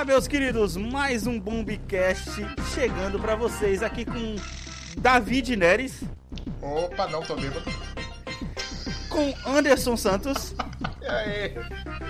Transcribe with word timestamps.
Olá, 0.00 0.06
meus 0.06 0.26
queridos, 0.26 0.78
mais 0.78 1.26
um 1.26 1.38
Bombcast 1.38 2.30
chegando 2.74 3.18
pra 3.20 3.36
vocês 3.36 3.82
aqui 3.82 4.06
com 4.06 4.34
David 4.96 5.54
Neres, 5.56 6.00
Opa, 6.62 7.06
não 7.08 7.20
tô 7.20 7.36
bêbado. 7.36 7.70
com 9.10 9.34
Anderson 9.44 9.98
Santos 9.98 10.54
E 11.04 11.06
aí? 11.06 11.54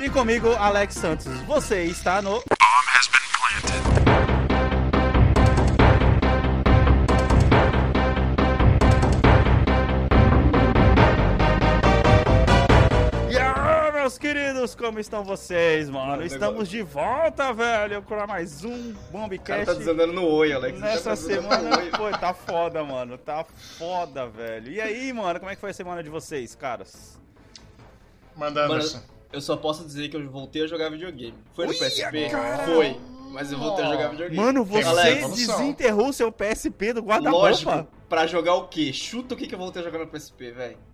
e 0.05 0.09
comigo 0.09 0.53
Alex 0.53 0.95
Santos. 0.95 1.27
Você 1.49 1.83
está 1.83 2.23
no 2.23 2.37
E 2.37 3.90
meus 14.11 14.19
queridos, 14.19 14.75
como 14.75 14.99
estão 14.99 15.23
vocês, 15.23 15.89
mano? 15.89 16.25
Estamos 16.25 16.69
de 16.69 16.83
volta, 16.83 17.53
velho, 17.53 18.03
para 18.03 18.27
mais 18.27 18.65
um 18.65 18.91
O 18.91 18.95
cara 18.95 19.09
Bombcast. 19.13 19.67
tá 19.67 19.75
desandando 19.75 20.13
no 20.13 20.27
oi, 20.27 20.53
Alex. 20.53 20.81
Nessa 20.81 21.11
tá 21.11 21.17
semana, 21.17 21.77
pô, 21.97 22.11
tá 22.19 22.35
foda, 22.35 22.83
mano. 22.83 23.17
Tá 23.17 23.45
foda, 23.79 24.27
velho. 24.27 24.73
E 24.73 24.81
aí, 24.81 25.13
mano, 25.13 25.39
como 25.39 25.53
é 25.53 25.55
que 25.55 25.61
foi 25.61 25.71
a 25.71 25.75
semana 25.75 26.03
de 26.03 26.11
vocês, 26.11 26.57
caras? 26.57 27.21
Manda 28.35 28.67
Mano, 28.67 28.83
eu 29.33 29.41
só 29.41 29.57
posso 29.57 29.85
dizer 29.85 30.09
que 30.09 30.17
eu 30.17 30.29
voltei 30.29 30.65
a 30.65 30.67
jogar 30.67 30.91
videogame. 30.91 31.39
Foi 31.55 31.67
no 31.67 31.73
Ui, 31.73 31.79
PSP? 31.79 32.31
cara! 32.31 32.65
Foi. 32.65 32.99
Mas 33.31 33.53
eu 33.53 33.59
voltei 33.59 33.85
a 33.85 33.91
jogar 33.91 34.09
videogame. 34.09 34.37
Mano, 34.37 34.65
você 34.65 34.89
Alex, 34.89 35.19
evolução. 35.19 35.59
desenterrou 35.59 36.09
o 36.09 36.13
seu 36.13 36.33
PSP 36.33 36.95
do 36.95 37.01
guarda-roupa? 37.01 37.47
Lógico, 37.47 37.89
pra 38.09 38.27
jogar 38.27 38.55
o 38.55 38.67
quê? 38.67 38.93
Chuta 38.93 39.35
o 39.35 39.37
que 39.37 39.47
que 39.47 39.55
eu 39.55 39.59
voltei 39.59 39.83
a 39.83 39.85
jogar 39.85 40.01
no 40.01 40.09
PSP, 40.09 40.51
velho. 40.51 40.90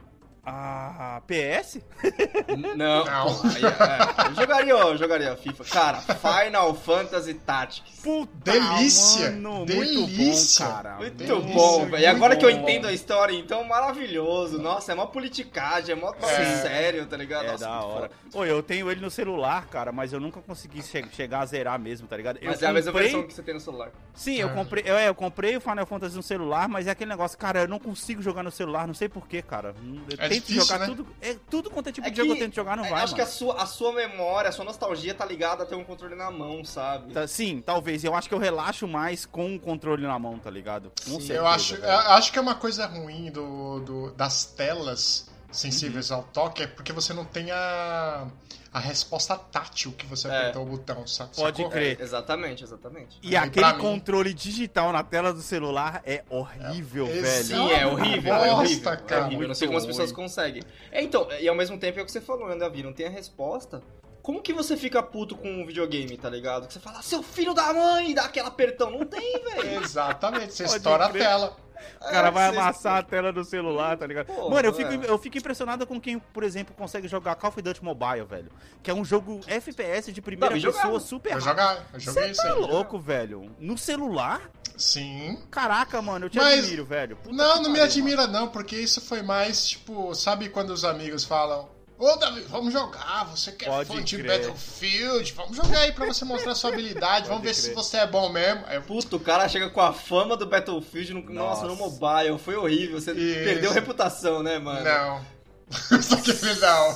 Ah, 0.49 1.21
PS? 1.27 1.81
Não, 2.57 2.77
Não. 2.77 3.05
pô, 3.05 3.49
aí, 3.49 3.65
é, 3.65 4.29
eu 4.31 4.35
jogaria, 4.37 4.77
ó, 4.77 4.89
eu 4.93 4.97
jogaria 4.97 5.37
FIFA. 5.37 5.65
Cara, 5.65 6.01
Final 6.01 6.73
Fantasy 6.75 7.35
Tactics. 7.35 8.01
Puta, 8.01 8.31
Delícia, 8.53 9.33
mano, 9.33 9.67
delícia. 9.67 10.65
Muito 10.65 10.69
bom, 10.69 10.73
cara. 10.83 10.97
Muito 10.99 11.15
delícia, 11.17 11.53
bom, 11.55 11.87
velho. 11.87 11.99
E 12.03 12.07
agora 12.07 12.35
muito 12.35 12.39
que 12.39 12.47
eu 12.47 12.57
bom. 12.57 12.63
entendo 12.63 12.87
a 12.87 12.93
história, 12.93 13.35
então, 13.37 13.65
maravilhoso. 13.65 14.59
Nossa, 14.63 14.93
é 14.93 14.95
mó 14.95 15.07
politicagem, 15.07 15.93
é 15.93 15.95
mó 15.99 16.13
é. 16.23 16.57
sério, 16.63 17.07
tá 17.07 17.17
ligado? 17.17 17.47
É 17.47 17.53
Nossa, 17.53 17.65
da 17.65 17.81
hora. 17.81 18.11
Oi, 18.33 18.49
eu 18.49 18.63
tenho 18.63 18.89
ele 18.89 19.01
no 19.01 19.11
celular, 19.11 19.67
cara, 19.67 19.91
mas 19.91 20.13
eu 20.13 20.21
nunca 20.21 20.41
consegui 20.41 20.81
che- 20.83 21.05
chegar 21.13 21.41
a 21.41 21.47
zerar 21.47 21.79
mesmo, 21.81 22.07
tá 22.07 22.17
ligado? 22.17 22.39
Mas 22.41 22.63
eu 22.63 22.69
é 22.69 22.71
a 22.71 22.75
mesma 22.75 22.93
comprei- 22.93 23.09
versão 23.11 23.27
que 23.27 23.35
você 23.35 23.43
tem 23.43 23.55
no 23.55 23.61
celular. 23.61 23.91
Sim, 24.15 24.37
eu 24.37 24.49
Ah. 24.49 24.53
comprei, 24.53 24.85
eu, 24.87 24.97
é, 24.97 25.09
eu 25.09 25.15
comprei 25.15 25.57
o 25.57 25.61
Final 25.61 25.87
Fantasy 25.87 26.15
no 26.17 26.23
celular, 26.23 26.69
mas 26.69 26.87
é 26.87 26.91
aquele 26.93 27.11
negócio, 27.11 27.37
cara, 27.37 27.63
eu 27.63 27.69
não 27.69 27.81
consigo 27.81 28.23
jogar 28.23 28.45
no 28.45 28.51
celular, 28.53 28.87
não 28.87 28.95
sei 28.95 29.09
porquê, 29.09 29.43
cara. 29.43 29.75
Eu 30.09 30.17
É 30.19 30.29
tento 30.41 30.47
difícil, 30.47 30.65
jogar 30.65 30.79
né? 30.81 30.87
tudo, 30.87 31.07
é, 31.21 31.37
tudo 31.51 31.71
quanto 31.71 31.89
é 31.89 31.93
tipo 31.93 32.07
É 32.07 32.11
de 32.11 32.17
jogo 32.17 32.33
eu 32.33 32.37
que- 32.37 32.43
tento 32.43 32.55
jogar, 32.55 32.77
não 32.77 32.85
É, 32.85 32.91
vai, 32.91 33.03
Acho 33.03 33.15
que 33.15 33.21
a 33.21 33.25
mano. 33.25 33.37
sua, 33.37 33.63
a 33.63 33.67
sua 33.67 33.93
memória, 33.93 34.49
a 34.49 34.53
sua 34.53 34.65
nostalgia 34.65 35.15
tá 35.15 35.25
ligada 35.25 35.63
a 35.63 35.67
ter 35.67 35.75
um 35.75 35.85
controle 35.85 36.15
na 36.15 36.31
mão, 36.31 36.65
sabe? 36.65 37.13
Tá, 37.13 37.27
Sim, 37.27 37.61
talvez. 37.65 38.05
Eu 38.05 38.15
acho 38.15 38.29
que 38.29 38.35
eu 38.35 38.39
relaxo 38.39 38.87
mais 38.89 39.27
com 39.27 39.55
o 39.57 39.61
controle 39.61 40.03
na 40.07 40.19
mão, 40.19 40.39
tá 40.39 40.51
ligado? 40.51 40.91
Com 41.05 41.13
Sim, 41.13 41.21
certeza, 41.21 41.35
Eu 41.39 41.47
acho, 41.47 41.75
eu 41.77 41.91
acho 42.13 42.33
que 42.33 42.39
é 42.39 42.43
uma 42.43 42.55
coisa 42.55 42.87
ruim 42.87 43.31
do, 43.31 43.81
do- 43.81 44.11
das 44.13 44.45
telas 44.47 45.29
sensíveis 45.57 46.11
Uhum. 46.11 46.17
ao 46.19 46.23
toque 46.25 46.63
é 46.63 46.67
porque 46.67 46.93
você 46.93 47.13
não 47.13 47.25
tem 47.25 47.51
a, 47.51 48.27
a 48.73 48.79
resposta 48.79 49.37
tátil 49.37 49.93
que 49.93 50.05
você 50.07 50.29
É. 50.29 50.39
apertou 50.39 50.63
o 50.63 50.67
botão, 50.67 51.07
sa- 51.07 51.27
Pode 51.27 51.57
sacou? 51.59 51.71
crer. 51.71 51.99
É, 51.99 52.03
exatamente, 52.03 52.63
exatamente. 52.63 53.19
E 53.23 53.29
Aí, 53.37 53.37
aquele 53.49 53.65
pra 53.67 53.75
mim- 53.75 53.81
controle 53.81 54.35
digital 54.35 54.93
na 54.93 55.03
tela 55.03 55.33
do 55.33 55.41
celular 55.41 56.03
é 56.05 56.23
horrível, 56.29 57.07
É, 57.07 57.21
velho. 57.21 57.45
Sim, 57.45 57.71
é 57.73 57.87
horrível, 57.87 58.35
é 58.35 58.39
Bosta, 58.39 58.55
horrível. 58.55 58.93
É 58.93 58.97
cara. 58.97 59.25
horrível. 59.25 59.43
Eu 59.43 59.49
não 59.49 59.55
sei 59.55 59.67
como 59.69 59.79
as 59.79 59.87
pessoas 59.87 60.13
conseguem. 60.13 60.63
É, 60.93 61.03
então, 61.03 61.27
e 61.41 61.49
ao 61.49 61.55
mesmo 61.55 61.79
tempo 61.79 61.99
é 61.99 62.03
o 62.03 62.05
que 62.07 62.13
você 62.13 62.21
falou, 62.21 62.49
né, 62.49 62.57
Davi? 62.57 62.83
Não 62.83 62.93
tem 62.93 63.07
a 63.07 63.11
resposta. 63.11 63.83
Como 64.27 64.43
que 64.43 64.53
você 64.53 64.77
fica 64.77 65.01
puto 65.01 65.37
com 65.37 65.49
um 65.49 65.65
videogame, 65.65 66.17
tá 66.17 66.29
ligado? 66.29 66.67
Que 66.67 66.73
você 66.73 66.81
fala, 66.81 67.01
seu 67.01 67.23
filho 67.23 67.55
da 67.55 67.73
mãe, 67.73 68.13
dá 68.13 68.25
aquele 68.25 68.49
apertão. 68.49 68.91
Não 68.91 69.07
tem, 69.07 69.39
velho. 69.41 69.81
Exatamente, 69.85 70.53
você 70.53 70.65
Pode 70.65 70.77
estoura 70.79 71.09
crer. 71.11 71.23
a 71.23 71.29
tela. 71.29 71.57
O 72.01 72.11
cara 72.11 72.29
É, 72.29 72.31
vai 72.33 72.49
amassar 72.49 72.97
a 72.99 73.03
tela 73.05 73.33
do 73.33 73.45
celular, 73.45 73.97
tá 73.97 74.05
ligado? 74.05 74.27
Pô, 74.27 74.51
Mano, 74.51 74.67
eu 74.67 74.73
fico, 74.75 74.91
é. 74.93 75.09
eu 75.09 75.17
fico 75.17 75.39
impressionado 75.39 75.87
com 75.87 76.01
quem, 76.01 76.19
por 76.19 76.43
exemplo, 76.43 76.75
consegue 76.75 77.07
jogar 77.07 77.37
Call 77.37 77.51
of 77.51 77.63
Duty 77.63 77.85
Mobile, 77.85 78.25
velho. 78.25 78.51
Que 78.83 78.91
é 78.91 78.95
um 78.95 79.05
jogo 79.05 79.39
FPS 79.47 80.13
de 80.13 80.21
primeira 80.21 80.55
Davi 80.57 80.67
pessoa 80.67 80.83
jogava. 80.83 81.01
super 81.01 81.33
Eu 81.33 81.39
rápido. 81.39 81.49
jogar, 81.51 81.87
eu 81.95 82.01
joguei 82.01 82.23
Você 82.25 82.31
isso 82.33 82.43
tá 82.43 82.53
aí. 82.53 82.61
louco, 82.61 82.99
velho? 82.99 83.55
No 83.61 83.79
celular? 83.79 84.41
Sim. 84.77 85.41
Caraca, 85.53 86.03
mano, 86.03 86.27
eu 86.27 86.31
te 86.31 86.39
Mas- 86.39 86.59
admiro, 86.65 86.85
velho. 86.85 87.17
Puta 87.17 87.35
Não, 87.37 87.57
não 87.63 87.71
me 87.71 87.79
pariu, 87.79 87.85
admira 87.85 88.27
não, 88.27 88.49
porque 88.49 88.75
isso 88.77 89.01
foi 89.01 89.23
mais, 89.23 89.69
tipo, 89.69 90.13
sabe 90.17 90.49
quando 90.49 90.71
os 90.71 90.85
amigos 90.85 91.23
falam 91.25 91.69
Ô 91.99 92.15
Davi, 92.17 92.43
vamos 92.43 92.75
jogar, 92.75 93.25
você 93.25 93.53
quer 93.53 93.67
Pode 93.67 93.89
fã 93.89 94.03
de 94.03 94.19
crer. 94.19 94.39
Battlefield, 94.41 95.33
vamos 95.33 95.57
jogar 95.57 95.79
aí 95.79 95.93
pra 95.93 96.05
você 96.05 96.27
mostrar 96.27 96.55
sua 96.55 96.69
habilidade, 96.73 97.27
vamos 97.27 97.43
ver 97.43 97.53
crer. 97.53 97.63
se 97.63 97.73
você 97.75 97.97
é 97.99 98.07
bom 98.07 98.29
mesmo. 98.29 98.65
Aí 98.67 98.77
eu, 98.77 98.83
Puto, 98.83 99.17
o 99.17 99.21
cara 99.21 99.49
chega 99.49 99.71
com 99.71 99.81
a 99.81 99.95
fama 99.95 100.37
do 100.37 100.45
Battlefield 100.47 101.15
no, 101.15 101.23
nossa. 101.23 101.67
Nossa. 101.67 101.67
no 101.67 101.77
mobile. 101.77 102.39
Foi 102.39 102.55
horrível. 102.55 103.01
Você 103.01 103.13
Isso. 103.13 103.45
perdeu 103.45 103.73
reputação, 103.73 104.43
né, 104.43 104.59
mano? 104.59 104.85
Não. 104.85 105.37
Só 106.03 106.17
que 106.17 106.33
não. 106.61 106.89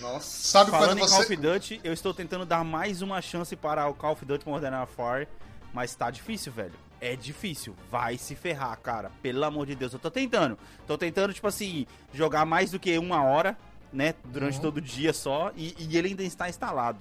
Nossa. 0.00 0.20
Sabe 0.20 0.70
Falando 0.72 0.88
quando 0.88 0.98
em 0.98 1.08
Call 1.08 1.20
of 1.20 1.26
você. 1.28 1.36
Duty, 1.36 1.80
eu 1.84 1.92
estou 1.92 2.12
tentando 2.12 2.44
dar 2.44 2.64
mais 2.64 3.00
uma 3.00 3.22
chance 3.22 3.54
para 3.54 3.86
o 3.88 3.94
Call 3.94 4.12
of 4.12 4.24
Duty 4.24 4.46
Modern 4.46 4.74
Warfare, 4.74 5.28
mas 5.72 5.94
tá 5.94 6.10
difícil, 6.10 6.52
velho. 6.52 6.74
É 7.00 7.14
difícil. 7.14 7.76
Vai 7.90 8.18
se 8.18 8.34
ferrar, 8.34 8.76
cara. 8.80 9.10
Pelo 9.22 9.44
amor 9.44 9.66
de 9.66 9.76
Deus. 9.76 9.92
Eu 9.92 9.98
tô 10.00 10.10
tentando. 10.10 10.58
Tô 10.86 10.98
tentando, 10.98 11.32
tipo 11.32 11.46
assim, 11.46 11.86
jogar 12.12 12.44
mais 12.44 12.72
do 12.72 12.78
que 12.80 12.98
uma 12.98 13.22
hora, 13.22 13.56
né? 13.92 14.14
Durante 14.24 14.56
Uhum. 14.56 14.62
todo 14.62 14.76
o 14.78 14.80
dia 14.80 15.12
só. 15.12 15.52
E, 15.56 15.74
e 15.78 15.96
ele 15.96 16.08
ainda 16.08 16.22
está 16.22 16.48
instalado. 16.48 16.98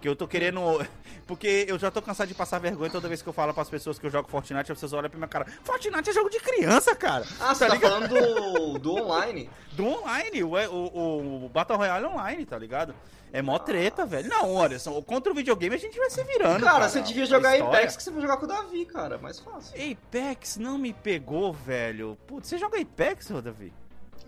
Que 0.00 0.08
eu 0.08 0.14
tô 0.14 0.28
querendo. 0.28 0.60
Porque 1.26 1.66
eu 1.68 1.76
já 1.78 1.90
tô 1.90 2.00
cansado 2.00 2.28
de 2.28 2.34
passar 2.34 2.58
vergonha 2.60 2.88
toda 2.88 3.08
vez 3.08 3.20
que 3.20 3.28
eu 3.28 3.32
falo 3.32 3.52
pras 3.52 3.68
pessoas 3.68 3.98
que 3.98 4.06
eu 4.06 4.10
jogo 4.10 4.28
Fortnite, 4.28 4.70
as 4.70 4.78
pessoas 4.78 4.92
olham 4.92 5.10
pra 5.10 5.18
minha 5.18 5.28
cara. 5.28 5.44
Fortnite 5.64 6.08
é 6.10 6.12
jogo 6.12 6.30
de 6.30 6.38
criança, 6.40 6.94
cara. 6.94 7.26
Ah, 7.40 7.52
você 7.54 7.66
tá, 7.66 7.74
ligado? 7.74 7.90
falando 7.90 8.08
do, 8.08 8.78
do 8.78 8.94
online? 9.02 9.50
Do 9.72 9.84
online, 9.86 10.44
o, 10.44 10.52
o, 10.54 11.44
o 11.46 11.48
Battle 11.48 11.76
Royale 11.76 12.06
online, 12.06 12.46
tá 12.46 12.56
ligado? 12.56 12.94
É 13.32 13.42
mó 13.42 13.58
treta, 13.58 14.06
velho. 14.06 14.28
Não, 14.28 14.54
olha, 14.54 14.78
só- 14.78 15.02
contra 15.02 15.30
o 15.32 15.34
videogame 15.34 15.74
a 15.74 15.78
gente 15.78 15.98
vai 15.98 16.08
se 16.08 16.22
virando. 16.24 16.64
Cara, 16.64 16.88
você 16.88 17.02
devia 17.02 17.24
A 17.24 17.26
jogar 17.26 17.60
Apex 17.60 17.96
que 17.96 18.02
você 18.04 18.10
vai 18.10 18.22
jogar 18.22 18.36
com 18.38 18.44
o 18.46 18.48
Davi, 18.48 18.86
cara. 18.86 19.18
Mais 19.18 19.38
fácil. 19.40 19.74
Apex 19.92 20.56
não 20.56 20.78
me 20.78 20.92
pegou, 20.94 21.52
velho. 21.52 22.16
Putz, 22.26 22.48
você 22.48 22.56
joga 22.56 22.80
Apex, 22.80 23.30
ô 23.30 23.42
Davi? 23.42 23.70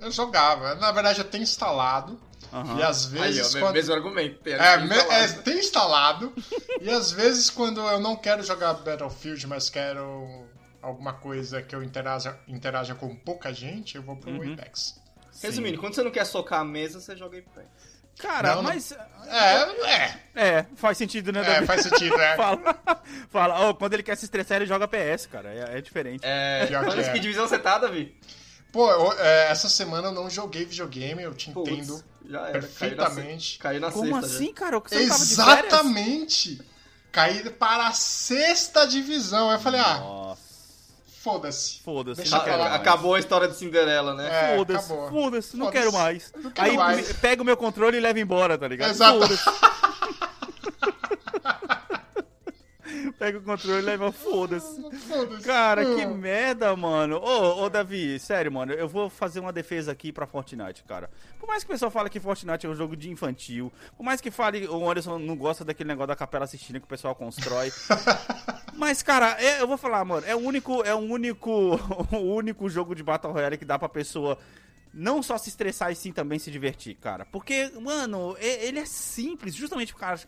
Eu 0.00 0.10
jogava. 0.10 0.74
Na 0.76 0.90
verdade, 0.92 1.20
eu 1.20 1.24
tenho 1.24 1.42
instalado. 1.42 2.18
Aham. 2.52 2.78
E 2.78 2.82
às 2.82 3.06
Aí, 3.14 3.20
vezes. 3.32 3.54
ó, 3.54 3.60
quando... 3.60 3.74
mesmo 3.74 3.94
argumento. 3.94 4.38
Tem 4.40 4.54
É, 4.54 4.76
tem 4.78 4.86
me- 4.88 4.96
instalado. 4.96 5.12
é, 5.22 5.28
tem 5.42 5.58
instalado. 5.58 6.34
e 6.80 6.90
às 6.90 7.12
vezes, 7.12 7.48
quando 7.50 7.80
eu 7.80 8.00
não 8.00 8.16
quero 8.16 8.42
jogar 8.42 8.72
Battlefield, 8.74 9.46
mas 9.46 9.70
quero 9.70 10.46
alguma 10.82 11.12
coisa 11.12 11.62
que 11.62 11.74
eu 11.74 11.82
interaja, 11.82 12.36
interaja 12.48 12.94
com 12.94 13.14
pouca 13.14 13.52
gente, 13.52 13.96
eu 13.96 14.02
vou 14.02 14.16
pro 14.16 14.30
Uhum. 14.30 14.54
Apex. 14.54 14.98
Sim. 15.30 15.46
Resumindo, 15.46 15.78
quando 15.78 15.94
você 15.94 16.02
não 16.02 16.10
quer 16.10 16.24
socar 16.24 16.60
a 16.60 16.64
mesa, 16.64 16.98
você 17.00 17.16
joga 17.16 17.38
Apex. 17.38 17.68
Cara, 18.18 18.48
Não, 18.48 18.56
não- 18.56 18.62
mas. 18.64 18.92
É, 19.28 19.86
é. 19.86 20.20
É, 20.34 20.66
faz 20.76 20.98
sentido, 20.98 21.32
né, 21.32 21.40
É, 21.58 21.62
faz 21.64 21.82
sentido, 21.82 22.16
né? 22.18 22.34
Fala, 22.36 22.60
fala. 23.30 23.60
Ó, 23.68 23.74
quando 23.74 23.94
ele 23.94 24.02
quer 24.02 24.16
se 24.16 24.24
estressar, 24.24 24.56
ele 24.56 24.66
joga 24.66 24.86
PS, 24.88 25.26
cara. 25.26 25.48
É, 25.54 25.78
é 25.78 25.80
diferente. 25.80 26.20
É. 26.24 26.66
Que 26.66 26.72
Mas 26.76 27.08
é. 27.08 27.12
que 27.12 27.18
divisão 27.20 27.46
você 27.46 27.58
tá, 27.58 27.78
Davi? 27.78 28.14
Pô, 28.72 28.90
eu- 28.90 29.12
é, 29.18 29.48
essa 29.50 29.68
semana 29.68 30.08
eu 30.08 30.12
não 30.12 30.30
joguei 30.30 30.64
videogame, 30.64 31.22
eu 31.22 31.34
te 31.34 31.50
entendo 31.50 32.02
já 32.28 32.40
era. 32.42 32.52
perfeitamente. 32.52 33.58
Caiu 33.58 33.80
na, 33.80 33.88
se- 33.90 33.94
caiu 33.94 34.02
Como 34.04 34.14
na 34.16 34.22
sexta. 34.22 34.36
assim, 34.36 34.52
cara? 34.52 34.78
Você? 34.78 34.94
Exatamente! 34.96 36.60
Caí 37.10 37.50
para 37.50 37.88
a 37.88 37.92
sexta 37.92 38.86
divisão. 38.86 39.50
Eu 39.50 39.58
falei, 39.58 39.80
ah, 39.80 39.98
Nossa, 39.98 40.40
foda-se. 41.20 41.80
foda-se. 41.84 42.24
Já. 42.24 42.38
mais. 42.38 42.72
Acabou 42.74 43.16
a 43.16 43.18
história 43.18 43.48
de 43.48 43.56
Cinderela, 43.56 44.14
né? 44.14 44.52
É, 44.52 44.56
Foda-se, 44.56 44.88
foda-se, 44.88 45.56
não 45.56 45.66
Foda-se. 45.66 45.72
quero 45.72 45.92
mais. 45.92 46.32
Não 46.36 46.50
quero 46.52 46.70
Aí 46.70 46.76
mais. 46.76 47.12
pega 47.14 47.42
o 47.42 47.44
meu 47.44 47.56
controle 47.56 47.96
e 47.96 48.00
leva 48.00 48.20
embora, 48.20 48.56
tá 48.56 48.68
ligado? 48.68 48.90
Exato. 48.92 49.18
Foda-se. 49.20 49.42
pega 53.18 53.38
o 53.38 53.42
controle 53.42 53.78
e 53.78 53.82
leva, 53.82 54.12
foda-se. 54.12 54.80
Foda-se. 55.00 55.42
Cara, 55.44 55.84
que 55.84 56.06
merda, 56.06 56.74
mano. 56.76 57.16
Ô, 57.16 57.62
ô, 57.64 57.68
Davi, 57.70 58.18
sério, 58.18 58.52
mano, 58.52 58.72
eu 58.72 58.88
vou 58.88 59.08
fazer 59.08 59.40
uma 59.40 59.52
defesa 59.52 59.92
aqui 59.92 60.12
pra 60.12 60.26
Fortnite, 60.26 60.84
cara. 60.84 61.10
Por 61.38 61.46
mais 61.46 61.62
que 61.64 61.70
o 61.70 61.72
pessoal 61.72 61.90
fale 61.90 62.10
que 62.10 62.20
Fortnite 62.20 62.66
é 62.66 62.68
um 62.68 62.74
jogo 62.74 62.96
de 62.96 63.10
infantil, 63.10 63.72
por 63.96 64.02
mais 64.02 64.20
que 64.20 64.30
fale 64.30 64.66
o 64.66 64.90
Anderson 64.90 65.18
não 65.18 65.36
gosta 65.36 65.64
daquele 65.64 65.88
negócio 65.88 66.08
da 66.08 66.16
capela 66.16 66.44
assistindo 66.44 66.78
que 66.80 66.84
o 66.86 66.88
pessoal 66.88 67.14
constrói. 67.14 67.72
Mas, 68.74 69.02
cara, 69.02 69.36
é- 69.40 69.60
eu 69.60 69.66
vou 69.66 69.76
falar, 69.76 70.04
mano, 70.04 70.26
é 70.26 70.34
o 70.34 70.38
único, 70.38 70.82
é 70.82 70.94
o 70.94 70.98
único, 70.98 71.50
o 72.12 72.34
único 72.34 72.68
jogo 72.68 72.94
de 72.94 73.02
Battle 73.02 73.32
Royale 73.32 73.58
que 73.58 73.64
dá 73.64 73.78
pra 73.78 73.88
pessoa 73.88 74.38
não 74.92 75.22
só 75.22 75.38
se 75.38 75.48
estressar 75.48 75.92
e 75.92 75.94
sim 75.94 76.12
também 76.12 76.38
se 76.38 76.50
divertir, 76.50 76.96
cara. 76.96 77.24
Porque, 77.26 77.70
mano, 77.80 78.36
ele 78.40 78.78
é 78.78 78.84
simples, 78.84 79.54
justamente 79.54 79.92
porque 79.92 80.04
o 80.04 80.08
cara 80.08 80.20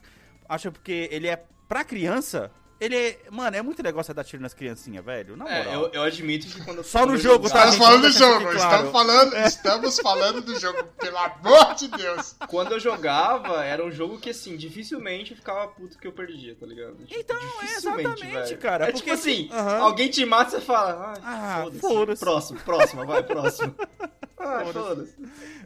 acha 0.49 0.71
porque 0.71 1.09
ele 1.11 1.27
é 1.27 1.45
pra 1.73 1.85
criança, 1.85 2.51
Ele 2.81 2.97
é. 2.97 3.19
Mano, 3.31 3.57
é 3.57 3.63
muito 3.63 3.81
legal 3.81 4.03
você 4.03 4.13
dar 4.13 4.25
tiro 4.25 4.43
nas 4.43 4.53
criancinhas, 4.53 5.05
velho. 5.05 5.37
Na 5.37 5.49
É, 5.49 5.65
moral. 5.65 5.83
eu, 5.85 5.91
eu 5.93 6.03
admito 6.03 6.49
que 6.49 6.65
quando 6.65 6.83
Só 6.83 7.07
no 7.07 7.17
jogo, 7.17 7.49
tá, 7.49 7.69
Estamos 7.69 7.77
falando 7.77 8.03
do 8.03 8.11
jogo, 8.11 8.35
aqui 8.49 8.57
estamos, 8.57 8.67
claro. 8.67 8.91
falando, 8.91 9.37
estamos 9.47 9.99
falando 10.01 10.41
do 10.43 10.59
jogo, 10.59 10.85
pelo 10.99 11.17
amor 11.17 11.75
de 11.77 11.87
Deus. 11.89 12.35
Quando 12.51 12.73
eu 12.73 12.81
jogava, 12.81 13.65
era 13.65 13.85
um 13.85 13.91
jogo 13.93 14.19
que, 14.19 14.31
assim, 14.31 14.57
dificilmente 14.57 15.31
eu 15.31 15.37
ficava 15.37 15.69
puto 15.69 15.97
que 15.97 16.09
eu 16.09 16.13
perdia, 16.13 16.57
tá 16.57 16.67
ligado? 16.67 16.97
Tipo, 17.07 17.21
Então, 17.21 17.37
é 17.63 17.65
exatamente, 17.77 18.27
velho. 18.27 18.59
cara, 18.59 18.85
É 18.89 18.91
porque 18.91 19.11
tipo 19.11 19.15
assim, 19.15 19.49
aham. 19.53 19.79
alguém 19.79 20.09
te 20.11 20.25
mata 20.27 20.49
e 20.49 20.51
você 20.59 20.61
fala, 20.67 21.15
Ah, 21.23 21.59
ah, 21.59 21.63
foda-se. 21.63 21.81
foda-se. 21.81 22.21
próximo, 22.25 22.61
próximo, 22.61 23.07
vai, 23.07 23.23
próximo. 23.23 23.75
Ah, 24.45 24.65
Foda-se. 24.73 25.15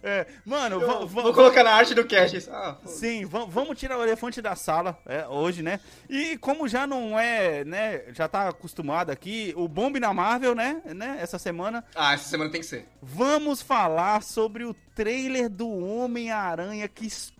É, 0.02 0.26
mano, 0.44 0.80
Eu 0.82 0.86
va- 0.86 1.04
Vou, 1.06 1.32
colocar 1.32 1.64
na 1.64 1.70
arte 1.72 1.94
do 1.94 2.04
cast. 2.04 2.48
Ah. 2.50 2.76
Sim, 2.84 3.24
va- 3.24 3.44
vamos 3.46 3.78
tirar 3.78 3.98
o 3.98 4.02
elefante 4.02 4.42
da 4.42 4.54
sala 4.54 4.98
é, 5.06 5.26
hoje, 5.26 5.62
né? 5.62 5.80
E 6.08 6.36
como 6.38 6.68
já 6.68 6.86
não 6.86 7.18
é, 7.18 7.64
né, 7.64 8.02
já 8.12 8.28
tá 8.28 8.48
acostumado 8.48 9.10
aqui, 9.10 9.52
o 9.56 9.66
Bomb 9.66 9.98
na 9.98 10.12
Marvel, 10.12 10.54
né, 10.54 10.80
né, 10.84 11.18
essa 11.20 11.38
semana, 11.38 11.84
Ah, 11.94 12.12
essa 12.14 12.28
semana 12.28 12.50
tem 12.50 12.60
que 12.60 12.66
ser. 12.66 12.86
vamos 13.02 13.62
falar 13.62 14.22
sobre 14.22 14.64
o 14.64 14.74
trailer 14.94 15.48
do 15.48 15.68
Homem-Aranha 15.68 16.86
que 16.88 17.06
estourou 17.06 17.35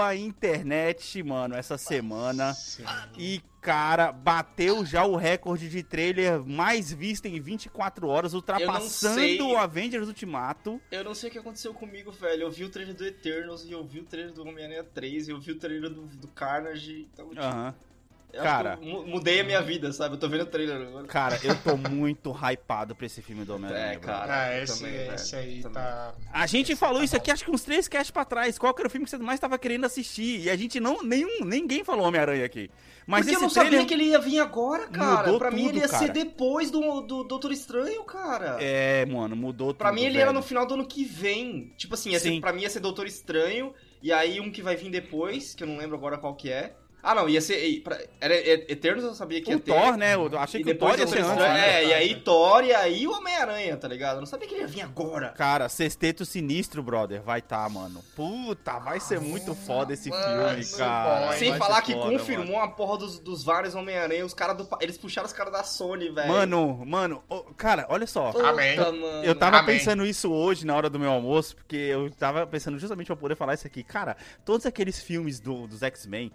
a 0.00 0.16
internet, 0.16 1.22
mano, 1.22 1.54
essa 1.54 1.78
semana. 1.78 2.52
E, 3.16 3.40
cara, 3.60 4.10
bateu 4.12 4.84
já 4.84 5.04
o 5.04 5.16
recorde 5.16 5.68
de 5.68 5.82
trailer 5.82 6.44
mais 6.44 6.92
visto 6.92 7.26
em 7.26 7.40
24 7.40 8.08
horas, 8.08 8.34
ultrapassando 8.34 9.48
o 9.48 9.56
Avengers 9.56 10.08
Ultimato. 10.08 10.80
Eu 10.90 11.04
não 11.04 11.14
sei 11.14 11.28
o 11.28 11.32
que 11.32 11.38
aconteceu 11.38 11.72
comigo, 11.72 12.10
velho. 12.10 12.42
Eu 12.42 12.50
vi 12.50 12.64
o 12.64 12.68
trailer 12.68 12.94
do 12.94 13.04
Eternals 13.04 13.64
e 13.64 13.72
eu 13.72 13.84
vi 13.84 14.00
o 14.00 14.04
trailer 14.04 14.32
do 14.32 14.42
Homem-Aranha 14.42 14.84
3 14.84 15.28
e 15.28 15.30
eu 15.30 15.40
vi 15.40 15.52
o 15.52 15.58
trailer 15.58 15.90
do, 15.90 16.02
do 16.06 16.28
Carnage. 16.28 17.08
Então, 17.12 17.28
tipo, 17.28 17.40
Aham. 17.40 17.66
eu 17.66 17.68
acho 17.68 17.91
cara. 18.40 18.78
eu 18.80 18.86
mu- 18.88 19.06
mudei 19.06 19.40
a 19.40 19.44
minha 19.44 19.60
vida, 19.60 19.92
sabe? 19.92 20.14
Eu 20.14 20.18
tô 20.18 20.28
vendo 20.28 20.42
o 20.42 20.46
trailer 20.46 20.76
agora. 20.88 21.06
Cara, 21.06 21.38
eu 21.42 21.54
tô 21.56 21.76
muito 21.90 22.30
hypado 22.32 22.94
pra 22.94 23.06
esse 23.06 23.20
filme 23.20 23.44
do 23.44 23.54
Homem-Aranha. 23.54 23.92
É, 23.92 23.96
cara. 23.96 24.42
Ah, 24.44 24.62
esse, 24.62 24.78
também, 24.82 25.06
esse 25.14 25.36
aí 25.36 25.56
também. 25.62 25.72
tá. 25.82 26.14
A 26.32 26.46
gente 26.46 26.74
falou 26.76 27.02
isso 27.02 27.16
aqui 27.16 27.30
acho 27.30 27.44
que 27.44 27.50
uns 27.50 27.62
três 27.64 27.88
casts 27.88 28.10
pra 28.10 28.24
trás. 28.24 28.58
Qual 28.58 28.72
que 28.72 28.80
era 28.80 28.88
o 28.88 28.90
filme 28.90 29.04
que 29.04 29.10
você 29.10 29.18
mais 29.18 29.40
tava 29.40 29.58
querendo 29.58 29.84
assistir? 29.84 30.40
E 30.44 30.50
a 30.50 30.56
gente 30.56 30.78
não. 30.80 31.02
Nenhum, 31.02 31.44
ninguém 31.44 31.84
falou 31.84 32.06
Homem-Aranha 32.06 32.44
aqui. 32.44 32.70
Mas 33.04 33.26
Porque 33.26 33.34
eu 33.34 33.38
esse 33.38 33.42
não 33.42 33.50
trailer. 33.50 33.72
sabia 33.80 33.86
que 33.88 33.94
ele 33.94 34.10
ia 34.10 34.18
vir 34.20 34.38
agora, 34.38 34.86
cara. 34.86 35.24
Mudou 35.24 35.38
pra 35.38 35.50
mim 35.50 35.62
tudo, 35.64 35.68
ele 35.70 35.78
ia 35.80 35.88
cara. 35.88 36.06
ser 36.06 36.12
depois 36.12 36.70
do, 36.70 37.00
do 37.00 37.24
Doutor 37.24 37.50
Estranho, 37.50 38.04
cara. 38.04 38.56
É, 38.60 39.04
mano, 39.06 39.34
mudou 39.34 39.74
Pra 39.74 39.88
tudo, 39.88 39.96
mim 39.96 40.02
ele 40.04 40.12
velho. 40.12 40.22
era 40.22 40.32
no 40.32 40.40
final 40.40 40.64
do 40.64 40.74
ano 40.74 40.86
que 40.86 41.04
vem. 41.04 41.72
Tipo 41.76 41.94
assim, 41.94 42.10
ia 42.10 42.20
ser, 42.20 42.40
pra 42.40 42.52
mim 42.52 42.62
ia 42.62 42.70
ser 42.70 42.78
Doutor 42.78 43.06
Estranho, 43.06 43.74
e 44.00 44.12
aí 44.12 44.40
um 44.40 44.52
que 44.52 44.62
vai 44.62 44.76
vir 44.76 44.88
depois, 44.88 45.52
que 45.52 45.64
eu 45.64 45.66
não 45.66 45.76
lembro 45.78 45.96
agora 45.96 46.16
qual 46.16 46.36
que 46.36 46.48
é. 46.48 46.76
Ah, 47.02 47.14
não, 47.16 47.28
ia 47.28 47.40
ser. 47.40 47.82
Era 48.20 48.34
Eternos 48.72 49.02
eu 49.02 49.12
sabia 49.14 49.42
que 49.42 49.50
ia 49.50 49.56
O 49.56 49.60
ter. 49.60 49.72
Thor, 49.72 49.96
né? 49.96 50.14
Eu 50.14 50.38
achei 50.38 50.60
E 50.60 50.64
que 50.64 50.70
o 50.70 50.78
Thor 50.78 50.90
depois 50.96 51.00
ia 51.00 51.06
ser 51.16 51.18
antes. 51.24 51.30
Estranho. 51.32 51.52
né? 51.54 51.82
É, 51.82 51.86
e 51.88 51.92
aí 51.94 52.14
Thor 52.20 52.62
e 52.64 52.72
aí 52.72 53.06
o 53.08 53.12
Homem-Aranha, 53.12 53.76
tá 53.76 53.88
ligado? 53.88 54.16
Eu 54.16 54.20
não 54.20 54.26
sabia 54.26 54.46
que 54.46 54.54
ele 54.54 54.60
ia 54.62 54.68
vir 54.68 54.82
agora. 54.82 55.30
Cara, 55.30 55.68
Sexteto 55.68 56.24
Sinistro, 56.24 56.80
brother, 56.82 57.20
vai 57.20 57.42
tá, 57.42 57.68
mano. 57.68 58.04
Puta, 58.14 58.78
vai 58.78 59.00
ser 59.00 59.20
muito 59.20 59.52
foda 59.54 59.92
esse 59.92 60.10
Mano, 60.10 60.48
filme, 60.60 60.78
cara. 60.78 61.32
Sem 61.32 61.50
Vai 61.50 61.58
falar 61.58 61.82
que 61.82 61.92
foda, 61.92 62.10
confirmou 62.18 62.60
a 62.60 62.68
porra 62.68 62.98
dos, 62.98 63.18
dos 63.18 63.42
vários 63.42 63.74
Homem-Aranha, 63.74 64.24
os 64.24 64.32
caras 64.34 64.56
do. 64.56 64.68
Eles 64.80 64.96
puxaram 64.96 65.26
os 65.26 65.32
caras 65.32 65.52
da 65.52 65.64
Sony, 65.64 66.08
velho. 66.08 66.28
Mano, 66.28 66.86
mano, 66.86 67.22
ô, 67.28 67.40
cara, 67.56 67.84
olha 67.88 68.06
só. 68.06 68.30
Puta, 68.30 68.46
Amém. 68.48 68.76
mano. 68.76 69.24
Eu 69.24 69.34
tava 69.34 69.58
Amém. 69.58 69.76
pensando 69.76 70.06
isso 70.06 70.30
hoje 70.32 70.64
na 70.64 70.76
hora 70.76 70.88
do 70.88 71.00
meu 71.00 71.10
almoço, 71.10 71.56
porque 71.56 71.74
eu 71.76 72.10
tava 72.12 72.46
pensando 72.46 72.78
justamente 72.78 73.08
pra 73.08 73.16
poder 73.16 73.34
falar 73.34 73.54
isso 73.54 73.66
aqui. 73.66 73.82
Cara, 73.82 74.16
todos 74.44 74.66
aqueles 74.66 75.00
filmes 75.02 75.40
do- 75.40 75.66
dos 75.66 75.82
X-Men, 75.82 76.30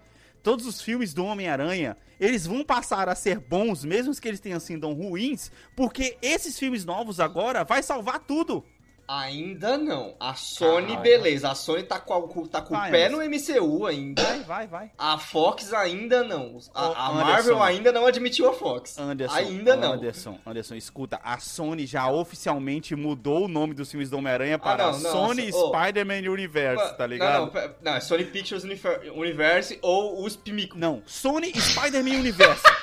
todos 0.47 0.65
os 0.65 0.81
filmes 0.81 1.13
do 1.13 1.25
Homem-Aranha, 1.25 1.97
eles 2.17 2.47
vão 2.47 2.63
passar 2.63 3.09
a 3.09 3.15
ser 3.15 3.37
bons, 3.37 3.83
mesmo 3.83 4.15
que 4.15 4.29
eles 4.29 4.39
tenham 4.39 4.61
sido 4.61 4.89
ruins, 4.93 5.51
porque 5.75 6.17
esses 6.21 6.57
filmes 6.57 6.85
novos 6.85 7.19
agora 7.19 7.65
vai 7.65 7.83
salvar 7.83 8.19
tudo. 8.19 8.63
Ainda 9.07 9.77
não. 9.77 10.15
A 10.19 10.33
Sony, 10.35 10.87
Caralho. 10.87 11.01
beleza. 11.01 11.49
A 11.49 11.55
Sony 11.55 11.83
tá 11.83 11.97
com, 11.97 12.13
a- 12.13 12.47
tá 12.49 12.61
com 12.61 12.75
Vai, 12.75 12.89
o 12.89 12.91
pé 12.91 13.05
Anderson. 13.05 13.55
no 13.55 13.61
MCU 13.63 13.85
ainda. 13.85 14.21
Vai, 14.21 14.43
vai, 14.43 14.67
vai. 14.67 14.91
A 14.97 15.17
Fox 15.17 15.71
ainda 15.73 16.23
não. 16.25 16.57
A, 16.75 16.81
a 16.87 17.09
Anderson. 17.11 17.23
Marvel 17.31 17.63
ainda 17.63 17.91
não 17.93 18.05
admitiu 18.05 18.49
a 18.49 18.53
Fox. 18.53 18.97
Anderson, 18.99 19.33
ainda 19.35 19.75
não. 19.77 19.93
Anderson, 19.93 20.37
Anderson, 20.45 20.75
escuta, 20.75 21.19
a 21.23 21.39
Sony 21.39 21.85
já 21.85 22.09
oficialmente 22.11 22.95
mudou 22.97 23.45
o 23.45 23.47
nome 23.47 23.73
dos 23.73 23.89
filmes 23.89 24.09
do 24.09 24.17
Homem-Aranha 24.17 24.59
para 24.59 24.87
Ah, 24.87 24.91
não, 24.91 24.99
não, 24.99 25.11
Sony. 25.11 25.51
Spider-Man 25.53 26.29
Universe, 26.29 26.97
tá 26.97 27.07
ligado? 27.07 27.53
Não, 27.53 27.71
não, 27.81 27.93
é 27.95 27.99
Sony 28.01 28.25
Pictures 28.25 28.65
Univer- 28.65 29.09
Universe 29.15 29.79
ou 29.81 30.21
o 30.21 30.29
Spimico. 30.29 30.77
Não, 30.77 31.01
Sony 31.05 31.53
Spider-Man 31.57 32.17
Universe. 32.19 32.63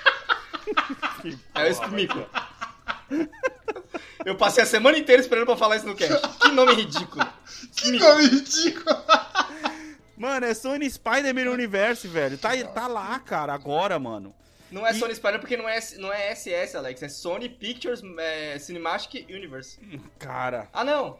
É 1.24 1.28
o 1.28 1.38
porra, 1.52 1.72
Spimico. 1.74 2.18
Eu 4.24 4.36
passei 4.36 4.62
a 4.62 4.66
semana 4.66 4.96
inteira 4.98 5.20
esperando 5.20 5.46
pra 5.46 5.56
falar 5.56 5.76
isso 5.76 5.86
no 5.86 5.94
cast. 5.94 6.14
Que 6.38 6.48
nome 6.52 6.74
ridículo. 6.74 7.26
Que 7.76 7.90
nome 7.92 8.24
ridículo. 8.26 8.96
Mano, 10.16 10.46
é 10.46 10.54
Sony 10.54 10.88
Spider-Man 10.88 11.50
Universe, 11.50 12.06
velho. 12.06 12.38
Tá, 12.38 12.50
tá 12.72 12.86
lá, 12.86 13.18
cara, 13.18 13.52
agora, 13.52 13.98
mano. 13.98 14.34
Não 14.70 14.86
é 14.86 14.92
E- 14.92 14.94
Sony 14.98 15.14
Spider 15.14 15.40
porque 15.40 15.56
não 15.56 15.68
é, 15.68 15.78
não 15.98 16.12
é 16.12 16.30
SS, 16.34 16.76
Alex. 16.76 17.02
É 17.02 17.08
Sony 17.08 17.48
Pictures 17.48 18.00
é, 18.18 18.58
Cinematic 18.58 19.26
Universe. 19.28 19.78
Cara. 20.18 20.68
Ah, 20.72 20.84
não. 20.84 21.18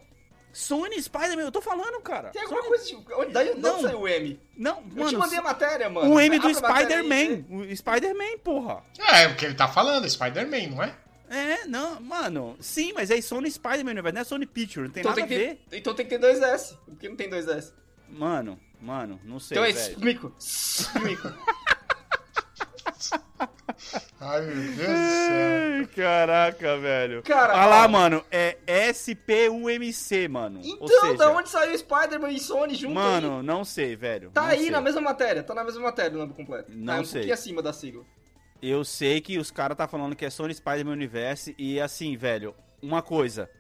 Sony 0.53 1.01
Spider-Man, 1.03 1.43
eu 1.43 1.53
tô 1.53 1.61
falando, 1.61 2.01
cara. 2.01 2.31
Tem 2.31 2.43
alguma 2.43 2.62
Sony- 2.62 2.69
coisa 2.69 2.85
de... 2.87 3.15
Onde, 3.15 3.33
daí, 3.33 3.55
Não. 3.56 3.83
saiu 3.83 4.01
o 4.03 4.09
M? 4.09 4.41
Não, 4.56 4.77
Eu 4.97 5.06
te 5.09 5.12
mano. 5.15 5.19
mandei 5.19 5.39
a 5.39 5.43
matéria, 5.43 5.91
mano. 5.91 6.15
O 6.15 6.21
M 6.21 6.39
do 6.39 6.55
Spider-Man. 6.55 7.45
O 7.51 7.77
Spider-Man, 7.77 8.39
porra. 8.45 8.83
É, 9.12 9.27
o 9.27 9.35
que 9.35 9.45
ele 9.45 9.55
tá 9.55 9.67
falando, 9.67 10.09
Spider-Man, 10.09 10.69
não 10.77 10.83
é? 10.83 10.95
É, 11.34 11.66
não, 11.66 12.00
mano. 12.00 12.56
Sim, 12.60 12.92
mas 12.94 13.10
é 13.10 13.20
Sony 13.20 13.50
Spider-Man 13.50 13.94
não 13.94 14.20
é 14.20 14.25
Sony 14.25 14.46
Picture, 14.46 14.86
não 14.86 14.92
tem 14.92 15.00
Então 15.00 15.10
nada 15.14 15.26
tem, 15.26 15.36
a 15.36 15.40
ver. 15.40 15.56
ter, 15.70 15.78
então 15.78 15.94
tem 15.94 16.06
que 16.06 16.10
ter 16.10 16.19
dois 16.19 16.40
S. 16.40 16.76
Por 16.86 16.96
que 16.96 17.08
não 17.08 17.16
tem 17.16 17.28
dois 17.28 17.48
S? 17.48 17.72
Mano, 18.08 18.58
mano, 18.81 19.20
não 19.25 19.40
sei, 19.40 19.56
então 19.56 19.64
é 19.64 19.72
velho. 19.72 19.94
Spimico. 19.94 20.34
Spimico. 20.38 21.32
Ai, 24.20 24.40
meu 24.42 24.54
Deus 24.54 24.76
do 24.76 24.76
céu. 24.76 24.88
Ai, 25.81 25.88
caraca, 25.94 26.78
velho. 26.78 27.22
Cara, 27.22 27.52
Olha 27.54 27.66
lá, 27.66 27.88
mano, 27.88 28.25
é 28.31 28.56
SPUMC, 28.92 30.28
mano. 30.28 30.60
Ou 30.60 30.66
Então, 30.66 30.88
seja, 30.88 31.14
da 31.16 31.31
onde 31.32 31.48
saiu 31.50 31.76
Spider-Man 31.76 32.31
e 32.31 32.40
Sony 32.40 32.75
junto 32.75 32.94
Mano, 32.94 33.38
aí? 33.38 33.42
não 33.42 33.64
sei, 33.64 33.96
velho. 33.96 34.31
Tá 34.31 34.42
não 34.42 34.48
aí 34.48 34.60
sei. 34.62 34.70
na 34.70 34.81
mesma 34.81 35.00
matéria, 35.00 35.42
tá 35.42 35.54
na 35.54 35.64
mesma 35.64 35.82
matéria 35.82 36.12
o 36.16 36.19
nome 36.20 36.32
completo. 36.32 36.70
Não 36.72 36.94
tá 36.94 37.00
um 37.00 37.04
sei. 37.04 37.12
pouquinho 37.20 37.34
acima 37.34 37.62
da 37.62 37.72
sigla. 37.72 38.04
Eu 38.62 38.85
sei 38.85 39.21
que 39.21 39.39
os 39.39 39.51
caras 39.51 39.77
tá 39.77 39.87
falando 39.87 40.17
que 40.17 40.25
é 40.25 40.31
Sony 40.31 40.55
Spider-Man 40.55 40.93
Universe 40.93 41.55
e 41.59 41.81
assim, 41.81 42.17
velho, 42.17 42.55
uma 42.83 43.03
coisa. 43.03 43.51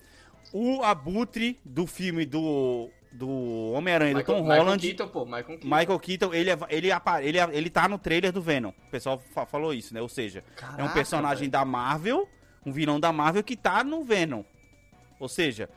O 0.52 0.82
abutre 0.82 1.58
do 1.64 1.86
filme 1.86 2.24
do 2.24 2.90
do 3.12 3.70
Homem-Aranha, 3.74 4.14
do 4.14 4.24
Tom 4.24 4.40
Michael 4.42 4.62
Holland, 4.64 4.86
Keaton, 4.88 5.08
pô, 5.08 5.24
Michael 5.24 5.44
Keaton. 5.46 5.64
Michael 5.68 5.98
Keaton, 6.00 6.34
ele, 6.34 6.50
é- 6.50 6.58
ele, 6.68 6.88
ele, 7.22 7.38
é- 7.38 7.48
ele 7.52 7.70
tá 7.70 7.88
no 7.88 7.96
trailer 7.96 8.32
do 8.32 8.42
Venom. 8.42 8.70
O 8.70 8.90
pessoal 8.90 9.22
fa- 9.32 9.46
falou 9.46 9.72
isso, 9.72 9.94
né? 9.94 10.02
Ou 10.02 10.08
seja, 10.08 10.40
é 10.40 10.42
um 10.42 10.76
Caraca, 10.76 10.94
personagem 10.94 11.38
velho. 11.42 11.52
da 11.52 11.64
Marvel, 11.64 12.28
um 12.66 12.72
vilão 12.72 12.98
da 12.98 13.12
Marvel 13.12 13.44
que 13.44 13.56
tá 13.56 13.84
no 13.84 14.02
Venom. 14.02 14.42
Ou 15.20 15.28
seja, 15.28 15.70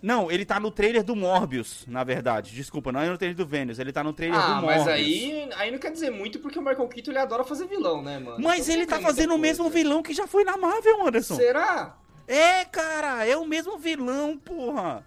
não, 0.00 0.30
ele 0.30 0.44
tá 0.44 0.60
no 0.60 0.70
trailer 0.70 1.02
do 1.02 1.16
Morbius, 1.16 1.84
na 1.86 2.04
verdade. 2.04 2.54
Desculpa, 2.54 2.92
não 2.92 3.00
é 3.00 3.08
no 3.08 3.18
trailer 3.18 3.36
do 3.36 3.46
Venom, 3.46 3.72
ele 3.78 3.92
tá 3.92 4.02
no 4.04 4.12
trailer 4.12 4.38
Ah, 4.38 4.46
do 4.46 4.62
Morbius. 4.62 4.84
mas 4.84 4.88
aí, 4.88 5.48
aí 5.56 5.70
não 5.70 5.78
quer 5.78 5.90
dizer 5.90 6.10
muito 6.10 6.38
porque 6.38 6.58
o 6.58 6.62
Michael 6.62 6.88
Keaton 6.88 7.10
ele 7.10 7.18
adora 7.18 7.44
fazer 7.44 7.66
vilão, 7.66 8.02
né, 8.02 8.18
mano? 8.18 8.38
Mas 8.40 8.68
Então 8.68 8.74
ele 8.74 8.86
tá 8.86 9.00
fazendo 9.00 9.34
o 9.34 9.38
mesmo 9.38 9.68
vilão 9.68 10.02
que 10.02 10.14
já 10.14 10.26
foi 10.26 10.44
na 10.44 10.56
Marvel, 10.56 11.06
Anderson. 11.06 11.34
Será? 11.36 11.96
É, 12.26 12.64
cara, 12.66 13.26
é 13.26 13.36
o 13.36 13.46
mesmo 13.46 13.78
vilão, 13.78 14.36
porra. 14.36 15.02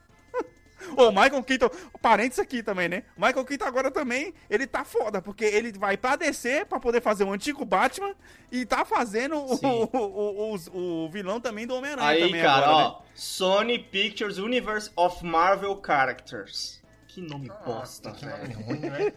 Ô, 0.98 1.12
Michael 1.12 1.44
Keaton, 1.44 1.70
parênteses 2.02 2.40
aqui 2.40 2.62
também, 2.64 2.88
né? 2.90 3.04
O 3.18 3.22
Michael 3.26 3.46
Keaton 3.46 3.66
agora 3.66 3.92
também, 3.92 4.34
ele 4.50 4.66
tá 4.68 4.84
foda, 4.84 5.22
porque 5.22 5.46
ele 5.46 5.72
vai 5.74 5.98
pra 5.98 6.16
DC 6.16 6.66
pra 6.66 6.80
poder 6.80 7.02
fazer 7.02 7.24
o 7.24 7.32
antigo 7.32 7.64
Batman 7.66 8.14
e 8.52 8.66
tá 8.66 8.84
fazendo 8.86 9.36
o, 9.38 9.54
o, 9.64 10.54
o, 10.54 10.56
o- 10.56 11.06
o 11.06 11.10
vilão 11.10 11.40
também 11.40 11.66
do 11.68 11.76
Homem-Aranha 11.76 12.08
Aí, 12.10 12.20
também 12.26 12.42
cara, 12.42 12.66
agora, 12.66 12.86
ó. 12.90 13.02
Sony 13.14 13.80
Pictures 13.80 14.38
Universe 14.38 14.92
of 14.96 15.26
Marvel 15.26 15.82
Characters. 15.86 16.82
Que 17.08 17.22
nome 17.22 17.52
bosta, 17.66 18.12
que 18.12 18.26
nome 18.26 18.48
velho. 18.48 18.60
ruim, 18.62 18.80
né? 18.80 19.14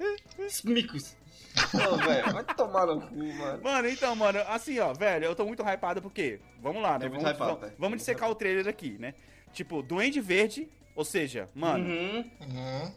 Smicos. 0.48 1.16
Ô, 1.72 1.96
velho, 1.96 2.32
vai 2.32 2.44
tomar 2.44 2.86
no 2.86 3.00
cu, 3.00 3.14
mano. 3.16 3.52
né? 3.56 3.60
Mano, 3.62 3.88
então, 3.88 4.14
mano, 4.14 4.40
assim, 4.48 4.78
ó, 4.78 4.92
velho, 4.92 5.24
eu 5.26 5.34
tô 5.34 5.44
muito 5.46 5.62
hypado 5.62 6.02
porque, 6.02 6.40
vamos 6.60 6.82
lá, 6.82 6.98
né? 6.98 7.06
Tô 7.06 7.10
muito 7.12 7.22
Vamos, 7.22 7.36
hypado, 7.36 7.50
vamos, 7.52 7.60
vamos 7.60 7.78
Muito 7.88 7.98
dissecar 8.00 8.28
o 8.30 8.34
trailer 8.34 8.68
aqui, 8.68 8.96
né? 8.98 9.14
Tipo, 9.52 9.80
Duende 9.82 10.20
Verde, 10.20 10.68
ou 10.96 11.04
seja, 11.04 11.48
mano, 11.54 11.84
Uhum. 11.84 12.24
Uhum. 12.40 12.92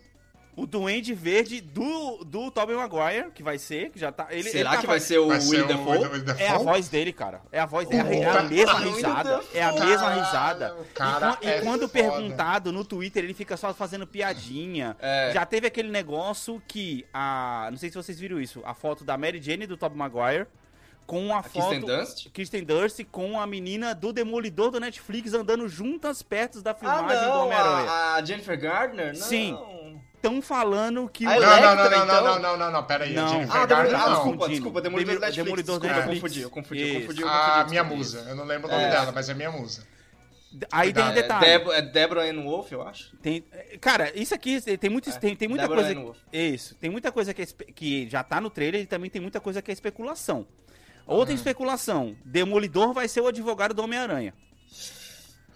O 0.55 0.67
Duende 0.67 1.13
Verde 1.13 1.61
do, 1.61 2.25
do 2.25 2.51
Tobey 2.51 2.75
Maguire, 2.75 3.31
que 3.31 3.41
vai 3.41 3.57
ser, 3.57 3.91
que 3.91 3.99
já 3.99 4.11
tá... 4.11 4.27
Ele, 4.29 4.43
Será 4.49 4.71
ele 4.71 4.75
tá 4.75 4.81
que 4.81 4.87
vai 4.87 4.99
ser 4.99 5.17
o 5.17 5.27
Will 5.29 5.65
Dafoe? 5.65 5.99
É 6.37 6.49
a 6.49 6.57
voz 6.57 6.89
dele, 6.89 7.13
cara. 7.13 7.41
É 7.49 7.61
a 7.61 7.65
voz 7.65 7.87
dele. 7.87 8.15
É 8.17 8.25
a 8.25 8.31
Puta 8.33 8.43
mesma 8.49 8.81
que 8.81 8.89
risada. 8.89 9.29
pariu. 9.37 9.49
É 9.53 9.63
a 9.63 9.71
mesma 9.71 10.09
risada. 10.15 10.75
E, 11.41 11.45
e 11.45 11.49
é 11.49 11.61
quando 11.61 11.87
foda. 11.87 11.93
perguntado 11.93 12.73
no 12.73 12.83
Twitter, 12.83 13.23
ele 13.23 13.33
fica 13.33 13.55
só 13.55 13.73
fazendo 13.73 14.05
piadinha. 14.05 14.97
É. 14.99 15.31
Já 15.33 15.45
teve 15.45 15.65
aquele 15.65 15.89
negócio 15.89 16.61
que 16.67 17.05
a. 17.13 17.69
Não 17.71 17.77
sei 17.77 17.89
se 17.89 17.95
vocês 17.95 18.19
viram 18.19 18.41
isso. 18.41 18.61
A 18.65 18.73
foto 18.73 19.05
da 19.05 19.17
Mary 19.17 19.41
Jane 19.41 19.63
e 19.63 19.67
do 19.67 19.77
Tobey 19.77 19.97
Maguire 19.97 20.45
com 21.09 21.33
a, 21.35 21.41
foto. 21.41 21.69
Kristen 21.69 21.79
Dunst? 21.81 22.29
Kristen 22.31 22.63
Dunst 22.63 23.03
com 23.11 23.41
a 23.41 23.47
menina 23.47 23.95
do 23.95 24.13
Demolidor 24.13 24.69
do 24.69 24.79
Netflix 24.79 25.33
andando 25.33 25.67
juntas 25.67 26.21
perto 26.21 26.61
da 26.61 26.69
Ah, 26.69 26.75
filmagem 26.75 27.07
do 27.23 27.25
não, 27.29 27.45
Homem-Aranha. 27.47 27.89
a, 27.89 28.15
a 28.15 28.23
Jennifer 28.23 28.59
Gardner? 28.61 29.07
Não. 29.07 29.15
Sim. 29.15 29.57
Estão 30.13 30.39
falando 30.41 31.09
que 31.09 31.25
A 31.25 31.29
o. 31.29 31.39
Não, 31.39 31.57
Electra, 31.57 31.65
não, 31.67 31.75
não, 31.75 31.89
não, 31.89 32.03
então? 32.05 32.23
não, 32.25 32.39
não, 32.39 32.57
não, 32.57 32.71
não, 32.73 32.83
pera 32.83 33.05
aí. 33.05 33.13
Não. 33.13 33.25
a 33.25 33.27
Jennifer 33.29 33.55
Ah, 33.55 33.63
ah, 33.63 33.67
não. 34.09 34.13
desculpa, 34.13 34.49
desculpa, 34.49 34.81
Demolidor 34.81 35.15
do 35.15 35.21
Netflix. 35.21 35.43
Demolidor 35.45 35.79
do 35.79 35.81
desculpa, 35.87 35.87
eu 35.87 36.13
Netflix. 36.13 36.21
confundi, 36.21 36.41
eu 36.41 36.49
confundi, 36.51 36.81
eu 36.81 36.87
Isso. 36.87 36.99
confundi, 37.07 37.21
eu 37.21 37.27
A 37.27 37.31
confundi, 37.31 37.69
minha 37.71 37.81
desculpa. 37.83 37.95
musa. 37.95 38.25
Eu 38.29 38.35
não 38.35 38.45
lembro 38.45 38.67
o 38.67 38.71
nome 38.71 38.83
É. 38.83 38.89
dela, 38.91 39.11
mas 39.11 39.29
é 39.29 39.33
minha 39.33 39.51
musa. 39.51 39.87
Aí 40.71 40.91
tem 40.91 41.03
um 41.03 41.07
É, 41.09 41.13
detalhe. 41.13 41.45
É, 41.45 41.57
Deb 41.59 41.69
é 41.71 41.81
Deborah 41.81 42.23
Ann 42.23 42.43
Wolf, 42.43 42.71
eu 42.71 42.81
acho. 42.81 43.15
Tem, 43.17 43.43
cara, 43.79 44.11
isso 44.17 44.33
aqui 44.35 44.59
tem, 44.77 44.89
muito, 44.89 45.11
tem, 45.19 45.35
tem 45.35 45.47
muita 45.47 45.63
Deborah 45.63 45.83
coisa. 45.83 45.97
Ann 45.99 46.03
Wolf. 46.03 46.17
Isso, 46.33 46.75
tem 46.75 46.89
muita 46.89 47.11
coisa 47.11 47.33
que, 47.33 47.41
é 47.43 47.45
que 47.45 48.09
já 48.09 48.23
tá 48.23 48.41
no 48.41 48.49
trailer 48.49 48.81
e 48.81 48.85
também 48.85 49.09
tem 49.09 49.21
muita 49.21 49.39
coisa 49.39 49.61
que 49.61 49.71
é 49.71 49.73
especulação. 49.73 50.45
Outra 51.15 51.33
especulação: 51.33 52.15
Demolidor 52.25 52.93
vai 52.93 53.07
ser 53.07 53.21
o 53.21 53.27
advogado 53.27 53.73
do 53.73 53.81
Homem-Aranha. 53.83 54.33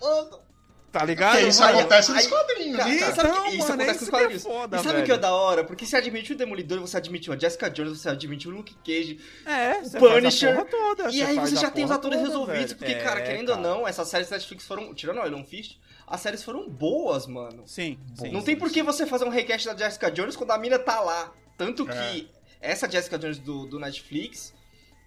Mano, 0.01 0.43
Tá 0.91 1.03
ligado? 1.03 1.31
Porque 1.33 1.47
isso 1.47 1.57
Vai- 1.59 1.73
acontece 1.73 2.11
nos 2.11 2.19
aí- 2.23 2.27
quadrinhos, 2.29 2.77
Cara, 2.77 2.89
né, 2.91 2.99
cara? 2.99 3.11
Então, 3.29 3.43
que- 3.45 3.49
isso 3.49 3.57
mano, 3.57 3.73
acontece 3.73 3.89
isso 3.91 3.99
nos 4.01 4.09
que 4.09 4.15
é 4.15 4.19
quadrinhos. 4.19 4.43
foda, 4.43 4.77
e 4.77 4.83
sabe 4.83 5.01
o 5.01 5.03
que 5.03 5.11
é 5.11 5.17
da 5.17 5.33
hora? 5.33 5.63
Porque 5.63 5.85
se 5.87 5.95
admite 5.95 6.33
o 6.33 6.35
Demolidor, 6.37 6.79
você 6.81 6.97
admitiu 6.97 7.33
a 7.33 7.37
Jessica 7.39 7.67
Jones, 7.67 7.97
você 7.99 8.09
admitiu 8.09 8.51
o 8.51 8.53
Luke 8.53 8.75
Cage. 8.85 9.19
É, 9.43 9.81
você 9.81 9.97
Punisher. 9.97 10.53
faz 10.55 10.67
a 10.67 10.69
porra 10.69 10.95
toda. 10.95 11.09
e 11.09 11.23
aí 11.23 11.39
você 11.39 11.55
já 11.55 11.71
tem 11.71 11.83
os 11.83 11.89
atores 11.89 12.19
toda, 12.19 12.29
resolvidos. 12.29 12.73
velho. 12.73 12.75
Porque, 12.77 12.91
É, 12.91 12.99
cara, 13.01 13.21
querendo 13.23 13.47
cara. 13.47 13.57
ou 13.59 13.63
não, 13.79 13.87
essas 13.87 14.07
séries 14.07 14.29
da 14.29 14.35
Netflix 14.35 14.67
foram. 14.67 14.93
Tirando 14.93 15.17
o 15.19 15.25
Elon 15.25 15.43
Fist, 15.43 15.79
as 16.05 16.21
séries 16.21 16.43
foram 16.43 16.69
boas, 16.69 17.25
mano. 17.25 17.63
Sim, 17.65 17.97
sim. 18.13 18.29
não 18.31 18.43
tem 18.43 18.55
por 18.55 18.69
que 18.69 18.83
você 18.83 19.07
fazer 19.07 19.25
um 19.25 19.29
request 19.29 19.65
da 19.65 19.75
Jessica 19.75 20.11
Jones 20.11 20.35
quando 20.35 20.51
a 20.51 20.59
mina 20.59 20.77
tá 20.77 20.99
lá. 20.99 21.33
Tanto 21.57 21.87
que 21.87 22.29
essa 22.61 22.87
Jessica 22.87 23.17
Jones 23.17 23.39
do, 23.39 23.65
do 23.65 23.79
Netflix, 23.79 24.52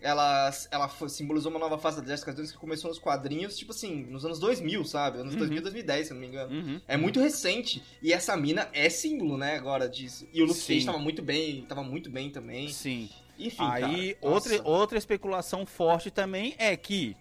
ela, 0.00 0.50
ela 0.70 0.88
simbolizou 1.08 1.50
uma 1.50 1.58
nova 1.60 1.78
fase 1.78 2.00
da 2.00 2.06
Jessica 2.08 2.32
Jones 2.32 2.52
que 2.52 2.58
começou 2.58 2.88
nos 2.88 2.98
quadrinhos, 2.98 3.56
tipo 3.56 3.72
assim, 3.72 4.04
nos 4.04 4.24
anos 4.24 4.38
2000, 4.38 4.84
sabe? 4.84 5.18
Anos 5.18 5.32
Uhum. 5.34 5.38
2000, 5.40 5.62
2010, 5.62 6.06
se 6.08 6.12
não 6.12 6.20
me 6.20 6.26
engano. 6.26 6.52
Uhum. 6.54 6.80
É 6.86 6.96
muito 6.96 7.20
recente. 7.20 7.82
E 8.02 8.12
essa 8.12 8.36
mina 8.36 8.68
é 8.72 8.88
símbolo, 8.88 9.36
né, 9.36 9.56
agora 9.56 9.88
disso. 9.88 10.26
E 10.32 10.42
o 10.42 10.46
Luke 10.46 10.58
Sim. 10.60 10.74
Cage 10.74 10.86
tava 10.86 10.98
muito 10.98 11.22
bem, 11.22 11.62
tava 11.62 11.82
muito 11.82 12.10
bem 12.10 12.30
também. 12.30 12.68
Sim. 12.68 13.08
Enfim, 13.38 13.56
Aí, 13.64 14.14
cara, 14.14 14.32
outra, 14.34 14.56
nossa. 14.56 14.68
outra 14.68 14.98
especulação 14.98 15.66
forte 15.66 16.10
também 16.10 16.54
é 16.58 16.74
que 16.76 17.14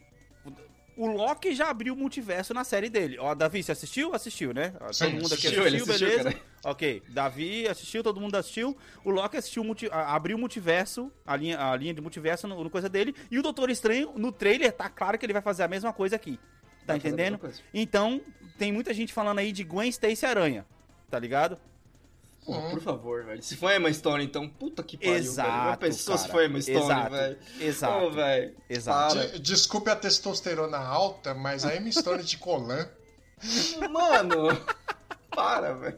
o 0.97 1.07
Loki 1.07 1.53
já 1.53 1.69
abriu 1.69 1.93
o 1.93 1.97
multiverso 1.97 2.53
na 2.53 2.63
série 2.63 2.89
dele. 2.89 3.17
Ó, 3.19 3.33
Davi, 3.35 3.61
você 3.61 3.71
assistiu? 3.71 4.13
Assistiu, 4.13 4.53
né? 4.53 4.69
Todo 4.69 4.93
Sim, 4.93 5.05
mundo 5.09 5.25
aqui 5.33 5.47
assistiu, 5.47 5.61
assistiu, 5.61 5.65
ele 5.65 5.75
assistiu, 5.77 6.07
beleza? 6.07 6.31
cara. 6.31 6.43
Ok, 6.63 7.03
Davi 7.09 7.67
assistiu, 7.67 8.01
todo 8.03 8.19
mundo 8.19 8.35
assistiu. 8.35 8.75
O 9.03 9.09
Loki 9.11 9.37
assistiu, 9.37 9.63
multi- 9.63 9.89
abriu 9.91 10.37
o 10.37 10.39
multiverso, 10.39 11.11
a 11.25 11.35
linha, 11.35 11.59
a 11.59 11.75
linha 11.75 11.93
de 11.93 12.01
multiverso 12.01 12.47
no, 12.47 12.63
no 12.63 12.69
coisa 12.69 12.89
dele. 12.89 13.13
E 13.29 13.37
o 13.37 13.43
Doutor 13.43 13.69
Estranho, 13.69 14.13
no 14.15 14.31
trailer, 14.31 14.71
tá 14.71 14.89
claro 14.89 15.17
que 15.17 15.25
ele 15.25 15.33
vai 15.33 15.41
fazer 15.41 15.63
a 15.63 15.67
mesma 15.67 15.91
coisa 15.93 16.15
aqui. 16.15 16.37
Tá 16.85 16.93
Vai 16.93 16.97
entendendo? 16.97 17.39
Então, 17.73 18.21
tem 18.57 18.71
muita 18.71 18.93
gente 18.93 19.11
falando 19.13 19.39
aí 19.39 19.51
de 19.51 19.63
Gwen 19.63 19.89
Stacy 19.89 20.25
Aranha. 20.25 20.65
Tá 21.09 21.19
ligado? 21.19 21.57
Pô, 22.45 22.53
Hum. 22.53 22.69
por 22.69 22.81
favor, 22.81 23.23
velho. 23.25 23.41
Se 23.41 23.55
for 23.55 23.71
Emma 23.73 23.91
Stone, 23.91 24.23
então, 24.23 24.47
puta 24.47 24.83
que 24.83 24.97
pariu, 24.97 25.15
Exato, 25.15 25.49
velho. 25.51 25.69
Já 25.71 25.77
pensou 25.77 26.17
se 26.17 26.23
cara. 26.27 26.33
for 26.33 26.43
Emma 26.45 26.61
Stone, 26.61 26.77
Exato, 26.77 27.11
velho? 27.11 27.37
Exato. 27.59 28.05
Ô, 28.05 28.11
velho. 28.11 28.55
Exato. 28.69 29.15
De- 29.15 29.39
Desculpe 29.39 29.89
a 29.89 29.95
testosterona 29.95 30.77
alta, 30.77 31.33
mas 31.33 31.65
a 31.65 31.75
Emma 31.75 31.91
Stone 31.91 32.23
de 32.23 32.37
Colan. 32.37 32.87
Mano, 33.91 34.47
para, 35.35 35.73
velho. 35.73 35.97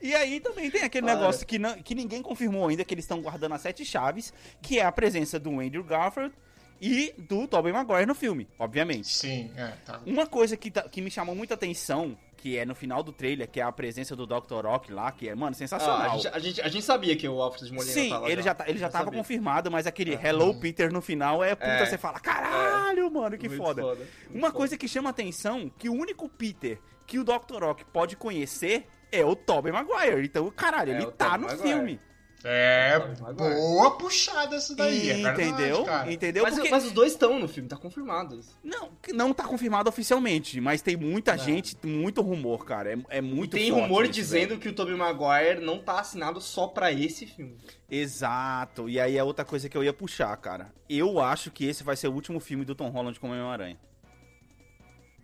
E 0.00 0.14
aí 0.14 0.40
também 0.40 0.70
tem 0.70 0.82
aquele 0.82 1.06
Para. 1.06 1.16
negócio 1.16 1.46
que, 1.46 1.58
não- 1.58 1.82
que 1.82 1.94
ninguém 1.94 2.22
confirmou 2.22 2.68
ainda, 2.68 2.84
que 2.84 2.94
eles 2.94 3.04
estão 3.04 3.20
guardando 3.20 3.54
as 3.54 3.60
sete 3.62 3.84
chaves, 3.84 4.32
que 4.62 4.78
é 4.78 4.84
a 4.84 4.92
presença 4.92 5.38
do 5.38 5.58
Andrew 5.58 5.82
Garfield 5.82 6.32
e 6.80 7.14
do 7.18 7.48
Tobey 7.48 7.72
Maguire 7.72 8.06
no 8.06 8.14
filme, 8.14 8.46
obviamente. 8.58 9.08
Sim, 9.08 9.50
é, 9.56 9.68
tá. 9.84 10.00
Uma 10.06 10.26
coisa 10.26 10.56
que, 10.56 10.70
tá- 10.70 10.88
que 10.88 11.00
me 11.00 11.10
chamou 11.10 11.34
muita 11.34 11.54
atenção, 11.54 12.16
que 12.46 12.56
é 12.56 12.64
no 12.64 12.76
final 12.76 13.02
do 13.02 13.10
trailer, 13.10 13.48
que 13.50 13.58
é 13.58 13.64
a 13.64 13.72
presença 13.72 14.14
do 14.14 14.24
Dr. 14.24 14.64
Rock 14.64 14.92
lá, 14.92 15.10
que 15.10 15.28
é, 15.28 15.34
mano, 15.34 15.50
Ah, 15.50 15.58
sensacional. 15.58 16.00
a, 16.02 16.08
gente, 16.10 16.28
a, 16.28 16.38
gente, 16.38 16.62
a 16.62 16.68
gente 16.68 16.84
sabia 16.84 17.16
que 17.16 17.28
o 17.28 17.42
Alfred 17.42 17.72
Molina 17.72 17.92
Sim, 17.92 18.08
tava 18.10 18.30
ele 18.30 18.40
já, 18.40 18.54
tá- 18.54 18.64
ele 18.68 18.78
já 18.78 18.88
tava 18.88 19.06
sabia. 19.06 19.18
confirmado, 19.18 19.68
mas 19.68 19.84
aquele 19.84 20.12
Hello 20.14 20.54
Peter 20.60 20.92
no 20.92 21.02
final 21.02 21.42
é 21.42 21.56
puta, 21.56 21.66
É. 21.66 21.84
você 21.86 21.98
fala, 21.98 22.20
caralho, 22.20 23.10
mano, 23.10 23.36
que 23.36 23.48
Muito 23.48 23.60
foda. 23.60 23.82
muito 23.82 24.06
Uma 24.30 24.42
foda. 24.42 24.52
coisa 24.52 24.76
que 24.76 24.86
chama 24.86 25.10
atenção, 25.10 25.68
que 25.76 25.88
o 25.88 25.92
único 25.92 26.28
Peter 26.28 26.78
que 27.04 27.18
o 27.18 27.24
Dr. 27.24 27.60
Rock 27.64 27.84
pode 27.86 28.14
conhecer 28.16 28.86
é 29.10 29.24
o 29.24 29.34
Tobey 29.34 29.72
Maguire. 29.72 30.24
Então, 30.24 30.48
caralho, 30.52 30.92
É, 30.92 30.96
ele 31.02 31.06
tá 31.10 31.36
no 31.36 31.46
Maguire. 31.48 31.62
filme. 31.68 32.00
É, 32.48 32.96
Maguire. 33.20 33.54
boa 33.56 33.98
puxada 33.98 34.54
essa 34.54 34.76
daí, 34.76 35.10
é 35.10 35.14
verdade, 35.14 35.42
Entendeu? 35.42 35.84
cara. 35.84 36.12
Entendeu? 36.12 36.42
Mas, 36.44 36.54
Porque... 36.54 36.70
mas 36.70 36.84
os 36.84 36.92
dois 36.92 37.10
estão 37.10 37.40
no 37.40 37.48
filme, 37.48 37.68
tá 37.68 37.76
confirmado 37.76 38.38
isso. 38.38 38.56
Não, 38.62 38.90
que 39.02 39.12
não 39.12 39.34
tá 39.34 39.42
confirmado 39.42 39.88
oficialmente, 39.88 40.60
mas 40.60 40.80
tem 40.80 40.96
muita 40.96 41.34
Não. 41.36 41.42
gente, 41.44 41.76
muito 41.84 42.22
rumor, 42.22 42.64
cara. 42.64 42.92
É, 42.92 43.18
é 43.18 43.20
muito 43.20 43.56
e 43.56 43.60
tem 43.60 43.72
rumor 43.72 44.04
isso, 44.04 44.12
dizendo 44.12 44.50
velho. 44.50 44.60
que 44.60 44.68
o 44.68 44.72
Tobey 44.72 44.94
Maguire 44.94 45.60
não 45.60 45.80
tá 45.82 45.98
assinado 45.98 46.40
só 46.40 46.68
pra 46.68 46.92
esse 46.92 47.26
filme. 47.26 47.58
Exato. 47.90 48.88
E 48.88 49.00
aí 49.00 49.18
é 49.18 49.24
outra 49.24 49.44
coisa 49.44 49.68
que 49.68 49.76
eu 49.76 49.82
ia 49.82 49.92
puxar, 49.92 50.36
cara. 50.36 50.72
Eu 50.88 51.18
acho 51.18 51.50
que 51.50 51.64
esse 51.66 51.82
vai 51.82 51.96
ser 51.96 52.06
o 52.06 52.12
último 52.12 52.38
filme 52.38 52.64
do 52.64 52.76
Tom 52.76 52.90
Holland 52.90 53.18
como 53.18 53.32
Homem-Aranha. 53.32 53.76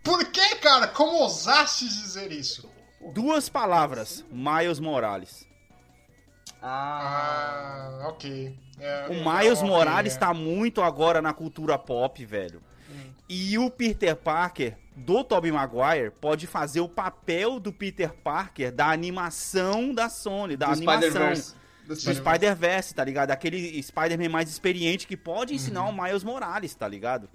Por 0.02 0.25
que, 0.33 0.57
cara? 0.57 0.88
Como 0.88 1.12
ousaste 1.19 1.87
dizer 1.87 2.33
isso? 2.33 2.69
Duas 3.14 3.49
palavras, 3.49 4.25
Miles 4.31 4.81
Morales. 4.81 5.47
Ah. 6.62 7.99
Ah, 8.02 8.09
ok. 8.09 8.57
É, 8.78 9.07
O 9.09 9.12
é, 9.12 9.42
Miles 9.42 9.59
ok, 9.59 9.69
Morales 9.69 10.16
é. 10.16 10.19
tá 10.19 10.33
muito 10.33 10.81
agora 10.83 11.21
na 11.21 11.33
cultura 11.33 11.78
pop, 11.78 12.25
velho. 12.25 12.62
Hum. 12.90 13.11
E 13.28 13.59
o 13.59 13.71
Peter 13.71 14.14
Parker 14.16 14.76
do 14.97 15.25
Tobey 15.25 15.50
Maguire 15.52 16.11
pode 16.21 16.47
fazer 16.47 16.81
o 16.81 16.88
papel 16.88 17.59
do 17.59 17.73
Peter 17.73 18.12
Parker 18.12 18.71
da 18.73 18.87
animação 18.90 19.95
da 19.95 20.09
Sony, 20.09 20.57
da 20.57 20.66
do 20.66 20.73
animação. 20.73 21.11
Spider-Verse. 21.11 21.54
Do. 21.87 21.97
Spider-Verse, 21.97 22.95
tá 22.95 23.04
ligado? 23.04 23.31
Aquele 23.33 23.83
Spider-Man 23.83 24.28
mais 24.28 24.49
experiente 24.49 25.07
que 25.07 25.16
pode 25.16 25.54
ensinar 25.54 25.83
Uhum. 25.85 25.90
o 25.99 26.02
Miles 26.02 26.23
Morales, 26.23 26.75
tá 26.75 26.87
ligado? 26.87 27.28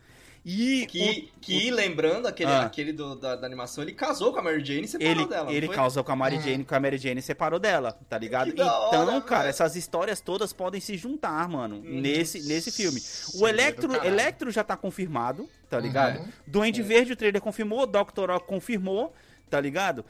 E 0.50 0.86
Que, 0.88 1.30
o- 1.36 1.40
que 1.42 1.70
lembrando, 1.72 2.26
aquele, 2.26 2.50
Ah. 2.50 2.62
aquele 2.62 2.94
do- 2.94 3.16
da, 3.18 3.36
da 3.36 3.46
animação, 3.46 3.84
ele 3.84 3.92
casou 3.92 4.32
com 4.32 4.40
a 4.40 4.42
Mary 4.42 4.64
Jane 4.64 4.86
e 4.86 4.88
separou 4.88 5.12
ele, 5.12 5.26
dela. 5.28 5.52
ele 5.52 5.66
foi? 5.68 5.76
causou 5.76 6.04
com 6.06 6.12
a 6.14 6.16
Mary 6.16 6.38
Uhum. 6.38 6.42
Jane, 6.42 6.64
com 6.64 6.74
a 6.74 6.80
Mary 6.80 6.98
Jane 6.98 7.20
e 7.20 7.22
separou 7.22 7.60
dela, 7.60 7.92
tá 8.08 8.18
ligado? 8.18 8.54
Que 8.54 8.62
então, 8.62 9.08
hora, 9.08 9.20
cara, 9.22 9.42
velho. 9.42 9.50
essas 9.50 9.76
histórias 9.76 10.22
todas 10.22 10.54
podem 10.54 10.80
se 10.80 10.96
juntar, 10.96 11.50
mano, 11.50 11.76
Uhum. 11.76 12.00
nesse, 12.00 12.42
nesse 12.48 12.72
filme. 12.72 13.02
O 13.36 13.46
é 13.46 13.50
Electro. 13.50 13.94
Electro 14.06 14.50
já 14.50 14.64
tá 14.64 14.78
confirmado, 14.78 15.50
tá 15.70 15.78
ligado? 15.82 16.20
Uhum. 16.20 16.28
Duende 16.48 16.82
Verde, 16.82 17.12
o 17.12 17.16
trailer 17.18 17.42
confirmou, 17.42 17.86
Dr. 17.86 18.30
Rock 18.30 18.48
confirmou, 18.48 19.14
tá 19.50 19.60
ligado? 19.60 20.06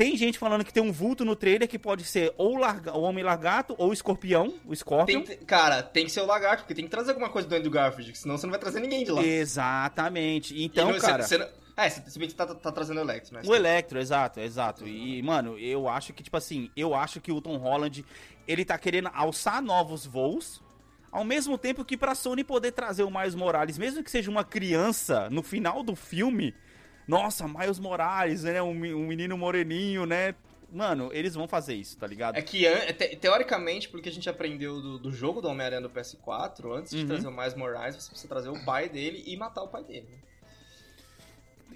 Tem 0.00 0.16
gente 0.16 0.38
falando 0.38 0.64
que 0.64 0.72
tem 0.72 0.82
um 0.82 0.90
vulto 0.90 1.26
no 1.26 1.36
trailer 1.36 1.68
que 1.68 1.78
pode 1.78 2.04
ser 2.04 2.32
ou 2.38 2.56
larga- 2.56 2.96
o 2.96 3.02
Homem 3.02 3.22
Largato 3.22 3.74
ou 3.76 3.90
o 3.90 3.92
Escorpião, 3.92 4.54
o 4.64 4.74
Scorpion. 4.74 5.22
Tem 5.22 5.36
que- 5.36 5.44
cara, 5.44 5.82
tem 5.82 6.06
que 6.06 6.10
ser 6.10 6.22
o 6.22 6.26
lagarto, 6.26 6.62
porque 6.62 6.74
tem 6.74 6.84
que 6.86 6.90
trazer 6.90 7.10
alguma 7.10 7.28
coisa 7.28 7.46
do 7.46 7.54
Andrew 7.54 7.70
Garfield, 7.70 8.16
senão 8.16 8.38
você 8.38 8.46
não 8.46 8.50
vai 8.52 8.58
trazer 8.60 8.80
ninguém 8.80 9.04
de 9.04 9.10
lá. 9.12 9.22
Exatamente. 9.22 10.62
Então, 10.62 10.86
não- 10.90 10.94
você- 10.98 11.06
cara... 11.06 11.22
você 11.22 11.36
não- 11.38 11.48
é, 11.76 11.88
se 11.90 12.18
bem 12.18 12.28
que 12.28 12.34
você 12.34 12.46
tá, 12.46 12.46
tá 12.54 12.72
trazendo 12.72 12.96
o 12.98 13.00
Electro, 13.02 13.34
né? 13.34 13.42
O 13.44 13.54
Electro, 13.54 13.98
exato, 13.98 14.40
exato. 14.40 14.86
E, 14.88 15.22
mano, 15.22 15.58
eu 15.58 15.86
acho 15.88 16.12
que, 16.14 16.22
tipo 16.22 16.36
assim, 16.36 16.70
eu 16.76 16.94
acho 16.94 17.20
que 17.20 17.30
o 17.30 17.40
Tom 17.40 17.56
Holland, 17.58 18.04
ele 18.48 18.64
tá 18.64 18.78
querendo 18.78 19.10
alçar 19.12 19.60
novos 19.62 20.06
voos, 20.06 20.62
ao 21.12 21.24
mesmo 21.24 21.58
tempo 21.58 21.84
que 21.84 21.96
pra 21.96 22.14
Sony 22.14 22.42
poder 22.42 22.72
trazer 22.72 23.02
o 23.02 23.10
Miles 23.10 23.34
Morales, 23.34 23.76
mesmo 23.76 24.02
que 24.02 24.10
seja 24.10 24.30
uma 24.30 24.44
criança, 24.44 25.28
no 25.28 25.42
final 25.42 25.82
do 25.82 25.94
filme, 25.94 26.54
nossa, 27.10 27.46
Miles 27.48 27.78
Morales, 27.78 28.44
né, 28.44 28.62
um, 28.62 28.70
um 28.70 29.06
menino 29.06 29.36
moreninho, 29.36 30.06
né, 30.06 30.34
mano, 30.72 31.10
eles 31.12 31.34
vão 31.34 31.48
fazer 31.48 31.74
isso, 31.74 31.96
tá 31.98 32.06
ligado? 32.06 32.36
É 32.36 32.42
que, 32.42 32.66
an- 32.66 32.92
te- 32.92 33.16
teoricamente, 33.16 33.88
porque 33.88 34.08
a 34.08 34.12
gente 34.12 34.28
aprendeu 34.30 34.80
do, 34.80 34.98
do 34.98 35.10
jogo 35.12 35.40
do 35.42 35.48
Homem-Aranha 35.48 35.82
do 35.82 35.90
PS4, 35.90 36.72
antes 36.78 36.92
de 36.92 36.98
Uhum. 37.02 37.06
trazer 37.08 37.26
o 37.26 37.32
Miles 37.32 37.54
Morales, 37.54 37.96
você 37.96 38.08
precisa 38.10 38.28
trazer 38.28 38.48
o 38.48 38.64
pai 38.64 38.88
dele 38.88 39.22
e 39.26 39.36
matar 39.36 39.62
o 39.62 39.68
pai 39.68 39.82
dele. 39.84 40.06
né? 40.10 40.18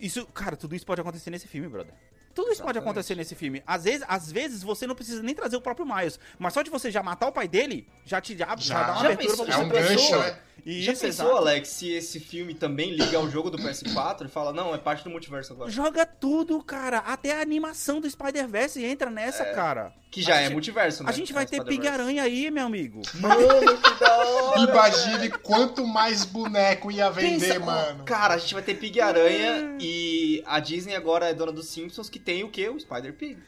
Isso, 0.00 0.26
cara, 0.26 0.56
tudo 0.56 0.74
isso 0.74 0.84
pode 0.86 1.00
acontecer 1.00 1.30
nesse 1.30 1.46
filme, 1.48 1.68
brother. 1.68 1.94
Tudo 2.34 2.50
isso 2.50 2.62
pode 2.62 2.72
Exatamente. 2.78 2.90
acontecer 2.90 3.14
nesse 3.14 3.34
filme. 3.36 3.62
Às 3.64 3.84
vezes, 3.84 4.04
às 4.08 4.30
vezes 4.32 4.62
você 4.62 4.88
não 4.88 4.94
precisa 4.96 5.22
nem 5.22 5.34
trazer 5.36 5.56
o 5.56 5.60
próprio 5.60 5.86
Miles, 5.86 6.18
mas 6.36 6.52
só 6.52 6.62
de 6.62 6.70
você 6.70 6.90
já 6.90 7.00
matar 7.00 7.28
o 7.28 7.32
pai 7.32 7.46
dele, 7.46 7.86
já 8.04 8.20
te 8.20 8.36
já, 8.36 8.48
já 8.56 8.56
Já. 8.56 8.82
dá 8.82 8.92
uma 8.92 9.02
Já 9.02 9.12
abertura 9.12 9.36
pensou- 9.36 9.46
pra 9.46 9.54
É 9.54 9.58
você 9.58 9.64
um 9.64 9.68
Já 9.68 9.88
gancho, 9.88 10.18
né? 10.18 10.38
Isso, 10.64 10.84
Já 10.86 10.92
pensou, 10.92 11.08
exato. 11.08 11.36
Alex, 11.36 11.68
se 11.68 11.90
esse 11.92 12.18
filme 12.20 12.54
também 12.54 12.90
liga 12.92 13.16
ao 13.18 13.28
jogo 13.30 13.50
do 13.50 13.58
PS4 13.58 14.24
e 14.26 14.28
fala, 14.28 14.52
não, 14.52 14.74
é 14.74 14.78
parte 14.78 15.04
do 15.04 15.10
multiverso 15.10 15.52
agora? 15.52 15.70
Joga 15.70 16.06
tudo, 16.06 16.62
cara. 16.62 16.98
Até 16.98 17.32
a 17.36 17.40
animação 17.42 18.00
do 18.00 18.08
Spider-Verse 18.08 18.82
entra 18.82 19.10
nessa, 19.10 19.42
É. 19.42 19.52
cara. 19.54 19.92
Que 20.10 20.22
já 20.22 20.34
A 20.34 20.40
é 20.40 20.42
gente- 20.44 20.52
multiverso, 20.52 21.02
né? 21.02 21.10
A 21.10 21.12
gente 21.12 21.32
vai 21.32 21.42
É 21.42 21.46
ter. 21.46 21.64
Pig-Aranha 21.64 22.22
aí, 22.22 22.50
meu 22.50 22.64
amigo. 22.66 23.02
Mano, 23.14 23.36
que 23.82 24.00
da 24.04 24.16
hora! 24.16 24.60
Imagine 24.60 25.28
quanto 25.42 25.84
mais 25.86 26.24
boneco 26.24 26.90
ia 26.90 27.10
vender, 27.10 27.48
Pensa, 27.54 27.58
mano. 27.58 28.04
Cara, 28.04 28.34
a 28.34 28.38
gente 28.38 28.54
vai 28.54 28.62
ter 28.62 28.74
Pig-Aranha 28.74 29.76
e 29.80 30.42
a 30.46 30.60
Disney 30.60 30.94
agora 30.94 31.28
é 31.28 31.34
dona 31.34 31.50
dos 31.52 31.66
Simpsons, 31.68 32.08
que 32.08 32.18
tem 32.20 32.44
o 32.44 32.48
quê? 32.48 32.68
O 32.68 32.78
Spider-Pig. 32.78 33.38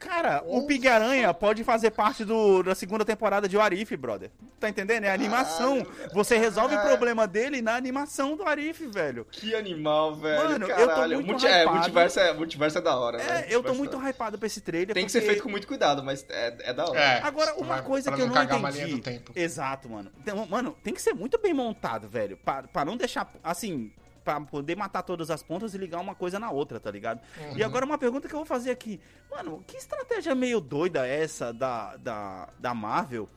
Cara, 0.00 0.42
o 0.46 0.66
Pig-Aranha 0.66 1.32
pode 1.34 1.62
fazer 1.62 1.90
parte 1.90 2.24
do, 2.24 2.62
da 2.62 2.74
segunda 2.74 3.04
temporada 3.04 3.46
de 3.46 3.58
Arif, 3.58 3.94
brother. 3.98 4.30
Tá 4.58 4.66
entendendo? 4.68 5.04
É 5.04 5.10
animação. 5.12 5.86
Você 6.14 6.38
resolve 6.38 6.74
o 6.74 6.80
problema 6.80 7.26
dele 7.26 7.60
na 7.60 7.76
animação 7.76 8.34
do 8.34 8.42
Arif, 8.48 8.86
velho. 8.86 9.26
Que 9.30 9.54
animal, 9.54 10.16
velho. 10.16 10.42
Mano, 10.42 10.66
eu 10.66 10.76
tô 10.76 10.86
caralho. 10.86 11.14
muito 11.16 11.26
Multi- 11.32 11.46
é, 11.46 11.60
hypado. 11.62 11.76
multiverso 11.76 12.18
é, 12.20 12.32
multiverso 12.32 12.78
é 12.78 12.80
da 12.80 12.96
hora, 12.96 13.20
É, 13.20 13.26
velho. 13.42 13.52
eu 13.52 13.62
tô 13.62 13.74
muito 13.74 13.94
é 13.94 13.98
hora. 13.98 14.08
hypado 14.08 14.38
pra 14.38 14.46
esse 14.46 14.62
trailer. 14.62 14.94
Tem 14.94 15.04
que 15.04 15.12
ser 15.12 15.18
porque- 15.20 15.32
feito 15.32 15.42
com 15.42 15.50
muito 15.50 15.66
cuidado, 15.68 16.02
mas 16.02 16.24
é, 16.30 16.56
é 16.70 16.72
da 16.72 16.86
hora. 16.88 16.98
É. 16.98 17.20
Agora, 17.22 17.54
uma 17.56 17.66
pra- 17.74 17.82
coisa 17.82 18.10
pra 18.10 18.16
que 18.16 18.22
eu 18.22 18.26
não 18.26 18.68
entendi. 18.68 18.94
do 18.94 19.00
tempo. 19.02 19.32
Exato, 19.36 19.88
mano. 19.88 20.10
Então, 20.18 20.46
mano, 20.46 20.74
tem 20.82 20.94
que 20.94 21.02
ser 21.02 21.12
muito 21.12 21.38
bem 21.38 21.52
montado, 21.52 22.08
velho. 22.08 22.38
Pra, 22.38 22.62
pra 22.62 22.84
não 22.86 22.96
deixar, 22.96 23.30
assim, 23.44 23.92
pra 24.24 24.40
poder 24.40 24.76
matar 24.76 25.02
todas 25.02 25.30
as 25.30 25.42
pontas 25.42 25.74
e 25.74 25.78
ligar 25.78 26.00
uma 26.00 26.14
coisa 26.14 26.38
na 26.38 26.50
outra, 26.50 26.78
tá 26.78 26.90
ligado? 26.90 27.20
Uhum. 27.38 27.56
E 27.56 27.64
agora 27.64 27.84
uma 27.84 27.98
pergunta 27.98 28.28
que 28.28 28.34
eu 28.34 28.38
vou 28.38 28.46
fazer 28.46 28.70
aqui. 28.70 29.00
Mano, 29.30 29.64
que 29.66 29.76
estratégia 29.76 30.34
meio 30.34 30.60
doida 30.60 31.06
é 31.06 31.22
essa 31.22 31.52
da, 31.52 31.96
da, 31.96 32.48
da 32.58 32.74
Marvel 32.74 33.28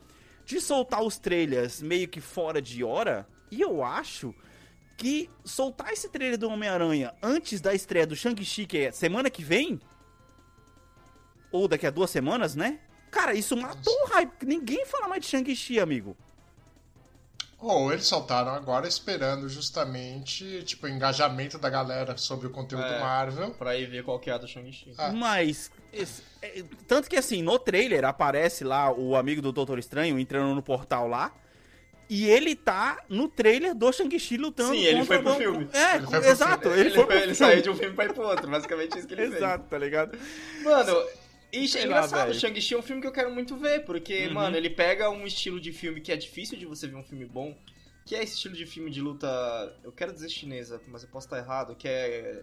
de 0.44 0.60
soltar 0.60 1.02
os 1.02 1.18
trailers 1.18 1.80
meio 1.80 2.08
que 2.08 2.20
fora 2.20 2.60
de 2.60 2.84
hora? 2.84 3.26
E 3.50 3.60
eu 3.60 3.82
acho 3.82 4.34
que 4.96 5.28
soltar 5.44 5.92
esse 5.92 6.08
trailer 6.08 6.38
do 6.38 6.48
Homem-Aranha 6.48 7.14
antes 7.22 7.60
da 7.60 7.74
estreia 7.74 8.06
do 8.06 8.14
Shang-Chi, 8.14 8.66
que 8.66 8.78
é 8.78 8.92
semana 8.92 9.30
que 9.30 9.42
vem, 9.42 9.80
ou 11.50 11.66
daqui 11.68 11.86
a 11.86 11.90
duas 11.90 12.10
semanas, 12.10 12.54
né? 12.54 12.80
Cara, 13.10 13.34
isso 13.34 13.56
matou 13.56 13.94
o 14.04 14.08
hype. 14.08 14.44
Ninguém 14.44 14.84
fala 14.86 15.08
mais 15.08 15.22
de 15.22 15.28
Shang-Chi, 15.28 15.78
amigo. 15.78 16.16
Ou 17.66 17.92
eles 17.92 18.06
soltaram 18.06 18.52
agora 18.52 18.86
esperando 18.86 19.48
justamente, 19.48 20.62
tipo, 20.64 20.86
o 20.86 20.88
engajamento 20.90 21.58
da 21.58 21.70
galera 21.70 22.16
sobre 22.16 22.46
o 22.46 22.50
conteúdo 22.50 22.84
É. 22.84 23.00
Marvel. 23.00 23.50
Pra 23.52 23.74
ir 23.76 23.86
ver 23.86 24.04
qual 24.04 24.18
que 24.18 24.28
é 24.28 24.34
a 24.34 24.38
do 24.38 24.46
Shang-Chi. 24.46 24.92
Ah. 24.98 25.12
Mas. 25.12 25.70
esse- 25.92 26.22
é, 26.42 26.62
tanto 26.86 27.08
que 27.08 27.16
assim, 27.16 27.42
no 27.42 27.58
trailer 27.58 28.04
aparece 28.04 28.64
lá 28.64 28.92
o 28.92 29.16
amigo 29.16 29.40
do 29.40 29.50
Doutor 29.52 29.78
Estranho 29.78 30.18
entrando 30.18 30.54
no 30.54 30.62
portal 30.62 31.08
lá. 31.08 31.32
E 32.10 32.28
ele 32.28 32.54
tá 32.54 33.02
no 33.08 33.28
trailer 33.28 33.74
do 33.74 33.90
Shang-Chi 33.90 34.36
lutando 34.36 34.74
Sim, 34.74 34.84
ele 34.84 35.04
foi 35.06 35.22
pro 35.22 35.34
filme. 35.36 35.66
É, 35.72 35.96
Ele 35.96 36.06
foi 36.06 36.20
pro 36.20 36.28
exato. 36.28 36.68
Ele, 36.68 36.80
Ele, 36.80 36.90
foi 36.90 37.34
saiu 37.34 37.62
de 37.62 37.70
um 37.70 37.74
filme 37.74 37.94
pra 37.94 38.04
ir 38.04 38.12
pro 38.12 38.24
outro, 38.24 38.46
basicamente 38.50 38.98
isso 38.98 39.08
que 39.08 39.14
ele 39.14 39.22
Exato, 39.22 39.64
tá 39.70 39.78
ligado? 39.78 40.10
fez. 40.18 40.64
Mano, 40.64 41.02
e 41.60 41.68
Sei 41.68 41.82
é 41.82 41.84
engraçado. 41.84 42.34
Shang-Chi 42.34 42.74
é 42.74 42.78
um 42.78 42.82
filme 42.82 43.00
que 43.02 43.08
eu 43.08 43.12
quero 43.12 43.30
muito 43.32 43.56
ver, 43.56 43.84
porque, 43.84 44.26
Uhum. 44.26 44.34
mano, 44.34 44.56
ele 44.56 44.70
pega 44.70 45.10
um 45.10 45.26
estilo 45.26 45.60
de 45.60 45.72
filme 45.72 46.00
que 46.00 46.10
é 46.12 46.16
difícil 46.16 46.58
de 46.58 46.66
você 46.66 46.86
ver 46.86 46.96
um 46.96 47.04
filme 47.04 47.24
bom, 47.26 47.56
que 48.06 48.14
é 48.14 48.22
esse 48.22 48.34
estilo 48.34 48.54
de 48.54 48.66
filme 48.66 48.90
de 48.90 49.00
luta, 49.00 49.26
eu 49.82 49.92
quero 49.92 50.12
dizer 50.12 50.28
chinesa, 50.28 50.80
mas 50.88 51.02
eu 51.02 51.08
posso 51.08 51.26
estar 51.26 51.38
errado, 51.38 51.74
que 51.74 51.88
é 51.88 52.42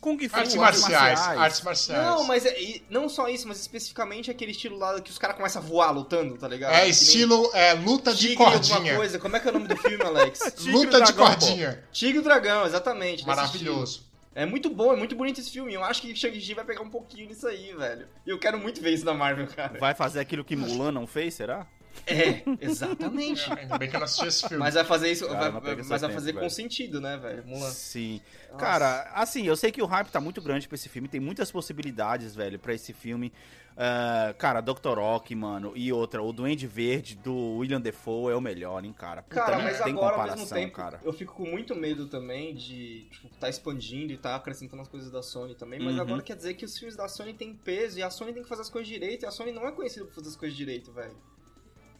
Kung 0.00 0.18
Fu, 0.28 0.36
Artes 0.36 0.54
marciais, 0.56 1.20
artes 1.20 1.60
marciais. 1.62 2.04
Não, 2.04 2.24
mas 2.24 2.44
é, 2.44 2.60
e 2.60 2.84
não 2.90 3.08
só 3.08 3.28
isso, 3.28 3.48
mas 3.48 3.60
especificamente 3.60 4.30
aquele 4.30 4.50
estilo 4.50 4.76
lá 4.76 5.00
que 5.00 5.10
os 5.10 5.16
caras 5.18 5.36
começam 5.36 5.62
a 5.62 5.64
voar 5.64 5.90
lutando, 5.90 6.36
tá 6.36 6.46
ligado? 6.46 6.74
É 6.74 6.86
estilo 6.88 7.50
é, 7.54 7.72
luta 7.72 8.12
de 8.12 8.28
Tigre 8.28 8.36
cordinha. 8.36 8.94
coisa. 8.96 9.18
Como 9.18 9.36
é 9.36 9.40
que 9.40 9.48
é 9.48 9.50
o 9.50 9.54
nome 9.54 9.68
do 9.68 9.76
filme, 9.76 10.02
Alex? 10.04 10.38
Luta 10.66 11.00
de 11.00 11.12
Dragão, 11.12 11.16
pô. 11.16 11.24
cordinha. 11.30 11.82
Tigre 11.92 12.16
e 12.16 12.20
o 12.20 12.22
Dragão, 12.22 12.66
exatamente. 12.66 13.26
Maravilhoso. 13.26 14.04
É 14.36 14.44
muito 14.44 14.68
bom, 14.68 14.92
é 14.92 14.96
muito 14.96 15.16
bonito 15.16 15.40
esse 15.40 15.50
filme. 15.50 15.72
Eu 15.72 15.82
acho 15.82 16.02
que 16.02 16.14
Shang-Chi 16.14 16.52
vai 16.52 16.62
pegar 16.62 16.82
um 16.82 16.90
pouquinho 16.90 17.26
nisso 17.26 17.48
aí, 17.48 17.72
velho. 17.74 18.06
E 18.26 18.28
eu 18.28 18.38
quero 18.38 18.58
muito 18.58 18.82
ver 18.82 18.92
isso 18.92 19.02
na 19.06 19.14
Marvel, 19.14 19.46
cara. 19.46 19.78
Vai 19.78 19.94
fazer 19.94 20.20
aquilo 20.20 20.44
que 20.44 20.54
Mulan 20.54 20.92
não 20.92 21.06
fez, 21.06 21.32
será? 21.32 21.66
É, 22.06 22.42
exatamente. 22.60 23.50
Ainda 23.52 23.78
bem 23.78 23.88
que 23.88 23.96
eu 23.96 24.00
não 24.00 24.04
assisti 24.04 24.26
esse 24.26 24.40
filme. 24.48 24.58
Mas 24.58 24.74
vai 24.74 24.84
fazer 24.84 25.10
isso, 25.10 25.26
Cara, 25.26 25.50
vai- 25.50 25.76
mas 25.76 25.88
vai 25.88 25.98
tempo, 25.98 26.12
fazer 26.14 26.32
com 26.32 26.38
velho. 26.40 26.50
sentido, 26.50 27.00
né, 27.00 27.16
velho? 27.16 27.46
Mulan. 27.46 27.70
Sim. 27.70 28.20
Nossa. 28.52 28.56
Cara, 28.58 29.10
assim, 29.14 29.46
eu 29.46 29.56
sei 29.56 29.70
que 29.72 29.82
o 29.82 29.86
hype 29.86 30.08
tá 30.08 30.20
muito 30.20 30.40
grande 30.40 30.66
pra 30.68 30.74
esse 30.74 30.88
filme, 30.88 31.08
tem 31.08 31.20
muitas 31.20 31.50
possibilidades, 31.50 32.34
velho, 32.34 32.58
pra 32.58 32.74
esse 32.74 32.92
filme. 32.92 33.32
Ah, 33.78 34.34
cara, 34.38 34.62
Dr. 34.62 34.94
Rock, 34.98 35.34
mano, 35.34 35.72
e 35.76 35.92
outra, 35.92 36.22
o 36.22 36.32
Duende 36.32 36.66
Verde 36.66 37.14
do 37.14 37.58
William 37.58 37.78
Defoe 37.78 38.32
é 38.32 38.34
o 38.34 38.40
melhor, 38.40 38.82
hein, 38.82 38.94
cara. 38.96 39.22
Puta, 39.22 39.34
Cara, 39.34 39.56
não 39.58 39.64
mas 39.64 39.78
tem 39.82 39.92
agora, 39.92 40.06
ao 40.06 40.12
comparação, 40.12 40.38
mesmo 40.44 40.54
tempo, 40.56 40.72
cara. 40.74 40.98
eu 41.04 41.12
fico 41.12 41.34
com 41.34 41.44
muito 41.44 41.74
medo 41.74 42.06
também 42.08 42.54
de, 42.54 43.06
tipo, 43.10 43.28
tá 43.38 43.50
expandindo 43.50 44.14
e 44.14 44.16
tá 44.16 44.34
acrescentando 44.34 44.80
as 44.80 44.88
coisas 44.88 45.10
da 45.10 45.22
Sony 45.22 45.54
também, 45.54 45.78
mas 45.78 45.94
Uhum. 45.94 46.00
agora 46.00 46.22
quer 46.22 46.36
dizer 46.36 46.54
que 46.54 46.64
os 46.64 46.78
filmes 46.78 46.96
da 46.96 47.06
Sony 47.06 47.34
têm 47.34 47.52
peso 47.52 47.98
e 47.98 48.02
a 48.02 48.08
Sony 48.08 48.32
tem 48.32 48.42
que 48.42 48.48
fazer 48.48 48.62
as 48.62 48.70
coisas 48.70 48.88
direito 48.88 49.24
e 49.24 49.26
a 49.26 49.30
Sony 49.30 49.52
não 49.52 49.66
é 49.68 49.72
conhecida 49.72 50.06
por 50.06 50.14
fazer 50.14 50.28
as 50.28 50.36
coisas 50.36 50.56
direito, 50.56 50.90
velho. 50.90 51.14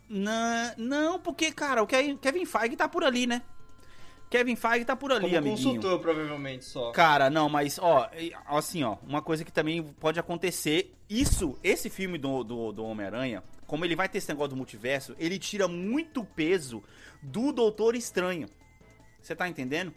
Não, 0.08 0.74
não, 0.76 1.18
porque, 1.18 1.50
cara, 1.52 1.82
o 1.82 1.86
Kevin 1.86 2.44
Feige 2.44 2.76
tá 2.76 2.88
por 2.88 3.02
ali, 3.04 3.26
né? 3.26 3.42
Kevin 4.28 4.56
Feige 4.56 4.84
tá 4.84 4.96
por 4.96 5.12
ali, 5.12 5.22
Como 5.22 5.36
amiguinho. 5.36 5.56
consultor, 5.56 6.00
provavelmente, 6.00 6.64
só. 6.64 6.90
Cara, 6.90 7.30
não, 7.30 7.48
mas, 7.48 7.78
ó, 7.78 8.10
assim, 8.46 8.82
ó, 8.82 8.96
uma 9.06 9.22
coisa 9.22 9.44
que 9.44 9.52
também 9.52 9.82
pode 9.82 10.18
acontecer, 10.18 10.92
isso, 11.08 11.58
esse 11.62 11.88
filme 11.88 12.18
do, 12.18 12.42
do, 12.42 12.72
do 12.72 12.84
Homem-Aranha, 12.84 13.42
como 13.66 13.84
ele 13.84 13.94
vai 13.96 14.08
ter 14.08 14.18
esse 14.18 14.28
negócio 14.28 14.50
do 14.50 14.56
multiverso, 14.56 15.14
ele 15.18 15.38
tira 15.38 15.68
muito 15.68 16.24
peso 16.24 16.82
do 17.22 17.52
Doutor 17.52 17.94
Estranho. 17.94 18.48
Você 19.20 19.34
tá 19.34 19.48
entendendo? 19.48 19.92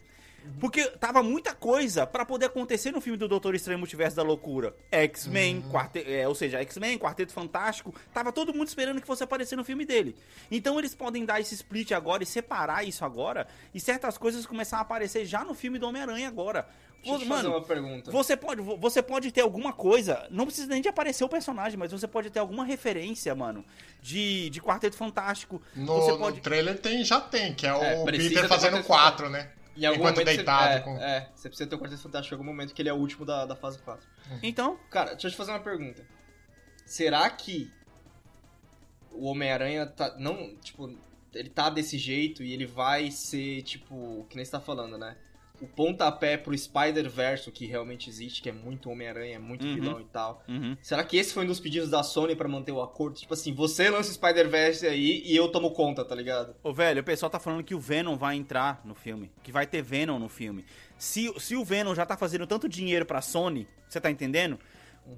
Porque 0.58 0.84
tava 0.98 1.22
muita 1.22 1.54
coisa 1.54 2.06
pra 2.06 2.24
poder 2.24 2.46
acontecer 2.46 2.90
no 2.92 3.00
filme 3.00 3.16
do 3.18 3.28
Doutor 3.28 3.54
Estranho 3.54 3.78
Multiverso 3.78 4.16
da 4.16 4.22
Loucura. 4.22 4.74
X-Men, 4.90 5.62
Quarte- 5.70 6.04
é, 6.06 6.26
ou 6.28 6.34
seja, 6.34 6.60
X-Men, 6.60 6.98
Quarteto 6.98 7.32
Fantástico, 7.32 7.94
tava 8.12 8.32
todo 8.32 8.52
mundo 8.54 8.68
esperando 8.68 9.00
que 9.00 9.06
fosse 9.06 9.22
aparecer 9.22 9.56
no 9.56 9.64
filme 9.64 9.84
dele. 9.84 10.16
Então 10.50 10.78
eles 10.78 10.94
podem 10.94 11.24
dar 11.24 11.40
esse 11.40 11.54
split 11.54 11.92
agora 11.92 12.22
e 12.22 12.26
separar 12.26 12.84
isso 12.86 13.04
agora, 13.04 13.46
e 13.74 13.80
certas 13.80 14.18
coisas 14.18 14.44
começar 14.46 14.78
a 14.78 14.80
aparecer 14.80 15.24
já 15.24 15.44
no 15.44 15.54
filme 15.54 15.78
do 15.78 15.86
Homem-Aranha 15.86 16.28
agora. 16.28 16.68
Deixa 17.02 17.14
eu 17.14 17.18
te 17.20 17.24
Mano, 17.28 17.42
fazer 17.42 17.54
uma 17.56 17.62
pergunta. 17.64 18.10
você 18.10 18.36
pode, 18.36 18.60
você 18.60 19.02
pode 19.02 19.32
ter 19.32 19.40
alguma 19.40 19.72
coisa, 19.72 20.26
não 20.30 20.44
precisa 20.44 20.66
nem 20.68 20.82
de 20.82 20.88
aparecer 20.88 21.24
o 21.24 21.28
personagem, 21.30 21.78
mas 21.78 21.90
você 21.92 22.06
pode 22.06 22.28
ter 22.28 22.38
alguma 22.40 22.62
referência, 22.62 23.34
mano, 23.34 23.64
de, 24.02 24.50
de 24.50 24.60
Quarteto 24.60 24.96
Fantástico. 24.96 25.62
No, 25.74 25.86
você 25.96 26.12
no 26.12 26.18
pode... 26.18 26.40
trailer 26.42 26.78
tem, 26.78 27.02
já 27.02 27.18
tem, 27.18 27.54
que 27.54 27.66
é 27.66 27.72
o 27.72 27.82
É, 27.82 28.04
precisa 28.04 28.28
Peter 28.28 28.42
ter 28.42 28.48
fazendo 28.48 28.84
quatro, 28.84 29.30
né? 29.30 29.48
Em 29.76 29.86
algum 29.86 30.00
Enquanto 30.00 30.18
momento 30.18 30.36
deitado. 30.36 30.74
Você, 30.74 30.80
com... 30.80 30.98
é, 30.98 31.16
é, 31.16 31.30
você 31.34 31.48
precisa 31.48 31.68
ter 31.68 31.76
o 31.76 31.78
Quarteto 31.78 32.02
Fantástico 32.02 32.34
em 32.34 32.38
algum 32.38 32.50
momento 32.50 32.74
que 32.74 32.82
ele 32.82 32.88
é 32.88 32.92
o 32.92 32.96
último 32.96 33.24
da, 33.24 33.46
da 33.46 33.56
fase 33.56 33.78
4. 33.78 34.06
Então, 34.42 34.78
Cara, 34.90 35.12
deixa 35.12 35.28
eu 35.28 35.30
te 35.30 35.36
fazer 35.36 35.52
uma 35.52 35.60
pergunta. 35.60 36.04
Será 36.84 37.28
que 37.30 37.72
o 39.12 39.26
Homem-Aranha 39.26 39.86
tá. 39.86 40.16
Não, 40.18 40.56
tipo, 40.56 40.92
ele 41.34 41.48
tá 41.48 41.70
desse 41.70 41.98
jeito 41.98 42.42
e 42.42 42.52
ele 42.52 42.66
vai 42.66 43.10
ser, 43.10 43.62
tipo, 43.62 44.26
que 44.28 44.36
nem 44.36 44.44
você 44.44 44.50
tá 44.50 44.60
falando, 44.60 44.98
né? 44.98 45.16
O 45.60 45.66
pontapé 45.66 46.36
pro 46.36 46.56
Spider-Verse, 46.56 47.50
que 47.50 47.66
realmente 47.66 48.08
existe, 48.08 48.40
que 48.40 48.48
é 48.48 48.52
muito 48.52 48.88
Homem-Aranha, 48.90 49.36
é 49.36 49.38
muito 49.38 49.64
Uhum. 49.66 49.74
vilão 49.74 50.00
e 50.00 50.04
tal. 50.04 50.42
uhum. 50.48 50.76
Será 50.80 51.04
que 51.04 51.16
esse 51.16 51.34
foi 51.34 51.44
um 51.44 51.46
dos 51.46 51.60
pedidos 51.60 51.90
da 51.90 52.02
Sony 52.02 52.34
pra 52.34 52.48
manter 52.48 52.72
o 52.72 52.80
acordo? 52.80 53.16
Tipo 53.18 53.34
assim, 53.34 53.52
você 53.52 53.90
lança 53.90 54.10
o 54.10 54.14
Spider-Verse 54.14 54.86
aí 54.86 55.22
e 55.24 55.36
eu 55.36 55.48
tomo 55.48 55.70
conta, 55.72 56.04
tá 56.04 56.14
ligado? 56.14 56.54
Ô, 56.62 56.72
velho, 56.72 57.00
o 57.02 57.04
pessoal 57.04 57.28
tá 57.28 57.38
falando 57.38 57.62
que 57.62 57.74
o 57.74 57.78
Venom 57.80 58.16
vai 58.16 58.36
entrar 58.36 58.80
no 58.84 58.94
filme. 58.94 59.30
Que 59.42 59.52
vai 59.52 59.66
ter 59.66 59.82
Venom 59.82 60.18
no 60.18 60.28
filme. 60.28 60.64
Se, 60.96 61.32
se 61.38 61.54
o 61.56 61.64
Venom 61.64 61.94
já 61.94 62.06
tá 62.06 62.16
fazendo 62.16 62.46
tanto 62.46 62.68
dinheiro 62.68 63.04
pra 63.04 63.20
Sony, 63.20 63.66
você 63.88 64.00
tá 64.00 64.10
entendendo? 64.10 64.58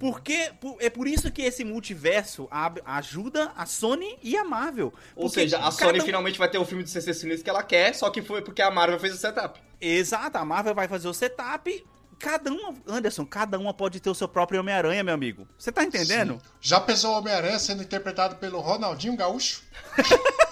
Porque 0.01 0.53
por- 0.61 0.77
é 0.81 0.88
por 0.88 1.07
isso 1.07 1.31
que 1.31 1.42
esse 1.42 1.64
multiverso 1.64 2.49
ab- 2.51 2.81
ajuda 2.85 3.53
a 3.57 3.66
Sony 3.66 4.18
e 4.23 4.37
a 4.37 4.45
Marvel. 4.45 4.92
Ou 5.14 5.25
Porque 5.25 5.40
seja, 5.40 5.59
a 5.59 5.71
Sony 5.71 6.01
um- 6.01 6.05
finalmente 6.05 6.38
vai 6.38 6.49
ter 6.49 6.59
o 6.59 6.64
filme 6.64 6.83
do 6.83 6.88
CC 6.88 7.12
Sinistro 7.12 7.45
que 7.45 7.51
ela 7.51 7.62
quer, 7.62 7.95
só 7.95 8.09
que 8.11 8.23
foi 8.23 8.40
porque 8.42 8.62
a 8.62 8.71
Marvel 8.71 8.99
fez 8.99 9.12
o 9.14 9.18
setup. 9.18 9.61
Exato, 9.81 10.38
a 10.38 10.45
Marvel 10.45 10.75
vai 10.75 10.88
fazer 10.88 11.09
o 11.09 11.12
setup. 11.14 11.85
Cada 12.18 12.53
uma, 12.53 12.75
Anderson, 12.87 13.27
cada 13.27 13.59
uma 13.59 13.75
pode 13.75 13.99
ter 14.01 14.09
o 14.09 14.14
seu 14.14 14.29
próprio 14.29 14.61
Homem-Aranha, 14.61 15.03
meu 15.03 15.12
amigo. 15.12 15.47
Você 15.59 15.73
tá 15.73 15.83
entendendo? 15.83 16.35
Sim. 16.35 16.40
Já 16.61 16.81
pensou 16.81 17.12
o 17.12 17.18
Homem-Aranha 17.18 17.59
sendo 17.59 17.83
interpretado 17.83 18.37
pelo 18.37 18.61
Ronaldinho 18.61 19.16
Gaúcho? 19.16 19.62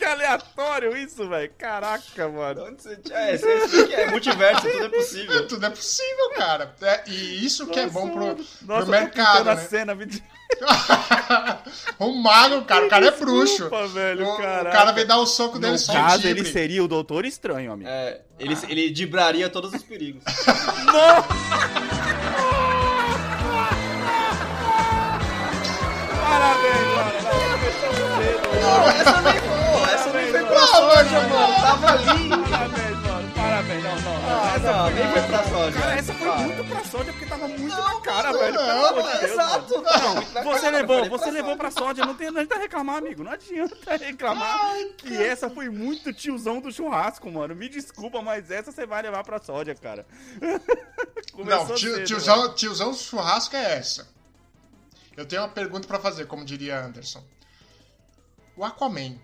Que 0.00 0.04
aleatório 0.06 0.96
isso, 0.96 1.28
velho. 1.28 1.52
Caraca, 1.58 2.26
mano. 2.26 2.64
Onde 2.64 2.82
você... 2.82 2.98
É, 3.10 3.36
você 3.36 3.92
é 3.92 4.10
multiverso, 4.10 4.62
tudo 4.62 4.86
é 4.86 4.88
possível. 4.88 5.44
Tudo 5.46 5.66
é 5.66 5.70
possível, 5.70 6.30
cara. 6.36 6.74
É, 6.80 7.02
e 7.06 7.44
isso 7.44 7.66
que 7.66 7.78
é 7.78 7.86
bom 7.86 8.08
pro, 8.08 8.28
Nossa, 8.28 8.64
pro 8.64 8.76
eu 8.76 8.84
tô 8.86 8.90
mercado, 8.90 9.44
né? 9.44 9.56
cena, 9.58 9.94
me 9.94 10.06
mago, 12.22 12.64
cara, 12.64 12.86
o 12.86 12.88
cara 12.88 13.08
é 13.08 13.10
bruxo. 13.10 13.44
Desculpa, 13.44 13.86
velho, 13.88 14.26
o, 14.26 14.34
o 14.36 14.38
cara 14.38 14.90
vem 14.92 15.04
dar 15.04 15.18
o 15.18 15.26
soco 15.26 15.58
dele 15.58 15.72
No 15.72 15.78
só 15.78 15.92
caso, 15.92 16.26
ele 16.26 16.46
seria 16.46 16.82
o 16.82 16.88
Doutor 16.88 17.26
Estranho, 17.26 17.72
amigo. 17.72 17.90
É, 17.90 18.22
ele, 18.38 18.56
ele 18.68 18.88
dibraria 18.88 19.50
todos 19.50 19.74
os 19.74 19.82
perigos. 19.82 20.24
Parabéns, 26.24 26.86
mano. 26.96 27.10
essa 29.00 29.39
pra 30.86 31.02
Não, 31.02 31.10
sorte, 31.10 31.12
mano. 31.30 31.54
Tava 31.60 31.90
ali. 31.92 32.28
Parabéns, 32.50 32.96
mano. 33.06 33.30
Parabéns. 33.34 33.84
Não, 33.84 34.00
não, 34.00 34.22
não. 34.22 34.54
essa 34.54 34.72
Não, 34.72 34.84
foi 34.84 34.94
nem 34.94 35.12
foi 35.12 35.22
pra 35.22 35.44
soja. 35.44 35.80
Cara, 35.80 35.94
essa 35.94 36.14
foi 36.14 36.28
Para. 36.28 36.38
muito 36.40 36.64
pra 36.68 36.84
soja 36.84 37.12
porque 37.12 37.26
tava 37.26 37.48
muito 37.48 37.76
na 37.76 38.00
cara, 38.00 38.32
velho. 38.32 38.54
Não, 38.54 38.88
de 38.94 39.02
Deus, 39.18 39.22
Exato. 39.32 39.82
Não, 39.82 40.14
Não, 40.14 40.52
você 40.52 40.70
levou, 40.70 41.08
você 41.08 41.30
levou 41.30 41.56
pra 41.56 41.70
soja, 41.70 42.04
não 42.04 42.14
tem 42.14 42.30
não 42.30 42.40
adianta 42.40 42.58
reclamar, 42.58 42.96
amigo. 42.96 43.22
Não 43.24 43.32
adianta 43.32 43.96
reclamar 43.96 44.58
que 44.98 45.16
essa 45.16 45.48
foi 45.50 45.68
muito 45.70 46.12
tiozão 46.12 46.60
do 46.60 46.70
churrasco, 46.72 47.30
mano. 47.30 47.54
Me 47.54 47.68
desculpa, 47.68 48.20
mas 48.22 48.50
essa 48.50 48.70
você 48.72 48.86
vai 48.86 49.02
levar 49.02 49.24
pra 49.24 49.38
soja, 49.40 49.74
cara. 49.74 50.06
Começou 51.32 51.68
Não, 51.68 51.74
tio- 51.74 51.94
cedo, 51.94 52.04
tiozão, 52.06 52.54
tiozão 52.54 52.92
churrasco 52.94 53.56
é 53.56 53.78
essa. 53.78 54.08
Eu 55.16 55.24
tenho 55.26 55.42
uma 55.42 55.48
pergunta 55.48 55.86
pra 55.86 55.98
fazer, 55.98 56.26
como 56.26 56.44
diria 56.44 56.78
Anderson. 56.80 57.22
O 58.56 58.64
Aquaman, 58.64 59.16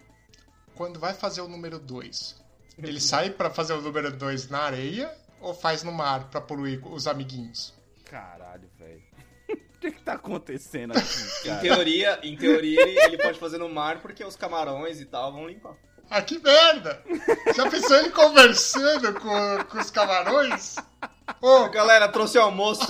quando 0.77 1.01
vai 1.01 1.15
fazer 1.15 1.41
o 1.41 1.49
número 1.49 1.79
2, 1.79 2.37
ele 2.79 3.01
sai 3.01 3.31
pra 3.31 3.51
fazer 3.51 3.73
o 3.73 3.81
número 3.81 4.13
2 4.13 4.49
na 4.49 4.61
areia 4.61 5.13
ou 5.41 5.53
faz 5.55 5.83
no 5.83 5.91
mar 5.93 6.29
pra 6.31 6.41
poluir 6.41 6.81
os 6.87 7.07
amiguinhos? 7.07 7.75
Caralho, 8.05 8.69
velho. 8.79 9.03
O 9.77 9.79
que 9.79 9.91
que 9.93 10.03
tá 10.03 10.15
acontecendo 10.15 10.93
aqui, 10.97 11.21
Em 11.45 11.49
cara? 11.51 11.61
teoria, 11.61 12.19
em 12.23 12.37
teoria 12.37 12.81
ele, 12.81 12.99
ele 12.99 13.19
pode 13.19 13.39
fazer 13.39 13.59
no 13.59 13.69
mar 13.69 14.01
porque 14.01 14.25
os 14.25 14.35
camarões 14.35 15.01
e 15.01 15.05
tal 15.05 15.33
vão 15.33 15.47
limpar. 15.47 15.75
Ah, 16.09 16.23
que 16.23 16.39
merda! 16.39 17.03
Já 17.55 17.69
pensou 17.69 17.97
ele 17.99 18.11
conversando 18.11 19.13
com, 19.21 19.65
com 19.69 19.79
os 19.79 19.91
camarões? 19.91 20.77
Ô, 21.43 21.69
Galera, 21.69 22.09
trouxe 22.09 22.39
o 22.39 22.43
almoço. 22.43 22.87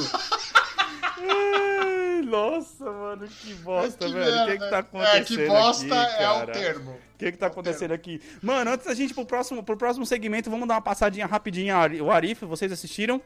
Nossa, 2.26 2.84
mano, 2.84 3.26
que 3.28 3.54
bosta, 3.54 4.06
que 4.06 4.12
velho. 4.12 4.42
O 4.42 4.46
que 4.46 4.58
que 4.58 4.70
tá 4.70 4.78
acontecendo 4.78 5.16
É, 5.16 5.24
que 5.24 5.46
bosta 5.46 6.02
aqui, 6.02 6.22
é 6.22 6.30
o 6.30 6.46
termo. 6.46 6.90
O 6.92 7.18
que 7.18 7.32
que 7.32 7.38
tá 7.38 7.46
acontecendo 7.46 7.92
aqui? 7.92 8.20
Mano, 8.42 8.70
antes 8.72 8.86
da 8.86 8.94
gente 8.94 9.10
ir 9.12 9.14
pro 9.14 9.24
próximo, 9.24 9.62
pro 9.62 9.76
próximo 9.76 10.04
segmento, 10.04 10.50
vamos 10.50 10.66
dar 10.68 10.74
uma 10.74 10.82
passadinha 10.82 11.26
rapidinha. 11.26 11.76
O 12.02 12.10
Arif, 12.10 12.44
vocês 12.44 12.70
assistiram? 12.72 13.22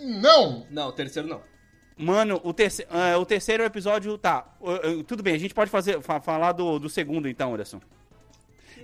Não! 0.00 0.66
Não, 0.70 0.88
o 0.88 0.92
terceiro 0.92 1.28
não. 1.28 1.42
Mano, 1.96 2.40
o, 2.44 2.52
terce- 2.54 2.86
ah, 2.90 3.18
o 3.18 3.26
terceiro 3.26 3.62
episódio, 3.62 4.16
tá. 4.16 4.46
uh, 4.60 4.70
uh, 5.00 5.04
tudo 5.04 5.22
bem, 5.22 5.34
a 5.34 5.38
gente 5.38 5.52
pode 5.52 5.70
fazer, 5.70 6.00
fa- 6.00 6.20
falar 6.20 6.52
do, 6.52 6.78
do 6.78 6.88
segundo 6.88 7.28
então, 7.28 7.52
Anderson. 7.52 7.80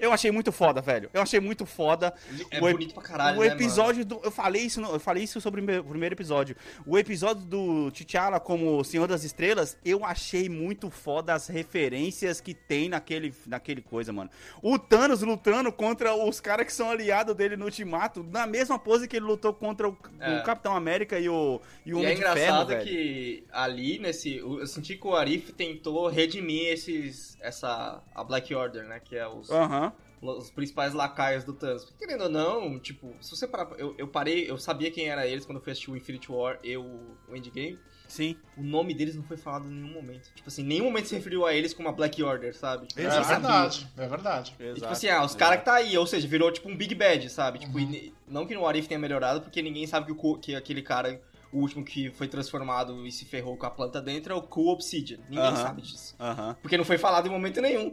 Eu 0.01 0.13
achei 0.13 0.31
muito 0.31 0.53
foda, 0.53 0.81
velho. 0.81 1.11
Eu 1.13 1.23
achei 1.23 1.41
muito 1.41 1.65
foda. 1.67 2.15
É 2.51 2.59
O 2.59 2.61
bonito 2.63 2.95
pra 2.95 3.03
caralho, 3.03 3.39
o 3.39 3.43
né, 3.43 3.49
episódio 3.49 4.05
do. 4.05 4.21
Eu 4.23 4.31
falei 4.31 4.63
isso, 4.63 4.81
no- 4.81 4.93
eu 4.93 5.01
falei 5.01 5.25
isso 5.25 5.41
sobre 5.41 5.61
o 5.61 5.85
primeiro 5.85 6.15
episódio. 6.15 6.57
O 6.87 6.99
episódio 6.99 7.45
do 7.45 7.91
T'Challa 7.91 8.39
como 8.41 8.83
Senhor 8.85 9.07
das 9.07 9.25
Estrelas, 9.25 9.77
eu 9.85 10.05
achei 10.05 10.49
muito 10.49 10.91
foda 10.91 11.35
as 11.35 11.49
referências 11.49 12.41
que 12.41 12.55
tem 12.55 12.89
naquele, 12.89 13.33
naquele 13.47 13.81
coisa, 13.83 14.13
mano. 14.13 14.31
O 14.63 14.79
Thanos 14.79 15.23
lutando 15.23 15.73
contra 15.73 16.15
os 16.15 16.41
caras 16.41 16.67
que 16.67 16.73
são 16.73 16.91
aliados 16.91 17.35
dele 17.35 17.57
no 17.57 17.65
Ultimato, 17.67 18.23
na 18.23 18.47
mesma 18.47 18.79
pose 18.79 19.07
que 19.09 19.17
ele 19.17 19.27
lutou 19.27 19.53
contra 19.53 19.89
o, 19.89 19.97
É. 20.21 20.39
o 20.39 20.43
Capitão 20.43 20.75
América 20.77 21.19
e 21.19 21.29
o, 21.29 21.61
e 21.85 21.93
o 21.93 21.99
E 21.99 22.01
Homem 22.01 22.13
é 22.13 22.15
de 22.15 22.21
Ferro, 22.23 22.35
engraçado 22.63 22.85
que 22.85 23.45
ali 23.53 23.99
nesse. 23.99 24.37
Eu 24.37 24.67
senti 24.67 24.97
que 24.97 25.07
o 25.07 25.15
Arif 25.15 25.53
tentou 25.53 26.09
redimir 26.09 26.69
esses. 26.73 27.37
essa. 27.41 28.03
a 28.15 28.25
Black 28.25 28.55
Order, 28.55 28.85
né? 28.85 29.01
Que 29.05 29.17
é 29.17 29.27
os, 29.29 29.51
Aham. 29.51 29.86
Os 30.21 30.51
principais 30.51 30.95
lacaios 30.95 31.45
do 31.45 31.53
Thanos. 31.53 31.93
Querendo 31.99 32.25
ou 32.25 32.29
não, 32.31 32.79
tipo, 32.79 33.15
se 33.21 33.31
você 33.31 33.47
parar. 33.47 33.71
Eu, 33.79 33.95
eu 33.99 34.09
parei, 34.09 34.51
eu 34.51 34.59
sabia 34.59 34.91
quem 34.91 35.09
era 35.09 35.27
eles 35.27 35.45
quando 35.45 35.59
eu 35.59 35.63
fui 35.63 35.73
assistir 35.73 35.91
o 35.91 35.97
Infinity 35.97 36.31
War 36.33 36.59
e 36.63 36.77
o, 36.77 37.17
o 37.29 37.37
Endgame. 37.37 37.79
Sim. 38.09 38.37
O 38.57 38.63
nome 38.63 38.95
deles 38.95 39.17
não 39.17 39.25
foi 39.25 39.37
falado 39.37 39.67
em 39.67 39.73
nenhum 39.73 39.93
momento. 39.93 40.31
Tipo 40.35 40.49
assim, 40.49 40.63
em 40.63 40.67
nenhum 40.67 40.85
momento 40.85 41.09
se 41.09 41.15
referiu 41.17 41.45
a 41.45 41.53
eles 41.53 41.75
como 41.75 41.89
a 41.89 41.93
Black 41.93 42.23
Order, 42.23 42.57
sabe? 42.57 42.87
Tipo, 42.87 43.01
É 43.01 43.11
sabia. 43.11 43.27
verdade, 43.27 43.89
é 43.97 44.07
verdade. 44.09 44.55
E, 44.61 44.75
tipo 44.75 44.87
assim, 44.87 45.09
ah, 45.09 45.25
os 45.25 45.35
caras 45.35 45.59
que 45.59 45.65
tá 45.65 45.75
aí, 45.75 45.99
ou 45.99 46.07
seja, 46.07 46.27
virou 46.29 46.51
tipo 46.53 46.69
um 46.69 46.77
Big 46.77 46.95
Bad, 46.95 47.29
sabe? 47.29 47.59
Tipo, 47.59 47.77
Uhum. 47.79 47.91
e 47.93 48.15
não 48.29 48.47
que 48.47 48.55
no 48.55 48.65
Arif 48.67 48.87
tenha 48.89 48.99
melhorado, 49.01 49.41
porque 49.41 49.61
ninguém 49.61 49.87
sabe 49.89 50.07
que, 50.07 50.13
o, 50.27 50.39
que 50.39 50.55
aquele 50.55 50.83
cara, 50.83 51.21
o 51.53 51.59
último 51.59 51.85
que 51.85 52.11
foi 52.13 52.29
transformado 52.29 53.05
e 53.05 53.11
se 53.11 53.25
ferrou 53.25 53.57
com 53.57 53.67
a 53.67 53.71
planta 53.71 54.01
dentro 54.01 54.33
é 54.33 54.37
o 54.37 54.43
Cool 54.43 54.69
Obsidian. 54.73 55.19
Ninguém 55.29 55.45
Aham. 55.47 55.57
sabe 55.57 55.83
disso. 55.83 56.15
Aham. 56.21 56.57
Porque 56.63 56.77
não 56.79 56.85
foi 56.85 56.99
falado 56.99 57.27
em 57.27 57.31
momento 57.31 57.61
nenhum. 57.61 57.93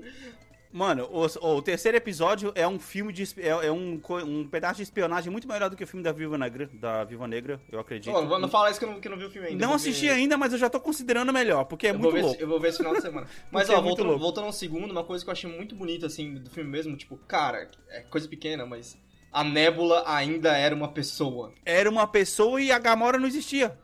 Mano, 0.74 1.08
o, 1.12 1.48
o 1.56 1.62
terceiro 1.62 1.96
episódio 1.96 2.52
é 2.56 2.68
um 2.68 2.80
filme 2.80 3.14
de. 3.14 3.24
É, 3.38 3.50
é 3.68 3.72
um, 3.72 4.02
um 4.26 4.48
pedaço 4.48 4.78
de 4.78 4.82
espionagem 4.84 5.32
muito 5.32 5.48
melhor 5.48 5.70
do 5.70 5.76
que 5.78 5.84
o 5.84 5.88
filme 5.88 6.04
da 6.04 6.12
Viva 6.12 6.36
Negra, 6.36 6.68
da 6.74 7.04
Viva 7.04 7.28
Negra, 7.28 7.62
eu 7.72 7.80
acredito. 7.80 8.12
Pô, 8.12 8.40
não, 8.40 8.50
fala 8.50 8.72
isso 8.72 8.80
que 8.80 8.86
eu 8.86 8.90
não, 8.92 9.00
que 9.00 9.08
não 9.08 9.16
vi 9.16 9.26
o 9.26 9.30
filme 9.30 9.50
ainda. 9.50 9.64
Não 9.68 9.76
assisti 9.76 10.08
ver- 10.08 10.14
ainda, 10.14 10.36
mas 10.36 10.52
eu 10.52 10.58
já 10.58 10.72
tô 10.72 10.80
considerando 10.80 11.32
melhor, 11.32 11.66
porque 11.66 11.86
é 11.86 11.92
eu 11.92 12.00
muito 12.00 12.12
ver, 12.12 12.22
louco. 12.22 12.36
esse- 12.36 12.44
Eu 12.44 12.48
vou 12.50 12.60
ver 12.60 12.70
esse 12.70 12.80
final 12.80 12.96
de 12.96 13.02
semana. 13.02 13.28
Mas, 13.52 13.68
Porque 13.68 13.76
ó, 13.76 13.80
é 13.80 13.84
voltando, 13.84 14.18
voltando 14.18 14.46
ao 14.46 14.52
segundo, 14.54 14.92
uma 14.92 15.04
coisa 15.04 15.24
que 15.24 15.30
eu 15.30 15.34
achei 15.34 15.48
muito 15.50 15.76
bonita, 15.76 16.08
assim, 16.08 16.34
do 16.34 16.50
filme 16.50 16.72
mesmo, 16.72 16.98
tipo, 16.98 17.18
cara, 17.28 17.70
é 17.90 18.02
coisa 18.02 18.28
pequena, 18.28 18.66
mas 18.66 18.98
a 19.32 19.44
Nébula 19.44 20.04
ainda 20.08 20.58
era 20.58 20.74
uma 20.74 20.88
pessoa. 20.88 21.54
Era 21.64 21.88
uma 21.88 22.08
pessoa 22.08 22.60
e 22.60 22.72
a 22.72 22.80
Gamora 22.80 23.20
não 23.20 23.28
existia. 23.28 23.78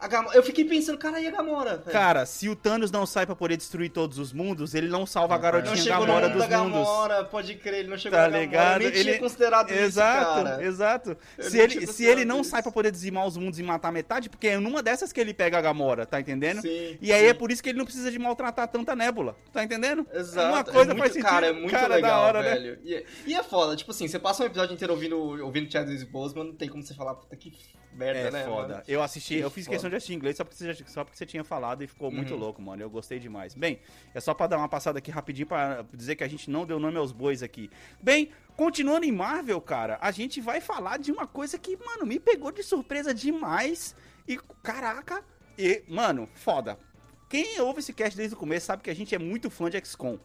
A 0.00 0.06
Gam- 0.06 0.30
Eu 0.32 0.44
fiquei 0.44 0.64
pensando, 0.64 0.96
cara, 0.96 1.20
e 1.20 1.26
a 1.26 1.30
Gamora? 1.32 1.78
velho? 1.78 1.90
Cara, 1.90 2.24
se 2.24 2.48
o 2.48 2.54
Thanos 2.54 2.88
não 2.92 3.04
sai 3.04 3.26
pra 3.26 3.34
poder 3.34 3.56
destruir 3.56 3.90
todos 3.90 4.16
os 4.16 4.32
mundos, 4.32 4.72
ele 4.72 4.86
não 4.86 5.04
salva 5.04 5.34
a 5.34 5.36
Não, 5.36 5.42
garotinha 5.42 5.74
Não 5.74 5.82
chegou 5.82 5.98
no 6.00 6.06
Gamora 6.06 6.28
mundo 6.28 6.38
dos 6.38 6.48
da 6.48 6.58
mundos. 6.62 6.78
Gamora, 6.86 7.24
pode 7.24 7.54
crer, 7.56 7.80
ele 7.80 7.88
não 7.88 7.98
chegou 7.98 8.16
Tá 8.16 8.22
na 8.22 8.28
Gamora. 8.28 8.44
ligado? 8.46 8.82
Eu 8.82 8.90
nem 8.90 9.00
tinha 9.02 9.12
Ele- 9.14 9.18
considerado 9.18 9.70
Exato, 9.72 10.20
isso, 10.38 10.44
cara. 10.44 10.64
exato. 10.64 11.16
Se 11.40 11.58
ele, 11.58 11.72
tinha 11.78 11.86
se 11.88 12.04
ele 12.04 12.24
não 12.24 12.42
isso. 12.42 12.50
sai 12.50 12.62
pra 12.62 12.70
poder 12.70 12.92
dizimar 12.92 13.26
os 13.26 13.36
mundos 13.36 13.58
e 13.58 13.62
matar 13.64 13.90
metade, 13.90 14.30
porque 14.30 14.46
é 14.46 14.58
numa 14.58 14.80
dessas 14.84 15.12
que 15.12 15.20
ele 15.20 15.34
pega 15.34 15.58
a 15.58 15.60
Gamora, 15.60 16.06
tá 16.06 16.20
entendendo? 16.20 16.62
Sim, 16.62 16.96
E 17.00 17.12
aí 17.12 17.22
sim. 17.24 17.26
é 17.30 17.34
por 17.34 17.50
isso 17.50 17.60
que 17.60 17.70
ele 17.70 17.78
não 17.78 17.84
precisa 17.84 18.08
de 18.12 18.18
maltratar 18.20 18.68
tanta 18.68 18.94
nébula, 18.94 19.36
tá 19.52 19.64
entendendo? 19.64 20.06
Exato. 20.14 20.48
Uma 20.48 20.62
coisa 20.64 20.80
é 20.92 20.94
muito, 20.94 20.98
faz 21.00 21.12
sentido. 21.12 21.28
Cara, 21.28 21.46
é 21.48 21.52
muito 21.52 21.70
Cara, 21.72 21.94
legal, 21.96 22.10
da 22.22 22.26
hora, 22.28 22.42
né? 22.42 22.50
velho. 22.54 22.78
E, 22.84 23.04
e 23.26 23.34
é 23.34 23.42
foda, 23.42 23.74
tipo 23.74 23.90
assim, 23.90 24.06
você 24.06 24.18
passa 24.20 24.44
um 24.44 24.46
episódio 24.46 24.74
inteiro 24.74 24.92
ouvindo, 24.92 25.18
ouvindo 25.44 25.70
Chadwick 25.72 26.04
Boseman, 26.06 26.44
não 26.44 26.54
tem 26.54 26.68
como 26.68 26.84
você 26.84 26.94
falar, 26.94 27.16
puta 27.16 27.34
que 27.34 27.52
merda, 27.98 28.20
É 28.20 28.30
né, 28.30 28.44
foda. 28.44 28.68
mano? 28.68 28.82
Eu 28.86 29.02
assisti, 29.02 29.34
Que 29.36 29.40
eu 29.40 29.50
fiz 29.50 29.64
foda. 29.66 29.74
questão 29.74 29.90
de 29.90 29.96
assistir 29.96 30.12
em 30.12 30.16
inglês 30.16 30.36
só 30.36 30.44
porque, 30.44 30.56
você, 30.56 30.72
já- 30.72 30.86
só 30.86 31.04
porque 31.04 31.16
você 31.18 31.26
tinha 31.26 31.42
falado 31.44 31.82
e 31.82 31.86
ficou 31.86 32.10
muito 32.10 32.32
Uhum. 32.34 32.40
louco, 32.40 32.62
mano. 32.62 32.80
Eu 32.82 32.88
gostei 32.88 33.18
demais. 33.18 33.54
Bem, 33.54 33.80
é 34.14 34.20
só 34.20 34.32
pra 34.32 34.46
dar 34.46 34.56
uma 34.58 34.68
passada 34.68 34.98
aqui 34.98 35.10
rapidinho 35.10 35.46
pra 35.46 35.84
dizer 35.92 36.14
que 36.16 36.24
a 36.24 36.28
gente 36.28 36.48
não 36.50 36.64
deu 36.64 36.78
nome 36.78 36.96
aos 36.96 37.12
bois 37.12 37.42
aqui. 37.42 37.68
Bem, 38.02 38.30
continuando 38.56 39.04
em 39.04 39.12
Marvel, 39.12 39.60
cara, 39.60 39.98
a 40.00 40.10
gente 40.10 40.40
vai 40.40 40.60
falar 40.60 40.98
de 40.98 41.10
uma 41.12 41.26
coisa 41.26 41.58
que, 41.58 41.76
mano, 41.76 42.06
me 42.06 42.18
pegou 42.20 42.52
de 42.52 42.62
surpresa 42.62 43.12
demais. 43.12 43.94
E, 44.26 44.38
caraca, 44.62 45.24
e, 45.58 45.82
mano, 45.88 46.28
foda. 46.34 46.78
Quem 47.28 47.60
ouve 47.60 47.80
esse 47.80 47.92
cast 47.92 48.16
desde 48.16 48.34
o 48.34 48.38
começo 48.38 48.66
sabe 48.66 48.82
que 48.82 48.90
a 48.90 48.94
gente 48.94 49.14
é 49.14 49.18
muito 49.18 49.50
fã 49.50 49.68
de 49.68 49.78
XCOM, 49.84 50.18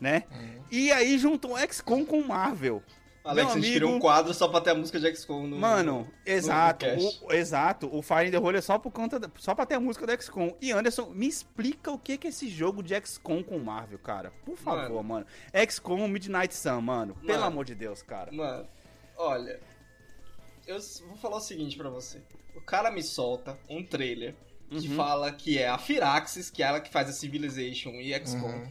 né? 0.00 0.24
Uhum. 0.30 0.62
E 0.70 0.92
aí 0.92 1.18
juntou 1.18 1.56
XCOM 1.58 2.04
com 2.04 2.22
Marvel. 2.22 2.82
Alex, 3.22 3.44
Meu 3.48 3.52
a 3.52 3.54
gente 3.56 3.66
amigo- 3.66 3.74
criou 3.76 3.92
um 3.96 3.98
quadro 4.00 4.32
só 4.32 4.48
pra 4.48 4.62
ter 4.62 4.70
a 4.70 4.74
música 4.74 4.98
de 4.98 5.14
XCOM 5.14 5.46
no. 5.46 5.56
Mano, 5.58 6.10
exato, 6.24 6.86
cast. 6.86 7.20
o, 7.22 7.32
exato. 7.32 7.94
O 7.94 8.00
Fire 8.00 8.26
in 8.26 8.30
the 8.30 8.38
Hole 8.38 8.56
é 8.56 8.60
só 8.62 8.78
por 8.78 8.90
conta, 8.90 9.18
da- 9.20 9.30
só 9.36 9.54
pra 9.54 9.66
ter 9.66 9.74
a 9.74 9.80
música 9.80 10.06
do 10.06 10.22
XCOM. 10.22 10.56
E 10.60 10.72
Anderson, 10.72 11.10
me 11.10 11.26
explica 11.28 11.90
o 11.90 11.98
que 11.98 12.12
é 12.12 12.28
esse 12.28 12.48
jogo 12.48 12.82
de 12.82 12.94
XCOM 12.94 13.42
com 13.42 13.58
Marvel, 13.58 13.98
cara. 13.98 14.32
Por 14.44 14.56
favor, 14.56 15.02
mano. 15.02 15.26
XCOM 15.52 16.08
Midnight 16.08 16.54
Sun, 16.54 16.80
mano. 16.80 17.14
Pelo 17.16 17.28
Mano. 17.34 17.44
amor 17.44 17.64
de 17.66 17.74
Deus, 17.74 18.00
cara. 18.00 18.32
Mano, 18.32 18.66
olha. 19.18 19.60
Eu 20.66 20.78
vou 21.08 21.16
falar 21.16 21.36
o 21.36 21.40
seguinte 21.40 21.76
pra 21.76 21.90
você. 21.90 22.22
O 22.56 22.60
cara 22.62 22.90
me 22.90 23.02
solta 23.02 23.58
um 23.68 23.84
trailer 23.84 24.34
que 24.70 24.88
Uhum. 24.88 24.96
fala 24.96 25.30
que 25.32 25.58
é 25.58 25.68
a 25.68 25.76
Firaxis, 25.76 26.48
que 26.48 26.62
é 26.62 26.66
ela 26.66 26.80
que 26.80 26.90
faz 26.90 27.08
a 27.08 27.12
Civilization 27.12 27.90
e 28.00 28.14
XCOM, 28.14 28.46
Uhum. 28.48 28.70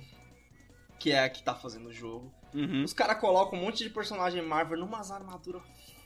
que 0.97 1.12
é 1.12 1.23
a 1.23 1.29
que 1.29 1.43
tá 1.43 1.53
fazendo 1.53 1.89
o 1.89 1.93
jogo. 1.93 2.33
Uhum. 2.53 2.83
Os 2.83 2.93
caras 2.93 3.19
colocam 3.19 3.57
um 3.59 3.63
monte 3.63 3.83
de 3.83 3.89
personagem 3.89 4.41
Marvel 4.41 4.77
numas 4.79 5.12
armaduras 5.12 5.62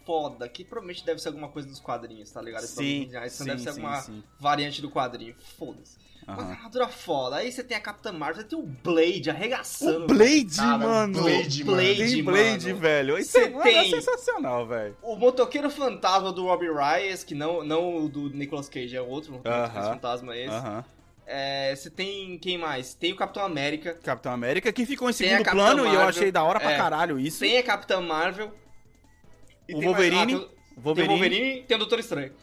foda, 0.06 0.48
que 0.50 0.64
provavelmente 0.64 1.06
deve 1.06 1.22
ser 1.22 1.30
alguma 1.30 1.48
coisa 1.48 1.68
dos 1.68 1.80
quadrinhos, 1.80 2.30
tá 2.32 2.42
ligado? 2.42 2.64
Sim, 2.64 3.10
Isso 3.26 3.38
sim, 3.38 3.46
deve 3.46 3.62
ser 3.62 3.70
alguma 3.70 3.96
sim. 4.02 4.24
variante 4.40 4.82
do 4.82 4.90
quadrinho. 4.92 5.36
Foda-se. 5.58 5.98
Uma 6.28 6.42
Aham. 6.42 6.52
armadura 6.52 6.88
foda. 6.88 7.36
Aí 7.38 7.52
você 7.52 7.64
tem 7.64 7.76
a 7.76 7.82
Capitã 7.82 8.12
Marvel, 8.12 8.42
você 8.44 8.48
tem 8.48 8.58
o 8.60 8.64
Blade 8.64 9.30
arregaçando. 9.30 10.06
O 10.06 10.08
Blade, 10.08 10.56
cara, 10.56 10.78
mano. 10.78 11.22
Blade, 11.22 11.64
mano. 11.66 11.78
Blade, 11.78 12.24
Blade, 12.24 12.68
mano. 12.68 12.80
velho. 12.80 13.18
Isso 13.18 13.38
é, 13.38 13.50
mano, 13.50 13.68
é 13.68 13.84
sensacional, 13.90 14.66
velho. 14.66 14.96
O 15.02 15.16
motoqueiro 15.18 15.70
fantasma 15.70 16.32
do 16.32 16.44
Robbie 16.46 16.72
Reyes, 16.72 17.24
que 17.26 17.36
não, 17.36 17.62
não 17.64 18.06
o 18.06 18.10
do 18.10 18.30
Nicolas 18.30 18.70
Cage, 18.70 18.96
é 18.96 19.02
outro 19.02 19.34
motoqueiro 19.34 19.66
Aham. 19.66 19.94
fantasma 19.96 20.36
esse. 20.36 20.50
Aham. 20.56 20.86
É, 21.26 21.74
você 21.76 21.90
tem 21.90 22.38
quem 22.38 22.58
mais? 22.58 22.94
Tem 22.94 23.14
o 23.14 23.16
Capitão 23.16 23.44
América, 23.46 23.94
Capitão 24.04 24.32
América, 24.32 24.74
que 24.74 24.86
ficou 24.86 25.10
em 25.10 25.14
segundo 25.14 25.44
plano 25.50 25.84
e 25.84 25.88
eu 25.88 25.94
Marvel, 25.94 26.08
achei 26.10 26.32
da 26.32 26.44
hora 26.44 26.60
pra 26.60 26.72
é. 26.74 26.78
caralho 26.78 27.20
isso. 27.20 27.40
tem 27.40 27.58
a 27.58 27.64
Capitã 27.64 28.02
Marvel. 28.02 28.48
O 28.48 29.66
tem 29.68 29.76
mais- 29.76 29.86
Wolverine, 29.88 30.22
ah, 30.22 30.26
tem, 30.26 30.36
o- 30.36 30.40
tem 30.40 30.50
Wolverine, 30.78 31.08
o 31.14 31.18
Wolverine 31.18 31.60
e 31.60 31.64
tem 31.64 31.76
o 31.76 31.80
Doutor 31.80 32.00
Estranho. 32.00 32.34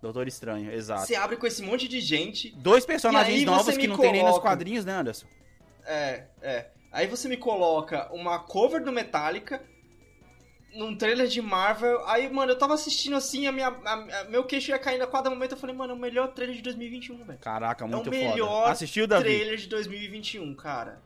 Doutor 0.00 0.28
Estranho, 0.28 0.72
exato. 0.72 1.06
Você 1.06 1.16
abre 1.16 1.36
com 1.36 1.46
esse 1.46 1.60
monte 1.62 1.88
de 1.88 2.00
gente. 2.00 2.50
Dois 2.56 2.86
personagens 2.86 3.42
novos 3.44 3.76
que 3.76 3.88
não 3.88 3.98
tem 3.98 4.12
nem 4.12 4.22
nos 4.22 4.30
coloca- 4.30 4.48
quadrinhos, 4.48 4.84
né, 4.84 4.92
Anderson? 4.92 5.26
É, 5.84 6.24
é. 6.40 6.66
Aí 6.92 7.08
você 7.08 7.28
me 7.28 7.36
coloca 7.36 8.08
uma 8.12 8.38
cover 8.38 8.82
do 8.84 8.92
Metallica 8.92 9.60
num 10.74 10.94
trailer 10.96 11.26
de 11.26 11.40
Marvel. 11.42 12.06
Aí, 12.06 12.28
mano, 12.32 12.52
eu 12.52 12.58
tava 12.58 12.74
assistindo 12.74 13.16
assim, 13.16 13.46
a 13.46 13.52
minha, 13.52 13.68
a- 13.68 13.92
a- 14.20 14.24
meu 14.28 14.44
queixo 14.44 14.70
ia 14.70 14.78
caindo 14.78 15.02
a 15.02 15.06
cada 15.06 15.28
momento. 15.30 15.52
Eu 15.52 15.58
falei, 15.58 15.74
mano, 15.74 15.92
é 15.92 15.96
o 15.96 15.98
melhor 15.98 16.28
trailer 16.28 16.54
de 16.56 16.62
2021, 16.62 17.24
velho. 17.24 17.38
Caraca, 17.38 17.86
muito 17.86 18.06
é 18.06 18.08
o 18.08 18.14
melhor 18.30 18.60
foda. 18.62 18.72
Assistiu, 18.72 19.06
Davi? 19.06 19.24
trailer 19.24 19.56
de 19.56 19.66
2021, 19.68 20.54
cara. 20.54 21.00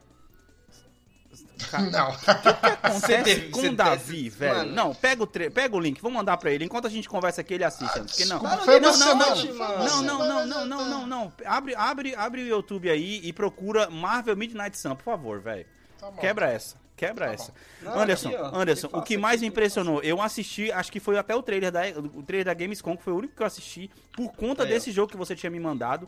Cara, 1.71 1.83
Não. 1.89 2.09
O 2.11 2.17
que 2.19 2.29
acontece 2.29 2.99
Você 2.99 3.23
teve- 3.23 3.49
com 3.49 3.61
o 3.61 3.75
Davi, 3.75 4.23
teve- 4.25 4.29
velho? 4.29 4.55
Mano. 4.57 4.71
Não, 4.73 4.93
pega 4.93 5.23
o, 5.23 5.27
tre... 5.27 5.49
pega 5.49 5.75
o 5.75 5.79
link, 5.79 5.99
vou 6.01 6.11
mandar 6.11 6.37
pra 6.37 6.51
ele. 6.51 6.65
Enquanto 6.65 6.85
a 6.85 6.89
gente 6.89 7.09
conversa 7.09 7.41
aqui, 7.41 7.55
ele 7.55 7.63
assiste. 7.63 7.99
porque 8.01 8.25
não. 8.25 8.41
Não, 8.43 8.65
não, 8.65 8.65
não, 8.65 8.97
não, 8.97 9.15
não, 9.15 9.85
Não, 9.87 10.45
não, 10.45 10.65
não, 10.65 10.77
mas 10.77 10.87
não, 10.89 11.07
não. 11.07 11.33
Abre, 11.45 11.73
abre, 11.75 12.15
abre 12.15 12.43
o 12.43 12.47
YouTube 12.47 12.89
aí 12.89 13.19
e 13.23 13.33
procura 13.33 13.89
Marvel 13.89 14.35
Midnight 14.37 14.77
Sun, 14.77 14.95
por 14.95 15.03
favor, 15.05 15.39
velho. 15.41 15.65
Tá. 15.99 16.11
Quebra 16.13 16.51
essa. 16.51 16.82
Quebra 17.07 17.27
Tá 17.27 17.33
essa. 17.33 17.53
Não, 17.81 17.99
Anderson, 17.99 18.29
aqui, 18.29 18.37
ó. 18.37 18.55
Anderson, 18.55 18.89
o 18.91 19.01
que 19.01 19.17
mais 19.17 19.41
me 19.41 19.47
impressionou, 19.47 20.01
eu 20.01 20.21
assisti, 20.21 20.71
acho 20.71 20.91
que 20.91 20.99
foi 20.99 21.17
até 21.17 21.35
o 21.35 21.43
trailer 21.43 21.71
da, 21.71 21.81
o 22.13 22.23
trailer 22.23 22.45
da 22.45 22.53
Gamescom, 22.53 22.95
que 22.95 23.03
foi 23.03 23.13
o 23.13 23.17
único 23.17 23.35
que 23.35 23.41
eu 23.41 23.47
assisti, 23.47 23.89
por 24.15 24.31
conta 24.33 24.63
ó. 24.63 24.65
desse 24.65 24.91
jogo 24.91 25.11
que 25.11 25.17
você 25.17 25.35
tinha 25.35 25.49
me 25.49 25.59
mandado. 25.59 26.07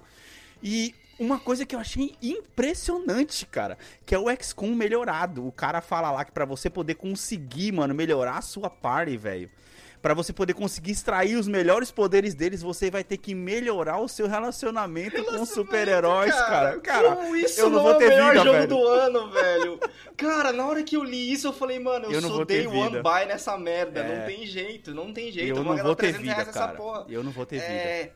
E 0.64 0.96
uma 1.20 1.40
coisa 1.40 1.66
que 1.66 1.76
eu 1.76 1.80
achei 1.80 2.16
impressionante, 2.22 3.46
cara, 3.46 3.78
que 4.06 4.14
é 4.16 4.20
o 4.20 4.26
XCOM 4.42 4.74
melhorado. 4.74 5.46
O 5.48 5.52
cara 5.52 5.82
fala 5.82 6.12
lá 6.12 6.26
que 6.26 6.32
pra 6.32 6.46
você 6.46 6.70
poder 6.70 6.96
conseguir, 6.96 7.72
mano, 7.72 7.94
melhorar 7.94 8.38
a 8.38 8.42
sua 8.42 8.70
party, 8.70 9.18
velho. 9.18 9.50
Pra 10.06 10.14
você 10.14 10.32
poder 10.32 10.54
conseguir 10.54 10.92
extrair 10.92 11.36
os 11.36 11.48
melhores 11.48 11.90
poderes 11.90 12.36
deles, 12.36 12.62
você 12.62 12.92
vai 12.92 13.04
ter 13.04 13.18
que 13.18 13.34
melhorar 13.34 13.98
o 13.98 14.08
seu 14.08 14.28
relacionamento 14.28 15.24
com 15.26 15.42
os 15.42 15.50
super-heróis, 15.50 16.32
cara. 16.32 16.80
Cara, 16.80 17.16
como 17.16 17.36
isso 17.36 17.60
eu 17.60 17.72
não 17.72 17.82
vou 17.82 17.94
é 17.94 17.98
ter 17.98 18.06
o 18.06 18.10
melhor 18.10 18.34
vida, 18.34 18.44
jogo 18.44 18.56
velho. 18.56 18.68
do 18.68 18.88
ano, 18.88 19.32
velho. 19.32 19.80
Cara, 20.16 20.54
na 20.54 20.64
hora 20.68 20.84
que 20.84 20.96
eu 20.96 21.04
li 21.04 21.32
isso, 21.32 21.48
eu 21.48 21.54
falei, 21.54 21.80
mano, 21.80 22.06
eu, 22.06 22.12
Eu 22.12 22.22
sou 22.22 22.36
vou 22.36 22.46
day 22.46 22.68
one 22.68 23.02
buy 23.02 23.26
nessa 23.26 23.58
merda. 23.58 24.02
É. 24.02 24.20
Não 24.20 24.26
tem 24.28 24.46
jeito, 24.46 24.94
não 24.94 25.12
tem 25.12 25.32
jeito. 25.32 25.50
eu 25.50 25.56
vou 25.56 25.76
não 25.76 25.84
vou 25.84 25.96
ter 25.96 26.14
300 26.14 26.22
vida, 26.22 26.52
cara. 26.54 26.78
Eu 27.10 27.24
não 27.24 27.32
vou 27.32 27.46
ter 27.48 27.56
vida. 27.56 27.66
É... 27.66 28.14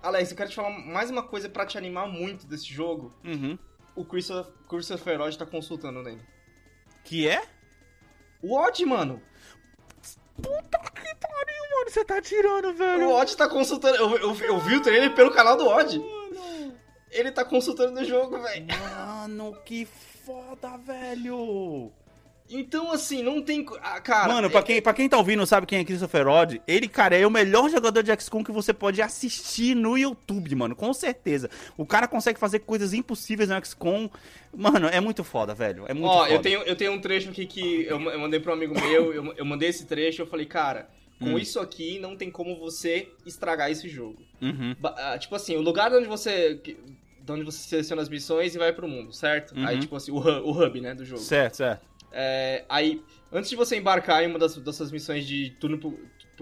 Alex, 0.00 0.30
eu 0.30 0.36
quero 0.36 0.50
te 0.50 0.54
falar 0.54 0.70
mais 0.70 1.10
uma 1.10 1.24
coisa 1.24 1.48
pra 1.48 1.66
te 1.66 1.76
animar 1.76 2.06
muito 2.06 2.46
desse 2.46 2.72
jogo. 2.72 3.12
Uhum. 3.24 3.58
O 3.96 4.04
Christopher, 4.04 4.52
Christopher 4.68 5.20
Odd 5.20 5.36
tá 5.36 5.46
consultando 5.46 6.00
nele. 6.00 6.22
Que 7.02 7.26
é? 7.26 7.42
O 8.40 8.56
Odd, 8.56 8.86
mano. 8.86 9.20
Você 11.92 12.06
tá 12.06 12.22
tirando, 12.22 12.70
O 12.70 12.72
velho. 12.72 13.10
Odd 13.10 13.36
tá 13.36 13.46
consultando. 13.46 13.96
Eu, 13.96 14.16
eu, 14.16 14.34
eu 14.34 14.58
vi 14.60 14.76
o 14.76 14.80
trailer 14.80 15.14
pelo 15.14 15.30
canal 15.30 15.58
do 15.58 15.66
Odd. 15.66 16.02
Ele 17.10 17.30
tá 17.30 17.44
consultando 17.44 18.00
o 18.00 18.04
jogo, 18.04 18.40
velho. 18.40 18.66
Mano, 18.96 19.54
que 19.62 19.86
foda, 20.24 20.78
velho. 20.78 21.92
Então, 22.48 22.90
assim, 22.90 23.22
não 23.22 23.42
tem. 23.42 23.66
ah, 23.82 24.00
Cara, 24.00 24.32
Mano, 24.32 24.48
pra 24.48 24.62
quem, 24.62 24.80
pra 24.80 24.94
quem 24.94 25.06
tá 25.06 25.18
ouvindo 25.18 25.40
não 25.40 25.46
sabe 25.46 25.66
quem 25.66 25.80
é 25.80 25.84
Christopher 25.84 26.26
Odd, 26.26 26.62
ele, 26.66 26.88
cara, 26.88 27.14
é 27.14 27.26
o 27.26 27.30
melhor 27.30 27.68
jogador 27.68 28.02
de 28.02 28.10
XCOM 28.18 28.42
que 28.42 28.50
você 28.52 28.72
pode 28.72 29.02
assistir 29.02 29.74
no 29.76 29.98
YouTube, 29.98 30.54
mano, 30.54 30.74
com 30.74 30.94
certeza. 30.94 31.50
O 31.76 31.84
cara 31.84 32.08
consegue 32.08 32.38
fazer 32.38 32.60
coisas 32.60 32.94
impossíveis 32.94 33.50
no 33.50 33.64
XCOM. 33.64 34.08
Mano, 34.54 34.86
é 34.88 34.98
muito 34.98 35.22
foda, 35.22 35.54
velho. 35.54 35.84
É 35.88 35.92
muito 35.92 36.08
Ó, 36.08 36.22
foda. 36.22 36.32
eu 36.32 36.40
tenho, 36.40 36.62
eu 36.62 36.74
tenho 36.76 36.92
um 36.92 37.00
trecho 37.02 37.28
aqui 37.28 37.44
que 37.44 37.84
eu, 37.84 38.00
eu 38.00 38.18
mandei 38.18 38.40
pra 38.40 38.52
um 38.52 38.54
amigo 38.54 38.74
meu, 38.80 39.12
eu, 39.12 39.34
eu 39.36 39.44
mandei 39.44 39.68
esse 39.68 39.84
trecho 39.84 40.22
eu 40.22 40.26
falei, 40.26 40.46
cara, 40.46 40.88
com 41.22 41.34
Hum. 41.34 41.38
isso 41.38 41.58
aqui 41.60 41.98
não 41.98 42.16
tem 42.16 42.30
como 42.30 42.58
você 42.58 43.08
estragar 43.24 43.70
esse 43.70 43.88
jogo. 43.88 44.22
Uhum. 44.40 44.74
Ah, 44.82 45.16
tipo 45.18 45.34
assim, 45.34 45.56
o 45.56 45.60
lugar 45.62 45.92
onde 45.92 46.06
você. 46.06 46.54
de 47.24 47.30
onde 47.30 47.44
você 47.44 47.58
seleciona 47.58 48.02
as 48.02 48.08
missões 48.08 48.54
e 48.54 48.58
vai 48.58 48.72
pro 48.72 48.88
mundo, 48.88 49.12
certo? 49.12 49.54
Uhum. 49.56 49.66
Aí, 49.66 49.78
tipo 49.78 49.94
assim, 49.94 50.10
o 50.10 50.18
hub, 50.18 50.28
o 50.44 50.50
hub, 50.50 50.80
né, 50.80 50.92
do 50.94 51.04
jogo. 51.04 51.20
Certo, 51.20 51.58
certo. 51.58 51.86
É, 52.10 52.64
aí, 52.68 53.00
antes 53.32 53.48
de 53.48 53.56
você 53.56 53.76
embarcar 53.76 54.22
em 54.24 54.26
uma 54.26 54.38
das, 54.38 54.52
suas 54.52 54.90
missões 54.90 55.26
de 55.26 55.50
turno 55.60 55.78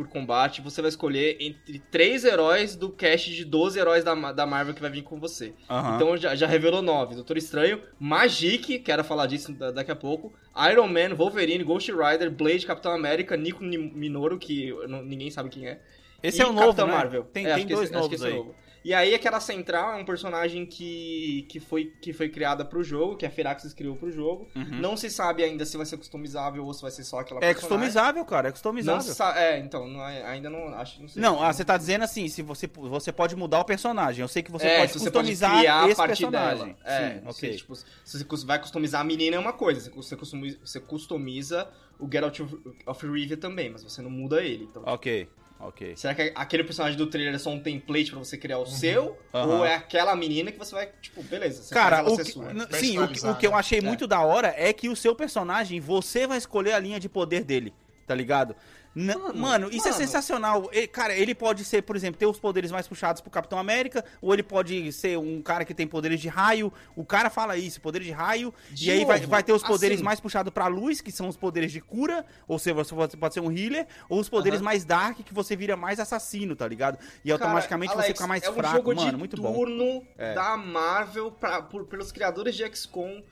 por, 0.04 0.08
combate, 0.08 0.60
você 0.60 0.80
vai 0.80 0.88
escolher 0.88 1.36
entre 1.40 1.78
três 1.90 2.24
heróis 2.24 2.74
do 2.76 2.90
cast 2.90 3.30
de 3.34 3.44
12 3.44 3.78
heróis 3.78 4.02
da, 4.04 4.14
da 4.32 4.46
Marvel 4.46 4.74
que 4.74 4.80
vai 4.80 4.90
vir 4.90 5.02
com 5.02 5.18
você. 5.20 5.52
Aham. 5.68 5.96
Então 5.96 6.16
já, 6.16 6.34
já 6.34 6.46
revelou 6.46 6.82
nove. 6.82 7.14
Doutor 7.14 7.36
Estranho, 7.36 7.80
Magic, 7.98 8.78
quero 8.80 9.04
falar 9.04 9.26
disso 9.26 9.52
da- 9.52 9.70
daqui 9.70 9.90
a 9.90 9.96
pouco, 9.96 10.32
Iron 10.70 10.88
Man, 10.88 11.14
Wolverine, 11.14 11.62
Ghost 11.64 11.90
Rider, 11.92 12.30
Blade, 12.30 12.66
Capitão 12.66 12.92
América, 12.92 13.36
Nico 13.36 13.62
Ni- 13.64 13.76
Minoru, 13.78 14.38
que 14.38 14.72
ninguém 15.04 15.30
sabe 15.30 15.48
quem 15.48 15.66
é. 15.68 15.80
esse 16.22 16.38
e 16.38 16.42
é 16.42 16.46
o 16.46 16.52
novo, 16.52 16.66
Capitão 16.66 16.86
né? 16.86 16.92
Marvel. 16.92 17.24
Tem, 17.24 17.46
É, 17.46 17.48
acho 17.52 17.58
tem 17.58 17.66
que 17.68 17.74
dois 17.74 17.88
esse- 17.88 17.96
acho 17.98 18.08
que 18.08 18.16
novos 18.16 18.26
esse 18.26 18.32
é 18.32 18.34
aí. 18.34 18.40
o 18.40 18.44
novo. 18.44 18.54
E 18.82 18.94
aí 18.94 19.14
aquela 19.14 19.40
Central 19.40 19.92
é 19.92 19.96
um 19.96 20.04
personagem 20.06 20.64
que, 20.64 21.46
que, 21.50 21.60
foi, 21.60 21.92
que 22.00 22.12
foi 22.14 22.30
criada 22.30 22.64
pro 22.64 22.82
jogo, 22.82 23.14
que 23.16 23.26
a 23.26 23.30
Firaxis 23.30 23.74
criou 23.74 23.94
pro 23.94 24.10
jogo. 24.10 24.48
Uhum. 24.56 24.80
Não 24.80 24.96
se 24.96 25.10
sabe 25.10 25.44
ainda 25.44 25.66
se 25.66 25.76
vai 25.76 25.84
ser 25.84 25.98
customizável 25.98 26.64
ou 26.64 26.72
se 26.72 26.80
vai 26.80 26.90
ser 26.90 27.04
só 27.04 27.18
aquela 27.20 27.40
É 27.40 27.52
personagem. 27.52 27.68
customizável, 27.68 28.24
cara, 28.24 28.48
é 28.48 28.50
Não 28.50 28.52
customizável. 28.52 29.02
sa- 29.02 29.38
É, 29.38 29.58
então, 29.58 29.86
não 29.86 30.02
é- 30.08 30.24
ainda 30.24 30.48
não 30.48 30.68
acho, 30.74 31.00
não 31.02 31.08
sei. 31.08 31.20
Não, 31.20 31.42
ah, 31.42 31.52
você 31.52 31.62
tá 31.64 31.76
dizendo 31.76 32.04
assim, 32.04 32.26
se 32.28 32.40
você, 32.40 32.66
você 32.66 33.12
pode 33.12 33.36
mudar 33.36 33.60
o 33.60 33.64
personagem. 33.64 34.22
Eu 34.22 34.28
sei 34.28 34.42
que 34.42 34.50
você 34.50 34.66
é, 34.66 34.78
pode 34.78 34.92
se 34.92 34.98
você 34.98 35.10
pode 35.10 35.28
customizar 35.28 35.58
criar 35.58 35.82
a 35.84 35.86
esse 35.88 35.96
partir 35.96 36.08
personagem. 36.24 36.66
dela. 36.74 36.76
É, 36.84 37.08
Sim, 37.10 37.14
não 37.24 37.30
ok. 37.30 37.34
sei, 37.34 37.56
tipo, 37.56 37.76
se 37.76 37.84
você 38.24 38.46
vai 38.46 38.58
customizar 38.58 39.02
a 39.02 39.04
menina 39.04 39.36
é 39.36 39.38
uma 39.38 39.52
coisa, 39.52 39.80
você 39.82 39.90
cus- 39.90 40.08
você 40.08 40.16
customiza, 40.16 40.58
você 40.64 40.80
customiza 40.80 41.68
o 41.98 42.08
Geralt 42.10 42.40
of- 42.40 42.56
of 42.86 43.06
Rivia 43.06 43.36
também, 43.36 43.68
mas 43.68 43.82
você 43.84 44.00
não 44.00 44.10
muda 44.10 44.42
ele. 44.42 44.64
Então, 44.64 44.82
Ok, 44.86 45.28
ok. 45.62 45.96
será 45.96 46.14
que 46.14 46.32
aquele 46.34 46.64
personagem 46.64 46.96
do 46.96 47.06
trailer 47.06 47.34
é 47.34 47.38
só 47.38 47.50
um 47.50 47.60
template 47.60 48.10
pra 48.10 48.18
você 48.18 48.36
criar 48.36 48.58
o 48.58 48.66
seu? 48.66 49.18
Aham. 49.34 49.58
Ou 49.58 49.64
é 49.64 49.74
aquela 49.74 50.14
menina 50.16 50.50
que 50.52 50.58
você 50.58 50.74
vai, 50.74 50.88
tipo, 51.00 51.22
beleza, 51.22 51.62
você 51.62 51.74
Cara, 51.74 51.96
faz 51.96 52.06
ela 52.06 52.12
o 52.12 52.16
ser 52.16 52.24
que, 52.24 52.76
sim, 52.76 52.98
o, 52.98 53.08
que- 53.08 53.26
o 53.26 53.34
que 53.36 53.46
eu 53.46 53.54
achei 53.54 53.80
muito 53.80 54.06
da 54.06 54.20
hora 54.20 54.54
é 54.56 54.72
que 54.72 54.88
o 54.88 54.96
seu 54.96 55.14
personagem, 55.14 55.80
você 55.80 56.26
vai 56.26 56.38
escolher 56.38 56.72
a 56.72 56.78
linha 56.78 56.98
de 57.00 57.08
poder 57.08 57.44
dele, 57.44 57.72
tá 58.06 58.14
ligado? 58.14 58.54
N- 58.94 59.14
Mano, 59.14 59.34
mano, 59.38 59.68
isso 59.70 59.86
é 59.86 59.90
mano. 59.92 60.02
sensacional. 60.02 60.68
E, 60.72 60.86
cara, 60.88 61.14
ele 61.14 61.32
pode 61.34 61.64
ser, 61.64 61.82
por 61.82 61.94
exemplo, 61.94 62.18
ter 62.18 62.26
os 62.26 62.40
poderes 62.40 62.72
mais 62.72 62.88
puxados 62.88 63.20
pro 63.20 63.30
Capitão 63.30 63.56
América, 63.58 64.04
ou 64.20 64.32
ele 64.34 64.42
pode 64.42 64.92
ser 64.92 65.16
um 65.16 65.40
cara 65.40 65.64
que 65.64 65.72
tem 65.72 65.86
poderes 65.86 66.20
de 66.20 66.26
raio. 66.28 66.72
O 66.96 67.04
cara 67.04 67.30
fala 67.30 67.56
isso, 67.56 67.80
poder 67.80 68.02
de 68.02 68.10
raio. 68.10 68.52
De 68.72 68.88
e 68.88 68.90
aí 68.90 69.04
vai, 69.04 69.20
vai 69.20 69.42
ter 69.44 69.52
os 69.52 69.62
poderes 69.62 69.98
assim- 69.98 70.04
mais 70.04 70.18
puxados 70.18 70.52
pra 70.52 70.66
luz, 70.66 71.00
que 71.00 71.12
são 71.12 71.28
os 71.28 71.36
poderes 71.36 71.70
de 71.70 71.80
cura, 71.80 72.26
ou 72.48 72.58
seja, 72.58 72.74
você 72.74 73.16
pode, 73.16 73.34
ser 73.34 73.40
um 73.40 73.52
healer, 73.56 73.86
ou 74.08 74.18
os 74.18 74.28
poderes 74.28 74.58
Aham. 74.58 74.64
mais 74.64 74.84
dark, 74.84 75.18
que 75.18 75.32
você 75.32 75.54
vira 75.54 75.76
mais 75.76 76.00
assassino, 76.00 76.56
tá 76.56 76.66
ligado? 76.66 76.98
E 77.24 77.28
Cara, 77.30 77.44
automaticamente 77.44 77.92
você 77.92 77.98
Alex, 77.98 78.12
fica 78.18 78.26
mais 78.26 78.42
é 78.42 78.50
um 78.50 78.54
fraco, 78.54 78.76
jogo 78.76 78.94
mano. 78.96 79.10
de 79.12 79.16
Muito 79.16 79.40
bom. 79.40 79.52
turno 79.52 80.02
É. 80.18 80.34
da 80.34 80.56
Marvel 80.56 81.30
pra, 81.30 81.62
por- 81.62 81.84
pelos 81.86 82.10
criadores 82.10 82.56
de 82.56 82.64
XCOM. 82.74 83.22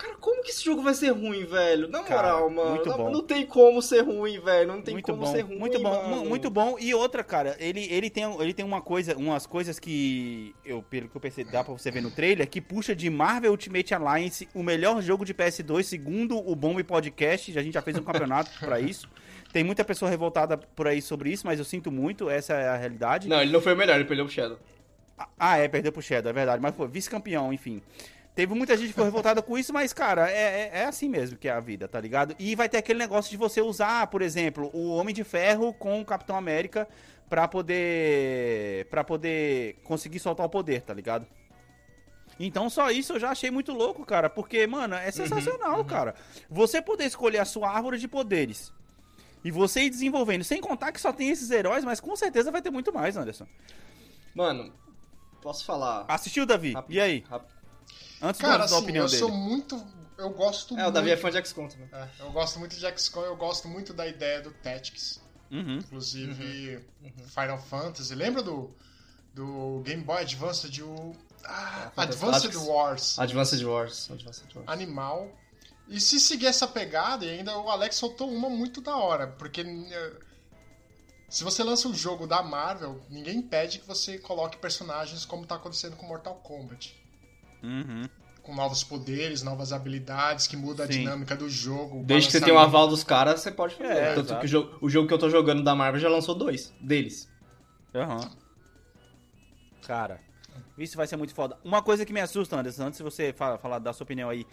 Cara, 0.00 0.14
como 0.16 0.42
que 0.42 0.50
esse 0.50 0.64
jogo 0.64 0.82
vai 0.82 0.94
ser 0.94 1.10
ruim, 1.10 1.44
velho? 1.44 1.86
Na 1.88 2.02
Cara, 2.02 2.32
moral, 2.32 2.50
mano. 2.50 2.70
muito 2.70 2.88
não, 2.88 2.96
bom. 2.96 3.10
não 3.10 3.22
tem 3.22 3.44
como 3.44 3.82
ser 3.82 4.00
ruim, 4.00 4.40
velho. 4.40 4.68
Não 4.68 4.80
tem 4.80 4.94
muito 4.94 5.04
como 5.12 5.18
bom, 5.26 5.30
ser 5.32 5.42
ruim. 5.42 5.58
muito 5.58 5.78
bom, 5.78 5.90
mano. 5.90 6.16
mu- 6.16 6.24
muito 6.24 6.48
bom. 6.48 6.76
E 6.80 6.94
outra, 6.94 7.22
cara, 7.22 7.54
ele, 7.60 7.86
ele 7.92 8.08
tem 8.08 8.24
ele 8.40 8.54
tem 8.54 8.64
uma 8.64 8.80
coisa, 8.80 9.14
umas 9.16 9.46
coisas 9.46 9.78
que 9.78 10.54
eu 10.64 10.82
pelo 10.82 11.08
que 11.08 11.16
eu 11.16 11.20
percebi, 11.20 11.50
dá 11.52 11.62
pra 11.62 11.74
você 11.74 11.90
ver 11.90 12.00
no 12.00 12.10
trailer, 12.10 12.48
que 12.48 12.60
puxa 12.62 12.96
de 12.96 13.10
Marvel 13.10 13.50
Ultimate 13.50 13.92
Alliance, 13.94 14.48
o 14.54 14.62
melhor 14.62 15.02
jogo 15.02 15.24
de 15.24 15.34
PS2 15.34 15.82
segundo 15.82 16.38
o 16.38 16.56
Bomb 16.56 16.82
Podcast, 16.82 17.58
a 17.58 17.62
gente 17.62 17.74
já 17.74 17.82
fez 17.82 17.98
um 17.98 18.02
campeonato 18.02 18.50
pra 18.58 18.80
isso. 18.80 19.06
Tem 19.52 19.62
muita 19.64 19.84
pessoa 19.84 20.08
revoltada 20.10 20.56
por 20.56 20.86
aí 20.86 21.02
sobre 21.02 21.30
isso, 21.30 21.46
mas 21.46 21.58
eu 21.58 21.64
sinto 21.64 21.90
muito, 21.92 22.30
essa 22.30 22.54
é 22.54 22.68
a 22.68 22.76
realidade. 22.76 23.28
Não, 23.28 23.42
ele 23.42 23.52
não 23.52 23.60
foi 23.60 23.74
o 23.74 23.76
melhor, 23.76 23.96
ele 23.96 24.04
perdeu 24.04 24.24
pro 24.24 24.32
Shadow. 24.34 24.58
Ah, 25.38 25.58
é, 25.58 25.68
perdeu 25.68 25.92
pro 25.92 26.00
Shadow, 26.00 26.30
é 26.30 26.32
verdade, 26.32 26.62
mas 26.62 26.74
foi 26.74 26.88
vice-campeão, 26.88 27.52
enfim. 27.52 27.82
Teve 28.40 28.54
muita 28.54 28.74
gente 28.74 28.88
que 28.88 28.94
foi 28.94 29.04
revoltada 29.04 29.42
com 29.42 29.58
isso, 29.58 29.70
mas, 29.70 29.92
cara, 29.92 30.30
é, 30.30 30.32
é, 30.32 30.70
é 30.78 30.84
assim 30.86 31.10
mesmo 31.10 31.36
que 31.36 31.46
é 31.46 31.52
a 31.52 31.60
vida, 31.60 31.86
tá 31.86 32.00
ligado? 32.00 32.34
E 32.38 32.54
vai 32.54 32.70
ter 32.70 32.78
aquele 32.78 32.98
negócio 32.98 33.30
de 33.30 33.36
você 33.36 33.60
usar, 33.60 34.06
por 34.06 34.22
exemplo, 34.22 34.70
o 34.72 34.96
Homem 34.96 35.14
de 35.14 35.22
Ferro 35.22 35.74
com 35.74 36.00
o 36.00 36.04
Capitão 36.06 36.34
América 36.34 36.88
pra 37.28 37.46
poder. 37.46 38.86
para 38.86 39.04
poder 39.04 39.74
conseguir 39.84 40.20
soltar 40.20 40.46
o 40.46 40.48
poder, 40.48 40.80
tá 40.80 40.94
ligado? 40.94 41.26
Então 42.38 42.70
só 42.70 42.90
isso 42.90 43.12
eu 43.12 43.20
já 43.20 43.28
achei 43.28 43.50
muito 43.50 43.74
louco, 43.74 44.06
cara, 44.06 44.30
porque, 44.30 44.66
mano, 44.66 44.94
é 44.94 45.10
sensacional, 45.10 45.84
cara. 45.84 46.14
Você 46.48 46.80
poder 46.80 47.04
escolher 47.04 47.40
a 47.40 47.44
sua 47.44 47.68
árvore 47.68 47.98
de 47.98 48.08
poderes. 48.08 48.72
E 49.44 49.50
você 49.50 49.82
ir 49.82 49.90
desenvolvendo, 49.90 50.44
sem 50.44 50.62
contar 50.62 50.92
que 50.92 51.00
só 51.00 51.12
tem 51.12 51.28
esses 51.28 51.50
heróis, 51.50 51.84
mas 51.84 52.00
com 52.00 52.16
certeza 52.16 52.50
vai 52.50 52.62
ter 52.62 52.70
muito 52.70 52.90
mais, 52.90 53.18
Anderson. 53.18 53.46
Mano, 54.34 54.72
posso 55.42 55.62
falar. 55.62 56.06
Assistiu, 56.08 56.46
Davi? 56.46 56.72
Rápido, 56.72 56.94
E 56.94 56.98
aí? 56.98 57.22
rápido. 57.28 57.59
Antes 58.22 58.40
Cara, 58.40 58.58
da 58.58 58.64
assim, 58.64 58.74
opinião 58.76 59.04
eu 59.04 59.08
dele. 59.08 59.18
sou 59.20 59.30
muito. 59.32 59.86
Eu 60.18 60.30
gosto 60.30 60.74
É, 60.74 60.76
muito. 60.76 60.88
o 60.88 60.92
Davi 60.92 61.10
é 61.10 61.16
fã 61.16 61.30
de 61.30 61.46
XCOM 61.46 61.66
também. 61.68 61.88
É, 61.92 62.08
eu 62.20 62.30
gosto 62.32 62.58
muito 62.58 62.76
de 62.76 62.98
XCOM, 62.98 63.22
eu 63.22 63.36
gosto 63.36 63.66
muito 63.68 63.94
da 63.94 64.06
ideia 64.06 64.40
do 64.42 64.50
Tactics. 64.50 65.20
Uhum. 65.50 65.78
Inclusive, 65.78 66.76
Uhum. 67.02 67.26
Final 67.28 67.58
Fantasy. 67.58 68.14
Lembra 68.14 68.42
do, 68.42 68.70
do 69.34 69.80
Game 69.84 70.02
Boy 70.04 70.18
Advanced? 70.22 70.82
O, 70.82 71.12
ah, 71.44 71.90
É, 71.96 72.02
Advanced. 72.02 72.54
Wars. 72.56 73.18
Advanced 73.18 73.64
Wars. 73.64 74.10
Advanced 74.10 74.54
Wars. 74.54 74.68
Animal. 74.68 75.28
E 75.88 75.98
se 76.00 76.20
seguir 76.20 76.46
essa 76.46 76.68
pegada, 76.68 77.24
e 77.24 77.30
ainda 77.30 77.56
o 77.58 77.68
Alex 77.68 77.96
soltou 77.96 78.30
uma 78.30 78.48
muito 78.48 78.80
da 78.80 78.96
hora. 78.96 79.26
Porque 79.26 79.62
eh, 79.62 80.12
se 81.28 81.42
você 81.42 81.64
lança 81.64 81.88
um 81.88 81.94
jogo 81.94 82.26
da 82.28 82.42
Marvel, 82.42 83.00
ninguém 83.08 83.38
impede 83.38 83.80
que 83.80 83.86
você 83.88 84.18
coloque 84.18 84.56
personagens 84.58 85.24
como 85.24 85.46
tá 85.46 85.56
acontecendo 85.56 85.96
com 85.96 86.06
Mortal 86.06 86.36
Kombat. 86.44 86.99
Uhum. 87.62 88.02
Com 88.42 88.54
novos 88.54 88.82
poderes, 88.82 89.42
novas 89.42 89.72
habilidades, 89.72 90.46
que 90.46 90.56
muda 90.56 90.84
a 90.84 90.86
Sim. 90.86 91.00
dinâmica 91.00 91.36
do 91.36 91.48
jogo. 91.48 92.02
Desde 92.04 92.28
que 92.28 92.32
você 92.32 92.40
tenha 92.40 92.54
o 92.56 92.58
aval 92.58 92.88
dos 92.88 93.04
caras, 93.04 93.40
você 93.40 93.50
pode 93.52 93.74
fazer. 93.76 93.92
É, 93.92 94.14
Tanto 94.14 94.38
que 94.38 94.44
o 94.46 94.48
jogo, 94.48 94.78
o 94.80 94.88
jogo 94.88 95.06
que 95.06 95.14
eu 95.14 95.18
tô 95.18 95.28
jogando 95.30 95.62
da 95.62 95.74
Marvel 95.74 96.00
já 96.00 96.08
lançou 96.08 96.34
dois 96.34 96.74
deles. 96.80 97.28
Aham. 97.94 98.30
Cara, 99.86 100.20
isso 100.78 100.96
vai 100.96 101.06
ser 101.06 101.16
muito 101.16 101.34
foda. 101.34 101.58
Uma 101.64 101.82
coisa 101.82 102.04
que 102.04 102.12
me 102.12 102.20
assusta, 102.20 102.56
Anderson, 102.58 102.84
antes 102.86 102.98
de 102.98 103.02
você 103.04 103.32
fa- 103.32 103.58
falar 103.58 103.78
da 103.78 103.92
sua 103.92 104.04
opinião 104.04 104.28
aí. 104.28 104.46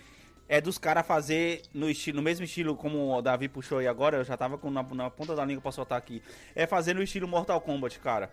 é 0.50 0.62
dos 0.62 0.78
caras 0.78 1.06
fazer 1.06 1.62
no 1.74 1.90
estilo, 1.90 2.16
no 2.18 2.24
mesmo 2.24 2.46
estilo 2.46 2.76
como 2.76 3.14
o 3.14 3.22
Davi 3.22 3.50
puxou 3.50 3.80
aí 3.80 3.88
agora, 3.88 4.16
eu 4.18 4.24
já 4.24 4.38
tava 4.38 4.58
com 4.58 4.70
na, 4.72 4.82
na 4.82 5.10
ponta 5.10 5.36
da 5.36 5.44
língua 5.44 5.62
pra 5.62 5.72
soltar 5.74 5.98
aqui. 5.98 6.22
É 6.56 6.66
fazer 6.66 6.94
no 6.94 7.04
estilo 7.04 7.28
Mortal 7.28 7.60
Kombat, 7.60 8.00
cara. 8.00 8.32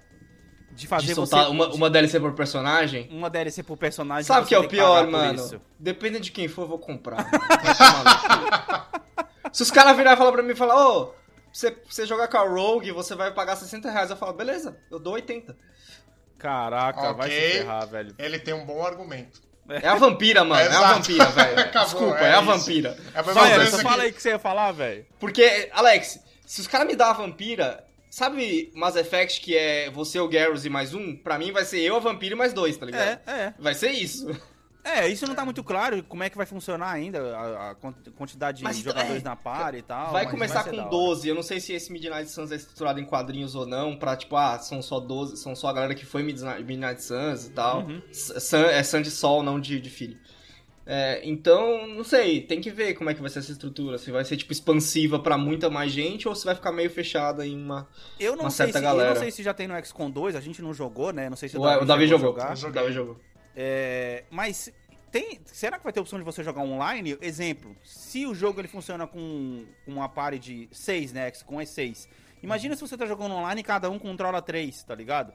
De 0.75 0.87
fazer 0.89 1.07
De 1.07 1.15
você 1.15 1.31
soltar 1.31 1.51
uma, 1.51 1.69
uma 1.69 1.89
DLC 1.89 2.19
por 2.19 2.33
personagem. 2.33 3.09
uma 3.13 3.31
DLC 3.31 3.63
por 3.63 3.77
personagem. 3.77 4.25
Sabe 4.25 4.41
o 4.41 4.43
você 4.45 4.49
que 4.49 4.55
é 4.55 4.59
o 4.59 4.69
pior, 4.69 5.07
mano? 5.07 5.35
isso. 5.41 5.61
Depende 5.79 6.19
de 6.21 6.33
quem 6.33 6.49
for, 6.49 6.63
eu 6.63 6.69
vou 6.69 6.79
comprar. 6.79 7.27
Se 9.53 9.63
os 9.63 9.71
caras 9.71 9.97
virarem 9.97 10.15
e 10.15 10.19
falar 10.19 10.33
pra 10.33 10.43
mim 10.43 10.51
e 10.53 10.57
falar, 10.57 10.85
ô, 10.89 11.15
você, 11.53 11.71
pra 11.71 11.83
você 11.89 12.05
jogar 12.07 12.27
com 12.29 12.37
a 12.37 12.49
Rogue, 12.49 12.91
você 12.91 13.15
vai 13.15 13.31
pagar 13.33 13.55
60 13.57 13.89
reais. 13.91 14.11
Eu 14.11 14.17
falo, 14.17 14.33
beleza, 14.33 14.77
eu 14.91 14.99
dou 14.99 15.15
80. 15.15 15.57
Caraca, 16.39 17.13
vai 17.13 17.31
se 17.31 17.37
ferrar, 17.59 17.87
velho. 17.87 18.15
Ele 18.19 18.39
tem 18.39 18.53
um 18.53 18.67
bom 18.67 18.85
argumento. 18.85 19.41
É 19.69 19.89
a 19.89 19.95
vampira, 19.95 20.45
mano. 20.45 20.61
É, 20.61 20.65
a 20.67 20.71
Exato. 20.71 20.95
vampira, 20.95 21.25
velho. 21.27 21.71
Desculpa, 21.73 22.19
é 22.19 22.25
é, 22.31 22.35
a 22.35 22.41
vampira. 22.41 22.99
É 23.15 23.19
a 23.19 23.23
Anderson, 23.55 23.77
que- 23.79 23.83
fala 23.83 24.03
aí 24.03 24.11
o 24.11 24.13
que 24.13 24.21
você 24.23 24.29
ia 24.31 24.39
falar, 24.39 24.73
velho. 24.73 25.07
Porque, 25.19 25.71
Alex, 25.73 26.19
se 26.45 26.61
os 26.61 26.67
caras 26.67 26.87
me 26.87 26.97
dão 26.97 27.09
a 27.09 27.13
vampira, 27.15 27.84
sabe 28.15 28.71
Mass 28.75 28.95
Effect 28.95 29.41
que 29.41 29.57
é 29.57 29.91
você, 29.91 30.21
o 30.21 30.29
Garrus 30.29 30.65
e 30.65 30.71
mais 30.71 30.95
um? 30.95 31.17
Pra 31.17 31.37
mim 31.37 31.51
vai 31.51 31.65
ser 31.65 31.81
eu, 31.81 31.97
a 31.97 31.99
vampira 31.99 32.35
e 32.35 32.39
mais 32.39 32.53
dois, 32.53 32.77
tá 32.77 32.87
ligado? 32.87 33.21
É, 33.27 33.33
é. 33.47 33.55
Vai 33.59 33.75
ser 33.75 33.91
isso. 33.91 34.29
É, 34.85 35.09
isso 35.09 35.27
não 35.27 35.35
tá 35.35 35.45
muito 35.47 35.65
claro 35.65 36.03
como 36.05 36.23
é 36.23 36.29
que 36.31 36.37
vai 36.37 36.45
funcionar 36.45 36.91
ainda, 36.93 37.35
a, 37.35 37.71
a 37.71 37.75
quant- 37.75 38.11
quantidade 38.17 38.59
de 38.59 38.65
Mas, 38.65 38.77
jogadores 38.77 39.23
é, 39.23 39.25
na 39.25 39.35
par 39.35 39.75
e 39.75 39.81
tal. 39.81 40.13
vai 40.13 40.25
mas 40.25 40.31
começar 40.31 40.63
ser 40.63 40.71
com 40.71 40.77
da 40.77 40.83
hora. 40.83 40.91
12. 40.91 41.27
Eu 41.29 41.35
não 41.35 41.43
sei 41.43 41.59
se 41.59 41.73
esse 41.73 41.91
Midnight 41.91 42.31
Suns 42.31 42.53
é 42.53 42.57
estruturado 42.57 43.01
em 43.01 43.05
quadrinhos 43.05 43.55
ou 43.55 43.67
não, 43.67 43.97
pra 43.97 44.15
tipo, 44.15 44.37
ah, 44.37 44.59
são 44.59 44.83
só 44.83 45.01
12, 45.01 45.39
são 45.39 45.57
só 45.57 45.69
a 45.69 45.73
galera 45.73 45.95
que 45.95 46.05
foi 46.05 46.23
Midnight 46.23 47.03
Suns 47.03 47.47
e 47.47 47.51
tal. 47.51 47.81
Uhum. 47.81 48.03
Sun, 48.13 48.59
é 48.59 48.83
Sun 48.83 49.01
de 49.01 49.11
Sol, 49.11 49.43
não 49.43 49.59
de, 49.59 49.81
de 49.81 49.89
filho. 49.91 50.19
É, 50.87 51.21
então, 51.25 51.87
não 51.87 52.05
sei, 52.05 52.43
tem 52.43 52.61
que 52.61 52.71
ver 52.71 52.95
como 52.95 53.09
é 53.09 53.15
que 53.15 53.21
vai 53.21 53.31
ser 53.31 53.39
essa 53.39 53.53
estrutura. 53.53 53.97
Se 53.97 54.11
vai 54.11 54.25
ser, 54.25 54.37
tipo, 54.37 54.53
expansiva 54.53 55.19
pra 55.19 55.39
muita 55.39 55.71
mais 55.71 55.91
gente 55.91 56.29
ou 56.29 56.35
se 56.35 56.45
vai 56.45 56.55
ficar 56.55 56.73
meio 56.73 56.91
fechada 56.91 57.47
em 57.47 57.57
uma. 57.57 57.89
Eu 58.21 58.37
não, 58.37 58.45
uma 58.45 58.51
sei 58.51 58.67
certa 58.67 58.79
se, 58.81 58.85
eu 58.85 58.89
galera. 58.91 59.15
não 59.15 59.21
sei 59.21 59.31
se 59.31 59.43
já 59.43 59.55
tem 59.55 59.67
no 59.67 59.83
XCOM 59.85 60.11
2, 60.11 60.37
a 60.37 60.41
gente 60.41 60.61
não 60.61 60.75
jogou, 60.75 61.13
né? 61.13 61.31
Não 61.31 61.37
sei 61.37 61.49
se 61.49 61.57
O, 61.57 61.63
o 61.63 61.85
Davi 61.87 62.05
a 62.05 62.07
jogou. 62.07 62.27
jogar. 62.29 62.57
Eu 62.61 62.69
O. 62.69 62.73
Davi 62.73 62.93
jogou. 62.93 63.21
É, 63.57 64.25
mas 64.31 64.71
tem, 65.11 65.41
será 65.47 65.79
que 65.79 65.85
vai 65.85 65.93
ter 65.93 66.01
opção 66.01 66.19
de 66.19 66.25
você 66.25 66.43
jogar 66.43 66.61
online? 66.63 67.17
Exemplo, 67.23 67.75
se 67.83 68.27
o 68.27 68.35
jogo 68.35 68.61
ele 68.61 68.69
funciona 68.69 69.07
com 69.07 69.65
uma 69.87 70.09
party 70.09 70.39
de 70.39 70.69
6, 70.73 71.13
né? 71.13 71.31
Com 71.47 71.61
é 71.61 71.65
6. 71.65 72.09
Imagina 72.43 72.75
se 72.77 72.83
você 72.83 72.97
tá 72.97 73.07
jogando 73.07 73.35
online 73.35 73.61
e 73.63 73.65
cada 73.65 73.89
um 73.89 73.99
controla 73.99 74.43
3, 74.43 74.83
tá 74.83 74.95
ligado? 74.95 75.33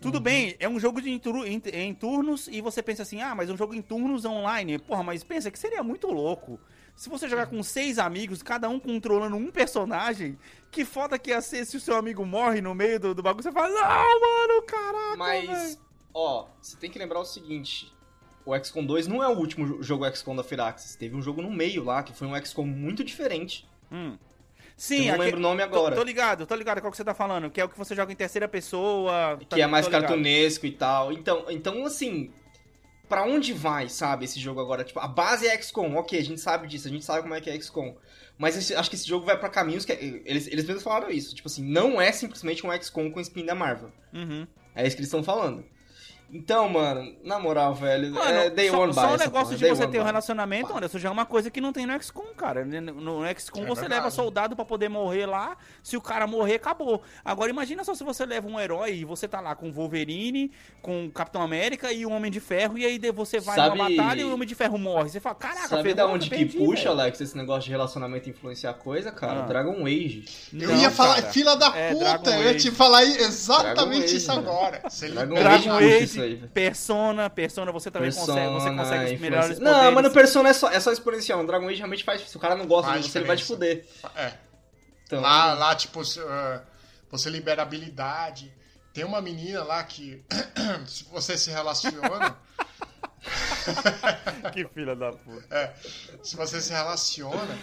Tudo 0.00 0.18
bem, 0.20 0.56
é 0.58 0.68
um 0.68 0.80
jogo 0.80 1.00
de 1.00 1.10
em, 1.10 1.20
em- 1.46 1.62
em 1.74 1.94
turnos 1.94 2.48
e 2.48 2.60
você 2.60 2.82
pensa 2.82 3.02
assim, 3.02 3.20
ah, 3.20 3.34
mas 3.34 3.50
um 3.50 3.56
jogo 3.56 3.74
em 3.74 3.82
turnos 3.82 4.24
online. 4.24 4.78
Porra, 4.78 5.02
mas 5.02 5.22
pensa 5.22 5.50
que 5.50 5.58
seria 5.58 5.82
muito 5.82 6.06
louco. 6.08 6.58
Se 6.96 7.08
você 7.08 7.28
jogar 7.28 7.46
com 7.46 7.62
seis 7.62 7.98
amigos, 7.98 8.42
cada 8.42 8.68
um 8.68 8.78
controlando 8.78 9.36
um 9.36 9.50
personagem, 9.50 10.38
que 10.70 10.84
foda 10.84 11.18
que 11.18 11.30
ia 11.30 11.40
ser 11.40 11.64
se 11.64 11.76
o 11.76 11.80
seu 11.80 11.96
amigo 11.96 12.24
morre 12.26 12.60
no 12.60 12.74
meio 12.74 13.00
do, 13.00 13.14
do 13.14 13.22
bagulho, 13.22 13.42
você 13.42 13.52
fala, 13.52 13.68
não, 13.68 14.20
mano, 14.20 14.62
caraca, 14.66 15.16
Mas, 15.16 15.48
velho." 15.48 15.78
ó, 16.12 16.46
você 16.60 16.76
tem 16.76 16.90
que 16.90 16.98
lembrar 16.98 17.20
o 17.20 17.24
seguinte: 17.24 17.90
o 18.44 18.54
XCOM 18.58 18.84
2 18.84 19.06
não 19.06 19.22
é 19.22 19.28
o 19.28 19.38
último 19.38 19.66
jo- 19.66 19.82
jogo 19.82 20.04
XCOM 20.14 20.36
da 20.36 20.42
Firaxis. 20.44 20.94
Teve 20.96 21.16
um 21.16 21.22
jogo 21.22 21.40
no 21.40 21.50
meio 21.50 21.84
lá, 21.84 22.02
que 22.02 22.12
foi 22.12 22.26
um 22.26 22.36
XCOM 22.44 22.66
muito 22.66 23.02
diferente. 23.02 23.66
Hum. 23.90 24.18
Eu 24.80 24.82
Sim, 24.82 25.06
não 25.08 25.14
aque- 25.14 25.24
lembro 25.24 25.38
o 25.38 25.42
nome 25.42 25.58
Tô, 25.60 25.64
agora. 25.66 25.94
tô 25.94 26.02
ligado, 26.02 26.46
tô 26.46 26.54
ligado 26.54 26.80
qual 26.80 26.90
que 26.90 26.96
você 26.96 27.04
tá 27.04 27.12
falando, 27.12 27.50
que 27.50 27.60
é 27.60 27.64
o 27.64 27.68
que 27.68 27.76
você 27.76 27.94
joga 27.94 28.10
em 28.10 28.16
terceira 28.16 28.48
pessoa. 28.48 29.38
tá- 29.46 29.56
que 29.56 29.60
é 29.60 29.66
mais 29.66 29.84
tô 29.84 29.92
cartunesco 29.92 30.64
e 30.64 30.70
tal. 30.72 31.12
Então, 31.12 31.44
então 31.50 31.84
assim, 31.84 32.32
pra 33.06 33.22
onde 33.24 33.52
vai, 33.52 33.90
sabe, 33.90 34.24
esse 34.24 34.40
jogo 34.40 34.58
agora? 34.58 34.82
Tipo, 34.82 34.98
a 35.00 35.06
base 35.06 35.46
é 35.46 35.54
XCOM, 35.60 35.96
ok, 35.96 36.18
a 36.18 36.24
gente 36.24 36.40
sabe 36.40 36.66
disso, 36.66 36.88
a 36.88 36.90
gente 36.90 37.04
sabe 37.04 37.20
como 37.20 37.34
é 37.34 37.42
que 37.42 37.50
é 37.50 37.60
XCOM. 37.60 37.94
Mas 38.38 38.56
esse- 38.56 38.74
acho 38.74 38.88
que 38.88 38.96
esse 38.96 39.06
jogo 39.06 39.26
vai 39.26 39.38
pra 39.38 39.50
caminhos 39.50 39.84
que. 39.84 39.92
Eles, 40.24 40.46
eles 40.46 40.64
mesmos 40.64 40.82
falaram 40.82 41.10
isso. 41.10 41.34
Tipo 41.34 41.46
assim, 41.46 41.62
não 41.62 42.00
é 42.00 42.10
simplesmente 42.10 42.66
um 42.66 42.72
XCOM 42.72 43.10
com 43.10 43.20
spin 43.20 43.44
da 43.44 43.54
Marvel. 43.54 43.92
Uhum. 44.14 44.46
É 44.74 44.86
isso 44.86 44.96
que 44.96 45.00
eles 45.02 45.08
estão 45.08 45.22
falando. 45.22 45.62
Então, 46.32 46.68
mano, 46.68 47.12
na 47.24 47.38
moral, 47.40 47.74
velho, 47.74 48.12
Mano, 48.12 48.30
é 48.30 48.50
day 48.50 48.70
só, 48.70 48.80
one 48.82 48.94
só 48.94 49.00
o 49.00 49.04
essa 49.14 49.24
negócio 49.24 49.46
porra, 49.46 49.56
de 49.56 49.60
day 49.64 49.70
você 49.74 49.86
ter 49.88 50.00
um 50.00 50.04
relacionamento, 50.04 50.76
Anderson, 50.76 50.98
já 50.98 51.08
é 51.08 51.12
uma 51.12 51.26
coisa 51.26 51.50
que 51.50 51.60
não 51.60 51.72
tem 51.72 51.86
no 51.86 52.00
XCOM, 52.02 52.32
cara. 52.36 52.64
No 52.64 53.22
XCOM 53.36 53.62
É 53.64 53.66
você 53.66 53.80
verdade. 53.82 54.00
leva 54.02 54.10
soldado 54.10 54.54
pra 54.54 54.64
poder 54.64 54.88
morrer 54.88 55.26
lá. 55.26 55.56
Se 55.82 55.96
o 55.96 56.00
cara 56.00 56.26
morrer, 56.28 56.54
acabou. 56.54 57.02
Agora 57.24 57.50
imagina 57.50 57.82
só 57.82 57.94
se 57.94 58.04
você 58.04 58.24
leva 58.24 58.46
um 58.48 58.60
herói 58.60 58.94
e 58.98 59.04
você 59.04 59.26
tá 59.26 59.40
lá 59.40 59.56
com 59.56 59.70
o 59.70 59.72
Wolverine, 59.72 60.52
com 60.80 61.06
o 61.06 61.10
Capitão 61.10 61.42
América 61.42 61.92
e 61.92 62.06
o 62.06 62.10
Homem 62.10 62.30
de 62.30 62.38
Ferro, 62.38 62.78
e 62.78 62.84
aí 62.86 62.98
você 63.12 63.40
vai 63.40 63.56
Sabe- 63.56 63.76
numa 63.76 63.90
batalha 63.90 64.20
e 64.20 64.24
o 64.24 64.32
Homem 64.32 64.46
de 64.46 64.54
Ferro 64.54 64.78
morre. 64.78 65.08
Você 65.10 65.18
fala, 65.18 65.34
caraca, 65.34 65.68
Sabe 65.68 65.94
da 65.94 66.02
eu 66.04 66.10
onde 66.10 66.30
que 66.30 66.36
perdi, 66.36 66.58
puxa, 66.58 66.82
velho." 66.90 66.90
Alex, 67.00 67.20
esse 67.20 67.36
negócio 67.36 67.64
de 67.64 67.70
relacionamento 67.70 68.30
influenciar 68.30 68.74
coisa, 68.74 69.10
cara? 69.10 69.40
Ah. 69.40 69.46
Dragon 69.46 69.84
Age. 69.84 70.24
Eu 70.52 70.68
Não, 70.68 70.76
ia 70.80 70.90
falar, 70.90 71.16
cara. 71.22 71.32
fila 71.32 71.56
da 71.56 71.76
É, 71.76 71.92
puta, 71.92 72.04
Dragon 72.04 72.30
eu 72.30 72.42
ia 72.44 72.54
te 72.54 72.68
Age. 72.68 72.70
falar 72.70 73.00
Dragon 73.04 73.24
exatamente 73.24 74.04
Age, 74.04 74.16
isso 74.16 74.28
mano. 74.28 74.48
agora. 74.48 74.82
Dragon 75.12 75.76
Age, 75.76 76.19
Aí. 76.22 76.36
Persona, 76.48 77.28
Persona, 77.30 77.72
você 77.72 77.90
também 77.90 78.10
consegue, 78.12 78.26
você 78.48 78.68
Persona, 78.68 78.76
consegue 78.82 79.14
os 79.14 79.20
melhores 79.20 79.58
Não, 79.58 79.72
poderes. 79.72 79.94
mas 79.94 80.04
no 80.04 80.10
Persona 80.10 80.48
é 80.48 80.52
só, 80.52 80.70
é 80.70 80.80
só 80.80 80.92
exponencial. 80.92 81.40
No 81.40 81.46
Dragon 81.46 81.66
Age 81.68 81.76
realmente 81.78 82.04
faz. 82.04 82.22
Se 82.28 82.36
o 82.36 82.40
cara 82.40 82.54
não 82.56 82.66
gosta 82.66 82.98
de 82.98 83.08
você, 83.08 83.18
ele 83.18 83.26
vai 83.26 83.36
te 83.36 83.44
fuder. 83.44 83.86
É. 84.14 84.32
Então, 85.04 85.20
Lá, 85.20 85.54
lá, 85.54 85.74
tipo, 85.74 86.00
ah, 86.28 86.62
você 87.10 87.28
libera 87.30 87.62
habilidade. 87.62 88.52
Tem 88.92 89.04
uma 89.04 89.20
menina 89.20 89.62
lá 89.62 89.82
que, 89.84 90.24
se 90.86 91.04
você 91.04 91.36
se 91.38 91.50
relaciona, 91.50 92.36
Que 94.52 94.66
filha 94.68 94.96
da 94.96 95.12
puta. 95.12 95.44
é, 95.54 95.74
se 96.22 96.36
você 96.36 96.60
se 96.60 96.72
relaciona, 96.72 97.58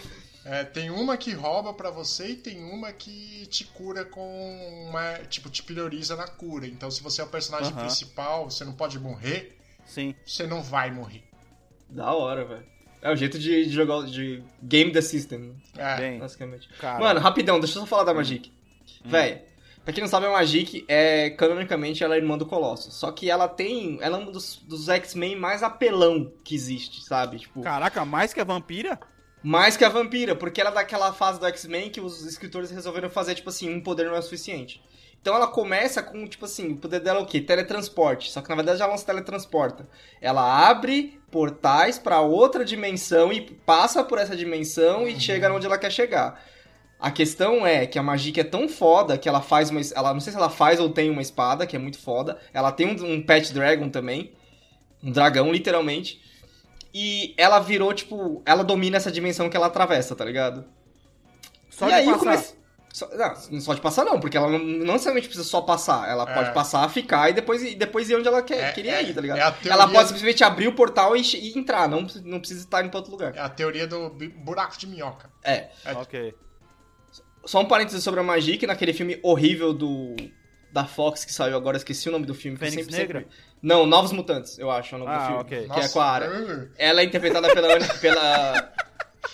é, 0.50 0.64
tem 0.64 0.90
uma 0.90 1.18
que 1.18 1.32
rouba 1.34 1.74
pra 1.74 1.92
você 1.92 2.30
e 2.30 2.36
tem 2.36 2.64
uma 2.64 2.92
que 2.94 3.46
te 3.48 3.66
cura 3.66 4.06
com 4.06 4.86
uma, 4.90 5.16
tipo, 5.30 5.50
te 5.50 5.62
prioriza 5.62 6.16
na 6.16 6.28
cura. 6.28 6.66
Então, 6.66 6.90
se 6.90 7.04
você 7.04 7.22
é 7.22 7.24
o 7.24 7.28
personagem 7.28 7.72
Aham. 7.74 7.82
principal, 7.82 8.50
você 8.50 8.64
não 8.64 8.74
pode 8.74 8.98
morrer, 8.98 9.58
Sim. 9.86 10.16
você 10.26 10.48
não 10.48 10.62
vai 10.64 10.90
morrer. 10.92 11.24
Da 11.90 12.14
hora, 12.14 12.46
velho. 12.46 12.66
É 13.02 13.12
o 13.12 13.16
jeito 13.16 13.38
de, 13.38 13.66
de 13.66 13.70
jogar, 13.72 14.06
de 14.06 14.44
game 14.64 14.92
the 14.92 15.02
system, 15.02 15.56
É, 15.78 15.98
Bem, 15.98 16.20
basicamente. 16.20 16.68
cara. 16.80 17.00
Mano, 17.00 17.20
rapidão, 17.20 17.60
deixa 17.60 17.78
eu 17.78 17.82
só 17.82 17.88
falar 17.88 18.04
da 18.06 18.14
Magic. 18.14 18.52
Véi, 19.06 19.44
pra 19.84 19.94
quem 19.94 20.02
não 20.02 20.10
sabe, 20.10 20.26
a 20.26 20.32
Magic 20.32 20.84
é, 20.88 21.30
canonicamente, 21.32 22.04
ela 22.04 22.16
é 22.16 22.18
irmã 22.18 22.38
do 22.38 22.46
Colossus. 22.46 22.94
Só 22.96 23.12
que 23.12 23.30
ela 23.30 23.48
tem, 23.48 24.00
ela 24.02 24.18
é 24.18 24.22
um 24.22 24.32
dos, 24.32 24.58
dos 24.64 24.90
X-Men 24.90 25.36
mais 25.36 25.62
apelão 25.62 26.34
que 26.44 26.56
existe, 26.56 27.04
sabe? 27.04 27.38
Tipo, 27.40 27.62
Caraca, 27.62 28.04
mais 28.04 28.34
que 28.34 28.40
a 28.40 28.44
vampira? 28.44 29.00
Mais 29.44 29.78
que 29.78 29.86
a 29.86 29.90
Vampira, 29.90 30.36
porque 30.36 30.60
ela 30.60 30.72
é 30.72 30.74
daquela 30.74 31.14
fase 31.14 31.40
do 31.40 31.46
X-Men 31.46 31.90
que 31.90 32.02
os 32.02 32.26
escritores 32.26 32.72
resolveram 32.72 33.10
fazer, 33.10 33.36
tipo 33.36 33.50
assim, 33.50 33.74
um 33.74 33.82
poder 33.82 34.08
não 34.08 34.16
é 34.16 34.20
o 34.20 34.22
suficiente. 34.22 34.82
Então 35.22 35.36
ela 35.36 35.48
começa 35.48 36.02
com, 36.02 36.26
tipo 36.26 36.46
assim, 36.46 36.72
o 36.74 36.78
poder 36.78 37.00
dela 37.00 37.20
é 37.20 37.24
o 37.24 37.26
quê? 37.26 37.42
Teletransporte. 37.42 38.32
Só 38.32 38.42
que 38.42 38.50
na 38.50 38.56
verdade 38.56 38.82
ela 38.82 38.92
não 38.92 38.98
se 38.98 39.06
teletransporta. 39.06 39.88
Ela 40.22 40.70
abre 40.70 41.20
portais 41.30 42.00
pra 42.00 42.22
outra 42.22 42.64
dimensão 42.64 43.34
e 43.34 43.42
passa 43.42 44.04
por 44.04 44.18
essa 44.18 44.36
dimensão 44.36 45.08
e 45.08 45.20
chega 45.20 45.52
onde 45.52 45.66
ela 45.66 45.78
quer 45.78 45.92
chegar. 45.92 46.42
A 47.00 47.12
questão 47.12 47.66
é 47.66 47.86
que 47.86 48.00
a 48.00 48.04
Magic 48.04 48.40
é 48.40 48.44
tão 48.44 48.68
foda 48.68 49.18
que 49.18 49.30
ela 49.30 49.42
faz 49.42 49.70
uma. 49.70 49.80
Ela, 49.94 50.14
não 50.14 50.20
sei 50.20 50.32
se 50.32 50.38
ela 50.38 50.50
faz 50.50 50.80
ou 50.80 50.90
tem 50.90 51.10
uma 51.10 51.22
espada, 51.22 51.68
que 51.68 51.76
é 51.76 51.80
muito 51.80 52.00
foda. 52.00 52.40
Ela 52.54 52.72
tem 52.72 52.88
um, 52.88 53.14
um 53.14 53.22
Pet 53.22 53.54
Dragon 53.54 53.90
também. 53.90 54.32
Um 55.04 55.12
dragão, 55.12 55.52
literalmente. 55.52 56.20
E 57.00 57.36
ela 57.38 57.60
virou, 57.60 57.94
tipo. 57.94 58.42
Ela 58.46 58.64
domina 58.64 58.98
essa 58.98 59.12
dimensão 59.12 59.50
que 59.50 59.56
ela 59.56 59.68
atravessa, 59.68 60.16
tá 60.16 60.26
ligado? 60.26 60.66
Só 61.70 61.86
e 61.86 61.90
de 61.90 61.94
aí 61.96 62.06
eu 62.08 62.14
passar. 62.14 62.24
comecei. 62.26 62.58
Só, 62.92 63.08
não, 63.16 63.62
só 63.62 63.74
de 63.76 63.82
passar 63.82 64.04
não, 64.04 64.20
porque 64.20 64.36
ela 64.36 64.50
não, 64.50 64.58
não 64.58 64.94
necessariamente 64.94 65.28
precisa 65.28 65.48
só 65.48 65.62
passar. 65.62 66.10
Ela 66.10 66.24
É. 66.28 66.34
pode 66.34 66.52
passar, 66.54 66.90
ficar 66.90 67.30
e 67.30 67.34
depois, 67.34 67.62
e 67.62 67.76
depois 67.76 68.10
ir 68.10 68.16
onde 68.16 68.28
ela 68.28 68.42
quer, 68.42 68.70
É- 68.70 68.72
queria 68.72 68.94
é- 68.94 69.04
ir, 69.04 69.14
tá 69.14 69.22
ligado? 69.22 69.38
é 69.38 69.52
teoria- 69.52 69.74
Ela 69.74 69.88
pode 69.88 70.08
simplesmente 70.08 70.44
abrir 70.44 70.68
o 70.68 70.74
portal 70.74 71.16
e, 71.16 71.22
e 71.22 71.60
entrar, 71.60 71.88
não, 71.88 72.04
precisa- 72.06 72.26
não 72.26 72.40
precisa 72.40 72.62
estar 72.62 72.84
em 72.84 72.90
outro 72.92 73.12
lugar. 73.12 73.36
é 73.36 73.40
a 73.40 73.50
teoria 73.50 73.86
do 73.86 74.10
buraco 74.10 74.76
de 74.80 74.88
minhoca. 74.88 75.30
É. 75.44 75.68
Ok. 75.96 76.34
Só 77.46 77.60
um 77.62 77.66
parênteses 77.66 78.04
sobre 78.04 78.20
a 78.20 78.24
Magic, 78.24 78.66
naquele 78.66 78.94
filme 78.94 79.20
horrível 79.22 79.74
do. 79.74 80.16
Da 80.72 80.86
Fox 80.86 81.24
que 81.24 81.34
saiu 81.34 81.56
agora, 81.56 81.78
esqueci 81.78 82.10
o 82.10 82.12
nome 82.12 82.26
do 82.26 82.34
filme. 82.34 82.58
que 82.58 82.66
Fênix 82.66 82.84
sempre- 82.86 82.98
Negra? 83.00 83.20
sempre- 83.22 83.36
Não, 83.62 83.86
Novos 83.86 84.12
Mutantes, 84.12 84.58
eu 84.60 84.70
acho, 84.70 84.94
é 84.94 84.98
o 84.98 85.00
nome 85.00 85.12
do 85.12 85.18
Ah, 85.18 85.26
filme. 85.26 85.42
ok. 85.42 85.68
Que 85.70 85.80
é 85.80 85.90
com 85.90 86.00
a 86.00 86.06
Ara. 86.06 86.70
Ela 86.78 87.02
é 87.02 87.04
interpretada 87.04 87.54
pela. 87.54 87.80
Pela... 88.00 88.74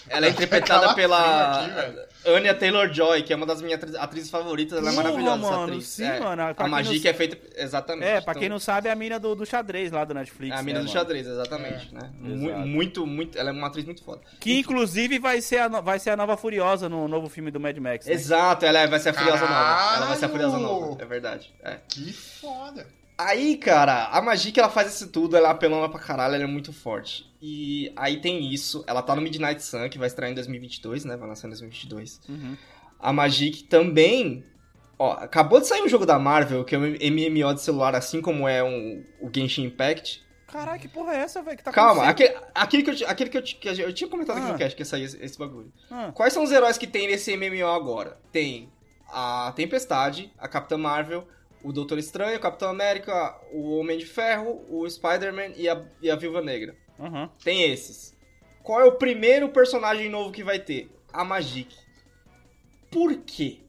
Ela 0.09 0.25
é 0.25 0.29
interpretada 0.31 0.93
pela 0.95 1.61
aqui, 1.61 1.69
velho. 1.71 2.13
Anya 2.25 2.53
Taylor-Joy, 2.53 3.23
que 3.23 3.33
é 3.33 3.35
uma 3.35 3.45
das 3.45 3.61
minhas 3.61 3.83
atri- 3.83 3.97
atrizes 3.97 4.29
favoritas. 4.31 4.79
Ela 4.79 4.91
é 4.91 4.93
maravilhosa, 4.93 5.41
essa 5.45 5.51
mano, 5.51 5.63
atriz. 5.73 5.87
sim, 5.87 6.05
É. 6.05 6.19
mano, 6.21 6.55
pra 6.55 6.65
A 6.65 6.69
Magic 6.69 7.03
não- 7.03 7.11
é 7.11 7.13
feita... 7.13 7.37
Exatamente. 7.61 8.05
É, 8.07 8.21
pra 8.21 8.31
Então, 8.31 8.39
quem 8.39 8.49
não 8.49 8.59
sabe, 8.59 8.87
é 8.87 8.91
a 8.93 8.95
mina 8.95 9.19
do, 9.19 9.35
do 9.35 9.45
xadrez 9.45 9.91
lá 9.91 10.05
do 10.05 10.13
Netflix. 10.13 10.55
É 10.55 10.59
a 10.59 10.63
mina 10.63 10.79
né, 10.79 10.85
do 10.85 10.87
mano? 10.87 10.99
xadrez, 10.99 11.27
exatamente, 11.27 11.93
né? 11.93 12.09
Mu- 12.17 12.49
Exato. 12.49 12.59
Muito, 12.67 13.05
muito... 13.05 13.37
Ela 13.37 13.49
é 13.49 13.51
uma 13.51 13.67
atriz 13.67 13.83
muito 13.83 14.01
foda. 14.05 14.21
Que 14.39 14.57
inclusive 14.57 15.19
vai 15.19 15.41
ser, 15.41 15.57
a, 15.59 15.69
no- 15.69 15.83
vai 15.83 15.99
ser 15.99 16.11
a 16.11 16.15
nova 16.17 16.37
Furiosa 16.37 16.87
no 16.87 17.09
novo 17.09 17.27
filme 17.27 17.51
do 17.51 17.59
Mad 17.59 17.77
Max. 17.77 18.05
Né? 18.05 18.13
Exato, 18.13 18.65
ela 18.65 18.79
é- 18.79 18.87
vai 18.87 18.99
ser 19.01 19.09
a 19.09 19.13
Furiosa 19.13 19.41
Nova. 19.45 19.95
Ela 19.97 20.05
vai 20.05 20.15
ser 20.17 20.25
a 20.25 20.29
Caralho! 20.29 20.49
Furiosa 20.51 20.57
Nova, 20.59 21.01
é 21.01 21.05
verdade. 21.05 21.53
É. 21.61 21.77
Que 21.89 22.13
foda. 22.13 22.87
Aí, 23.17 23.57
cara, 23.57 24.07
a 24.07 24.21
Magic 24.21 24.59
ela 24.59 24.69
faz 24.69 24.93
isso 24.93 25.07
tudo, 25.09 25.37
ela 25.37 25.49
é 25.49 25.51
apelona 25.51 25.87
pra 25.87 25.99
caralho, 25.99 26.35
ela 26.35 26.43
é 26.43 26.47
muito 26.47 26.73
forte. 26.73 27.31
E 27.41 27.91
aí 27.95 28.19
tem 28.19 28.51
isso, 28.53 28.83
ela 28.87 29.01
tá 29.01 29.15
no 29.15 29.21
Midnight 29.21 29.61
Sun, 29.61 29.87
que 29.89 29.97
vai 29.99 30.07
estrear 30.07 30.31
em 30.31 30.35
2022, 30.35 31.05
né? 31.05 31.15
Vai 31.15 31.27
lançar 31.29 31.47
em 31.47 31.51
2022. 31.51 32.21
Uhum. 32.27 32.57
A 32.99 33.13
Magic 33.13 33.63
também. 33.65 34.43
Ó, 34.97 35.11
acabou 35.13 35.59
de 35.59 35.67
sair 35.67 35.81
um 35.81 35.89
jogo 35.89 36.05
da 36.05 36.17
Marvel, 36.17 36.63
que 36.63 36.75
é 36.75 36.77
um 36.77 36.81
MMO 36.83 37.53
de 37.53 37.61
celular, 37.61 37.95
assim 37.95 38.21
como 38.21 38.47
é 38.47 38.63
um, 38.63 39.03
o 39.19 39.29
Genshin 39.33 39.65
Impact. 39.65 40.23
Caralho, 40.47 40.79
que 40.79 40.87
porra 40.87 41.13
é 41.15 41.17
essa, 41.17 41.41
velho? 41.41 41.57
Que 41.57 41.63
tá 41.63 41.71
Calma, 41.71 42.05
aquele, 42.05 42.35
aquele, 42.53 42.83
que 42.83 43.03
eu, 43.03 43.09
aquele 43.09 43.29
que, 43.29 43.37
eu, 43.37 43.41
que 43.43 43.81
eu 43.81 43.93
tinha 43.93 44.09
comentado 44.09 44.37
aqui 44.37 44.47
Ah. 44.47 44.51
no 44.53 44.57
cast 44.57 44.75
que 44.75 44.81
ia 44.83 44.85
sair 44.85 45.03
esse, 45.03 45.17
esse 45.23 45.37
bagulho. 45.37 45.71
Ah, 45.89 46.11
Quais 46.13 46.31
são 46.31 46.43
os 46.43 46.51
heróis 46.51 46.77
que 46.77 46.85
tem 46.87 47.07
nesse 47.07 47.35
MMO 47.35 47.67
agora? 47.67 48.17
Tem 48.31 48.69
a 49.11 49.51
Tempestade, 49.55 50.31
a 50.37 50.47
Capitã 50.47 50.77
Marvel, 50.77 51.27
o 51.63 51.71
Doutor 51.71 51.97
Estranho, 51.97 52.37
o 52.37 52.41
Capitão 52.41 52.69
América, 52.69 53.39
o 53.51 53.77
Homem 53.77 53.97
de 53.97 54.05
Ferro, 54.05 54.65
o 54.69 54.87
Spider-Man 54.89 55.53
e 55.55 55.69
a, 55.69 55.83
e 56.01 56.11
a 56.11 56.15
Viúva 56.15 56.41
Negra. 56.41 56.75
aham. 56.99 57.29
Tem 57.43 57.71
esses. 57.71 58.13
Qual 58.61 58.79
é 58.81 58.85
o 58.85 58.93
primeiro 58.93 59.49
personagem 59.49 60.09
novo 60.09 60.31
que 60.31 60.43
vai 60.43 60.59
ter? 60.59 60.89
A 61.11 61.23
Magic. 61.23 61.75
Por 62.91 63.15
quê? 63.17 63.59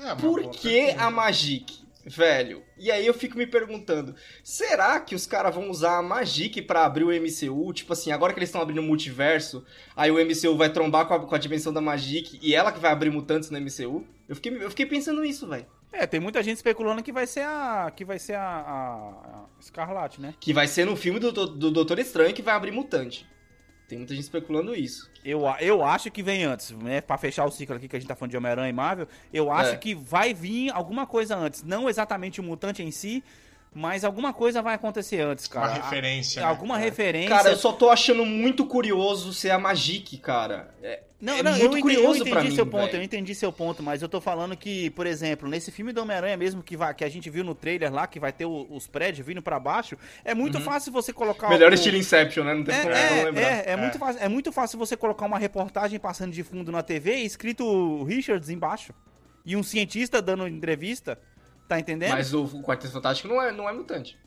É 0.00 0.14
Por 0.14 0.50
que 0.50 0.90
a 0.90 1.10
Magic, 1.10 1.84
velho? 2.04 2.62
E 2.76 2.90
aí 2.90 3.04
eu 3.06 3.12
fico 3.12 3.36
me 3.36 3.46
perguntando, 3.46 4.14
será 4.44 4.98
que 5.00 5.14
os 5.14 5.26
caras 5.26 5.54
vão 5.54 5.68
usar 5.68 5.98
a 5.98 6.02
Magic 6.02 6.62
pra 6.62 6.84
abrir 6.84 7.04
o 7.04 7.10
MCU? 7.10 7.72
Tipo 7.72 7.92
assim, 7.92 8.12
agora 8.12 8.32
que 8.32 8.38
eles 8.38 8.48
estão 8.48 8.62
abrindo 8.62 8.78
o 8.80 8.84
multiverso, 8.84 9.64
aí 9.96 10.10
o 10.10 10.14
MCU 10.14 10.56
vai 10.56 10.72
trombar 10.72 11.06
com 11.06 11.14
a, 11.14 11.26
com 11.26 11.34
a 11.34 11.38
dimensão 11.38 11.72
da 11.72 11.80
Magic 11.80 12.38
e 12.40 12.54
ela 12.54 12.72
que 12.72 12.78
vai 12.78 12.92
abrir 12.92 13.10
mutantes 13.10 13.50
no 13.50 13.60
MCU? 13.60 14.06
Eu 14.28 14.36
fiquei, 14.36 14.56
eu 14.62 14.70
fiquei 14.70 14.86
pensando 14.86 15.20
nisso, 15.20 15.48
velho. 15.48 15.66
É, 15.92 16.06
tem 16.06 16.20
muita 16.20 16.42
gente 16.42 16.56
especulando 16.56 17.02
que 17.02 17.12
vai 17.12 17.26
ser 17.26 17.44
a. 17.44 17.90
que 17.94 18.04
vai 18.04 18.18
ser 18.18 18.34
a. 18.34 18.42
a, 18.42 19.08
a 19.40 19.44
Escarlate, 19.60 20.20
né? 20.20 20.34
Que 20.38 20.52
vai 20.52 20.66
ser 20.68 20.84
no 20.84 20.94
filme 20.96 21.18
do, 21.18 21.32
do, 21.32 21.46
do 21.46 21.70
Doutor 21.70 21.98
Estranho 21.98 22.34
que 22.34 22.42
vai 22.42 22.54
abrir 22.54 22.70
mutante. 22.72 23.26
Tem 23.88 23.96
muita 23.96 24.14
gente 24.14 24.24
especulando 24.24 24.74
isso. 24.74 25.10
Eu, 25.24 25.42
eu 25.60 25.82
acho 25.82 26.10
que 26.10 26.22
vem 26.22 26.44
antes, 26.44 26.72
né? 26.72 27.00
Pra 27.00 27.16
fechar 27.16 27.46
o 27.46 27.50
ciclo 27.50 27.74
aqui 27.74 27.88
que 27.88 27.96
a 27.96 27.98
gente 27.98 28.06
tá 28.08 28.14
falando 28.14 28.30
de 28.32 28.36
Homem-Aranha 28.36 28.68
e 28.68 28.72
Marvel, 28.72 29.08
eu 29.32 29.50
acho 29.50 29.70
É. 29.72 29.76
que 29.76 29.94
vai 29.94 30.34
vir 30.34 30.70
alguma 30.72 31.06
coisa 31.06 31.34
antes. 31.34 31.62
Não 31.62 31.88
exatamente 31.88 32.38
o 32.38 32.44
mutante 32.44 32.82
em 32.82 32.90
si, 32.90 33.24
mas 33.78 34.04
alguma 34.04 34.32
coisa 34.32 34.60
vai 34.60 34.74
acontecer 34.74 35.20
antes, 35.20 35.46
Uma 35.46 35.52
cara. 35.68 35.74
referência. 35.74 36.42
A- 36.42 36.44
né? 36.46 36.50
alguma 36.50 36.78
É. 36.80 36.82
referência. 36.84 37.28
Cara, 37.28 37.50
eu 37.50 37.56
só 37.56 37.70
tô 37.72 37.88
achando 37.90 38.26
muito 38.26 38.66
curioso 38.66 39.32
ser 39.32 39.50
a 39.50 39.58
Magic, 39.58 40.18
cara. 40.18 40.74
É, 40.82 41.00
Não, 41.20 41.34
é 41.34 41.42
não, 41.44 41.52
muito 41.52 41.62
eu 41.64 41.66
entendi, 41.66 41.76
eu 41.76 41.80
curioso 41.82 42.16
entendi 42.20 42.30
pra 42.30 42.42
mim, 42.42 42.50
seu 42.54 42.66
ponto, 42.66 42.86
velho. 42.86 42.96
eu 42.96 43.02
entendi 43.04 43.34
seu 43.36 43.52
ponto, 43.52 43.80
mas 43.82 44.02
eu 44.02 44.08
tô 44.08 44.20
falando 44.20 44.56
que, 44.56 44.90
por 44.90 45.06
exemplo, 45.06 45.48
nesse 45.48 45.70
filme 45.70 45.92
do 45.92 46.02
Homem-Aranha 46.02 46.36
mesmo 46.36 46.60
que, 46.62 46.76
vai, 46.76 46.92
que 46.92 47.04
a 47.04 47.08
gente 47.08 47.30
viu 47.30 47.44
no 47.44 47.54
trailer 47.54 47.92
lá, 47.92 48.06
que 48.08 48.18
vai 48.18 48.32
ter 48.32 48.46
o- 48.46 48.66
os 48.70 48.88
prédios 48.88 49.24
vindo 49.26 49.40
pra 49.40 49.60
baixo, 49.60 49.96
é 50.24 50.34
muito 50.34 50.60
fácil 50.60 50.92
você 50.92 51.12
colocar 51.12 51.46
Uhum. 51.46 51.52
Melhor 51.52 51.70
o- 51.70 51.74
estilo 51.74 51.96
Inception, 51.96 52.44
né? 52.44 52.54
Não 52.54 52.64
tem 52.64 52.74
É, 52.74 52.82
como 52.82 52.94
é, 52.94 53.10
não 53.16 53.24
lembrar. 53.26 53.42
é, 53.42 53.62
é, 53.66 53.70
É. 53.72 53.76
Muito 53.76 53.98
fácil, 53.98 54.22
é 54.22 54.28
muito 54.28 54.50
fácil 54.52 54.78
você 54.78 54.96
colocar 54.96 55.24
uma 55.26 55.38
reportagem 55.38 55.98
passando 56.00 56.32
de 56.32 56.42
fundo 56.42 56.72
na 56.72 56.82
TV 56.82 57.14
e 57.18 57.24
escrito 57.24 58.02
Richards 58.04 58.48
embaixo. 58.48 58.92
E 59.46 59.56
um 59.56 59.62
cientista 59.62 60.20
dando 60.20 60.46
entrevista. 60.48 61.16
Tá 61.68 61.78
entendendo? 61.78 62.12
Mas 62.12 62.32
o 62.32 62.62
Quarteto 62.62 62.92
Fantástico 62.92 63.28
não 63.28 63.42
é, 63.42 63.52
não 63.52 63.68
é 63.68 63.72
mutante. 63.72 64.18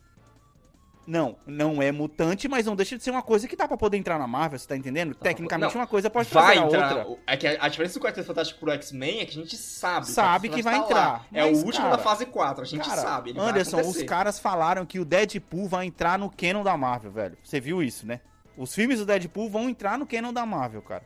Não, 1.08 1.36
não 1.48 1.82
é 1.82 1.92
mutante, 1.92 2.48
mas 2.48 2.68
não 2.68 2.76
deixa 2.76 2.96
de 2.96 3.04
ser 3.04 3.10
uma 3.10 3.24
coisa 3.24 3.48
que 3.48 3.56
dá 3.56 3.68
pra 3.68 3.76
poder 3.76 3.98
entrar 3.98 4.20
na 4.20 4.28
Marvel, 4.28 4.60
você 4.60 4.68
tá 4.68 4.78
entendendo? 4.78 5.16
Tecnicamente 5.16 5.74
não. 5.74 5.82
uma 5.82 5.88
coisa 5.88 6.12
pode 6.12 6.30
vai 6.30 6.54
trazer 6.54 6.60
a 6.60 6.68
entrar. 6.68 7.08
outra. 7.08 7.24
É 7.26 7.36
que 7.36 7.48
a, 7.48 7.68
diferença 7.68 8.00
do 8.00 8.06
Quarteto 8.06 8.28
Fantástico 8.28 8.60
pro 8.60 8.72
X-Men 8.72 9.22
é 9.22 9.26
que 9.26 9.32
a 9.32 9.42
gente 9.42 9.58
sabe. 9.58 10.08
Sabe 10.08 10.50
que 10.50 10.62
vai 10.62 10.76
tá 10.76 10.80
lá. 10.80 10.86
entrar, 10.86 11.28
É 11.34 11.44
mas, 11.44 11.64
o 11.64 11.66
último 11.66 11.86
cara, 11.86 11.98
da 11.98 12.04
fase 12.04 12.26
4, 12.28 12.62
a 12.62 12.66
gente 12.68 12.88
Cara, 12.88 13.02
sabe. 13.02 13.34
Anderson, 13.36 13.78
vai 13.78 13.86
os 13.88 14.04
caras 14.04 14.39
falaram 14.39 14.86
que 14.86 15.00
o 15.00 15.06
Deadpool 15.06 15.68
vai 15.68 15.88
entrar 15.88 16.20
no 16.20 16.30
canon 16.30 16.64
da 16.64 16.78
Marvel, 16.78 17.12
velho. 17.12 17.38
Você 17.44 17.60
viu 17.60 17.82
isso, 17.82 18.06
né? 18.06 18.22
Os 18.56 18.74
filmes 18.76 19.00
do 19.00 19.06
Deadpool 19.06 19.50
vão 19.50 19.68
entrar 19.68 19.98
no 19.98 20.06
canon 20.06 20.32
da 20.32 20.46
Marvel, 20.46 20.84
cara. 20.84 21.04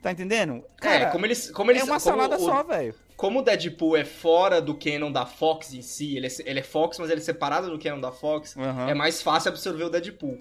Tá 0.00 0.12
entendendo? 0.12 0.62
É, 0.80 1.06
como 1.06 1.26
eles. 1.26 1.50
Como 1.50 1.70
eles 1.70 1.82
é 1.82 1.84
uma 1.84 1.98
como 1.98 2.00
salada 2.00 2.36
o, 2.36 2.38
só, 2.38 2.62
velho. 2.62 2.94
Como 3.16 3.40
o 3.40 3.42
Deadpool 3.42 3.96
é 3.96 4.04
fora 4.04 4.60
do 4.60 4.74
canon 4.74 5.10
da 5.10 5.24
Fox 5.24 5.72
em 5.72 5.82
si, 5.82 6.16
ele 6.16 6.26
é, 6.26 6.30
ele 6.44 6.60
é 6.60 6.62
Fox, 6.62 6.98
mas 6.98 7.10
ele 7.10 7.20
é 7.20 7.24
separado 7.24 7.70
do 7.70 7.78
canon 7.78 8.00
da 8.00 8.10
Fox, 8.10 8.56
Aham. 8.56 8.88
é 8.88 8.94
mais 8.94 9.22
fácil 9.22 9.50
absorver 9.50 9.84
o 9.84 9.90
Deadpool. 9.90 10.38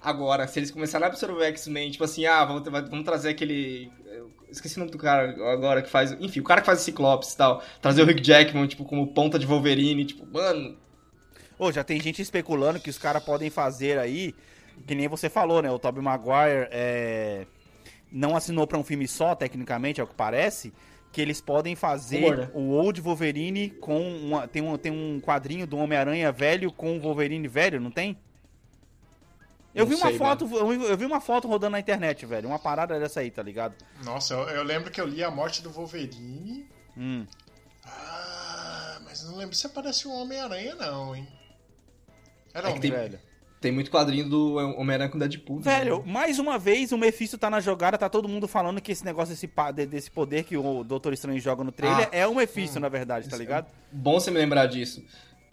Agora, 0.00 0.46
se 0.46 0.58
eles 0.58 0.70
começarem 0.70 1.04
a 1.06 1.08
absorver 1.08 1.40
o 1.40 1.44
X-Men, 1.44 1.90
tipo 1.90 2.04
assim, 2.04 2.26
ah, 2.26 2.44
vamos, 2.44 2.62
vamos 2.62 3.04
trazer 3.04 3.30
aquele. 3.30 3.90
Esqueci 4.48 4.76
o 4.76 4.80
nome 4.80 4.92
do 4.92 4.98
cara 4.98 5.30
agora 5.52 5.82
que 5.82 5.90
faz. 5.90 6.12
Enfim, 6.20 6.40
o 6.40 6.44
cara 6.44 6.60
que 6.60 6.66
faz 6.66 6.80
o 6.80 6.84
Ciclopes 6.84 7.32
e 7.32 7.36
tal. 7.36 7.62
Trazer 7.82 8.02
o 8.02 8.06
Rick 8.06 8.24
Jackman, 8.24 8.66
tipo, 8.66 8.84
como 8.84 9.12
ponta 9.12 9.38
de 9.38 9.46
Wolverine, 9.46 10.04
tipo, 10.04 10.24
mano. 10.26 10.76
Ô, 11.58 11.72
já 11.72 11.82
tem 11.82 12.00
gente 12.00 12.22
especulando 12.22 12.78
que 12.78 12.90
os 12.90 12.98
caras 12.98 13.24
podem 13.24 13.50
fazer 13.50 13.98
aí, 13.98 14.34
que 14.86 14.94
nem 14.94 15.08
você 15.08 15.28
falou, 15.28 15.62
né? 15.62 15.70
O 15.70 15.78
Tobey 15.78 16.02
Maguire 16.02 16.68
é, 16.70 17.46
não 18.12 18.36
assinou 18.36 18.66
pra 18.66 18.78
um 18.78 18.84
filme 18.84 19.08
só, 19.08 19.34
tecnicamente, 19.34 20.00
é 20.00 20.04
o 20.04 20.06
que 20.06 20.14
parece. 20.14 20.72
Que 21.16 21.22
eles 21.22 21.40
podem 21.40 21.74
fazer 21.74 22.36
né? 22.36 22.50
o 22.52 22.72
Old 22.72 23.00
Wolverine 23.00 23.70
com 23.70 23.98
uma. 24.18 24.46
Tem 24.46 24.60
um, 24.60 24.76
tem 24.76 24.92
um 24.92 25.18
quadrinho 25.18 25.66
do 25.66 25.78
Homem-Aranha 25.78 26.30
velho 26.30 26.70
com 26.70 26.94
o 26.94 27.00
Wolverine 27.00 27.48
velho, 27.48 27.80
não 27.80 27.90
tem? 27.90 28.18
Eu 29.74 29.86
Não 29.86 29.88
vi 29.88 29.94
uma 29.94 30.08
sei, 30.08 30.18
foto, 30.18 30.44
eu, 30.54 30.72
eu 30.82 30.94
vi 30.98 31.06
uma 31.06 31.18
foto 31.18 31.48
rodando 31.48 31.70
na 31.72 31.80
internet, 31.80 32.26
velho. 32.26 32.48
Uma 32.48 32.58
parada 32.58 33.00
dessa 33.00 33.20
aí, 33.20 33.30
tá 33.30 33.42
ligado? 33.42 33.74
Nossa, 34.04 34.34
eu, 34.34 34.40
eu 34.50 34.62
lembro 34.62 34.90
que 34.90 35.00
eu 35.00 35.06
li 35.06 35.24
a 35.24 35.30
morte 35.30 35.62
do 35.62 35.70
Wolverine. 35.70 36.68
Hum. 36.94 37.26
Ah, 37.86 38.98
mas 39.02 39.24
não 39.24 39.36
lembro 39.36 39.56
se 39.56 39.66
aparece 39.66 40.06
o 40.06 40.12
Homem-Aranha, 40.12 40.74
não, 40.74 41.16
hein? 41.16 41.26
Era 42.52 42.68
É 42.68 42.72
um 42.72 42.74
que 42.74 42.80
tem- 42.80 42.90
velho. 42.90 43.18
Tem 43.60 43.72
muito 43.72 43.90
quadrinho 43.90 44.28
do 44.28 44.54
Homem-Aranha 44.56 45.08
com 45.10 45.18
Deadpool. 45.18 45.56
né? 45.56 45.62
Velho, 45.62 46.04
mais 46.06 46.38
uma 46.38 46.58
vez 46.58 46.92
o 46.92 46.98
Mephisto 46.98 47.38
tá 47.38 47.48
na 47.48 47.58
jogada, 47.58 47.96
tá 47.96 48.08
todo 48.08 48.28
mundo 48.28 48.46
falando 48.46 48.80
que 48.80 48.92
esse 48.92 49.04
negócio 49.04 49.34
desse, 49.34 49.48
desse 49.86 50.10
poder 50.10 50.44
que 50.44 50.56
o 50.56 50.84
Doutor 50.84 51.12
Estranho 51.12 51.40
joga 51.40 51.64
no 51.64 51.72
trailer 51.72 52.08
Ah. 52.12 52.16
é 52.16 52.26
o 52.26 52.34
Mephisto, 52.34 52.78
na 52.78 52.88
verdade, 52.88 53.28
tá 53.28 53.36
ligado? 53.36 53.66
Bom 53.90 54.20
você 54.20 54.30
me 54.30 54.38
lembrar 54.38 54.66
disso. 54.66 55.02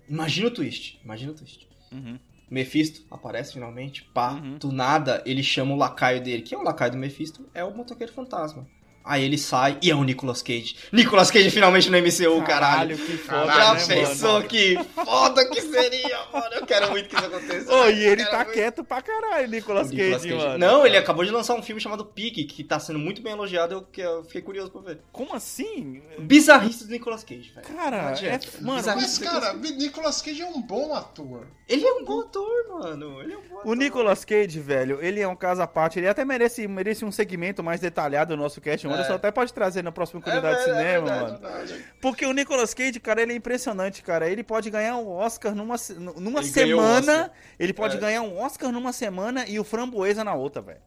Imagina 0.08 0.48
o 0.48 0.52
twist. 0.52 1.00
Imagina 1.04 1.32
o 1.32 1.36
twist. 1.36 1.68
Uhum. 1.92 2.20
Mephisto 2.52 3.02
aparece 3.10 3.54
finalmente, 3.54 4.04
pá, 4.14 4.34
Uhum. 4.34 4.58
do 4.58 4.72
nada 4.72 5.24
ele 5.26 5.42
chama 5.42 5.74
o 5.74 5.78
lacaio 5.78 6.22
dele. 6.22 6.44
Quem 6.44 6.58
é 6.58 6.62
o 6.62 6.64
lacaio 6.64 6.92
do 6.92 6.98
Mephisto? 6.98 7.48
É 7.54 7.64
o 7.64 7.74
motoqueiro 7.76 8.12
fantasma. 8.14 8.68
Aí 9.04 9.24
ele 9.24 9.38
sai 9.38 9.78
e 9.82 9.92
é 9.92 9.96
o 9.96 10.04
Nicolas 10.04 10.42
Cage. 10.42 10.76
Nicolas 10.92 11.30
Cage 11.30 11.50
finalmente 11.52 11.90
no 11.90 11.98
MCU, 11.98 12.42
caralho. 12.46 12.98
que 12.98 13.18
foda, 13.18 13.54
Já 13.54 13.74
né, 13.74 13.86
pensou 13.86 14.34
mano? 14.34 14.48
que 14.48 14.78
foda 14.96 15.50
que 15.50 15.62
seria, 15.62 16.20
mano? 16.32 16.48
Eu 16.54 16.66
quero 16.66 16.90
muito 16.92 17.10
que 17.10 17.16
isso 17.16 17.26
aconteça. 17.26 17.74
Ô, 17.74 17.90
e 17.90 18.04
ele 18.06 18.24
tá 18.26 18.38
muito. 18.38 18.52
quieto 18.54 18.84
pra 18.84 19.02
caralho, 19.02 19.48
Nicolas, 19.50 19.90
Nicolas 19.92 20.22
Cage, 20.22 20.34
Cage. 20.34 20.46
mano. 20.48 20.58
Não, 20.58 20.86
ele 20.86 20.98
acabou 20.98 21.26
de 21.26 21.32
lançar 21.32 21.54
um 21.56 21.62
filme 21.62 21.82
chamado 21.82 22.06
Pig, 22.06 22.46
que 22.46 22.64
tá 22.64 22.80
sendo 22.80 22.98
muito 23.00 23.22
bem 23.22 23.34
elogiado, 23.34 23.74
eu, 23.74 23.82
que 23.82 24.02
eu 24.02 24.24
fiquei 24.24 24.42
curioso 24.42 24.72
pra 24.72 24.82
ver. 24.82 25.00
Como 25.12 25.34
assim? 25.36 26.02
Bizarrice 26.20 26.86
do 26.86 26.92
Nicolas 26.92 27.24
Cage, 27.24 27.52
velho. 27.54 27.68
Cara, 27.76 27.98
é, 28.22 28.40
mano, 28.62 28.78
Bizarrice. 28.78 28.86
Mas, 28.86 29.18
cara, 29.20 29.54
Nicolas 29.54 30.22
Cage 30.22 30.42
é 30.42 30.46
um 30.48 30.62
bom 30.62 30.94
ator. 30.96 31.48
Ele 31.68 31.86
é 31.86 31.94
um 31.94 32.06
bom 32.06 32.22
ator, 32.22 32.48
mano. 32.70 33.22
Ele 33.22 33.34
é 33.34 33.38
um 33.38 33.42
bom 33.42 33.60
ator. 33.60 33.72
o 33.72 33.74
Nicolas 33.74 34.24
Cage, 34.26 34.60
velho, 34.60 35.00
ele 35.02 35.20
é 35.20 35.28
um 35.28 35.36
caso 35.36 35.62
à 35.62 35.68
parte. 35.68 36.00
Ele 36.00 36.08
até 36.08 36.24
merece, 36.24 36.68
merece 36.68 37.04
um 37.04 37.12
segmento 37.12 37.64
mais 37.64 37.80
detalhado 37.82 38.36
do 38.36 38.42
nosso 38.42 38.62
cast. 38.62 38.88
Anderson 38.94 39.14
até 39.14 39.32
pode 39.32 39.54
trazer 39.54 39.84
na 39.84 39.92
próxima 39.92 40.20
É 40.20 40.24
comunidade 40.24 40.60
de 40.60 40.66
verdade, 40.66 40.86
cinema, 40.88 41.10
é 41.10 41.20
mano. 41.22 41.38
verdade. 41.40 41.86
Porque 42.02 42.26
o 42.26 42.34
Nicolas 42.34 42.74
Cage, 42.74 43.00
cara, 43.00 43.22
ele 43.22 43.34
é 43.34 43.36
impressionante, 43.36 44.02
cara. 44.04 44.30
Ele 44.30 44.44
pode 44.44 44.70
ganhar 44.70 44.96
um 44.98 45.10
Oscar 45.10 45.54
numa, 45.56 45.76
numa 46.18 46.40
Ele 46.40 46.48
semana. 46.50 47.32
Ele 47.60 47.74
pode 47.74 47.98
É. 47.98 48.00
ganhar 48.00 48.22
um 48.22 48.38
Oscar 48.40 48.72
numa 48.72 48.94
semana 48.94 49.46
e 49.48 49.60
o 49.60 49.64
Framboesa 49.64 50.24
na 50.24 50.34
outra, 50.34 50.62
velho. 50.62 50.82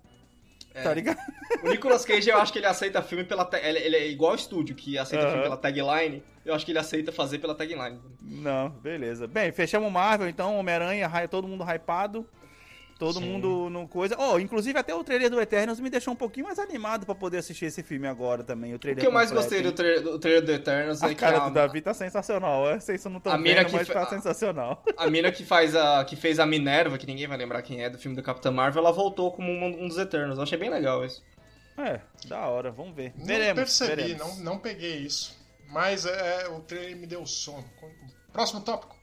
É. 0.74 0.82
Tá 0.82 0.92
ligado? 0.94 1.16
O 1.62 1.68
Nicolas 1.70 2.04
Cage, 2.04 2.28
eu 2.28 2.36
acho 2.36 2.52
que 2.52 2.58
ele 2.58 2.66
aceita 2.66 3.00
filme 3.02 3.24
pela. 3.24 3.48
Ele, 3.62 3.78
ele 3.78 3.96
é 3.96 4.08
igual 4.08 4.32
ao 4.32 4.36
estúdio, 4.36 4.74
que 4.76 4.98
aceita 4.98 5.24
Aham. 5.24 5.30
filme 5.32 5.44
pela 5.44 5.56
tagline. 5.56 6.22
Eu 6.44 6.54
acho 6.54 6.64
que 6.66 6.70
ele 6.72 6.78
aceita 6.78 7.10
fazer 7.10 7.38
pela 7.38 7.54
tagline. 7.54 7.98
Não, 8.20 8.68
beleza. 8.68 9.26
Bem, 9.26 9.50
fechamos 9.52 9.90
Marvel, 9.90 10.28
então, 10.28 10.56
Homem-Aranha, 10.58 11.10
todo 11.28 11.48
mundo 11.48 11.64
hypado. 11.64 12.28
Todo 12.98 13.18
Sim. 13.18 13.30
mundo 13.30 13.68
no 13.68 13.86
coisa. 13.86 14.16
Oh, 14.18 14.38
inclusive 14.38 14.78
até 14.78 14.94
o 14.94 15.04
trailer 15.04 15.28
do 15.28 15.38
Eternos 15.38 15.78
me 15.78 15.90
deixou 15.90 16.14
um 16.14 16.16
pouquinho 16.16 16.46
mais 16.46 16.58
animado 16.58 17.04
pra 17.04 17.14
poder 17.14 17.36
assistir 17.38 17.66
esse 17.66 17.82
filme 17.82 18.06
agora 18.08 18.42
também. 18.42 18.72
O, 18.72 18.76
O 18.76 18.78
trailer 18.78 19.02
que 19.02 19.06
eu 19.06 19.12
mais 19.12 19.30
gostei 19.30 19.60
do 19.62 19.70
trailer, 19.72 20.02
do 20.02 20.18
trailer 20.18 20.42
do 20.42 20.50
Eternals 20.52 21.02
é 21.02 21.06
A 21.06 21.08
que 21.10 21.14
cara 21.16 21.36
a, 21.42 21.48
do 21.48 21.54
Davi 21.54 21.82
tá 21.82 21.92
sensacional. 21.92 22.70
É, 22.70 22.80
vocês 22.80 23.04
não 23.04 23.18
estão 23.18 23.32
A 23.32 23.36
vendo, 23.36 23.66
que 23.66 23.72
mas 23.74 23.86
fe- 23.86 23.92
tá 23.92 24.02
a- 24.02 24.06
sensacional. 24.06 24.82
a 24.96 25.10
mina 25.10 25.30
que, 25.30 25.44
faz 25.44 25.76
a, 25.76 26.02
que 26.06 26.16
fez 26.16 26.38
a 26.38 26.46
Minerva, 26.46 26.96
que 26.96 27.06
ninguém 27.06 27.26
vai 27.26 27.36
lembrar 27.36 27.60
quem 27.60 27.82
é, 27.84 27.90
do 27.90 27.98
filme 27.98 28.16
do 28.16 28.22
Capitão 28.22 28.50
Marvel, 28.50 28.80
ela 28.82 28.92
voltou 28.92 29.30
como 29.30 29.52
um, 29.52 29.84
um 29.84 29.88
dos 29.88 29.98
Eternos. 29.98 30.38
Eu 30.38 30.44
achei 30.44 30.56
bem 30.58 30.70
legal 30.70 31.04
isso. 31.04 31.22
É, 31.76 32.00
da 32.26 32.46
hora, 32.46 32.70
vamos 32.70 32.96
ver. 32.96 33.12
Não 33.18 33.26
veremos, 33.26 33.56
percebi, 33.56 33.94
veremos. 34.04 34.38
Não, 34.38 34.44
não 34.54 34.58
peguei 34.58 34.96
isso. 34.96 35.36
Mas 35.68 36.06
é, 36.06 36.48
o 36.48 36.60
trailer 36.60 36.96
me 36.96 37.06
deu 37.06 37.26
sono. 37.26 37.62
Próximo 38.32 38.62
tópico. 38.62 38.96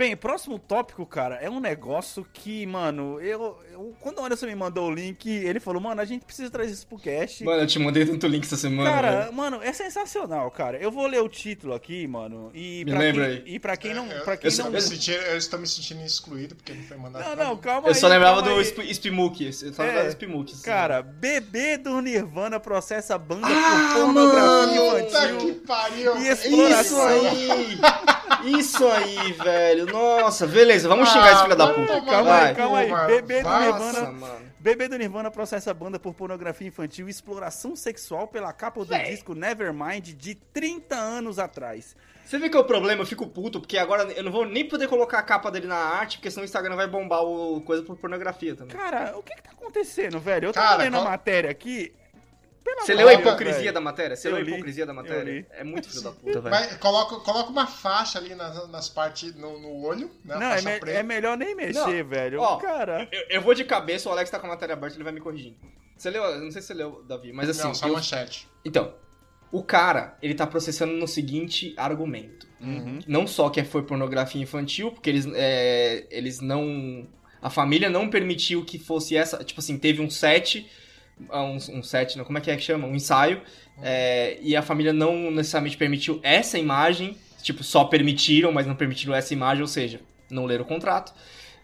Bem, 0.00 0.16
próximo 0.16 0.58
tópico, 0.58 1.04
cara, 1.04 1.34
é 1.42 1.50
um 1.50 1.60
negócio 1.60 2.26
que, 2.32 2.64
mano, 2.64 3.20
eu, 3.20 3.58
eu- 3.70 3.94
Quando 4.00 4.18
o 4.20 4.24
Anderson 4.24 4.46
me 4.46 4.54
mandou 4.54 4.88
o 4.88 4.90
link, 4.90 5.28
ele 5.28 5.60
falou, 5.60 5.78
mano, 5.78 6.00
a 6.00 6.06
gente 6.06 6.24
precisa 6.24 6.48
trazer 6.50 6.72
isso 6.72 6.86
pro 6.86 6.96
cast. 6.98 7.44
Mano, 7.44 7.60
eu 7.62 7.66
te 7.66 7.78
mandei 7.78 8.06
tanto 8.06 8.26
link 8.26 8.44
essa 8.44 8.56
semana. 8.56 8.90
cara, 8.90 9.20
velho. 9.24 9.32
mano, 9.34 9.60
é 9.62 9.70
sensacional, 9.74 10.50
cara. 10.50 10.78
Eu 10.78 10.90
vou 10.90 11.06
ler 11.06 11.20
o 11.20 11.28
título 11.28 11.74
aqui, 11.74 12.06
mano. 12.06 12.50
E 12.54 12.82
Me 12.86 12.92
pra 12.92 12.98
lembra 13.00 13.26
quem, 13.26 13.36
aí. 13.36 13.42
E 13.44 13.58
pra 13.58 13.76
quem 13.76 13.92
não. 13.92 14.06
Eu- 14.10 14.24
Pra 14.24 14.38
quem 14.38 14.50
eu, 14.50 14.64
não. 14.64 14.70
me 14.70 14.80
senti- 14.80 15.10
eu 15.12 15.36
estou 15.36 15.60
me 15.60 15.66
sentindo 15.66 16.02
excluído 16.02 16.54
porque 16.54 16.72
não 16.72 16.82
foi 16.84 16.96
mandado 16.96 17.22
Não, 17.36 17.36
não, 17.44 17.54
mim. 17.56 17.60
calma 17.60 17.88
Eu 17.88 17.92
aí. 17.92 17.94
só 18.00 18.08
lembrava 18.08 18.36
calma 18.42 18.52
do 18.54 18.56
aí. 18.58 18.62
Sp- 18.64 18.88
Spimook. 18.94 19.44
Eu 19.44 19.52
só 19.52 19.82
É, 19.82 19.86
lembrava 19.86 20.08
do 20.08 20.12
Spimook. 20.12 20.52
assim. 20.54 20.62
Cara, 20.62 21.02
bebê 21.02 21.76
do 21.76 22.00
Nirvana 22.00 22.58
processa 22.58 23.18
banda 23.18 23.46
Ah, 23.48 23.92
por 23.94 24.04
pornografia 24.06 24.80
mano, 24.82 25.04
Puta 25.04 25.20
que 25.20 25.26
infantil. 25.34 25.62
pariu! 25.66 26.16
E 26.18 26.28
Isso 26.30 26.46
exploração. 26.48 27.06
aí! 27.06 27.78
Isso 28.44 28.86
aí, 28.86 29.32
velho. 29.32 29.86
Nossa, 29.86 30.46
beleza, 30.46 30.88
vamos 30.88 31.08
xingar 31.08 31.32
esse 31.32 31.42
filho 31.42 31.56
da 31.56 31.68
puta. 31.68 32.00
Calma 32.02 32.22
Vai. 32.22 32.48
aí, 32.48 32.54
calma 32.54 32.78
aí. 32.78 33.06
Bebê 33.06 33.42
do. 33.42 33.48
Nirvana. 33.58 34.12
Mano. 34.12 34.50
Bebê 34.58 34.88
do 34.88 34.98
Nirvana 34.98 35.30
processa 35.30 35.70
a 35.70 35.74
banda 35.74 35.98
por 35.98 36.12
pornografia 36.14 36.68
infantil 36.68 37.08
e 37.08 37.10
exploração 37.10 37.74
sexual 37.74 38.28
pela 38.28 38.52
capa 38.52 38.80
do 38.80 38.86
Véi. 38.86 39.10
disco 39.10 39.34
Nevermind 39.34 40.08
de 40.14 40.34
30 40.34 40.94
anos 40.96 41.38
atrás. 41.38 41.96
Você 42.24 42.38
vê 42.38 42.48
que 42.48 42.56
é 42.56 42.60
o 42.60 42.64
problema? 42.64 43.02
Eu 43.02 43.06
fico 43.06 43.26
puto, 43.26 43.58
porque 43.60 43.76
agora 43.78 44.04
eu 44.12 44.22
não 44.22 44.30
vou 44.30 44.44
nem 44.46 44.68
poder 44.68 44.86
colocar 44.86 45.18
a 45.18 45.22
capa 45.22 45.50
dele 45.50 45.66
na 45.66 45.74
arte, 45.76 46.18
porque 46.18 46.30
senão 46.30 46.42
o 46.42 46.44
Instagram 46.44 46.76
vai 46.76 46.86
bombar 46.86 47.22
o 47.24 47.60
coisa 47.62 47.82
por 47.82 47.96
pornografia 47.96 48.54
também. 48.54 48.76
Cara, 48.76 49.16
o 49.18 49.22
que 49.22 49.34
que 49.34 49.42
tá 49.42 49.50
acontecendo, 49.50 50.20
velho? 50.20 50.46
Eu 50.48 50.52
Cara, 50.52 50.68
tava 50.68 50.82
lendo 50.84 50.92
qual- 50.94 51.06
a 51.06 51.10
matéria 51.10 51.50
aqui. 51.50 51.92
Você 52.78 52.94
leu 52.94 53.08
a 53.08 53.14
hipocrisia 53.14 53.58
velho. 53.60 53.72
da 53.72 53.80
matéria? 53.80 54.16
Você 54.16 54.28
Eu 54.28 54.32
leu 54.32 54.40
a 54.40 54.44
li, 54.44 54.50
hipocrisia 54.52 54.86
da 54.86 54.92
matéria? 54.94 55.46
É 55.52 55.64
muito 55.64 55.88
filho 55.88 56.02
da 56.02 56.12
puta, 56.12 56.40
velho. 56.40 56.50
Mas 56.54 56.76
coloca, 56.76 57.16
coloca 57.16 57.50
uma 57.50 57.66
faixa 57.66 58.18
ali 58.18 58.34
nas, 58.34 58.68
nas 58.70 58.88
partes 58.88 59.34
no, 59.34 59.58
no 59.60 59.82
olho, 59.84 60.10
né? 60.24 60.36
Não, 60.38 60.46
é, 60.52 60.62
me- 60.62 60.90
é 60.92 61.02
melhor 61.02 61.36
nem 61.36 61.54
mexer, 61.54 62.04
velho. 62.04 62.40
Ó, 62.40 62.56
Cara. 62.56 63.08
Eu, 63.12 63.22
eu 63.30 63.40
vou 63.42 63.54
de 63.54 63.64
cabeça, 63.64 64.08
o 64.08 64.12
Alex 64.12 64.30
tá 64.30 64.38
com 64.38 64.46
a 64.46 64.50
matéria 64.50 64.72
aberta, 64.74 64.96
ele 64.96 65.04
vai 65.04 65.12
me 65.12 65.20
corrigindo. 65.20 65.56
Você 65.96 66.08
leu? 66.10 66.22
eu 66.24 66.40
Não 66.40 66.50
sei 66.50 66.62
se 66.62 66.68
você 66.68 66.74
leu, 66.74 67.04
Davi, 67.06 67.32
mas 67.32 67.48
assim. 67.50 67.62
não, 67.62 67.74
só 67.74 67.86
eu- 67.86 67.92
manchete. 67.92 68.48
Então, 68.64 68.94
o 69.52 69.62
cara, 69.62 70.16
ele 70.22 70.34
tá 70.34 70.46
processando 70.46 70.92
no 70.94 71.06
seguinte 71.08 71.74
argumento. 71.76 72.46
Uhum. 72.60 73.00
Não 73.06 73.26
só 73.26 73.50
que 73.50 73.62
foi 73.64 73.82
pornografia 73.82 74.40
infantil, 74.40 74.92
porque 74.92 75.10
eles, 75.10 75.26
é, 75.34 76.06
eles 76.10 76.40
não. 76.40 77.06
A 77.42 77.48
família 77.50 77.88
não 77.88 78.08
permitiu 78.10 78.64
que 78.64 78.78
fosse 78.78 79.16
essa. 79.16 79.42
Tipo 79.42 79.60
assim, 79.60 79.78
teve 79.78 80.00
um 80.02 80.10
set. 80.10 80.70
Um, 81.32 81.78
um 81.78 81.82
set, 81.82 82.16
não, 82.16 82.24
como 82.24 82.38
é 82.38 82.40
que 82.40 82.50
é 82.50 82.56
que 82.56 82.62
chama? 82.62 82.86
Um 82.86 82.94
ensaio. 82.94 83.42
é, 83.82 84.38
e 84.40 84.56
a 84.56 84.62
família 84.62 84.92
não 84.92 85.30
necessariamente 85.30 85.76
permitiu 85.76 86.20
essa 86.22 86.58
imagem. 86.58 87.16
Tipo, 87.42 87.64
só 87.64 87.84
permitiram, 87.84 88.52
mas 88.52 88.66
não 88.66 88.74
permitiram 88.76 89.14
essa 89.14 89.32
imagem, 89.32 89.62
ou 89.62 89.68
seja, 89.68 90.00
não 90.30 90.44
leram 90.44 90.64
o 90.64 90.68
contrato. 90.68 91.14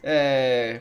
É, 0.03 0.81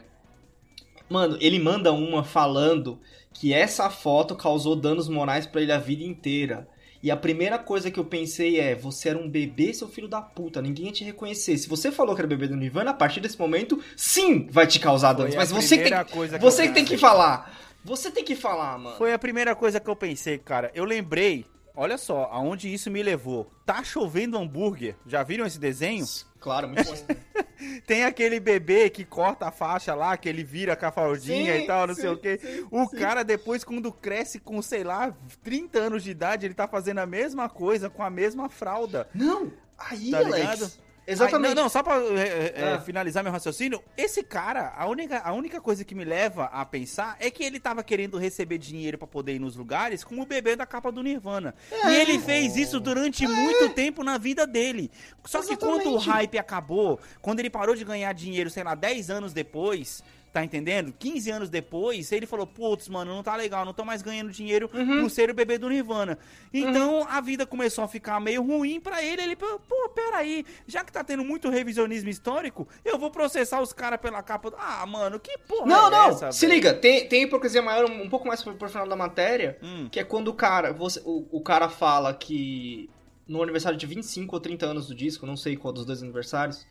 Mano, 1.09 1.37
ele 1.39 1.59
manda 1.59 1.91
uma 1.91 2.23
falando 2.23 2.99
que 3.33 3.53
essa 3.53 3.89
foto 3.89 4.35
causou 4.35 4.75
danos 4.75 5.07
morais 5.07 5.45
pra 5.45 5.61
ele 5.61 5.71
a 5.71 5.77
vida 5.77 6.03
inteira. 6.03 6.67
E 7.03 7.11
a 7.11 7.15
primeira 7.15 7.59
coisa 7.59 7.91
que 7.91 7.99
eu 7.99 8.05
pensei 8.05 8.59
é: 8.59 8.73
você 8.73 9.09
era 9.09 9.19
um 9.19 9.29
bebê, 9.29 9.73
seu 9.73 9.87
filho 9.87 10.07
da 10.07 10.21
puta, 10.21 10.61
ninguém 10.61 10.87
ia 10.87 10.91
te 10.91 11.03
reconhecer. 11.03 11.57
Se 11.57 11.69
você 11.69 11.91
falou 11.91 12.15
que 12.15 12.21
era 12.21 12.27
bebê 12.27 12.47
do 12.47 12.55
Nirvana, 12.55 12.91
a 12.91 12.93
partir 12.93 13.19
desse 13.19 13.37
momento, 13.37 13.79
sim, 13.95 14.47
vai 14.49 14.65
te 14.65 14.79
causar 14.79 15.13
danos. 15.13 15.35
Foi 15.35 15.37
Mas 15.37 15.51
você 15.51 15.77
que 15.77 15.89
tem, 15.89 16.03
que 16.03 16.39
você 16.39 16.67
que 16.67 16.73
tem 16.73 16.85
que 16.85 16.97
falar. 16.97 17.63
Você 17.85 18.09
tem 18.09 18.23
que 18.23 18.35
falar, 18.35 18.77
mano. 18.79 18.97
Foi 18.97 19.13
a 19.13 19.19
primeira 19.19 19.55
coisa 19.55 19.79
que 19.79 19.87
eu 19.89 19.95
pensei, 19.95 20.39
cara. 20.39 20.71
Eu 20.73 20.83
lembrei, 20.85 21.45
olha 21.75 21.97
só, 21.99 22.27
aonde 22.31 22.73
isso 22.73 22.89
me 22.89 23.03
levou. 23.03 23.51
Tá 23.63 23.83
chovendo 23.83 24.37
hambúrguer. 24.39 24.95
Já 25.05 25.21
viram 25.21 25.45
esse 25.45 25.59
desenho? 25.59 26.03
Claro, 26.39 26.67
muito 26.67 26.83
bom. 26.83 26.95
Tem 27.85 28.03
aquele 28.03 28.39
bebê 28.39 28.89
que 28.89 29.05
corta 29.05 29.47
a 29.47 29.51
faixa 29.51 29.93
lá, 29.93 30.17
que 30.17 30.27
ele 30.27 30.43
vira 30.43 30.75
com 30.75 30.85
a 30.87 30.91
fraldinha 30.91 31.55
Sim, 31.57 31.63
e 31.63 31.67
tal, 31.67 31.87
não 31.87 31.93
sei 31.95 32.09
sim, 32.09 32.15
o 32.15 32.17
quê. 32.17 32.39
sim, 32.41 32.67
o 32.69 32.89
cara, 32.89 33.23
depois, 33.23 33.63
quando 33.63 33.91
cresce 33.91 34.39
com, 34.39 34.61
sei 34.61 34.83
lá, 34.83 35.15
30 35.43 35.79
anos 35.79 36.03
de 36.03 36.11
idade, 36.11 36.45
ele 36.45 36.53
tá 36.53 36.67
fazendo 36.67 36.99
a 36.99 37.05
mesma 37.05 37.47
coisa 37.47 37.89
com 37.89 38.03
a 38.03 38.09
mesma 38.09 38.49
fralda. 38.49 39.07
Não, 39.13 39.51
aí, 39.77 40.11
Tá 40.11 40.17
Alex. 40.19 40.35
ligado? 40.35 40.71
Exatamente. 41.07 41.53
Não, 41.55 41.63
não, 41.63 41.69
só 41.69 41.83
pra 41.83 41.97
é, 41.97 42.53
é, 42.55 42.73
Ah. 42.73 42.81
finalizar 42.81 43.23
meu 43.23 43.31
raciocínio, 43.31 43.81
esse 43.95 44.23
cara, 44.23 44.73
a 44.75 44.87
única, 44.87 45.19
a 45.19 45.31
única 45.33 45.61
coisa 45.61 45.83
que 45.85 45.93
me 45.93 46.03
leva 46.03 46.45
a 46.45 46.65
pensar 46.65 47.15
é 47.19 47.29
que 47.29 47.43
ele 47.43 47.59
tava 47.59 47.83
querendo 47.83 48.17
receber 48.17 48.57
dinheiro 48.57 48.97
pra 48.97 49.07
poder 49.07 49.35
ir 49.35 49.39
nos 49.39 49.55
lugares 49.55 50.03
com 50.03 50.19
o 50.19 50.25
bebê 50.25 50.55
da 50.55 50.65
capa 50.65 50.91
do 50.91 51.03
Nirvana. 51.03 51.53
É. 51.71 51.91
E 51.91 51.95
ele 51.97 52.19
fez 52.19 52.55
isso 52.55 52.79
durante 52.79 53.27
muito 53.27 53.69
tempo 53.73 54.03
na 54.03 54.17
vida 54.17 54.47
dele. 54.47 54.89
Só 55.25 55.41
que 55.41 55.55
quando 55.55 55.77
o 55.77 55.97
Exatamente. 55.97 56.09
hype 56.09 56.37
acabou, 56.39 56.99
quando 57.21 57.39
ele 57.39 57.49
parou 57.49 57.75
de 57.75 57.83
ganhar 57.85 58.11
dinheiro, 58.13 58.49
sei 58.49 58.63
lá, 58.63 58.73
10 58.75 59.09
anos 59.09 59.33
depois, 59.33 60.03
tá 60.35 60.43
entendendo? 60.43 60.93
15 60.99 61.31
anos 61.31 61.49
depois, 61.49 62.11
ele 62.11 62.25
falou, 62.25 62.45
putz, 62.45 62.89
mano, 62.89 63.15
não 63.15 63.23
tá 63.23 63.37
legal, 63.37 63.63
não 63.63 63.73
tô 63.73 63.85
mais 63.85 64.01
ganhando 64.01 64.31
dinheiro 64.31 64.69
Uhum. 64.73 65.03
por 65.03 65.09
ser 65.09 65.29
o 65.29 65.33
bebê 65.33 65.57
do 65.57 65.69
Nirvana. 65.69 66.19
Então 66.53 67.07
a 67.09 67.21
vida 67.21 67.45
começou 67.45 67.85
a 67.85 67.87
ficar 67.87 68.19
meio 68.19 68.43
ruim 68.43 68.81
pra 68.81 69.01
ele. 69.01 69.21
Ele, 69.21 69.35
pô, 69.37 69.57
peraí, 69.95 70.45
já 70.67 70.83
que 70.83 70.91
tá 70.91 71.05
tendo 71.05 71.23
muito 71.23 71.49
revisionismo 71.49 72.09
histórico, 72.09 72.67
eu 72.83 72.97
vou 72.99 73.09
processar 73.09 73.61
os 73.61 73.71
caras 73.71 73.99
pela 74.01 74.21
capa. 74.21 74.49
do- 74.51 74.57
Ah, 74.59 74.85
mano, 74.85 75.19
que 75.21 75.37
porra 75.47 75.65
Não, 75.67 75.87
é 75.87 75.91
não, 75.91 76.09
essa, 76.09 76.31
se 76.33 76.41
velho? 76.45 76.55
liga, 76.55 76.73
tem, 76.73 77.07
tem 77.07 77.23
hipocrisia 77.23 77.61
maior 77.61 77.89
um, 77.89 78.03
um 78.03 78.09
pouco 78.09 78.27
mais 78.27 78.43
pro, 78.43 78.53
pro 78.55 78.67
final 78.67 78.87
da 78.89 78.95
matéria, 78.97 79.57
Hum. 79.63 79.87
que 79.89 80.01
é 80.01 80.03
quando 80.03 80.27
o 80.27 80.33
cara, 80.33 80.73
você, 80.73 81.01
o, 81.05 81.25
o 81.31 81.39
cara 81.39 81.69
fala 81.69 82.13
que 82.13 82.89
no 83.25 83.41
aniversário 83.41 83.77
de 83.77 83.85
25 83.85 84.35
ou 84.35 84.39
30 84.41 84.65
anos 84.65 84.87
do 84.87 84.93
disco, 84.93 85.25
não 85.25 85.37
sei 85.37 85.55
qual 85.55 85.73
dos 85.73 85.85
dois 85.85 86.03
aniversários, 86.03 86.67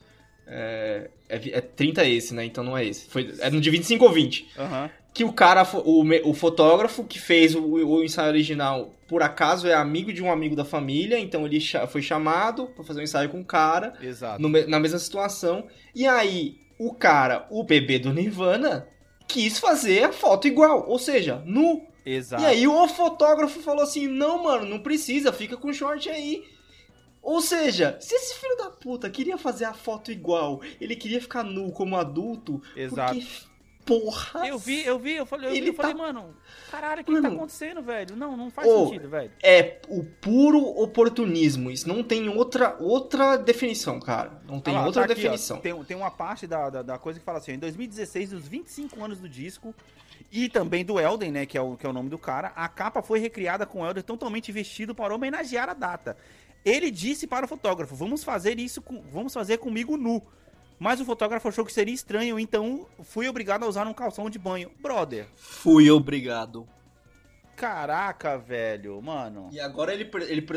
é, 0.47 1.09
é, 1.29 1.39
vi- 1.39 1.53
é 1.53 1.61
30 1.61 2.05
esse, 2.07 2.35
né, 2.35 2.45
então 2.45 2.63
não 2.65 2.77
é 2.77 2.85
esse, 2.85 3.07
foi, 3.07 3.35
é 3.41 3.51
no 3.51 3.61
de 3.61 3.71
25 3.71 4.05
ou 4.05 4.13
20, 4.13 4.47
Aham. 4.59 4.91
que 5.13 5.25
o 5.25 5.33
cara, 5.33 5.63
o, 5.85 6.05
o 6.31 6.35
fotógrafo 6.35 7.05
que 7.05 7.19
fez 7.19 7.55
o, 7.55 7.63
o 7.63 8.05
ensaio 8.05 8.29
original, 8.31 8.93
por 9.07 9.23
acaso 9.23 9.67
é 9.69 9.75
amigo 9.75 10.13
de 10.13 10.23
um 10.23 10.31
amigo 10.33 10.57
da 10.57 10.65
família, 10.65 11.19
então 11.19 11.45
ele 11.47 11.61
foi 11.89 12.03
chamado 12.03 12.67
pra 12.69 12.85
fazer 12.85 13.01
um 13.01 13.05
ensaio 13.05 13.29
com 13.29 13.41
o 13.41 13.45
cara, 13.45 13.93
Exato. 14.03 14.41
no 14.43 14.49
na 14.67 14.81
mesma 14.81 14.99
situação. 14.99 15.67
E 15.95 16.07
aí, 16.07 16.57
o 16.79 16.93
cara, 16.95 17.47
o 17.51 17.63
bebê 17.63 17.99
do 17.99 18.13
Nirvana, 18.13 18.89
quis 19.29 19.59
fazer 19.59 20.05
a 20.05 20.13
foto 20.13 20.49
igual, 20.49 20.89
ou 20.89 20.99
seja, 20.99 21.43
nu. 21.47 21.83
Exato. 22.05 22.43
E 22.43 22.47
aí 22.47 22.67
o 22.67 22.89
fotógrafo 22.89 23.61
falou 23.61 23.83
assim: 23.85 24.09
não, 24.09 24.43
mano, 24.43 24.67
não 24.67 24.79
precisa, 24.81 25.33
fica 25.33 25.57
com 25.57 25.69
o 25.69 25.73
short 25.75 26.09
aí. 26.11 26.43
Ou 27.25 27.41
seja, 27.41 27.97
se 28.01 28.15
esse 28.15 28.35
filho 28.39 28.57
da 28.57 28.71
puta 28.71 29.09
queria 29.11 29.39
fazer 29.39 29.65
a 29.65 29.73
foto 29.75 30.13
igual, 30.13 30.61
ele 30.81 30.95
queria 30.95 31.21
ficar 31.21 31.43
nu 31.43 31.73
como 31.73 31.97
adulto, 31.97 32.63
Exato. 32.77 33.15
porque. 33.15 33.55
Porra! 33.87 34.49
Eu 34.49 34.59
vi, 34.59 34.83
eu 34.83 34.99
vi, 34.99 35.13
eu 35.15 35.27
falei, 35.27 35.51
eu, 35.51 35.55
Ele 35.55 35.69
eu 35.69 35.75
falei 35.75 35.93
tá- 35.93 35.99
mano, 35.99 36.35
caralho, 36.71 37.03
o 37.03 37.05
que, 37.05 37.11
que 37.11 37.17
tá 37.19 37.23
Mano. 37.25 37.37
acontecendo, 37.37 37.83
velho? 37.83 38.17
Não, 38.17 38.35
não 38.35 38.51
faz 38.51 38.67
Ô, 38.67 38.87
sentido, 38.87 39.11
velho. 39.11 39.31
É 39.43 39.79
o 39.89 40.03
puro 40.03 40.59
oportunismo. 40.81 41.71
Isso 41.71 41.87
não 41.87 42.03
tem 42.03 42.27
outra, 42.31 42.77
outra 42.81 43.37
definição, 43.37 44.01
cara. 44.01 44.41
Não 44.49 44.59
tem 44.59 44.75
Ah 44.75 44.81
lá, 44.81 44.87
outra 44.87 45.07
tá 45.07 45.13
aqui, 45.13 45.21
ó, 45.21 45.25
definição. 45.25 45.59
tem, 45.59 45.85
tem 45.85 45.97
uma 45.99 46.11
parte 46.11 46.47
da, 46.47 46.71
da, 46.71 46.81
da 46.83 46.99
coisa 46.99 47.19
que 47.19 47.27
fala 47.27 47.37
assim, 47.37 47.53
ó, 47.53 47.55
em 47.57 47.59
2016, 47.59 48.33
nos 48.33 48.49
25 48.49 49.05
anos 49.05 49.19
do 49.19 49.29
disco, 49.29 49.75
e 50.33 50.49
também 50.49 50.83
do 50.83 50.99
Elden, 50.99 51.31
né, 51.31 51.45
que 51.45 51.59
é, 51.59 51.61
o, 51.61 51.77
que 51.77 51.85
é 51.85 51.89
o 51.89 51.93
nome 51.93 52.09
do 52.09 52.17
cara, 52.17 52.53
a 52.57 52.67
capa 52.71 53.03
foi 53.03 53.19
recriada 53.19 53.67
com 53.67 53.83
o 53.83 53.87
Elden 53.87 54.03
totalmente 54.03 54.51
vestido 54.51 54.95
para 54.95 55.15
homenagear 55.15 55.69
a 55.69 55.75
data. 55.75 56.17
Ele 56.65 56.91
disse 56.91 57.27
para 57.27 57.45
o 57.45 57.49
fotógrafo, 57.49 57.95
vamos 57.95 58.25
fazer 58.25 58.59
isso, 58.59 58.81
com, 58.81 59.03
vamos 59.13 59.33
fazer 59.35 59.59
comigo 59.59 59.97
nu. 59.97 60.23
Mas 60.79 61.01
o 61.01 61.05
fotógrafo 61.05 61.49
achou 61.49 61.65
que 61.65 61.73
seria 61.73 61.95
estranho, 61.95 62.39
então 62.39 62.87
fui 63.03 63.29
obrigado 63.29 63.65
a 63.65 63.69
usar 63.69 63.87
um 63.87 63.95
calção 63.95 64.29
de 64.29 64.39
banho. 64.39 64.71
Brother, 64.81 65.27
Fui 65.37 65.91
obrigado. 65.91 66.67
caraca, 67.55 68.37
velho, 68.37 69.01
mano. 69.01 69.49
E 69.53 69.61
agora 69.61 69.93
ele. 69.95 70.11
ele 70.29 70.43
por- 70.43 70.57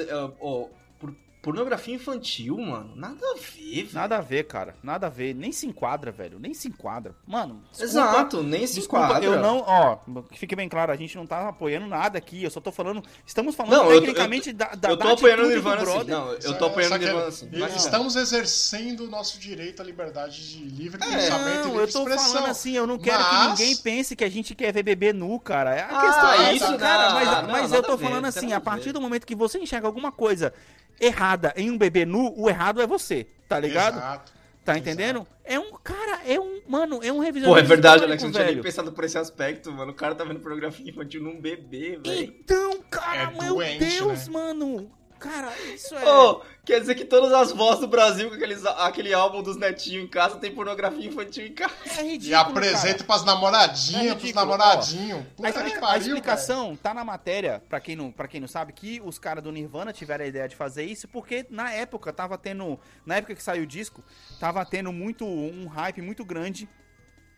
pornografia 1.42 1.96
infantil, 1.96 2.58
mano. 2.58 2.92
Nada 2.96 3.26
a 3.26 3.36
ver, 3.36 3.84
velho. 3.84 3.90
Nada 3.94 4.18
a 4.18 4.22
ver, 4.22 4.44
cara. 4.48 4.76
Nada 4.84 5.08
a 5.08 5.10
ver. 5.10 5.34
Nem 5.34 5.52
se 5.52 5.66
enquadra, 5.66 6.12
velho. 6.12 6.40
Nem 6.40 6.54
se 6.54 6.68
enquadra. 6.68 7.16
Mano, 7.26 7.62
desculpa, 7.72 7.84
Exato, 7.86 8.44
nem 8.44 8.68
se 8.68 8.76
Desculpa, 8.76 9.06
enquadra. 9.06 9.26
eu 9.26 9.40
não, 9.40 9.60
ó, 9.66 9.98
que 10.30 10.38
fique 10.38 10.56
bem 10.56 10.68
claro, 10.68 10.92
a 10.92 10.96
gente 10.96 11.16
não 11.16 11.26
tá 11.26 11.48
apoiando 11.50 11.88
nada 11.88 12.18
aqui, 12.18 12.44
eu 12.44 12.50
só 12.52 12.60
tô 12.60 12.72
falando, 12.72 13.02
estamos 13.26 13.56
falando 13.56 13.72
Não, 13.74 13.86
eu 13.92 14.00
tô- 14.00 14.08
tecnicamente 14.08 14.52
da, 14.52 14.66
da 14.76 14.90
eu 14.90 14.98
tô 14.98 15.06
da 15.06 15.14
apoiando 15.14 15.44
o 15.44 15.48
Nirvana 15.48 15.82
assim. 15.84 16.10
Não, 16.10 16.32
eu 16.34 16.42
Só- 16.42 16.54
tô 16.54 16.66
apoiando 16.66 16.96
o 16.96 16.98
Nirvana 16.98 17.28
assim. 17.28 17.50
e- 17.54 17.60
Mas, 17.60 17.76
Estamos 17.78 18.16
exercendo 18.16 19.06
o 19.06 19.08
nosso 19.10 19.40
direito 19.40 19.82
à 19.82 19.86
liberdade 19.86 20.50
de 20.50 20.64
livre 20.66 21.02
É, 21.04 21.08
pensamento 21.08 21.48
e 21.50 21.58
Não, 21.58 21.64
livre 21.68 21.82
eu 21.84 21.92
tô 21.92 22.00
expressão. 22.00 22.34
falando 22.34 22.50
assim, 22.50 22.72
eu 22.74 22.88
não 22.88 22.98
quero 22.98 23.24
Mas- 23.24 23.58
que 23.58 23.64
ninguém 23.64 23.78
pense 23.78 24.16
que 24.16 24.24
a 24.24 24.30
gente 24.30 24.54
quer 24.56 24.74
ver 24.74 24.84
bebê 24.84 25.14
nu, 25.14 25.40
cara. 25.40 25.72
A 25.72 25.86
Ah, 25.86 26.02
questão 26.02 26.32
é 26.34 26.54
isso 26.56 26.78
cara, 26.78 27.14
mas, 27.14 27.28
não, 27.44 27.48
mas 27.50 27.72
eu 27.72 27.84
tô 27.84 27.98
falando 27.98 28.26
assim, 28.26 28.52
a 28.54 28.60
partir 28.60 28.92
do 28.92 29.00
momento 29.00 29.26
que 29.26 29.36
você 29.36 29.60
enxerga 29.60 29.88
alguma 29.88 30.12
coisa 30.12 30.52
errada 31.00 31.37
em 31.56 31.72
um 31.72 31.78
bebê 31.78 32.06
nu, 32.06 32.34
o 32.38 32.50
errado 32.50 32.82
é 32.82 32.88
você, 32.88 33.28
tá 33.48 33.60
ligado? 33.60 33.98
Exato. 33.98 34.38
Tá 34.68 34.78
entendendo? 34.78 35.26
É 35.46 35.58
um, 35.58 35.72
cara, 35.82 36.20
é 36.26 36.38
um, 36.38 36.60
mano, 36.68 37.00
é 37.02 37.10
um 37.10 37.20
revisionismo 37.20 37.54
Pô, 37.54 37.58
é 37.58 37.64
verdade, 37.64 38.04
Alex. 38.04 38.22
Eu 38.22 38.28
não 38.28 38.34
tinha 38.34 38.52
nem 38.52 38.62
pensado 38.62 38.92
por 38.92 39.06
esse 39.06 39.18
aspecto, 39.18 39.72
mano. 39.72 39.94
O 39.94 39.96
cara 39.96 40.14
tá 40.14 40.26
vendo 40.26 40.42
pornografia 40.42 40.90
infantil 40.90 41.24
num 41.24 41.40
bebê, 41.40 41.98
velho. 42.06 42.36
Então, 42.42 42.82
cara, 42.90 43.32
É 43.32 43.42
meu 43.42 43.54
doente, 43.56 43.80
Deus, 43.80 44.28
né? 44.28 44.34
mano. 44.34 44.92
Cara, 45.20 45.52
isso 45.74 45.96
é. 45.96 46.06
Ô, 46.08 46.42
quer 46.66 46.80
dizer 46.80 46.96
que 46.96 47.04
todas 47.06 47.32
as 47.34 47.52
vozes 47.52 47.80
do 47.82 47.88
Brasil 47.88 48.30
com 48.30 48.36
aqueles, 48.36 48.66
aquele 48.66 49.14
álbum 49.14 49.42
dos 49.42 49.58
netinhos 49.58 50.04
em 50.04 50.08
casa 50.08 50.38
tem 50.38 50.54
pornografia 50.54 51.08
infantil 51.08 51.46
em 51.48 51.54
casa. 51.54 51.74
é 51.98 52.04
ridículo, 52.04 52.30
E 52.30 52.34
apresenta 52.34 53.04
pras 53.04 53.24
É 53.24 53.26
namoradinhas, 53.26 54.02
pros 54.14 54.24
ridículo, 54.24 54.46
namoradinhos. 54.58 55.20
A, 55.22 55.24
Puta 55.36 55.52
que 55.52 55.58
explica- 55.58 55.78
a 55.78 55.82
pariu, 55.82 56.02
explicação 56.02 56.76
tá 56.76 56.94
na 56.94 57.04
matéria, 57.04 57.64
pra 57.68 57.80
quem, 57.80 57.96
não, 57.96 58.12
pra 58.12 58.28
quem 58.28 58.40
não 58.42 58.48
sabe, 58.48 58.74
que 58.74 59.02
os 59.04 59.18
caras 59.18 59.44
do 59.44 59.52
Nirvana 59.52 59.92
tiveram 59.94 60.24
a 60.26 60.28
ideia 60.28 60.48
de 60.48 60.56
fazer 60.56 60.84
isso, 60.86 61.08
porque 61.08 61.46
na 61.50 61.72
época 61.72 62.12
tava 62.14 62.38
tendo. 62.38 62.80
Na 63.06 63.16
época 63.16 63.34
que 63.36 63.44
saiu 63.44 63.64
o 63.64 63.68
disco, 63.68 64.04
tava 64.40 64.66
tendo 64.66 64.92
muito 64.94 65.26
um 65.26 65.68
hype 65.68 66.02
muito 66.02 66.24
grande 66.26 66.68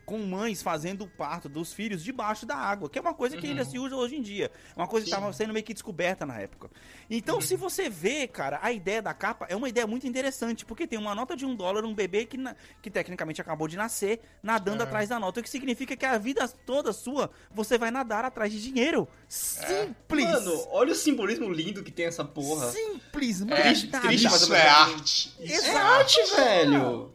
com 0.09 0.17
mães 0.17 0.63
fazendo 0.63 1.03
o 1.03 1.07
parto 1.07 1.47
dos 1.47 1.71
filhos 1.71 2.03
debaixo 2.03 2.43
da 2.43 2.55
água, 2.55 2.89
que 2.89 2.97
é 2.97 3.01
uma 3.01 3.13
coisa 3.13 3.37
que 3.37 3.45
ainda 3.45 3.63
se 3.63 3.77
usa 3.77 3.95
hoje 3.95 4.15
em 4.15 4.21
dia. 4.23 4.49
Uma 4.75 4.87
coisa 4.87 5.05
que 5.05 5.11
Sim. 5.11 5.19
tava 5.19 5.31
sendo 5.31 5.53
meio 5.53 5.63
que 5.63 5.71
descoberta 5.71 6.25
na 6.25 6.39
época. 6.39 6.67
Então, 7.07 7.39
se 7.39 7.55
você 7.55 7.91
vê, 7.91 8.27
cara, 8.27 8.57
a 8.63 8.71
ideia 8.71 9.03
da 9.03 9.13
capa 9.13 9.45
é 9.47 9.55
uma 9.55 9.69
ideia 9.69 9.85
muito 9.85 10.07
interessante, 10.07 10.65
porque 10.65 10.87
tem 10.87 10.97
uma 10.97 11.13
nota 11.13 11.35
de 11.35 11.45
um 11.45 11.55
dólar, 11.55 11.85
um 11.85 11.93
bebê 11.93 12.25
que, 12.25 12.37
na- 12.37 12.55
que 12.81 12.89
tecnicamente 12.89 13.39
acabou 13.39 13.67
de 13.67 13.77
nascer, 13.77 14.19
nadando 14.41 14.81
É. 14.81 14.85
atrás 14.87 15.09
da 15.09 15.19
nota, 15.19 15.41
o 15.41 15.43
que 15.43 15.49
significa 15.49 15.95
que 15.95 16.05
a 16.07 16.17
vida 16.17 16.47
toda 16.65 16.91
sua, 16.91 17.29
você 17.51 17.77
vai 17.77 17.91
nadar 17.91 18.25
atrás 18.25 18.51
de 18.51 18.59
dinheiro. 18.59 19.07
Simples! 19.27 20.25
Mano, 20.25 20.65
olha 20.71 20.91
o 20.91 20.95
simbolismo 20.95 21.51
lindo 21.51 21.83
que 21.83 21.91
tem 21.91 22.05
essa 22.07 22.25
porra. 22.25 22.71
Simples, 22.71 23.41
mano. 23.41 23.53
É, 23.53 23.61
Triste, 23.61 23.87
triste, 23.89 24.25
isso 24.27 24.53
é 24.55 24.67
arte. 24.67 25.35
Isso 25.39 25.65
é 25.65 25.69
É 25.69 25.77
arte, 25.77 26.17
velho. 26.35 27.13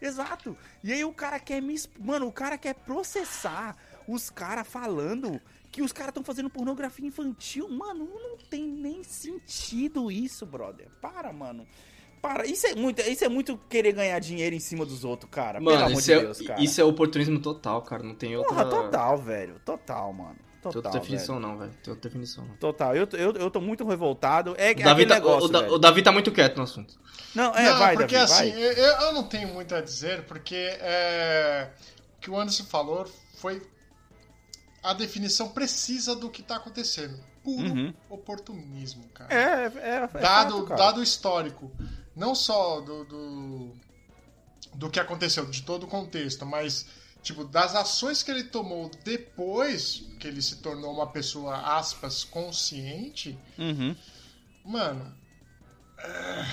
Exato. 0.00 0.56
E 0.82 0.92
aí 0.92 1.04
o 1.04 1.12
cara 1.12 1.38
quer 1.38 1.60
me. 1.60 1.76
Mano, 1.98 2.26
o 2.26 2.32
cara 2.32 2.56
quer 2.56 2.74
processar 2.74 3.76
os 4.08 4.30
caras 4.30 4.66
falando 4.66 5.40
que 5.70 5.82
os 5.82 5.92
caras 5.92 6.10
estão 6.10 6.24
fazendo 6.24 6.50
pornografia 6.50 7.06
infantil. 7.06 7.68
Mano, 7.68 8.08
não 8.12 8.36
tem 8.48 8.64
nem 8.64 9.02
sentido 9.02 10.10
isso, 10.10 10.44
brother. 10.46 10.88
Para, 11.00 11.32
mano. 11.32 11.66
Para. 12.20 12.46
Isso 12.46 12.66
é 12.66 12.74
muito, 12.74 13.00
isso 13.02 13.24
é 13.24 13.28
muito 13.28 13.56
querer 13.68 13.92
ganhar 13.92 14.18
dinheiro 14.18 14.54
em 14.54 14.60
cima 14.60 14.84
dos 14.84 15.04
outros, 15.04 15.30
cara. 15.30 15.58
Pelo 15.58 15.70
Mano, 15.70 15.86
amor 15.86 15.98
isso, 15.98 16.06
de 16.06 16.12
é, 16.12 16.20
Deus, 16.20 16.40
cara. 16.42 16.62
isso 16.62 16.80
é 16.80 16.84
oportunismo 16.84 17.40
total, 17.40 17.82
cara. 17.82 18.02
Não 18.02 18.14
tem 18.14 18.36
outra, 18.36 18.54
Porra, 18.54 18.68
total, 18.68 19.18
velho. 19.18 19.60
Total, 19.64 20.12
mano. 20.12 20.49
Tem 20.62 20.72
Total. 20.72 20.82
outra 20.92 21.00
definição, 21.00 21.36
velho. 21.36 21.48
não, 21.48 21.58
velho. 21.58 21.72
Tem 21.82 21.92
outra 21.92 22.08
definição, 22.10 22.44
não. 22.44 22.56
Total. 22.56 22.94
Eu, 22.94 23.06
tô- 23.06 23.16
eu, 23.16 23.32
eu 23.32 23.50
tô 23.50 23.60
muito 23.60 23.86
revoltado. 23.86 24.54
É, 24.58 24.68
é 24.68 24.72
O 24.72 24.76
Davi, 24.76 24.90
aquele 24.90 25.06
tá, 25.06 25.14
negócio, 25.14 25.48
o, 25.48 25.52
Da- 25.52 25.72
o 25.72 25.78
Davi 25.78 26.02
tá 26.02 26.12
muito 26.12 26.30
quieto 26.32 26.56
no 26.58 26.62
assunto. 26.64 26.98
Não, 27.34 27.54
é, 27.54 27.70
não, 27.70 27.78
vai, 27.78 27.96
porque 27.96 28.14
Davi, 28.14 28.32
assim, 28.32 28.50
vai. 28.52 28.62
eu, 28.62 28.72
eu 28.72 29.12
não 29.12 29.24
tenho 29.24 29.48
muito 29.48 29.74
a 29.74 29.80
dizer, 29.80 30.24
porque 30.24 30.54
é, 30.80 31.70
o 32.16 32.20
que 32.20 32.30
o 32.30 32.38
Anderson 32.38 32.64
falou 32.64 33.10
foi 33.38 33.62
a 34.82 34.92
definição 34.92 35.48
precisa 35.48 36.14
do 36.14 36.28
que 36.30 36.42
tá 36.42 36.56
acontecendo. 36.56 37.18
Puro 37.42 37.68
Uhum. 37.68 37.94
oportunismo, 38.10 39.08
cara. 39.14 39.32
É, 39.32 39.38
é, 39.38 39.72
é, 39.76 39.94
é 39.96 40.06
dado, 40.08 40.10
fato, 40.56 40.64
cara. 40.64 40.76
dado 40.84 41.00
o 41.00 41.02
histórico, 41.02 41.70
não 42.14 42.34
só 42.34 42.80
do, 42.82 43.04
do, 43.04 43.72
do 44.74 44.90
que 44.90 45.00
aconteceu, 45.00 45.46
de 45.46 45.62
todo 45.62 45.84
o 45.84 45.86
contexto, 45.86 46.44
mas 46.44 46.86
tipo, 47.22 47.44
das 47.44 47.74
ações 47.74 48.22
que 48.22 48.30
ele 48.30 48.44
tomou 48.44 48.90
depois 49.04 50.04
que 50.18 50.26
ele 50.28 50.40
se 50.42 50.56
tornou 50.56 50.92
uma 50.94 51.06
pessoa, 51.06 51.56
aspas, 51.76 52.24
consciente, 52.24 53.38
Uhum. 53.58 53.94
mano. 54.64 55.14
é, 55.98 56.44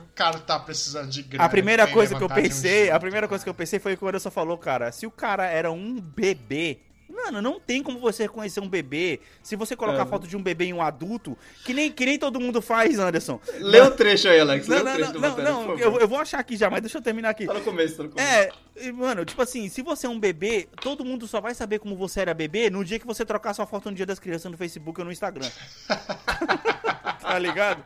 O 0.00 0.14
cara 0.14 0.38
tá 0.38 0.58
precisando 0.58 1.10
de 1.10 1.22
grana. 1.22 1.44
A 1.44 1.48
primeira 1.48 1.86
coisa 1.88 2.14
que 2.14 2.22
eu 2.22 2.26
um 2.26 2.34
pensei, 2.34 2.90
a 2.90 3.00
primeira 3.00 3.26
coisa 3.28 3.42
que 3.44 3.50
eu 3.50 3.54
pensei 3.54 3.78
foi 3.78 3.96
que 3.96 4.04
o 4.04 4.08
Anderson 4.08 4.30
falou, 4.30 4.56
cara, 4.56 4.92
se 4.92 5.06
o 5.06 5.10
cara 5.10 5.44
era 5.46 5.70
um 5.70 6.00
bebê, 6.00 6.80
mano, 7.14 7.40
não 7.40 7.60
tem 7.60 7.82
como 7.82 7.98
você 7.98 8.24
reconhecer 8.24 8.60
um 8.60 8.68
bebê 8.68 9.20
se 9.42 9.56
você 9.56 9.76
colocar 9.76 9.98
É. 9.98 10.02
a 10.02 10.06
foto 10.06 10.26
de 10.26 10.36
um 10.36 10.42
bebê 10.42 10.66
em 10.66 10.72
um 10.72 10.82
adulto, 10.82 11.36
que 11.64 11.72
nem, 11.72 11.90
que 11.90 12.04
nem 12.04 12.18
todo 12.18 12.40
mundo 12.40 12.60
faz, 12.60 12.98
Anderson. 12.98 13.40
Lê 13.60 13.80
o 13.80 13.90
trecho 13.92 14.28
aí, 14.28 14.40
Alex. 14.40 14.66
Lê 14.66 14.76
Não, 14.76 14.82
o 14.82 14.84
não, 14.84 14.94
trecho 14.96 15.12
não, 15.14 15.20
matéria, 15.20 15.50
não, 15.52 15.78
eu, 15.78 16.00
eu 16.00 16.08
vou 16.08 16.18
achar 16.18 16.38
aqui 16.40 16.56
já, 16.56 16.68
mas 16.68 16.80
deixa 16.82 16.98
eu 16.98 17.02
terminar 17.02 17.30
aqui. 17.30 17.46
Tá 17.46 17.54
no 17.54 17.60
começo, 17.62 17.96
tá 17.96 18.02
no 18.02 18.08
começo. 18.10 18.28
É, 18.76 18.92
mano, 18.92 19.24
tipo 19.24 19.40
assim, 19.40 19.68
se 19.68 19.80
você 19.82 20.06
é 20.06 20.10
um 20.10 20.18
bebê, 20.18 20.68
todo 20.82 21.04
mundo 21.04 21.26
só 21.28 21.40
vai 21.40 21.54
saber 21.54 21.78
como 21.78 21.96
você 21.96 22.20
era 22.20 22.34
bebê 22.34 22.68
no 22.70 22.84
dia 22.84 22.98
que 22.98 23.06
você 23.06 23.24
trocar 23.24 23.54
sua 23.54 23.66
foto 23.66 23.88
no 23.90 23.96
dia 23.96 24.06
das 24.06 24.18
crianças 24.18 24.50
no 24.50 24.58
Facebook 24.58 25.00
ou 25.00 25.04
no 25.06 25.12
Instagram. 25.12 25.48
tá 27.20 27.38
ligado? 27.38 27.82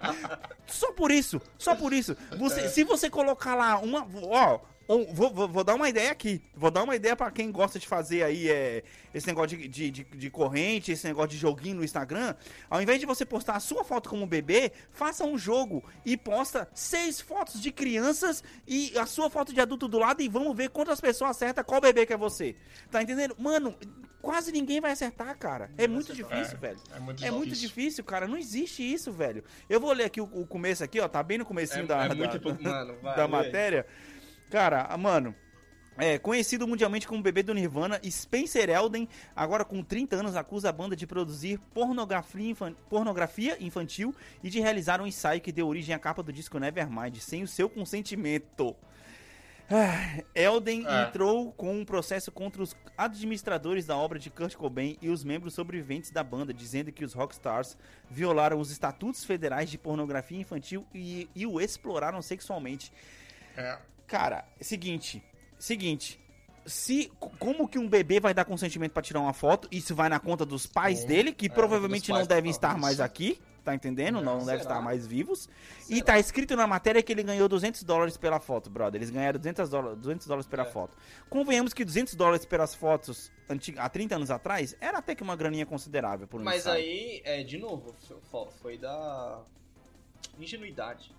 Só 0.66 0.92
por 0.92 1.10
isso, 1.10 1.40
só 1.56 1.74
por 1.74 1.92
isso. 1.92 2.16
Você, 2.38 2.68
Se 2.68 2.84
você 2.84 3.08
colocar 3.10 3.54
lá 3.54 3.78
uma. 3.78 4.06
Ó, 4.22 4.56
um- 4.56 4.77
vou, 5.12 5.30
vou- 5.32 5.48
vou 5.48 5.62
dar 5.62 5.74
uma 5.74 5.88
ideia 5.88 6.10
aqui. 6.10 6.40
Vou 6.56 6.70
dar 6.70 6.82
uma 6.82 6.96
ideia 6.96 7.14
pra 7.14 7.30
quem 7.30 7.52
gosta 7.52 7.78
de 7.78 7.86
fazer 7.86 8.22
aí 8.22 8.48
é, 8.48 8.82
esse 9.12 9.26
negócio 9.26 9.56
de, 9.58 9.68
de, 9.68 9.90
de- 9.90 10.04
de 10.04 10.30
corrente, 10.30 10.90
esse 10.90 11.06
negócio 11.06 11.28
de 11.30 11.36
joguinho 11.36 11.76
no 11.76 11.84
Instagram. 11.84 12.34
Ao 12.70 12.80
invés 12.80 12.98
de 12.98 13.04
você 13.06 13.24
postar 13.26 13.56
a 13.56 13.60
sua 13.60 13.84
foto 13.84 14.08
como 14.08 14.26
bebê, 14.26 14.72
faça 14.90 15.24
um 15.24 15.36
jogo 15.36 15.84
e 16.06 16.16
posta 16.16 16.68
seis 16.74 17.20
fotos 17.20 17.60
de 17.60 17.70
crianças 17.70 18.42
e 18.66 18.96
a 18.98 19.04
sua 19.04 19.28
foto 19.28 19.52
de 19.52 19.60
adulto 19.60 19.86
do 19.88 19.98
lado 19.98 20.22
e 20.22 20.28
vamos 20.28 20.56
ver 20.56 20.70
quantas 20.70 21.00
pessoas 21.00 21.32
acertam 21.32 21.62
qual 21.64 21.80
bebê 21.80 22.06
que 22.06 22.12
é 22.14 22.16
você. 22.16 22.56
Tá 22.90 23.02
entendendo? 23.02 23.36
Mano, 23.38 23.74
quase 24.22 24.50
ninguém 24.50 24.80
vai 24.80 24.92
acertar, 24.92 25.36
cara. 25.36 25.70
É 25.76 25.86
muito 25.86 26.14
difícil, 26.14 26.54
É, 26.56 26.60
velho. 26.60 26.80
É 26.94 26.98
muito 27.00 27.24
É 27.26 27.30
muito 27.30 27.54
difícil, 27.54 28.02
cara. 28.04 28.26
Não 28.26 28.38
existe 28.38 28.82
isso, 28.82 29.12
velho. 29.12 29.44
Eu 29.68 29.80
vou 29.80 29.92
ler 29.92 30.04
aqui 30.04 30.20
o, 30.20 30.24
o 30.24 30.46
começo 30.46 30.82
aqui, 30.82 30.98
ó. 30.98 31.06
Tá 31.08 31.22
bem 31.22 31.36
no 31.38 31.44
comecinho 31.44 31.84
É, 31.84 31.86
da, 31.86 32.04
é 32.04 32.08
da- 32.08 33.14
da 33.16 33.24
lê. 33.24 33.28
matéria. 33.28 33.86
Cara, 34.50 34.82
ah, 34.88 34.96
mano. 34.96 35.34
É, 36.00 36.16
conhecido 36.16 36.66
mundialmente 36.68 37.08
como 37.08 37.20
bebê 37.20 37.42
do 37.42 37.52
Nirvana, 37.52 38.00
Spencer 38.08 38.70
Elden, 38.70 39.08
agora 39.34 39.64
com 39.64 39.82
30 39.82 40.14
anos, 40.14 40.36
acusa 40.36 40.68
a 40.68 40.72
banda 40.72 40.94
de 40.94 41.08
produzir 41.08 41.58
pornografia, 41.74 42.50
infan- 42.50 42.74
pornografia 42.88 43.56
infantil 43.60 44.14
e 44.40 44.48
de 44.48 44.60
realizar 44.60 45.00
um 45.00 45.08
ensaio 45.08 45.40
que 45.40 45.50
deu 45.50 45.66
origem 45.66 45.92
à 45.92 45.98
capa 45.98 46.22
do 46.22 46.32
disco 46.32 46.56
Nevermind, 46.60 47.16
sem 47.16 47.42
o 47.42 47.48
seu 47.48 47.68
consentimento. 47.68 48.76
Ah, 49.68 50.22
Elden 50.36 50.86
É. 50.86 51.02
entrou 51.08 51.52
com 51.52 51.74
um 51.80 51.84
processo 51.84 52.30
contra 52.30 52.62
os 52.62 52.76
administradores 52.96 53.84
da 53.84 53.96
obra 53.96 54.20
de 54.20 54.30
Kurt 54.30 54.54
Cobain 54.54 54.96
e 55.02 55.08
os 55.10 55.24
membros 55.24 55.52
sobreviventes 55.52 56.12
da 56.12 56.22
banda, 56.22 56.54
dizendo 56.54 56.92
que 56.92 57.04
os 57.04 57.12
rockstars 57.12 57.76
violaram 58.08 58.60
os 58.60 58.70
estatutos 58.70 59.24
federais 59.24 59.68
de 59.68 59.76
pornografia 59.76 60.40
infantil 60.40 60.86
e, 60.94 61.28
e 61.34 61.44
o 61.44 61.60
exploraram 61.60 62.22
sexualmente. 62.22 62.92
É, 63.56 63.78
Cara, 64.08 64.44
seguinte, 64.60 65.22
seguinte. 65.58 66.18
Se, 66.66 67.10
como 67.38 67.68
que 67.68 67.78
um 67.78 67.88
bebê 67.88 68.18
vai 68.20 68.34
dar 68.34 68.44
consentimento 68.44 68.92
pra 68.92 69.02
tirar 69.02 69.20
uma 69.20 69.32
foto? 69.32 69.68
Isso 69.70 69.94
vai 69.94 70.08
na 70.08 70.18
conta 70.18 70.44
dos 70.44 70.66
pais 70.66 70.98
Sim. 71.00 71.06
dele, 71.06 71.32
que 71.32 71.46
É, 71.46 71.48
provavelmente 71.48 72.10
não 72.10 72.26
devem 72.26 72.50
estar 72.50 72.76
mais 72.76 73.00
aqui, 73.00 73.40
tá 73.64 73.74
entendendo? 73.74 74.20
Não, 74.20 74.44
Não, 74.44 74.54
estar 74.54 74.80
mais 74.82 75.06
vivos. 75.06 75.48
E 75.88 75.94
Será? 75.94 76.04
tá 76.06 76.18
escrito 76.18 76.54
na 76.56 76.66
matéria 76.66 77.02
que 77.02 77.10
ele 77.10 77.22
ganhou 77.22 77.48
200 77.48 77.82
dólares 77.84 78.18
pela 78.18 78.38
foto, 78.38 78.68
brother. 78.68 78.98
Eles 78.98 79.08
ganharam 79.08 79.38
200 79.38 79.70
dólares, 79.70 79.98
200 79.98 80.26
dólares 80.26 80.46
pela 80.46 80.64
É. 80.64 80.66
foto. 80.66 80.94
Convenhamos 81.30 81.72
que 81.72 81.84
200 81.86 82.14
dólares 82.14 82.44
pelas 82.44 82.74
fotos 82.74 83.32
há 83.78 83.88
30 83.88 84.16
anos 84.16 84.30
atrás 84.30 84.76
era 84.78 84.98
até 84.98 85.14
que 85.14 85.22
uma 85.22 85.36
graninha 85.36 85.64
considerável 85.64 86.26
por 86.28 86.38
um 86.40 86.44
Mas 86.44 86.60
ensaio. 86.62 86.84
aí, 86.84 87.22
é, 87.24 87.42
de 87.42 87.56
novo, 87.56 87.94
fo- 88.30 88.50
foi 88.60 88.76
da 88.76 89.40
ingenuidade, 90.38 91.14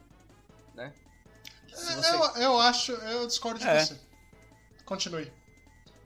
né? 0.76 0.94
Se 1.76 1.96
você- 1.96 2.16
eu, 2.16 2.42
eu 2.44 2.60
acho, 2.60 2.92
eu 2.92 3.28
discordo 3.28 3.60
de 3.60 3.68
É. 3.68 3.80
você. 3.86 4.00
Continue. 4.86 5.32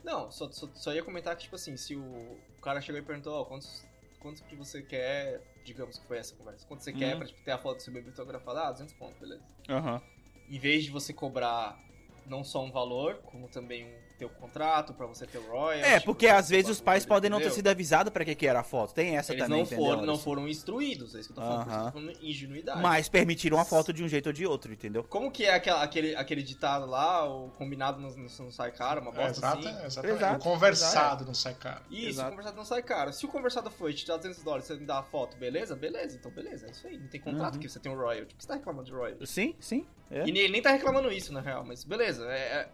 Não, 0.04 0.30
só, 0.32 0.52
só, 0.52 0.68
só 0.76 0.94
ia 0.94 1.04
comentar 1.04 1.36
que, 1.36 1.44
tipo 1.44 1.56
assim, 1.56 1.78
se 1.78 1.96
o, 1.96 2.02
o 2.02 2.62
cara 2.62 2.82
chegou 2.82 3.00
e 3.00 3.04
perguntou, 3.06 3.34
ó, 3.34 3.46
quantos, 3.46 3.86
quantos 4.20 4.42
que 4.42 4.56
você 4.56 4.82
quer, 4.82 5.42
digamos 5.64 5.98
que 5.98 6.06
foi 6.06 6.18
essa 6.18 6.36
conversa, 6.36 6.66
quanto 6.68 6.84
você 6.84 6.92
quer 6.92 7.14
Uhum. 7.14 7.20
pra 7.20 7.28
tipo, 7.28 7.42
ter 7.44 7.52
a 7.52 7.58
foto 7.58 7.78
do 7.78 7.84
seu 7.84 7.94
bebê 7.94 8.12
fotografado? 8.12 8.60
Ah, 8.60 8.72
200 8.72 8.94
pontos, 8.96 9.18
beleza. 9.20 9.44
Aham. 9.70 10.02
Em 10.50 10.60
vez 10.60 10.84
de 10.84 10.92
você 10.92 11.14
cobrar 11.14 11.80
não 12.26 12.44
só 12.44 12.62
um 12.64 12.72
valor, 12.72 13.16
como 13.24 13.48
também 13.48 13.86
um, 13.86 14.13
ter 14.18 14.26
o 14.26 14.30
contrato 14.30 14.94
pra 14.94 15.06
você 15.06 15.26
ter 15.26 15.38
o 15.38 15.48
royalty. 15.52 15.84
É, 15.86 16.00
porque 16.00 16.28
às 16.28 16.50
vezes 16.50 16.70
os 16.70 16.82
pais 16.82 17.06
podem 17.06 17.30
não 17.30 17.40
ter 17.40 17.52
sido 17.52 17.68
avisados 17.68 18.12
pra 18.14 18.24
que, 18.24 18.36
que 18.36 18.48
era 18.48 18.60
a 18.60 18.64
foto. 18.64 18.94
Tem 18.94 19.18
essa 19.18 19.34
Eles 19.34 19.44
também, 19.44 19.58
não 19.60 19.66
entendeu? 19.66 19.86
foram, 19.86 20.06
não 20.06 20.18
foram 20.18 20.48
instruídos, 20.48 21.16
é 21.16 21.20
isso 21.20 21.34
que 21.34 21.40
eu 21.40 21.44
tô 21.44 21.50
falando, 21.50 21.86
tô 21.86 21.92
falando 21.92 22.14
ingenuidade. 22.22 22.82
Mas 22.82 23.10
permitiram 23.10 23.58
a 23.60 23.66
foto 23.66 23.92
de 23.94 24.04
um 24.04 24.08
jeito 24.08 24.28
ou 24.28 24.34
de 24.34 24.46
outro, 24.46 24.72
entendeu? 24.72 25.04
Como 25.04 25.32
que 25.32 25.46
é 25.46 25.54
aquela- 25.54 25.84
aquele, 25.84 26.16
aquele 26.16 26.44
ditado 26.44 26.86
lá, 26.86 27.26
o 27.28 27.50
combinado 27.52 28.00
não, 28.00 28.10
não, 28.10 28.52
sai 28.52 28.72
caro, 28.72 29.02
uma 29.02 29.12
É, 29.12 29.16
bosta 29.16 29.32
exato, 29.40 29.68
assim? 29.68 29.86
exatamente. 29.86 30.18
Exato, 30.18 30.36
o 30.40 30.44
conversado 30.44 31.26
não 31.26 31.34
sai 31.34 31.54
caro. 31.56 31.82
Isso, 31.90 32.08
Exato. 32.10 32.28
o 32.28 32.32
conversado 32.32 32.58
não 32.58 32.66
sai 32.66 32.84
caro. 32.84 33.14
Se 33.14 33.26
o 33.26 33.30
conversado 33.30 33.72
foi 33.72 33.94
te 33.94 34.06
dar 34.08 34.18
200 34.18 34.44
dólares 34.44 34.66
você 34.66 34.76
me 34.76 34.86
dá 34.86 35.00
a 35.00 35.04
foto, 35.04 35.36
beleza? 35.38 35.76
Beleza, 35.76 36.16
então 36.18 36.32
beleza, 36.32 36.68
é 36.68 36.72
isso 36.72 36.88
aí. 36.88 36.98
Não 36.98 37.08
tem 37.08 37.20
contrato 37.20 37.56
Uhum. 37.56 37.60
que 37.60 37.70
você 37.70 37.80
tem 37.80 37.92
um 37.92 37.96
royalty. 37.96 38.28
Por 38.34 38.36
que 38.38 38.44
você 38.44 38.48
tá 38.48 38.56
reclamando 38.56 38.86
de 38.86 38.92
royalty? 38.94 39.28
Sim, 39.28 39.56
sim. 39.60 39.86
É. 40.12 40.28
E 40.28 40.32
nem- 40.32 40.44
ele 40.44 40.54
nem 40.54 40.62
tá 40.62 40.72
reclamando 40.72 41.12
isso, 41.12 41.34
na 41.34 41.42
real, 41.42 41.64
mas 41.66 41.84
beleza. 41.84 42.26
É, 42.32 42.38
é- 42.38 42.70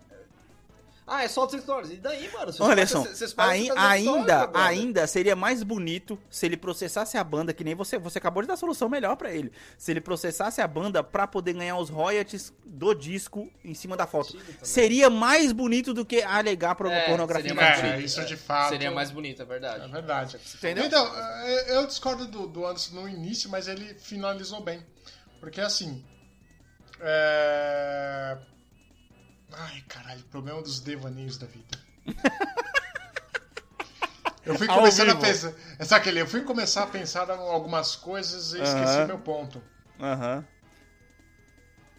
Ah, 1.10 1.24
é 1.24 1.28
só 1.28 1.46
200 1.46 1.66
dólares. 1.66 1.92
E 1.92 1.96
daí, 1.96 2.32
mano? 2.32 2.52
Vocês 2.54 2.70
Anderson, 2.70 3.00
pagam- 3.02 3.16
vocês 3.16 3.34
pagam 3.34 3.52
ai- 3.52 3.60
200 4.04 4.06
dólares, 4.06 4.32
ainda, 4.32 4.60
ainda 4.82 5.08
seria 5.08 5.36
mais 5.36 5.64
bonito 5.64 6.20
se 6.30 6.46
ele 6.46 6.56
processasse 6.56 7.18
a 7.18 7.24
banda, 7.24 7.54
que 7.54 7.64
nem 7.64 7.74
você, 7.76 7.98
você 7.98 8.18
acabou 8.20 8.42
de 8.44 8.48
dar 8.48 8.54
a 8.54 8.58
solução 8.58 8.88
melhor 8.88 9.16
pra 9.16 9.32
ele. 9.34 9.52
Se 9.78 9.92
ele 9.92 10.02
processasse 10.02 10.62
a 10.62 10.68
banda 10.68 11.04
pra 11.04 11.26
poder 11.26 11.54
ganhar 11.54 11.78
os 11.78 11.90
royalties 11.90 12.54
do 12.66 12.94
disco 12.94 13.50
em 13.64 13.74
cima 13.74 13.98
da 13.98 14.06
foto. 14.06 14.38
Seria 14.62 15.10
mais 15.10 15.52
bonito 15.52 15.94
do 15.94 16.06
que 16.06 16.22
alegar 16.22 16.76
pro- 16.76 16.90
É, 16.90 17.08
pornografia 17.08 17.50
seria. 17.50 17.64
É, 17.66 17.82
bonito, 17.92 18.06
isso 18.06 18.22
é. 18.22 18.26
de 18.26 18.38
fato. 18.38 18.70
Seria 18.70 18.92
mais 18.92 19.10
bonito, 19.12 19.42
é 19.42 19.46
verdade. 19.46 19.86
É 19.86 19.88
verdade. 19.88 20.38
Entendeu? 20.56 20.86
Então, 20.86 21.12
é, 21.44 21.76
eu 21.78 21.88
discordo 21.88 22.28
do, 22.28 22.46
do 22.48 22.66
Anderson 22.66 22.96
no 22.96 23.10
início, 23.10 23.50
mas 23.50 23.68
ele 23.68 23.94
finalizou 23.96 24.62
bem. 24.62 24.86
Porque 25.40 25.62
assim. 25.62 26.04
É... 27.02 28.38
Ai, 29.54 29.82
caralho, 29.88 30.24
problema 30.26 30.62
dos 30.62 30.80
devaneios 30.80 31.38
da 31.38 31.48
vida. 31.48 31.78
Eu 34.46 34.56
fui 34.58 34.68
começando 34.68 35.10
a 35.12 35.16
pensar. 35.16 35.52
Sabe 35.82 36.02
aquele? 36.02 36.22
Eu 36.22 36.28
fui 36.28 36.42
começar 36.42 36.84
a 36.84 36.88
pensar 36.88 37.28
em 37.28 37.32
algumas 37.34 37.96
coisas 37.96 38.54
e 38.54 38.62
esqueci 38.62 38.98
Aham. 38.98 39.06
meu 39.08 39.20
ponto. 39.20 39.62
Aham. 40.00 40.44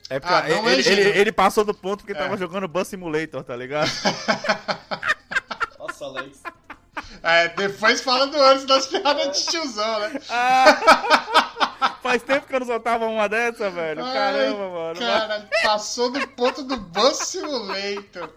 É 0.08 0.18
porque 0.18 0.34
Ah, 0.34 0.48
não 0.48 0.68
é 0.68 0.72
ele, 0.72 0.88
ele- 0.88 1.18
ele 1.20 1.30
passou 1.32 1.64
do 1.64 1.72
ponto 1.72 1.98
porque 2.00 2.12
É. 2.12 2.16
tava 2.16 2.36
jogando 2.36 2.66
Bus 2.66 2.88
Simulator, 2.88 3.44
tá 3.44 3.54
ligado? 3.54 3.88
Nossa, 5.78 6.04
Alex. 6.06 6.42
É, 7.22 7.48
depois 7.50 8.00
fala 8.00 8.26
do 8.26 8.36
Anderson 8.36 8.66
das 8.66 8.86
piadas 8.86 9.38
de 9.38 9.46
tiozão, 9.46 10.00
né? 10.00 10.12
Faz 12.02 12.22
tempo 12.22 12.46
que 12.46 12.54
eu 12.54 12.60
não 12.60 12.66
soltava 12.66 13.06
uma 13.06 13.28
dessa, 13.28 13.70
velho. 13.70 14.04
Ai, 14.04 14.12
Caramba, 14.12 14.70
mano. 14.70 14.98
Cara, 14.98 15.48
passou 15.62 16.10
do 16.10 16.26
ponto 16.28 16.62
do 16.62 16.76
Bus 16.76 17.16
Simulator. 17.18 18.32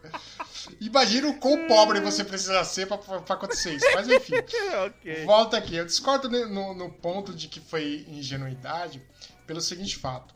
Imagina 0.80 1.28
o 1.28 1.38
quão 1.40 1.68
pobre 1.68 2.00
você 2.00 2.24
precisa 2.24 2.64
ser 2.64 2.88
pra, 2.88 2.98
pra 2.98 3.36
acontecer 3.36 3.76
isso. 3.76 3.86
Mas 3.94 4.08
enfim, 4.08 4.36
ok. 4.88 5.26
volta 5.26 5.58
aqui. 5.58 5.76
Eu 5.76 5.86
discordo 5.86 6.30
no, 6.30 6.74
no 6.74 6.90
ponto 6.92 7.34
de 7.34 7.48
que 7.48 7.60
foi 7.60 8.06
ingenuidade 8.08 9.02
pelo 9.46 9.62
seguinte 9.62 9.98
fato. 9.98 10.34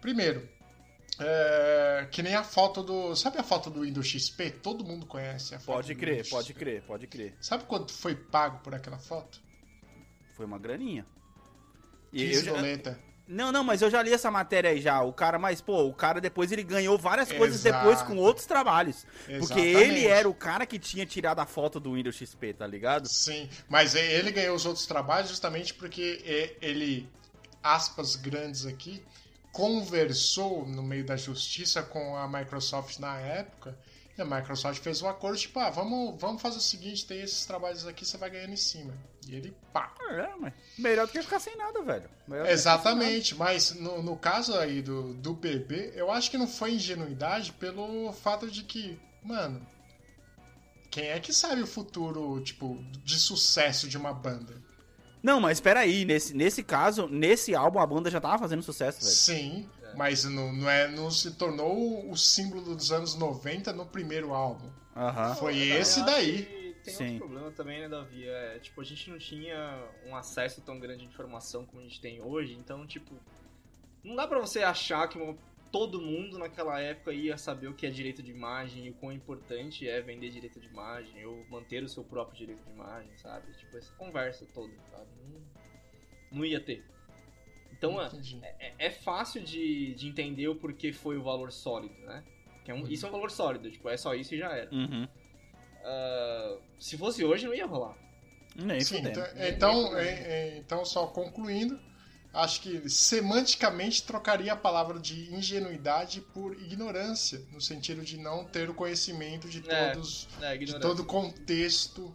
Primeiro, 0.00 0.46
é, 1.18 2.08
que 2.10 2.22
nem 2.22 2.34
a 2.34 2.42
foto 2.42 2.82
do. 2.82 3.14
Sabe 3.14 3.38
a 3.38 3.42
foto 3.42 3.70
do 3.70 3.82
Windows 3.82 4.06
XP? 4.06 4.50
Todo 4.50 4.84
mundo 4.84 5.06
conhece 5.06 5.54
a 5.54 5.58
foto 5.58 5.76
Pode 5.76 5.94
crer, 5.94 6.28
pode 6.28 6.48
XP. 6.48 6.58
crer, 6.58 6.82
pode 6.82 7.06
crer. 7.06 7.36
Sabe 7.40 7.64
quanto 7.64 7.92
foi 7.92 8.14
pago 8.14 8.58
por 8.58 8.74
aquela 8.74 8.98
foto? 8.98 9.40
Foi 10.36 10.44
uma 10.44 10.58
graninha. 10.58 11.06
E 12.14 12.26
15 12.28 12.38
eu 12.38 12.44
já- 12.44 12.52
doleta. 12.52 12.98
Não, 13.26 13.50
não, 13.50 13.64
mas 13.64 13.80
eu 13.80 13.88
já 13.90 14.02
li 14.02 14.12
essa 14.12 14.30
matéria 14.30 14.68
aí 14.68 14.82
já. 14.82 15.00
O 15.02 15.10
cara, 15.10 15.38
mas, 15.38 15.58
pô, 15.62 15.84
o 15.84 15.94
cara 15.94 16.20
depois 16.20 16.52
ele 16.52 16.62
ganhou 16.62 16.98
várias 16.98 17.32
coisas 17.32 17.64
Exato. 17.64 17.82
depois 17.88 18.02
com 18.02 18.18
outros 18.18 18.44
trabalhos. 18.44 19.06
Porque 19.24 19.32
Exatamente. 19.32 19.76
ele 19.78 20.06
era 20.06 20.28
o 20.28 20.34
cara 20.34 20.66
que 20.66 20.78
tinha 20.78 21.06
tirado 21.06 21.38
a 21.40 21.46
foto 21.46 21.80
do 21.80 21.94
Windows 21.94 22.16
XP, 22.16 22.52
tá 22.52 22.66
ligado? 22.66 23.08
Sim, 23.08 23.48
mas 23.66 23.94
ele 23.94 24.30
ganhou 24.30 24.54
os 24.54 24.66
outros 24.66 24.84
trabalhos 24.84 25.30
justamente 25.30 25.72
porque 25.72 26.56
ele, 26.60 27.08
aspas 27.62 28.14
grandes 28.14 28.66
aqui, 28.66 29.02
conversou 29.50 30.66
no 30.66 30.82
meio 30.82 31.06
da 31.06 31.16
justiça 31.16 31.82
com 31.82 32.14
a 32.16 32.28
Microsoft 32.28 32.98
na 32.98 33.18
época. 33.18 33.74
E 34.18 34.20
a 34.22 34.24
Microsoft 34.24 34.80
fez 34.82 35.00
um 35.02 35.08
acordo, 35.08 35.38
tipo, 35.38 35.58
ah, 35.58 35.70
vamos, 35.70 36.20
vamos 36.20 36.42
fazer 36.42 36.58
o 36.58 36.60
seguinte, 36.60 37.06
tem 37.06 37.20
esses 37.22 37.46
trabalhos 37.46 37.86
aqui, 37.86 38.04
você 38.04 38.16
vai 38.18 38.30
ganhando 38.30 38.52
em 38.52 38.56
cima. 38.56 38.92
E 39.28 39.34
ele, 39.34 39.54
pá. 39.72 39.92
É, 40.10 40.28
mas 40.38 40.52
melhor 40.78 41.06
do 41.06 41.12
que 41.12 41.22
ficar 41.22 41.40
sem 41.40 41.56
nada, 41.56 41.82
velho. 41.82 42.08
Exatamente, 42.48 43.34
mas 43.34 43.74
no, 43.74 44.02
no 44.02 44.16
caso 44.16 44.54
aí 44.56 44.82
do, 44.82 45.14
do 45.14 45.34
bebê, 45.34 45.92
eu 45.94 46.10
acho 46.10 46.30
que 46.30 46.38
não 46.38 46.46
foi 46.46 46.74
ingenuidade 46.74 47.52
pelo 47.52 48.12
fato 48.12 48.50
de 48.50 48.62
que, 48.62 48.98
mano, 49.22 49.66
quem 50.90 51.08
é 51.08 51.18
que 51.18 51.32
sabe 51.32 51.62
o 51.62 51.66
futuro, 51.66 52.40
tipo, 52.40 52.78
de 53.02 53.18
sucesso 53.18 53.88
de 53.88 53.96
uma 53.96 54.12
banda? 54.12 54.62
Não, 55.22 55.40
mas 55.40 55.58
peraí, 55.58 56.04
nesse, 56.04 56.34
nesse 56.34 56.62
caso, 56.62 57.08
nesse 57.08 57.54
álbum 57.54 57.78
a 57.80 57.86
banda 57.86 58.10
já 58.10 58.20
tava 58.20 58.38
fazendo 58.38 58.62
sucesso, 58.62 59.00
velho. 59.00 59.10
Sim, 59.10 59.68
mas 59.96 60.24
não, 60.24 60.52
não, 60.52 60.68
é, 60.68 60.86
não 60.88 61.10
se 61.10 61.30
tornou 61.32 62.10
o 62.10 62.16
símbolo 62.16 62.74
dos 62.74 62.92
anos 62.92 63.14
90 63.14 63.72
no 63.72 63.86
primeiro 63.86 64.34
álbum. 64.34 64.68
Aham. 64.96 65.34
Foi 65.34 65.56
Eu 65.56 65.80
esse 65.80 66.00
acho 66.00 66.10
daí. 66.10 66.63
Tem 66.84 66.92
Sim. 66.94 67.04
outro 67.04 67.18
problema 67.20 67.50
também, 67.50 67.80
né, 67.80 67.88
Davi? 67.88 68.28
É, 68.28 68.58
tipo, 68.58 68.80
a 68.80 68.84
gente 68.84 69.08
não 69.10 69.18
tinha 69.18 69.88
um 70.06 70.14
acesso 70.14 70.60
tão 70.60 70.78
grande 70.78 71.00
de 71.00 71.06
informação 71.06 71.64
como 71.64 71.80
a 71.80 71.84
gente 71.84 72.00
tem 72.00 72.20
hoje, 72.20 72.52
então, 72.54 72.86
tipo, 72.86 73.14
não 74.02 74.14
dá 74.14 74.26
pra 74.28 74.38
você 74.38 74.62
achar 74.62 75.08
que 75.08 75.16
uma- 75.18 75.34
todo 75.72 76.00
mundo 76.00 76.38
naquela 76.38 76.78
época 76.80 77.10
ia 77.12 77.36
saber 77.38 77.68
o 77.68 77.74
que 77.74 77.86
é 77.86 77.90
direito 77.90 78.22
de 78.22 78.30
imagem 78.30 78.86
e 78.86 78.90
o 78.90 78.94
quão 78.94 79.10
importante 79.12 79.88
é 79.88 80.00
vender 80.02 80.30
direito 80.30 80.60
de 80.60 80.68
imagem 80.68 81.24
ou 81.24 81.44
manter 81.48 81.82
o 81.82 81.88
seu 81.88 82.04
próprio 82.04 82.36
direito 82.36 82.62
de 82.62 82.70
imagem, 82.70 83.10
sabe? 83.16 83.50
Tipo, 83.54 83.76
essa 83.78 83.92
conversa 83.94 84.46
toda, 84.52 84.72
sabe? 84.90 85.08
Não, 85.22 85.40
não 86.38 86.44
ia 86.44 86.60
ter. 86.60 86.84
Então, 87.72 88.00
é, 88.00 88.06
Entendi. 88.06 88.38
é, 88.42 88.74
é 88.78 88.90
fácil 88.90 89.42
de, 89.42 89.94
de 89.94 90.06
entender 90.06 90.46
o 90.48 90.54
porquê 90.54 90.92
foi 90.92 91.16
o 91.16 91.22
valor 91.22 91.50
sólido, 91.50 91.98
né? 92.02 92.22
Que 92.64 92.70
é 92.70 92.74
um- 92.74 92.86
isso 92.86 93.04
é 93.04 93.08
um 93.08 93.12
valor 93.12 93.30
sólido, 93.30 93.70
tipo, 93.70 93.88
é 93.88 93.96
só 93.96 94.14
isso 94.14 94.34
e 94.34 94.38
já 94.38 94.52
era. 94.54 94.70
Uhum. 94.72 95.08
Ah, 95.84 96.56
se 96.80 96.96
fosse 96.96 97.24
hoje, 97.24 97.46
não 97.46 97.54
ia 97.54 97.66
rolar. 97.66 97.96
Nem 98.56 98.80
Sim, 98.80 98.98
então, 98.98 99.24
então, 99.36 99.96
é- 99.98 100.08
é- 100.08 100.58
então, 100.58 100.84
só 100.84 101.06
concluindo, 101.06 101.78
acho 102.32 102.60
que 102.60 102.88
semanticamente 102.88 104.04
trocaria 104.04 104.52
a 104.52 104.56
palavra 104.56 104.98
de 104.98 105.34
ingenuidade 105.34 106.20
por 106.32 106.54
ignorância, 106.54 107.40
no 107.52 107.60
sentido 107.60 108.02
de 108.02 108.16
não 108.16 108.44
ter 108.44 108.70
o 108.70 108.74
conhecimento 108.74 109.48
de 109.48 109.58
É, 109.68 109.90
todos, 109.92 110.28
É, 110.40 110.56
de 110.56 110.78
todo 110.78 111.00
o 111.00 111.04
contexto. 111.04 112.14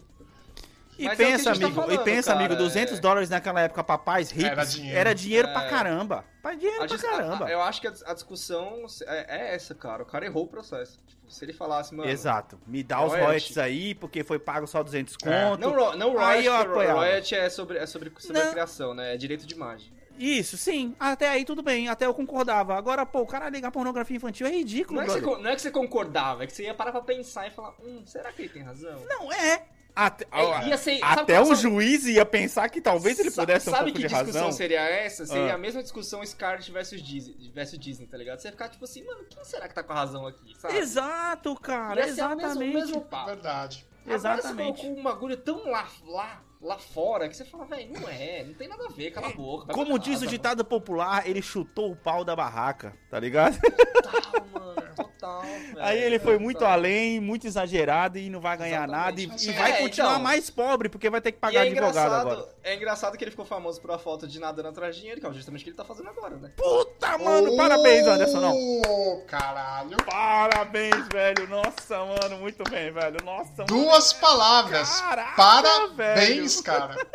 E 1.00 1.04
Mas 1.04 1.18
é 1.18 1.24
pensa, 1.24 1.44
tá 1.44 1.50
amigo, 1.52 1.74
falando, 1.74 1.92
e 1.94 2.04
pensa, 2.04 2.32
cara, 2.34 2.44
amigo, 2.44 2.56
200 2.56 2.98
é- 2.98 3.00
dólares 3.00 3.30
naquela 3.30 3.60
época 3.62 3.82
pra 3.82 3.96
pais 3.96 4.30
ricos 4.30 4.50
Era 4.50 4.64
dinheiro. 4.66 4.98
era 4.98 5.14
dinheiro 5.14 5.48
É. 5.48 5.52
pra 5.52 5.66
caramba. 5.68 6.24
Pra 6.42 6.52
dinheiro 6.54 6.84
A 6.84 6.86
pra 6.86 6.98
caramba. 6.98 7.46
a- 7.46 7.50
eu 7.50 7.62
acho 7.62 7.80
que 7.80 7.86
a, 7.88 7.92
a 8.04 8.12
discussão 8.12 8.84
é, 9.06 9.36
é 9.50 9.54
essa, 9.54 9.74
cara. 9.74 10.02
O 10.02 10.06
cara 10.06 10.26
errou 10.26 10.44
o 10.44 10.46
processo. 10.48 11.00
Tipo, 11.06 11.30
se 11.32 11.42
ele 11.42 11.54
falasse, 11.54 11.94
mano. 11.94 12.10
Exato. 12.10 12.60
Me 12.66 12.82
dá 12.82 12.98
os 13.02 13.12
royalty. 13.12 13.24
royalties 13.26 13.56
aí, 13.58 13.94
porque 13.94 14.22
foi 14.22 14.38
pago 14.38 14.66
só 14.66 14.82
200 14.82 15.16
É. 15.24 15.44
conto. 15.50 15.58
Não, 15.60 15.96
não 15.96 16.18
Aí 16.18 16.44
eu 16.44 16.54
apoiava. 16.54 17.00
royalty 17.00 17.34
é 17.34 17.48
sobre, 17.48 17.78
é 17.78 17.86
sobre, 17.86 18.12
sobre 18.18 18.38
a 18.42 18.50
criação, 18.50 18.92
né? 18.92 19.14
É 19.14 19.16
direito 19.16 19.46
de 19.46 19.54
imagem. 19.54 19.90
Isso, 20.18 20.58
sim. 20.58 20.94
Até 21.00 21.30
aí 21.30 21.46
tudo 21.46 21.62
bem, 21.62 21.88
até 21.88 22.04
eu 22.04 22.12
concordava. 22.12 22.76
Agora, 22.76 23.06
pô, 23.06 23.20
o 23.20 23.26
cara 23.26 23.48
ligar 23.48 23.70
pornografia 23.70 24.18
infantil 24.18 24.46
é 24.46 24.50
ridículo, 24.50 24.96
Não 24.96 25.02
é, 25.02 25.06
que 25.06 25.12
você, 25.24 25.42
não 25.42 25.50
é 25.50 25.54
que 25.54 25.62
você 25.62 25.70
concordava, 25.70 26.44
é 26.44 26.46
que 26.46 26.52
você 26.52 26.64
ia 26.64 26.74
parar 26.74 26.92
pra 26.92 27.00
pensar 27.00 27.46
e 27.46 27.50
falar, 27.50 27.72
hum, 27.82 28.02
será 28.04 28.30
que 28.30 28.42
ele 28.42 28.50
tem 28.50 28.62
razão? 28.62 29.00
Não, 29.08 29.32
é. 29.32 29.62
Até, 29.94 30.26
É, 30.32 30.68
ia 30.68 30.76
ser- 30.78 30.98
sabe 30.98 31.20
até 31.20 31.34
qual- 31.34 31.42
o 31.44 31.46
sabe- 31.56 31.60
juiz 31.60 32.04
ia 32.06 32.24
pensar 32.24 32.68
que 32.68 32.80
talvez 32.80 33.18
ele 33.18 33.30
pudesse 33.30 33.64
ter 33.66 33.70
um 33.70 33.74
Sabe 33.74 33.84
pouco 33.92 34.00
que 34.00 34.06
de 34.08 34.14
discussão 34.14 34.42
razão. 34.44 34.52
seria 34.52 34.80
essa? 34.80 35.26
Seria 35.26 35.52
Ah. 35.52 35.54
a 35.54 35.58
mesma 35.58 35.82
discussão 35.82 36.24
Scarlett 36.24 36.70
versus 36.72 37.02
Disney, 37.02 37.50
versus 37.54 37.78
Disney, 37.78 38.06
tá 38.06 38.16
ligado? 38.16 38.38
Você 38.40 38.48
ia 38.48 38.52
ficar 38.52 38.68
tipo 38.68 38.84
assim, 38.84 39.04
mano, 39.04 39.24
quem 39.28 39.44
será 39.44 39.68
que 39.68 39.74
tá 39.74 39.82
com 39.82 39.92
a 39.92 39.96
razão 39.96 40.26
aqui, 40.26 40.54
sabe? 40.58 40.76
Exato, 40.76 41.54
cara, 41.56 42.00
Ia 42.06 42.14
ser 42.14 42.22
o 42.22 42.28
mesmo- 42.28 42.40
exatamente. 42.42 42.74
mesmo 42.74 43.00
papo. 43.02 43.26
verdade. 43.26 43.86
Agora 44.04 44.14
Exatamente. 44.16 44.76
você 44.80 44.82
colocou 44.86 44.98
um 45.00 45.02
bagulho 45.02 45.36
tão 45.36 45.70
lá, 45.70 45.86
lá, 46.06 46.42
lá 46.60 46.78
fora 46.78 47.28
que 47.28 47.36
você 47.36 47.44
fala, 47.44 47.64
velho, 47.64 47.92
não 47.92 48.08
é, 48.08 48.44
não 48.44 48.54
tem 48.54 48.68
nada 48.68 48.84
a 48.86 48.92
ver, 48.92 49.10
cala 49.10 49.28
a 49.28 49.32
boca. 49.32 49.66
vai 49.66 49.74
Como 49.74 49.98
diz 49.98 50.18
o 50.18 50.20
casa, 50.20 50.26
ditado 50.26 50.64
popular, 50.64 51.26
ele 51.26 51.40
chutou 51.40 51.92
o 51.92 51.96
pau 51.96 52.22
da 52.24 52.36
barraca, 52.36 52.94
tá 53.10 53.18
ligado? 53.18 53.58
Total, 54.00 54.46
mano, 54.52 54.82
total. 54.96 55.42
velho, 55.42 55.76
Aí 55.78 55.98
ele 55.98 56.18
foi 56.18 56.32
total. 56.32 56.40
muito 56.44 56.64
além, 56.64 57.20
muito 57.20 57.46
exagerado 57.46 58.18
e 58.18 58.28
não 58.28 58.40
vai 58.40 58.56
ganhar 58.56 58.88
Exatamente. 58.88 59.28
nada. 59.28 59.42
E, 59.42 59.48
e 59.48 59.52
vai 59.52 59.72
é, 59.72 59.76
continuar 59.82 60.10
então. 60.12 60.22
mais 60.22 60.50
pobre, 60.50 60.88
porque 60.88 61.08
vai 61.08 61.20
ter 61.20 61.32
que 61.32 61.38
pagar 61.38 61.66
é 61.66 61.70
advogado 61.70 62.12
agora. 62.12 62.48
é 62.64 62.74
engraçado 62.74 63.16
que 63.16 63.22
ele 63.22 63.30
ficou 63.30 63.44
famoso 63.44 63.80
por 63.80 63.90
uma 63.90 63.98
falta 63.98 64.26
de 64.26 64.40
nada 64.40 64.66
atrás 64.68 64.94
de 64.96 65.02
dinheiro, 65.02 65.20
que 65.20 65.26
é 65.26 65.32
justamente 65.32 65.60
o 65.60 65.64
que 65.64 65.70
ele 65.70 65.76
tá 65.76 65.84
fazendo 65.84 66.08
agora, 66.08 66.36
né? 66.36 66.50
Puta, 66.56 67.18
mano, 67.18 67.56
parabéns, 67.56 68.06
Anderson, 68.06 68.40
não. 68.40 69.22
Caralho. 69.26 69.96
Parabéns, 70.04 71.06
velho. 71.12 71.48
Nossa, 71.48 71.98
mano, 72.04 72.38
muito 72.40 72.68
bem, 72.68 72.90
velho. 72.90 73.18
Nossa, 73.24 73.52
mano. 73.58 73.66
Duas 73.66 74.12
palavras. 74.14 75.00
Caraca, 75.00 75.36
Parabéns, 75.36 75.96
velho. 75.96 76.49
Cara. 76.56 76.96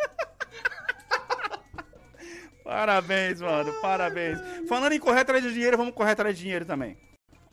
Parabéns, 2.66 3.40
mano, 3.40 3.72
parabéns. 3.80 4.40
Falando 4.68 4.92
em 4.92 4.98
correr 4.98 5.20
atrás 5.20 5.40
de 5.40 5.52
dinheiro, 5.52 5.76
vamos 5.76 5.94
correr 5.94 6.10
atrás 6.10 6.34
de 6.36 6.42
dinheiro 6.42 6.64
também. 6.64 6.96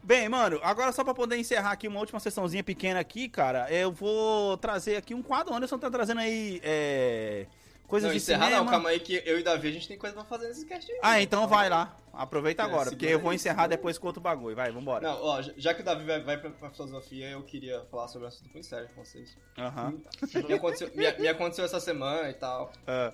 Bem, 0.04 0.28
mano, 0.28 0.60
agora 0.64 0.92
só 0.92 1.04
pra 1.04 1.14
poder 1.14 1.38
encerrar 1.38 1.72
aqui 1.72 1.88
uma 1.88 2.00
última 2.00 2.20
sessãozinha 2.20 2.64
pequena 2.64 3.00
aqui, 3.00 3.30
cara, 3.30 3.72
eu 3.72 3.92
vou 3.92 4.58
trazer 4.58 4.98
aqui 4.98 5.14
um 5.14 5.22
quadro. 5.22 5.54
O 5.54 5.56
Anderson 5.56 5.78
tá 5.78 5.90
trazendo 5.90 6.20
aí 6.20 6.60
é, 6.64 7.46
coisas 7.88 8.08
Não, 8.08 8.12
de 8.12 8.18
encerrar 8.18 8.46
cinema. 8.46 8.64
não, 8.64 8.72
calma 8.72 8.90
aí 8.90 9.00
que 9.00 9.22
eu 9.26 9.40
e 9.40 9.44
Davi 9.44 9.68
a 9.68 9.72
gente 9.72 9.88
tem 9.88 9.98
coisa 9.98 10.16
pra 10.16 10.26
fazer 10.26 10.48
nesse 10.48 10.66
cast 10.66 10.92
aí. 10.92 11.00
Ah, 11.02 11.22
então 11.22 11.48
vai 11.48 11.70
lá. 11.70 11.98
Aproveita 12.12 12.62
É, 12.62 12.66
agora, 12.66 12.90
porque 12.92 13.06
eu 13.08 13.20
vou 13.20 13.34
encerrar 13.34 13.66
depois 13.68 13.98
com 13.98 14.06
outro 14.06 14.22
bagulho. 14.22 14.56
Vai, 14.56 14.72
vambora. 14.72 15.08
Não, 15.08 15.24
ó, 15.24 15.42
já- 15.42 15.74
que 15.74 15.82
o 15.82 15.84
Davi 15.84 16.06
vai, 16.06 16.22
vai 16.22 16.38
pra, 16.38 16.52
pra 16.52 16.70
filosofia, 16.70 17.30
eu 17.32 17.42
queria 17.44 17.82
falar 17.90 18.08
sobre 18.08 18.26
um 18.26 18.28
assunto 18.28 18.52
muito 18.52 18.68
sério 18.68 18.88
com 18.94 19.04
vocês. 19.04 19.36
Aham. 19.58 20.00
Me 20.48 20.54
aconteceu, 20.54 20.92
me, 20.96 21.12
me 21.20 21.28
aconteceu 21.28 21.66
essa 21.66 21.80
semana 21.80 22.30
e 22.30 22.34
tal. 22.36 22.72
Ah, 22.86 23.12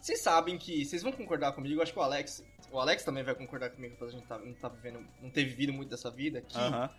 Vocês 0.00 0.20
sabem 0.20 0.56
que. 0.56 0.84
Vocês 0.86 1.02
vão 1.02 1.12
concordar 1.12 1.52
comigo, 1.52 1.82
acho 1.82 1.92
que 1.92 1.98
o 1.98 2.02
Alex. 2.02 2.42
O 2.72 2.80
Alex 2.80 3.04
também 3.04 3.22
vai 3.22 3.34
concordar 3.34 3.70
comigo, 3.70 3.94
porque 3.96 4.14
a 4.14 4.18
gente 4.18 4.26
tá, 4.26 4.38
não 4.38 4.54
tá 4.54 4.68
vivendo. 4.68 5.06
Não 5.20 5.28
ter 5.30 5.44
vivido 5.44 5.72
muito 5.72 5.90
dessa 5.90 6.10
vida. 6.10 6.40
Que 6.40 6.56
Aham. 6.58 6.90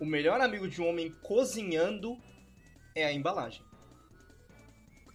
o 0.00 0.06
melhor 0.06 0.40
amigo 0.40 0.66
de 0.66 0.80
um 0.80 0.88
homem 0.88 1.14
cozinhando 1.22 2.16
é 2.94 3.04
a 3.04 3.12
embalagem. 3.12 3.62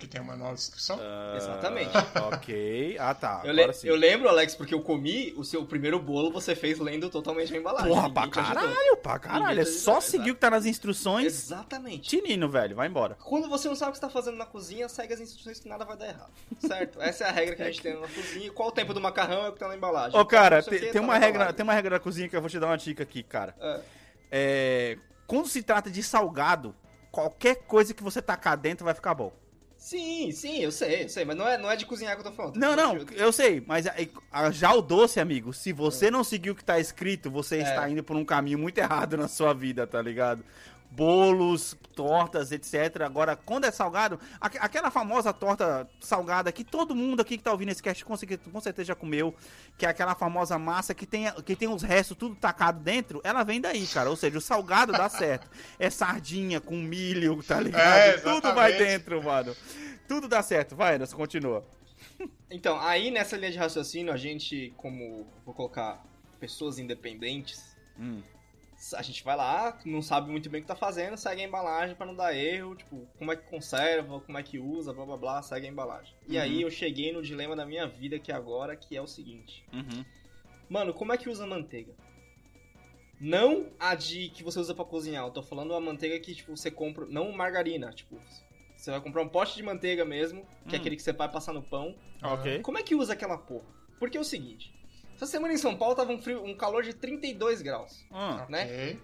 Porque 0.01 0.07
tem 0.07 0.19
uma 0.21 0.35
nova 0.35 0.55
descrição. 0.55 0.97
Ah, 0.99 1.33
Exatamente. 1.37 1.91
Ok. 2.33 2.97
Ah, 2.99 3.13
tá. 3.13 3.41
Eu, 3.43 3.53
le- 3.53 3.69
eu 3.83 3.95
lembro, 3.95 4.27
Alex, 4.27 4.55
porque 4.55 4.73
eu 4.73 4.81
comi 4.81 5.31
o 5.37 5.43
seu 5.43 5.63
primeiro 5.65 5.99
bolo, 5.99 6.31
você 6.31 6.55
fez 6.55 6.79
lendo 6.79 7.07
totalmente 7.09 7.53
a 7.53 7.57
embalagem. 7.57 7.87
Porra, 7.87 8.09
pra 8.11 8.27
caralho, 8.27 8.97
pra 8.97 9.19
caralho. 9.19 9.61
É 9.61 9.65
só 9.65 10.01
seguir 10.01 10.31
o 10.31 10.33
que 10.33 10.39
tá 10.41 10.49
nas 10.49 10.65
instruções. 10.65 11.25
Exatamente. 11.27 12.09
Tinino, 12.09 12.49
velho. 12.49 12.75
Vai 12.75 12.87
embora. 12.87 13.15
Quando 13.15 13.47
você 13.47 13.67
não 13.67 13.75
sabe 13.75 13.89
o 13.89 13.91
que 13.93 13.99
você 13.99 14.05
tá 14.05 14.09
fazendo 14.09 14.37
na 14.37 14.45
cozinha, 14.45 14.89
segue 14.89 15.13
as 15.13 15.19
instruções 15.19 15.59
que 15.59 15.69
nada 15.69 15.85
vai 15.85 15.95
dar 15.95 16.07
errado. 16.07 16.31
Certo? 16.59 16.99
Essa 17.01 17.25
é 17.25 17.27
a 17.27 17.31
regra 17.31 17.55
que 17.55 17.61
a 17.61 17.65
gente 17.65 17.81
tem 17.81 17.93
na 17.99 18.07
cozinha. 18.07 18.51
Qual 18.51 18.69
o 18.69 18.71
tempo 18.71 18.93
do 18.93 18.99
macarrão 19.01 19.45
é 19.45 19.49
o 19.49 19.53
que 19.53 19.59
tá 19.59 19.67
na 19.67 19.75
embalagem. 19.75 20.19
Ô, 20.19 20.25
cara, 20.25 20.63
tem, 20.63 20.73
que, 20.73 20.85
tem 20.85 20.93
tá 20.93 20.99
uma 21.01 21.13
na 21.13 21.19
regra, 21.19 21.29
embalagem. 21.35 21.55
tem 21.55 21.63
uma 21.63 21.73
regra 21.73 21.89
da 21.91 21.99
cozinha 21.99 22.27
que 22.27 22.35
eu 22.35 22.41
vou 22.41 22.49
te 22.49 22.59
dar 22.59 22.67
uma 22.67 22.77
dica 22.77 23.03
aqui, 23.03 23.21
cara. 23.23 23.55
É. 23.59 23.81
É, 24.31 24.97
quando 25.27 25.47
se 25.47 25.61
trata 25.61 25.89
de 25.91 26.01
salgado, 26.01 26.73
qualquer 27.11 27.55
coisa 27.67 27.93
que 27.93 28.01
você 28.03 28.21
tacar 28.21 28.57
dentro 28.57 28.85
vai 28.85 28.93
ficar 28.93 29.13
bom. 29.13 29.31
Sim, 29.81 30.31
sim, 30.31 30.59
eu 30.59 30.71
sei, 30.71 31.05
eu 31.05 31.09
sei, 31.09 31.25
mas 31.25 31.35
não 31.35 31.47
é, 31.47 31.57
não 31.57 31.69
é 31.69 31.75
de 31.75 31.87
cozinhar 31.87 32.13
que 32.13 32.19
eu 32.21 32.25
tô 32.25 32.31
falando. 32.31 32.55
Não, 32.55 32.75
não, 32.75 32.97
Eu- 33.15 33.31
sei, 33.31 33.63
mas 33.65 33.87
a- 33.87 33.95
a- 34.31 34.51
já 34.51 34.71
o 34.75 34.79
doce, 34.81 35.19
amigo, 35.19 35.51
se 35.53 35.73
você 35.73 36.11
não 36.11 36.23
seguir 36.23 36.51
o 36.51 36.55
que 36.55 36.63
tá 36.63 36.79
escrito, 36.79 37.31
você 37.31 37.57
É. 37.57 37.61
está 37.63 37.89
indo 37.89 38.03
por 38.03 38.15
um 38.15 38.23
caminho 38.23 38.59
muito 38.59 38.77
errado 38.77 39.17
na 39.17 39.27
sua 39.27 39.53
vida, 39.55 39.87
tá 39.87 39.99
ligado? 39.99 40.45
Bolos, 40.91 41.75
tortas, 41.95 42.51
etc. 42.51 43.01
Agora, 43.05 43.35
quando 43.35 43.65
é 43.65 43.71
salgado, 43.71 44.19
aque- 44.39 44.57
aquela 44.59 44.91
famosa 44.91 45.31
torta 45.31 45.89
salgada 46.01 46.51
que 46.51 46.63
todo 46.65 46.93
mundo 46.93 47.21
aqui 47.21 47.37
que 47.37 47.43
tá 47.43 47.51
ouvindo 47.51 47.69
esse 47.69 47.81
cast 47.81 48.03
com 48.03 48.15
certeza, 48.17 48.41
com 48.51 48.59
certeza 48.59 48.87
já 48.87 48.95
comeu, 48.95 49.33
que 49.77 49.85
é 49.85 49.89
aquela 49.89 50.13
famosa 50.15 50.59
massa 50.59 50.93
que 50.93 51.05
tem, 51.05 51.31
que 51.45 51.55
tem 51.55 51.69
os 51.69 51.81
restos 51.81 52.17
tudo 52.17 52.35
tacado 52.35 52.79
dentro, 52.81 53.21
ela 53.23 53.43
vem 53.43 53.61
daí, 53.61 53.87
cara. 53.87 54.09
Ou 54.09 54.15
seja, 54.17 54.37
o 54.37 54.41
salgado 54.41 54.91
dá 54.91 55.07
certo. 55.09 55.49
É 55.79 55.89
sardinha 55.89 56.59
com 56.59 56.75
milho, 56.75 57.41
tá 57.41 57.59
ligado? 57.61 57.97
É, 57.97 58.17
tudo 58.17 58.53
vai 58.53 58.73
dentro, 58.77 59.23
mano. 59.23 59.55
Tudo 60.07 60.27
dá 60.27 60.43
certo. 60.43 60.75
Vai, 60.75 60.95
Anderson, 60.95 61.15
continua. 61.15 61.65
Então, 62.49 62.77
aí 62.81 63.09
nessa 63.11 63.37
linha 63.37 63.51
de 63.51 63.57
raciocínio, 63.57 64.11
a 64.11 64.17
gente, 64.17 64.73
como 64.75 65.25
vou 65.45 65.53
colocar 65.55 66.03
pessoas 66.39 66.77
independentes, 66.79 67.71
Hum. 67.99 68.21
A 68.95 69.01
gente 69.01 69.23
vai 69.23 69.35
lá, 69.35 69.77
não 69.85 70.01
sabe 70.01 70.29
muito 70.31 70.49
bem 70.49 70.59
o 70.59 70.63
que 70.63 70.67
tá 70.67 70.75
fazendo, 70.75 71.15
segue 71.15 71.41
a 71.41 71.45
embalagem 71.45 71.95
pra 71.95 72.05
não 72.05 72.15
dar 72.15 72.35
erro, 72.35 72.75
tipo, 72.75 73.07
como 73.17 73.31
é 73.31 73.35
que 73.35 73.47
conserva, 73.49 74.19
como 74.21 74.37
é 74.37 74.43
que 74.43 74.57
usa, 74.57 74.91
blá 74.93 75.05
blá 75.05 75.17
blá, 75.17 75.41
segue 75.43 75.67
a 75.67 75.69
embalagem. 75.69 76.15
E 76.27 76.35
Uhum. 76.35 76.41
aí 76.41 76.61
eu 76.63 76.71
cheguei 76.71 77.11
no 77.13 77.21
dilema 77.21 77.55
da 77.55 77.65
minha 77.65 77.87
vida 77.87 78.15
aqui 78.15 78.31
agora, 78.31 78.75
que 78.75 78.95
é 78.97 79.01
o 79.01 79.07
seguinte. 79.07 79.63
Uhum. 79.71 80.03
Mano, 80.69 80.93
como 80.93 81.13
é 81.13 81.17
que 81.17 81.29
usa 81.29 81.45
manteiga? 81.45 81.93
Não 83.19 83.67
a 83.79 83.93
de 83.93 84.29
que 84.29 84.43
você 84.43 84.59
usa 84.59 84.73
pra 84.73 84.83
cozinhar, 84.83 85.25
eu 85.25 85.31
tô 85.31 85.43
falando 85.43 85.75
a 85.75 85.79
manteiga 85.79 86.19
que, 86.19 86.33
tipo, 86.33 86.57
você 86.57 86.71
compra, 86.71 87.05
não 87.05 87.31
margarina, 87.31 87.91
tipo, 87.93 88.19
você 88.75 88.89
vai 88.89 88.99
comprar 88.99 89.21
um 89.21 89.29
pote 89.29 89.55
de 89.55 89.61
manteiga 89.61 90.03
mesmo, 90.03 90.43
que 90.67 90.75
é 90.75 90.77
Hum. 90.79 90.81
aquele 90.81 90.95
que 90.95 91.03
você 91.03 91.13
vai 91.13 91.29
passar 91.29 91.53
no 91.53 91.61
pão. 91.61 91.95
Ok. 92.23 92.61
Como 92.61 92.79
é 92.79 92.83
que 92.83 92.95
usa 92.95 93.13
aquela 93.13 93.37
porra? 93.37 93.67
Porque 93.99 94.17
é 94.17 94.21
o 94.21 94.23
seguinte, 94.23 94.73
essa 95.21 95.31
semana 95.31 95.53
em 95.53 95.57
São 95.57 95.75
Paulo 95.77 95.95
tava 95.95 96.11
um, 96.11 96.21
frio, 96.21 96.43
um 96.43 96.55
calor 96.55 96.83
de 96.83 96.93
32 96.93 97.61
graus, 97.61 98.05
Ah, 98.11 98.45
né? 98.49 98.63
Ok. 98.65 99.01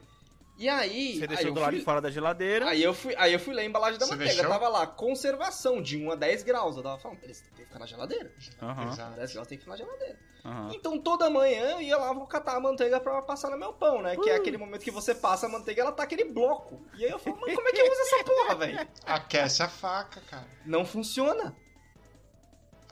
E 0.60 0.68
aí, 0.68 1.18
você 1.18 1.22
aí 1.22 1.28
deixou 1.28 1.48
eu 1.50 1.54
do 1.54 1.60
lado 1.60 1.70
fui- 1.70 1.80
de 1.80 1.86
fora 1.86 2.02
da 2.02 2.10
geladeira. 2.10 2.68
Aí 2.68 2.82
eu 2.82 2.92
fui, 2.92 3.14
aí 3.16 3.32
eu 3.32 3.40
fui 3.40 3.54
ler 3.54 3.62
a 3.62 3.66
embalagem 3.66 4.00
da 4.00 4.08
Você 4.08 4.14
manteiga. 4.14 4.34
deixou? 4.34 4.50
Tava 4.52 4.68
lá, 4.68 4.88
conservação 4.88 5.80
de 5.80 5.98
1 6.04 6.10
a 6.12 6.16
10 6.16 6.42
graus. 6.42 6.76
Eu 6.76 6.82
tava 6.82 6.98
falando, 6.98 7.20
eles 7.22 7.42
têm 7.42 7.52
que 7.58 7.66
ficar 7.66 7.78
na 7.78 7.86
geladeira. 7.86 8.32
Aham, 8.60 8.88
Exato. 8.92 9.16
10 9.18 9.34
graus 9.34 9.48
tem 9.48 9.56
que 9.60 9.64
ficar 9.64 9.78
na 9.78 9.84
geladeira. 9.86 10.20
aham. 10.44 10.72
Então 10.74 10.98
toda 11.00 11.30
manhã 11.30 11.74
eu 11.74 11.82
ia 11.84 11.96
lá, 11.96 12.12
vou 12.12 12.26
catar 12.26 12.56
a 12.56 12.60
manteiga 12.60 13.00
pra 13.00 13.22
passar 13.22 13.52
no 13.52 13.58
meu 13.60 13.72
pão, 13.72 14.02
né? 14.02 14.18
Que 14.18 14.32
é 14.32 14.36
aquele 14.36 14.58
momento 14.58 14.82
que 14.82 14.90
você 14.90 15.14
passa 15.14 15.46
a 15.46 15.50
manteiga 15.50 15.84
ela 15.84 15.92
tá 15.92 16.02
aquele 16.02 16.24
bloco. 16.24 16.82
E 16.98 17.06
aí 17.06 17.12
eu 17.12 17.20
falo, 17.20 17.38
mas 17.40 17.54
como 17.54 17.68
é 17.68 17.72
que 17.72 17.80
eu 17.80 17.92
uso 17.92 18.02
essa 18.02 18.24
porra, 18.24 18.56
velho? 18.56 18.88
Aquece 19.06 19.62
a 19.62 19.70
faca, 19.70 20.22
cara. 20.22 20.48
Não 20.66 20.84
funciona. 20.84 21.56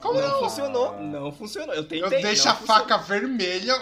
Como 0.00 0.20
não, 0.20 0.28
não? 0.28 0.38
funcionou, 0.40 1.00
não 1.00 1.32
funcionou. 1.32 1.74
Eu 1.74 1.82
tentei. 1.84 2.02
Eu 2.02 2.10
deixo 2.22 2.48
a 2.48 2.54
funcionou. 2.54 2.82
faca 2.82 2.98
vermelha. 2.98 3.74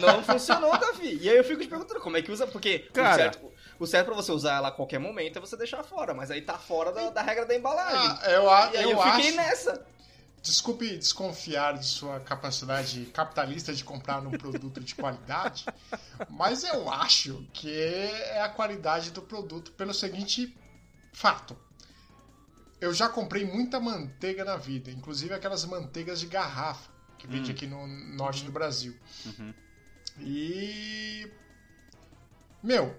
Não 0.00 0.22
funcionou, 0.22 0.76
Davi. 0.78 1.18
E 1.20 1.28
aí 1.28 1.36
eu 1.36 1.44
fico 1.44 1.60
te 1.62 1.68
perguntando 1.68 2.00
como 2.00 2.16
é 2.16 2.22
que 2.22 2.32
usa, 2.32 2.46
porque 2.46 2.78
Cara. 2.92 3.12
o, 3.12 3.16
certo, 3.16 3.52
o 3.80 3.86
certo 3.86 4.06
pra 4.06 4.14
você 4.14 4.32
usar 4.32 4.56
ela 4.56 4.68
a 4.68 4.72
qualquer 4.72 4.98
momento 4.98 5.36
é 5.36 5.40
você 5.40 5.56
deixar 5.56 5.82
fora, 5.82 6.14
mas 6.14 6.30
aí 6.30 6.40
tá 6.40 6.54
fora 6.58 6.90
da, 6.90 7.10
da 7.10 7.22
regra 7.22 7.44
da 7.44 7.54
embalagem. 7.54 8.18
Ah, 8.22 8.30
eu 8.30 8.50
a- 8.50 8.70
e 8.72 8.76
aí 8.78 8.84
eu 8.84 8.90
eu, 8.92 9.02
fiquei 9.02 9.28
acho. 9.28 9.36
nessa. 9.36 9.86
Desculpe 10.42 10.96
desconfiar 10.96 11.76
de 11.76 11.84
sua 11.84 12.20
capacidade 12.20 13.04
capitalista 13.06 13.74
de 13.74 13.82
comprar 13.82 14.20
um 14.20 14.30
produto 14.30 14.80
de 14.80 14.94
qualidade, 14.94 15.66
mas 16.30 16.62
eu 16.62 16.88
acho 16.88 17.44
que 17.52 17.68
é 17.72 18.40
a 18.40 18.48
qualidade 18.48 19.10
do 19.10 19.20
produto 19.20 19.72
pelo 19.72 19.92
seguinte 19.92 20.56
fato. 21.12 21.56
Eu 22.80 22.92
já 22.92 23.08
comprei 23.08 23.44
muita 23.44 23.80
manteiga 23.80 24.44
na 24.44 24.56
vida, 24.56 24.90
inclusive 24.90 25.32
aquelas 25.32 25.64
manteigas 25.64 26.20
de 26.20 26.26
garrafa 26.26 26.90
que 27.18 27.26
vende 27.26 27.50
Hum. 27.50 27.54
aqui 27.54 27.66
no 27.66 27.86
norte 27.86 28.44
do 28.44 28.52
Brasil. 28.52 28.94
Uhum. 29.24 29.54
E. 30.20 31.30
Meu, 32.62 32.94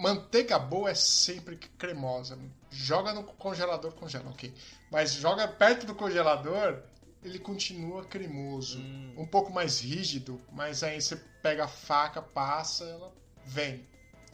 manteiga 0.00 0.58
boa 0.58 0.90
é 0.90 0.94
sempre 0.94 1.56
cremosa. 1.78 2.38
Joga 2.70 3.12
no 3.12 3.22
congelador, 3.24 3.92
congela, 3.92 4.28
ok. 4.30 4.52
Mas 4.90 5.12
joga 5.12 5.46
perto 5.46 5.86
do 5.86 5.94
congelador, 5.94 6.82
ele 7.22 7.38
continua 7.38 8.04
cremoso. 8.04 8.78
Hum. 8.78 9.14
Um 9.16 9.26
pouco 9.26 9.52
mais 9.52 9.80
rígido, 9.80 10.40
mas 10.52 10.82
aí 10.82 11.00
você 11.00 11.16
pega 11.42 11.64
a 11.64 11.68
faca, 11.68 12.20
passa, 12.20 12.84
ela 12.84 13.12
vem. 13.46 13.86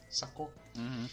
Sacou? 0.09 0.53
Uhum. 0.77 1.09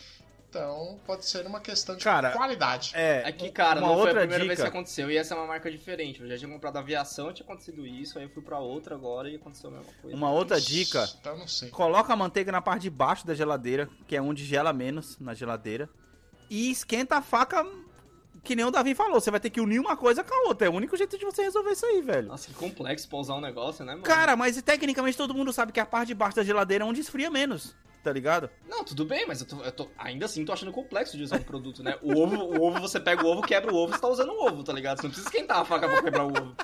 Então 0.49 0.97
pode 1.05 1.25
ser 1.25 1.45
uma 1.45 1.59
questão 1.59 1.95
de 1.97 2.03
Cara, 2.03 2.31
qualidade. 2.31 2.91
É, 2.95 3.23
Aqui, 3.27 3.49
cara, 3.51 3.79
uma 3.81 3.89
não 3.89 3.95
foi 3.95 4.03
a 4.03 4.07
outra 4.07 4.19
primeira 4.21 4.45
vez 4.45 4.59
que 4.59 4.65
dica. 4.65 4.69
aconteceu. 4.75 5.11
E 5.11 5.17
essa 5.17 5.33
é 5.35 5.37
uma 5.37 5.45
marca 5.45 5.69
diferente. 5.69 6.21
Eu 6.21 6.27
já 6.27 6.37
tinha 6.37 6.49
comprado 6.49 6.77
aviação, 6.77 7.33
tinha 7.33 7.43
acontecido 7.45 7.85
isso. 7.85 8.17
Aí 8.17 8.23
eu 8.25 8.29
fui 8.29 8.41
pra 8.41 8.57
outra 8.59 8.95
agora 8.95 9.29
e 9.29 9.35
aconteceu 9.35 9.69
a 9.69 9.73
mesma 9.73 9.91
coisa. 10.01 10.15
Uma 10.15 10.31
outra 10.31 10.59
dica, 10.59 11.07
Então 11.19 11.37
não 11.37 11.47
sei. 11.47 11.69
coloca 11.69 12.13
a 12.13 12.15
manteiga 12.15 12.51
na 12.51 12.61
parte 12.61 12.83
de 12.83 12.89
baixo 12.89 13.27
da 13.27 13.33
geladeira, 13.35 13.89
que 14.07 14.15
é 14.15 14.21
onde 14.21 14.45
gela 14.45 14.71
menos 14.71 15.19
na 15.19 15.33
geladeira, 15.33 15.89
e 16.49 16.71
esquenta 16.71 17.17
a 17.17 17.21
faca, 17.21 17.65
que 18.41 18.55
nem 18.55 18.63
o 18.63 18.71
Davi 18.71 18.95
falou, 18.95 19.19
você 19.19 19.29
vai 19.29 19.41
ter 19.41 19.49
que 19.49 19.59
unir 19.59 19.79
uma 19.79 19.97
coisa 19.97 20.23
com 20.23 20.33
a 20.33 20.47
outra, 20.47 20.65
é 20.67 20.69
o 20.69 20.73
único 20.73 20.95
jeito 20.95 21.17
de 21.17 21.25
você 21.25 21.43
resolver 21.43 21.71
isso 21.71 21.85
aí, 21.85 22.01
velho. 22.01 22.29
Nossa, 22.29 22.47
que 22.47 22.53
complexo 22.53 23.09
pra 23.09 23.17
usar 23.17 23.35
um 23.35 23.41
negócio, 23.41 23.83
né, 23.83 23.91
mano? 23.91 24.03
Cara, 24.05 24.37
mas 24.37 24.59
tecnicamente 24.61 25.17
todo 25.17 25.33
mundo 25.33 25.51
sabe 25.51 25.73
que 25.73 25.79
a 25.81 25.85
parte 25.85 26.07
de 26.07 26.15
baixo 26.15 26.37
da 26.37 26.43
geladeira 26.43 26.85
é 26.85 26.87
onde 26.87 27.01
esfria 27.01 27.29
menos, 27.29 27.75
tá 28.07 28.13
ligado? 28.13 28.49
Não, 28.69 28.85
tudo 28.85 29.03
bem, 29.03 29.25
mas 29.27 29.41
eu 29.41 29.47
tô, 29.47 29.61
eu 29.61 29.71
tô- 29.71 29.89
ainda 29.97 30.25
assim 30.25 30.45
tô 30.45 30.53
achando 30.53 30.71
complexo 30.71 31.17
de 31.17 31.23
usar 31.23 31.35
um 31.35 31.43
produto, 31.43 31.83
né? 31.83 31.97
O 32.01 32.17
ovo, 32.17 32.37
o 32.37 32.63
ovo, 32.65 32.79
você 32.79 33.01
pega 33.01 33.21
o 33.21 33.27
ovo, 33.27 33.41
quebra 33.41 33.69
o 33.73 33.75
ovo, 33.75 33.93
você 33.93 33.99
tá 33.99 34.07
usando 34.07 34.29
o 34.31 34.47
ovo, 34.47 34.63
tá 34.63 34.71
ligado? 34.71 34.95
Você 34.97 35.03
não 35.03 35.09
precisa 35.09 35.27
esquentar 35.27 35.59
a 35.59 35.65
faca 35.65 35.89
pra 35.89 36.01
quebrar 36.01 36.23
o 36.23 36.29
ovo. 36.29 36.55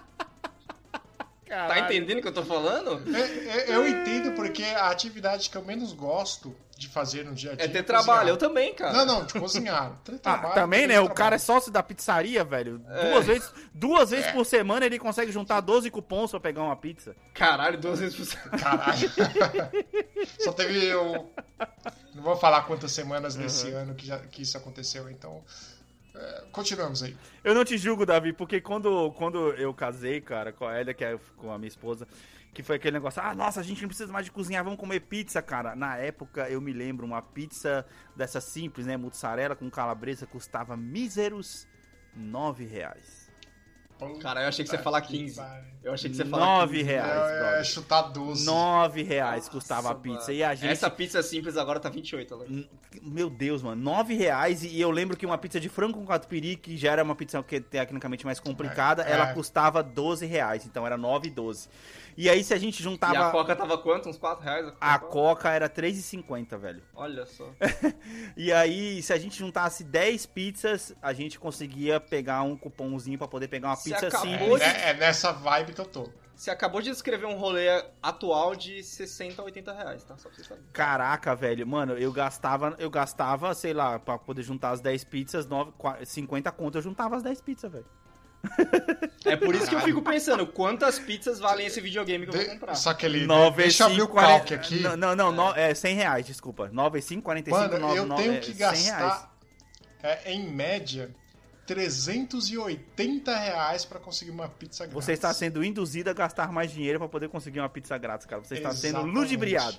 Tá 1.67 1.79
entendendo 1.81 2.19
o 2.19 2.21
que 2.21 2.27
eu 2.29 2.33
tô 2.33 2.43
falando? 2.43 2.91
Eu, 3.09 3.25
eu- 3.25 3.65
eu 3.83 3.87
entendo 3.87 4.33
porque 4.35 4.63
a 4.63 4.89
atividade 4.89 5.49
que 5.49 5.57
eu 5.57 5.63
menos 5.65 5.91
gosto 5.91 6.55
de 6.77 6.87
fazer 6.89 7.23
no 7.23 7.33
dia 7.33 7.51
a 7.51 7.55
dia 7.55 7.65
É 7.65 7.67
ter 7.67 7.83
cozinhar. 7.83 8.03
trabalho, 8.03 8.29
eu 8.29 8.37
também, 8.37 8.73
cara. 8.73 8.93
Não, 8.93 9.05
não, 9.05 9.25
de 9.25 9.33
cozinhar. 9.33 9.91
Ter 10.03 10.15
Ah, 10.15 10.19
trabalho, 10.19 10.53
também, 10.55 10.81
ter 10.81 10.87
né? 10.87 10.93
O 10.99 11.03
trabalho. 11.03 11.15
cara 11.17 11.35
é 11.35 11.39
sócio 11.39 11.71
da 11.71 11.81
pizzaria, 11.83 12.43
velho. 12.43 12.79
Duas 13.11 13.25
vezes, 13.25 13.51
duas 13.73 14.09
vezes 14.09 14.31
por 14.31 14.45
semana 14.45 14.85
ele 14.85 14.99
consegue 14.99 15.31
juntar 15.31 15.61
12 15.61 15.89
cupons 15.91 16.31
pra 16.31 16.39
pegar 16.39 16.63
uma 16.63 16.75
pizza. 16.75 17.15
Caralho, 17.33 17.77
duas 17.79 17.99
vezes 17.99 18.15
por 18.15 18.25
semana. 18.25 18.57
Caralho. 18.57 19.11
Só 20.39 20.51
teve 20.51 20.93
o. 20.95 21.29
Não 22.15 22.23
vou 22.23 22.35
falar 22.35 22.63
quantas 22.63 22.91
semanas 22.91 23.35
Uhum. 23.35 23.41
nesse 23.43 23.69
ano 23.71 23.95
que, 23.95 24.05
já, 24.05 24.19
que 24.19 24.41
isso 24.41 24.57
aconteceu, 24.57 25.09
então. 25.09 25.43
É, 26.15 26.43
continuamos 26.51 27.01
aí. 27.01 27.15
Eu 27.43 27.55
não 27.55 27.65
te 27.65 27.77
julgo, 27.77 28.05
Davi, 28.05 28.33
porque 28.33 28.61
quando, 28.61 29.11
quando 29.13 29.53
eu 29.53 29.73
casei, 29.73 30.21
cara, 30.21 30.53
com 30.53 30.65
a 30.65 30.79
Elia, 30.79 30.93
que 30.93 31.03
é 31.03 31.19
com 31.37 31.51
a 31.51 31.57
minha 31.57 31.67
esposa, 31.67 32.07
que 32.53 32.61
foi 32.61 32.75
aquele 32.75 32.93
negócio, 32.93 33.21
ah, 33.21 33.33
nossa, 33.33 33.59
a 33.59 33.63
gente 33.63 33.81
não 33.81 33.87
precisa 33.87 34.11
mais 34.11 34.25
de 34.25 34.31
cozinhar, 34.31 34.63
vamos 34.63 34.79
comer 34.79 34.99
pizza, 34.99 35.41
cara. 35.41 35.75
Na 35.75 35.97
época, 35.97 36.47
eu 36.49 36.61
me 36.61 36.71
lembro, 36.71 37.05
uma 37.05 37.21
pizza 37.21 37.85
dessa 38.15 38.39
simples, 38.39 38.85
né, 38.85 38.95
mussarela 38.95 39.55
com 39.55 39.69
calabresa, 39.71 40.27
custava 40.27 40.77
míseros 40.77 41.67
nove 42.15 42.65
reais. 42.65 43.22
Cara, 44.19 44.41
eu 44.43 44.47
achei 44.47 44.63
que 44.63 44.69
você 44.69 44.77
ia 44.77 44.81
falar 44.83 45.01
15. 45.01 45.35
pariu. 45.37 45.63
Eu 45.83 45.93
achei 45.93 46.09
que 46.09 46.15
você 46.15 46.23
ia 46.23 46.29
falar 46.29 46.45
Nove 46.45 46.77
15. 46.77 46.89
reais, 46.91 47.11
É, 47.11 47.35
é 47.35 47.39
brother. 47.39 47.63
chutar 47.65 48.01
12. 48.03 48.45
Nove 48.45 49.03
reais 49.03 49.37
Nossa, 49.39 49.51
custava 49.51 49.91
a 49.91 49.95
pizza. 49.95 50.19
mano. 50.27 50.33
E 50.33 50.43
a 50.43 50.55
gente 50.55 50.69
Essa 50.71 50.89
pizza 50.89 51.21
simples 51.21 51.57
agora 51.57 51.77
tá 51.79 51.89
28, 51.89 52.33
Alex. 52.33 52.51
Meu 53.01 53.29
Deus, 53.29 53.61
mano. 53.61 53.81
Nove 53.81 54.13
reais. 54.13 54.63
E 54.63 54.79
eu 54.79 54.89
lembro 54.91 55.17
que 55.17 55.25
uma 55.25 55.37
pizza 55.37 55.59
de 55.59 55.67
frango 55.67 55.97
com 55.99 56.05
catupiry, 56.05 56.55
que 56.55 56.77
já 56.77 56.91
era 56.93 57.03
uma 57.03 57.15
pizza 57.15 57.43
que 57.43 57.57
é 57.57 57.59
tecnicamente 57.59 58.25
mais 58.25 58.39
complicada, 58.39 59.03
É, 59.03 59.11
ela 59.11 59.29
é. 59.31 59.33
custava 59.33 59.83
12 59.83 60.25
reais. 60.25 60.65
Então 60.65 60.85
era 60.87 60.97
9 60.97 61.27
e 61.27 61.31
12. 61.31 61.67
E 62.15 62.29
aí, 62.29 62.43
se 62.43 62.53
a 62.53 62.57
gente 62.57 62.79
E 62.79 62.83
juntava. 62.83 63.27
a 63.27 63.31
Coca 63.31 63.55
tava 63.55 63.77
quanto? 63.77 64.09
Uns 64.09 64.17
4 64.17 64.43
reais? 64.43 64.73
A 64.79 64.99
Coca 64.99 65.49
era 65.49 65.67
3,50, 65.69 66.57
velho. 66.57 66.83
Olha 66.95 67.25
só. 67.25 67.49
E 68.37 68.51
aí, 68.51 69.01
se 69.01 69.13
a 69.13 69.17
gente 69.17 69.37
juntasse 69.37 69.83
10 69.83 70.25
pizzas, 70.27 70.93
a 71.01 71.13
gente 71.13 71.39
conseguia 71.39 71.99
pegar 71.99 72.41
um 72.43 72.57
cupomzinho 72.57 73.17
pra 73.17 73.27
poder 73.27 73.47
pegar 73.47 73.69
uma 73.69 73.75
Se 73.75 73.89
pizza 73.91 74.07
É, 74.07 74.09
simples. 74.11 74.53
de- 74.53 74.59
né, 74.59 74.89
é 74.89 74.93
nessa 74.93 75.31
vibe 75.31 75.73
que 75.73 75.81
eu 75.81 75.85
tô. 75.85 76.09
Você 76.35 76.49
acabou 76.49 76.81
de 76.81 76.89
descrever 76.89 77.27
um 77.27 77.35
rolê 77.37 77.67
atual 78.01 78.55
de 78.55 78.81
60 78.83 79.39
a 79.41 79.45
80 79.45 79.71
reais, 79.71 80.03
tá? 80.03 80.17
Só 80.17 80.29
pra 80.29 80.35
você 80.37 80.43
saber. 80.43 80.63
Caraca, 80.73 81.35
velho. 81.35 81.65
Mano, 81.65 81.93
eu 81.93 82.11
gastava, 82.11 82.75
eu 82.79 82.89
gastava, 82.89 83.53
sei 83.53 83.71
lá, 83.71 83.99
pra 83.99 84.17
poder 84.17 84.41
juntar 84.41 84.71
as 84.71 84.81
10 84.81 85.03
pizzas, 85.03 85.45
9, 85.45 85.71
50 86.05 86.51
conto, 86.51 86.77
eu 86.77 86.81
juntava 86.81 87.15
as 87.15 87.21
10 87.23 87.39
pizzas, 87.39 87.71
velho. 87.71 87.85
É 89.25 89.37
por 89.37 89.55
isso 89.55 89.67
que 89.69 89.73
eu 89.75 89.79
fico 89.79 90.01
pensando, 90.01 90.45
quantas 90.45 90.99
pizzas 90.99 91.39
valem 91.39 91.65
esse 91.65 91.79
videogame 91.79 92.27
que 92.27 92.35
eu 92.35 92.41
vou 92.41 92.49
comprar? 92.53 92.75
Só 92.75 92.93
que 92.93 93.05
ele. 93.05 93.25
9 93.25 93.63
deixa 93.63 93.83
eu 93.83 93.87
abrir 93.87 94.01
o 94.01 94.05
5, 94.05 94.11
40 94.13 94.33
calque 94.37 94.53
aqui. 94.53 94.79
Não, 94.81 94.97
não, 94.97 95.15
não, 95.15 95.31
no- 95.31 95.55
é 95.55 95.73
100 95.73 95.95
reais, 95.95 96.25
desculpa. 96.25 96.69
9, 96.71 97.01
5, 97.01 97.21
45, 97.23 97.57
Mano, 97.57 97.79
9, 97.79 97.99
eu 97.99 98.05
9, 98.05 98.21
tenho 98.21 98.33
é 98.35 98.39
que 98.39 98.53
100 98.53 98.55
reais. 98.57 98.85
gastar, 98.85 99.33
é, 100.03 100.33
em 100.33 100.45
média, 100.51 101.09
380 101.65 103.33
reais 103.33 103.85
pra 103.85 103.97
conseguir 103.99 104.31
uma 104.31 104.49
pizza 104.49 104.85
grátis. 104.85 105.05
Você 105.05 105.13
está 105.13 105.33
sendo 105.33 105.63
induzido 105.63 106.09
a 106.09 106.13
gastar 106.13 106.51
mais 106.51 106.69
dinheiro 106.69 106.99
pra 106.99 107.07
poder 107.07 107.29
conseguir 107.29 107.59
uma 107.61 107.69
pizza 107.69 107.97
grátis, 107.97 108.25
cara. 108.25 108.43
Você 108.43 108.55
está 108.55 108.71
sendo 108.71 108.97
Exatamente. 108.97 109.15
ludibriado. 109.15 109.77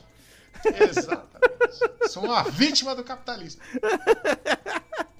Exatamente. 0.64 2.08
Sou 2.08 2.24
uma 2.24 2.42
vítima 2.44 2.94
do 2.94 3.04
capitalismo. 3.04 3.60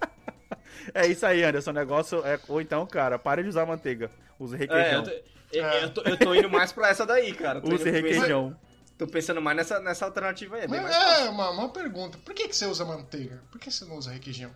É 0.93 1.07
isso 1.07 1.25
aí, 1.27 1.43
Anderson. 1.45 1.71
O 1.71 1.75
negócio 1.75 2.25
é. 2.27 2.39
Ou 2.49 2.61
então, 2.61 2.87
cara, 2.87 3.19
pare 3.19 3.43
de 3.43 3.49
usar 3.49 3.67
manteiga. 3.67 4.11
Use 4.39 4.55
É, 4.55 4.59
requeijão. 4.59 5.03
eu 5.03 5.05
tô, 5.05 5.11
eu, 5.53 5.65
eu 5.65 5.91
tô, 5.95 6.03
eu 6.03 6.17
tô 6.19 6.35
indo 6.35 6.51
mais 6.51 6.73
pra 6.73 6.89
essa 6.89 7.07
daí, 7.07 7.33
cara. 7.35 7.61
Tô, 7.61 7.73
Use 7.75 7.89
requeijão. 7.91 8.57
tô 8.99 9.07
pensando 9.07 9.41
mais 9.41 9.57
nessa, 9.57 9.81
nessa 9.81 10.05
alternativa 10.05 10.57
aí. 10.57 10.65
É 10.65 10.69
mais 10.69 10.95
é 11.21 11.29
uma, 11.31 11.51
uma 11.51 11.69
pergunta. 11.69 12.19
Por 12.19 12.35
que, 12.35 12.49
que 12.49 12.57
você 12.57 12.67
usa 12.67 12.85
manteiga? 12.85 13.43
Por 13.51 13.61
que 13.61 13.71
você 13.71 13.85
não 13.85 13.97
usa 13.97 14.11
requeijão? 14.11 14.51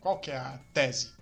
Qual 0.00 0.18
que 0.18 0.30
é 0.30 0.36
a 0.36 0.58
tese? 0.74 1.12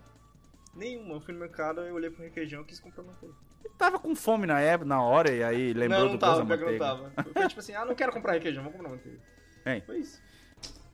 Nenhuma. 0.74 1.14
Eu 1.14 1.20
fui 1.20 1.34
no 1.34 1.40
mercado, 1.40 1.80
eu 1.82 1.94
olhei 1.94 2.10
pro 2.10 2.22
requeijão 2.22 2.62
e 2.62 2.64
quis 2.64 2.80
comprar 2.80 3.02
manteiga. 3.02 3.34
Tava 3.76 3.98
com 3.98 4.14
fome 4.14 4.46
na 4.46 4.60
época, 4.60 4.88
na 4.88 5.02
hora, 5.02 5.30
e 5.30 5.42
aí 5.42 5.72
lembrou 5.72 6.00
não, 6.00 6.06
do 6.08 6.12
não 6.12 6.18
gosto 6.18 6.20
tava, 6.20 6.44
da 6.44 6.56
pior 6.56 6.72
que 6.72 6.78
não 6.78 6.86
manteiga. 6.86 7.12
tava. 7.14 7.32
Foi 7.32 7.48
tipo 7.48 7.60
assim, 7.60 7.74
ah, 7.74 7.84
não 7.84 7.94
quero 7.94 8.12
comprar 8.12 8.32
requeijão, 8.34 8.62
vou 8.62 8.72
comprar 8.72 8.88
manteiga. 8.90 9.18
Hein? 9.66 9.82
Foi 9.86 9.98
isso. 9.98 10.20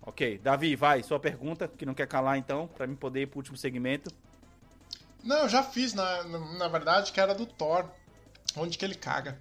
Ok, 0.07 0.39
Davi, 0.39 0.77
vai, 0.77 1.03
sua 1.03 1.19
pergunta, 1.19 1.67
que 1.69 1.85
não 1.85 1.93
quer 1.93 2.07
calar 2.07 2.39
então, 2.39 2.69
pra 2.69 2.87
mim 2.87 2.95
poder 2.95 3.23
ir 3.23 3.27
pro 3.27 3.39
último 3.41 3.57
segmento. 3.57 4.09
Não, 5.25 5.39
eu 5.41 5.49
já 5.49 5.63
fiz, 5.65 5.93
na, 5.93 6.23
na, 6.59 6.69
verdade, 6.69 7.11
que 7.11 7.21
era 7.21 7.35
do 7.35 7.45
Thor. 7.45 7.85
Onde 8.57 8.79
que 8.79 8.85
ele 8.85 8.95
caga? 8.95 9.37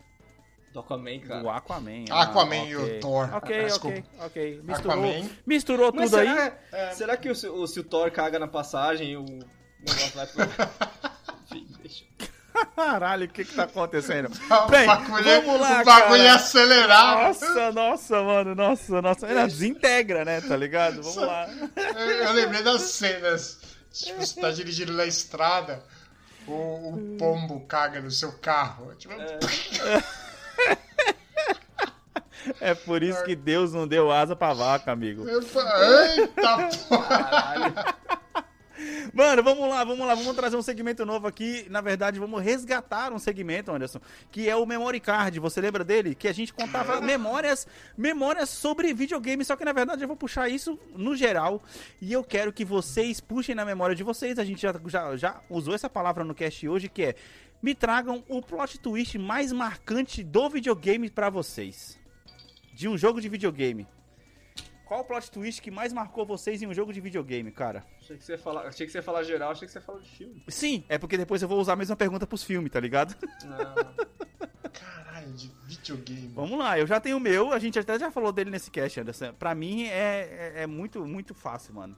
Do 0.73 0.79
Aquaman, 0.79 1.19
cara. 1.19 1.41
Do 1.41 1.49
Aquaman. 1.49 2.05
Aquaman 2.09 2.65
e 2.65 2.75
ok. 2.75 2.97
o 2.97 2.99
Thor. 2.99 3.23
Ok, 3.25 3.31
Ah, 3.33 3.37
ok, 3.37 3.63
desculpa. 3.65 4.03
ok. 4.25 4.61
Misturou, 4.63 4.91
Aquaman. 5.05 5.29
misturou 5.45 5.91
tudo 5.93 6.17
aí. 6.17 6.27
será, 6.27 6.57
É. 6.71 6.91
será 6.91 7.15
que 7.17 7.29
o, 7.29 7.35
se 7.35 7.47
o- 7.47 7.67
se 7.67 7.79
o 7.79 7.83
Thor 7.83 8.09
caga 8.11 8.39
na 8.39 8.47
passagem, 8.47 9.15
o 9.15 9.23
negócio 9.23 10.15
vai 10.15 10.27
pro... 10.27 10.43
Enfim, 11.45 11.67
deixa. 11.79 12.03
Caralho, 12.75 13.25
o 13.25 13.29
que 13.29 13.43
que 13.45 13.53
tá 13.55 13.63
acontecendo? 13.63 14.29
O 14.49 14.67
Bem, 14.69 14.85
bagulho, 14.85 15.27
é- 15.29 15.41
vamos 15.41 15.61
lá, 15.61 15.81
o 15.81 15.85
bagulho 15.85 16.21
é 16.21 16.25
cara. 16.25 16.35
acelerado. 16.35 17.17
Nossa, 17.27 17.71
nossa, 17.71 18.23
mano, 18.23 18.55
nossa, 18.55 19.01
nossa. 19.01 19.27
Ela 19.27 19.45
desintegra, 19.45 20.23
né, 20.25 20.41
tá 20.41 20.55
ligado? 20.55 21.01
Vamos 21.01 21.15
lá. 21.17 21.47
Eu, 21.95 22.09
eu 22.11 22.31
lembrei 22.33 22.61
das 22.63 22.81
cenas. 22.81 23.59
Tipo, 23.91 24.19
você 24.25 24.39
tá 24.41 24.51
dirigindo 24.51 24.91
na 24.93 25.05
estrada, 25.05 25.81
o, 26.47 26.53
o 26.53 27.15
pombo 27.17 27.61
caga 27.65 28.01
no 28.01 28.11
seu 28.11 28.31
carro. 28.33 28.93
Tipo, 28.95 29.13
É 32.61 32.73
por 32.85 33.01
isso 33.01 33.23
que 33.23 33.35
Deus 33.35 33.73
não 33.73 33.87
deu 33.87 34.11
asa 34.11 34.35
pra 34.35 34.53
vaca, 34.53 34.91
amigo. 34.91 35.25
Eita 35.27 36.69
porra! 36.89 37.07
Caralho. 37.07 37.73
Mano, 39.13 39.43
vamos 39.43 39.69
lá, 39.69 39.83
vamos 39.83 40.05
lá, 40.05 40.15
vamos 40.15 40.35
trazer 40.35 40.55
um 40.55 40.61
segmento 40.61 41.05
novo 41.05 41.27
aqui. 41.27 41.65
Na 41.69 41.81
verdade, 41.81 42.19
vamos 42.19 42.41
resgatar 42.41 43.13
um 43.13 43.19
segmento, 43.19 43.71
Anderson, 43.71 43.99
que 44.31 44.49
é 44.49 44.55
o 44.55 44.65
Memory 44.65 44.99
Card. 44.99 45.39
Você 45.39 45.61
lembra 45.61 45.83
dele? 45.83 46.15
Que 46.15 46.27
a 46.27 46.33
gente 46.33 46.53
contava 46.53 47.01
memórias, 47.01 47.67
memórias 47.97 48.49
sobre 48.49 48.93
videogame, 48.93 49.43
só 49.43 49.55
que 49.55 49.65
na 49.65 49.73
verdade 49.73 50.03
eu 50.03 50.07
vou 50.07 50.17
puxar 50.17 50.49
isso 50.49 50.79
no 50.95 51.15
geral 51.15 51.61
e 52.01 52.11
eu 52.11 52.23
quero 52.23 52.51
que 52.51 52.65
vocês 52.65 53.19
puxem 53.19 53.55
na 53.55 53.65
memória 53.65 53.95
de 53.95 54.03
vocês. 54.03 54.39
A 54.39 54.45
gente 54.45 54.61
já, 54.61 54.73
já, 54.87 55.15
já 55.15 55.41
usou 55.49 55.75
essa 55.75 55.89
palavra 55.89 56.23
no 56.23 56.35
cast 56.35 56.67
hoje, 56.67 56.89
que 56.89 57.03
é 57.03 57.15
me 57.61 57.73
tragam 57.73 58.23
o 58.27 58.41
plot 58.41 58.79
twist 58.79 59.17
mais 59.17 59.51
marcante 59.51 60.23
do 60.23 60.49
videogame 60.49 61.09
pra 61.09 61.29
vocês. 61.29 61.99
De 62.73 62.87
um 62.87 62.97
jogo 62.97 63.21
de 63.21 63.29
videogame. 63.29 63.87
Qual 64.85 65.01
o 65.01 65.03
plot 65.03 65.31
twist 65.31 65.61
que 65.61 65.71
mais 65.71 65.91
marcou 65.91 66.25
vocês 66.25 66.61
em 66.61 66.67
um 66.67 66.73
jogo 66.73 66.93
de 66.93 67.01
videogame, 67.01 67.51
cara? 67.51 67.83
Achei 67.99 68.17
que 68.17 68.23
você 68.23 68.33
ia 68.33 68.37
falar, 68.37 68.61
achei 68.67 68.85
que 68.85 68.91
você 68.91 68.99
ia 68.99 69.03
falar 69.03 69.23
geral, 69.23 69.51
achei 69.51 69.65
que 69.65 69.71
você 69.71 69.79
ia 69.79 69.83
falar 69.83 69.99
de 69.99 70.09
filme. 70.09 70.43
Sim, 70.47 70.83
é 70.87 70.97
porque 70.99 71.17
depois 71.17 71.41
eu 71.41 71.47
vou 71.47 71.59
usar 71.59 71.73
a 71.73 71.75
mesma 71.75 71.95
pergunta 71.95 72.27
pros 72.27 72.43
filmes, 72.43 72.71
tá 72.71 72.79
ligado? 72.79 73.15
Não. 73.43 74.05
Caralho, 74.71 75.33
de 75.33 75.51
videogame. 75.65 76.31
Vamos 76.35 76.59
lá, 76.59 76.77
eu 76.77 76.85
já 76.85 76.99
tenho 76.99 77.17
o 77.17 77.19
meu, 77.19 77.51
a 77.51 77.57
gente 77.57 77.79
até 77.79 77.97
já 77.97 78.11
falou 78.11 78.31
dele 78.31 78.51
nesse 78.51 78.69
cast, 78.69 78.99
Anderson. 78.99 79.33
Pra 79.33 79.55
mim 79.55 79.85
é, 79.85 80.53
é, 80.55 80.63
é 80.63 80.67
muito, 80.67 81.03
muito 81.05 81.33
fácil, 81.33 81.73
mano. 81.73 81.97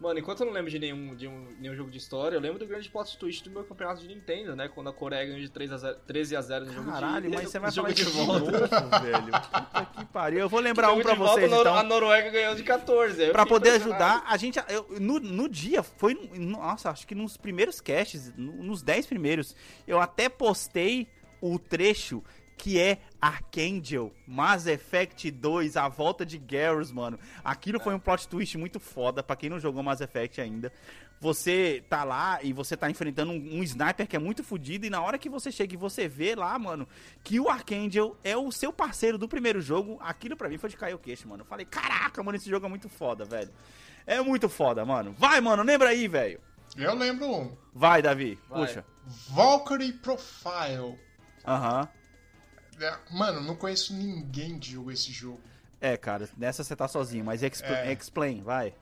Mano, 0.00 0.18
enquanto 0.18 0.40
eu 0.40 0.46
não 0.46 0.52
lembro 0.52 0.70
de 0.70 0.78
nenhum, 0.78 1.14
de 1.14 1.26
um- 1.28 1.54
nenhum 1.58 1.74
jogo 1.74 1.90
de 1.90 1.96
história, 1.98 2.36
eu 2.36 2.40
lembro 2.40 2.58
do 2.58 2.66
grande 2.66 2.90
plot 2.90 3.16
twist 3.16 3.44
do 3.44 3.50
meu 3.50 3.64
campeonato 3.64 4.00
de 4.02 4.08
Nintendo, 4.08 4.54
né? 4.56 4.68
Quando 4.68 4.90
a 4.90 4.92
Coreia 4.92 5.24
ganhou 5.24 5.40
de 5.40 5.48
3 5.48 5.72
a 5.72 5.78
0, 5.78 5.96
13 6.06 6.36
a 6.36 6.42
0 6.42 6.66
no 6.66 6.72
jogo 6.72 6.86
de 6.86 6.92
Caralho, 6.92 7.30
mas 7.30 7.48
você 7.48 7.58
vai 7.58 7.70
falar 7.72 7.88
de 7.92 8.04
de 8.04 8.10
volta. 8.10 8.40
novo, 8.40 9.00
velho. 9.02 9.24
Puta 9.24 9.88
que 9.96 10.04
pariu. 10.06 10.40
Eu 10.40 10.48
vou 10.48 10.60
lembrar 10.60 10.92
um 10.92 11.00
pra 11.00 11.14
volta, 11.14 11.34
vocês, 11.34 11.46
a 11.50 11.54
Nor- 11.54 11.60
então. 11.62 11.76
A 11.76 11.82
Noruega 11.84 12.28
ganhou 12.30 12.54
de 12.56 12.64
14. 12.64 13.22
aí 13.22 13.28
eu 13.28 13.32
Pra 13.32 13.46
poder 13.46 13.70
ajudar, 13.70 14.24
a 14.26 14.36
gente. 14.36 14.58
eu- 14.68 14.86
no, 15.00 15.20
no 15.20 15.48
dia, 15.48 15.82
foi. 15.82 16.12
no- 16.14 16.34
Nossa, 16.54 16.90
acho 16.90 17.06
que 17.06 17.14
nos 17.14 17.36
primeiros 17.36 17.80
casts, 17.80 18.32
no- 18.36 18.62
nos 18.64 18.82
10 18.82 19.06
primeiros, 19.06 19.54
eu 19.86 20.00
até 20.00 20.28
postei 20.28 21.08
o 21.40 21.58
trecho 21.58 22.22
que 22.56 22.78
é 22.80 22.98
Archangel, 23.20 24.12
Mass 24.26 24.66
Effect 24.66 25.30
2, 25.30 25.76
a 25.76 25.88
volta 25.88 26.24
de 26.24 26.38
Garrus, 26.38 26.92
mano. 26.92 27.18
Aquilo 27.42 27.80
foi 27.80 27.94
um 27.94 27.98
plot 27.98 28.28
twist 28.28 28.56
muito 28.56 28.78
foda, 28.80 29.22
pra 29.22 29.36
quem 29.36 29.50
não 29.50 29.58
jogou 29.60 29.82
Mass 29.82 30.00
Effect 30.00 30.40
ainda. 30.40 30.72
Você 31.20 31.82
tá 31.88 32.04
lá 32.04 32.38
e 32.42 32.52
você 32.52 32.76
tá 32.76 32.90
enfrentando 32.90 33.32
um, 33.32 33.58
um 33.58 33.62
sniper 33.62 34.06
que 34.06 34.16
é 34.16 34.18
muito 34.18 34.44
fodido, 34.44 34.84
e 34.84 34.90
na 34.90 35.00
hora 35.00 35.18
que 35.18 35.28
você 35.28 35.50
chega 35.50 35.74
e 35.74 35.76
você 35.76 36.06
vê 36.06 36.34
lá, 36.34 36.58
mano, 36.58 36.86
que 37.22 37.40
o 37.40 37.48
Archangel 37.48 38.16
é 38.22 38.36
o 38.36 38.52
seu 38.52 38.72
parceiro 38.72 39.16
do 39.16 39.28
primeiro 39.28 39.60
jogo, 39.60 39.98
aquilo 40.00 40.36
pra 40.36 40.48
mim 40.48 40.58
foi 40.58 40.68
de 40.70 40.76
cair 40.76 40.94
o 40.94 40.98
queixo, 40.98 41.28
mano. 41.28 41.42
Eu 41.42 41.46
falei, 41.46 41.64
caraca, 41.64 42.22
mano, 42.22 42.36
esse 42.36 42.50
jogo 42.50 42.66
é 42.66 42.68
muito 42.68 42.88
foda, 42.88 43.24
velho. 43.24 43.50
É 44.06 44.20
muito 44.20 44.48
foda, 44.48 44.84
mano. 44.84 45.14
Vai, 45.18 45.40
mano, 45.40 45.62
lembra 45.62 45.88
aí, 45.90 46.06
velho. 46.08 46.40
Eu 46.76 46.94
lembro 46.94 47.26
um. 47.26 47.56
Vai, 47.72 48.02
Davi, 48.02 48.38
Vai. 48.48 48.66
puxa. 48.66 48.84
Valkyrie 49.30 49.92
Profile. 49.92 50.98
Aham. 51.46 51.88
É, 51.88 52.03
Mano, 53.10 53.40
não 53.40 53.56
conheço 53.56 53.94
ninguém 53.94 54.58
que 54.58 54.72
jogou 54.72 54.92
esse 54.92 55.12
jogo. 55.12 55.40
É, 55.80 55.96
cara, 55.96 56.28
nessa 56.36 56.64
você 56.64 56.74
tá 56.74 56.88
sozinho, 56.88 57.24
mas 57.24 57.42
expl- 57.42 57.72
É. 57.72 57.92
explain, 57.92 58.42
vai. 58.42 58.74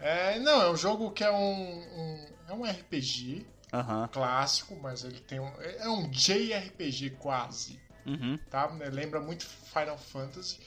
É, 0.00 0.38
não, 0.40 0.62
é 0.62 0.70
um 0.70 0.76
jogo 0.76 1.10
que 1.10 1.22
é 1.24 1.30
um, 1.30 1.36
um- 1.36 2.26
é 2.48 2.52
um 2.52 2.64
RPG 2.64 3.46
Aham. 3.72 4.08
clássico, 4.12 4.76
mas 4.80 5.04
ele 5.04 5.20
tem 5.20 5.40
um 5.40 5.50
é 5.60 5.88
um 5.88 6.08
JRPG 6.10 7.10
quase, 7.18 7.80
Uhum. 8.06 8.38
tá? 8.50 8.66
Lembra 8.92 9.20
muito 9.20 9.44
Final 9.46 9.98
Fantasy. 9.98 10.58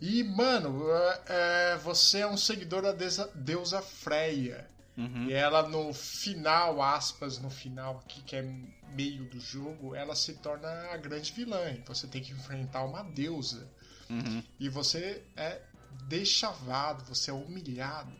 E 0.00 0.24
mano, 0.24 0.84
é, 0.90 1.20
é, 1.28 1.76
você 1.76 2.20
é 2.20 2.26
um 2.26 2.36
seguidor 2.36 2.82
da 2.82 2.92
deusa 3.34 3.80
Freya. 3.82 4.68
Uhum. 4.96 5.26
E 5.28 5.32
ela 5.32 5.68
no 5.68 5.92
final, 5.94 6.82
aspas, 6.82 7.38
no 7.38 7.48
final 7.48 7.98
aqui, 8.04 8.20
que 8.22 8.36
é 8.36 8.42
meio 8.94 9.24
do 9.30 9.40
jogo, 9.40 9.94
ela 9.94 10.14
se 10.14 10.34
torna 10.34 10.68
a 10.92 10.96
grande 10.98 11.32
vilã. 11.32 11.70
Então 11.70 11.94
você 11.94 12.06
tem 12.06 12.22
que 12.22 12.32
enfrentar 12.32 12.84
uma 12.84 13.02
deusa. 13.02 13.70
Uhum. 14.10 14.42
E 14.60 14.68
você 14.68 15.22
é 15.36 15.62
deschavado, 16.08 17.04
você 17.04 17.30
é 17.30 17.34
humilhado, 17.34 18.12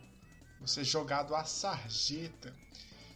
você 0.60 0.80
é 0.80 0.84
jogado 0.84 1.34
à 1.34 1.44
sarjeta. 1.44 2.54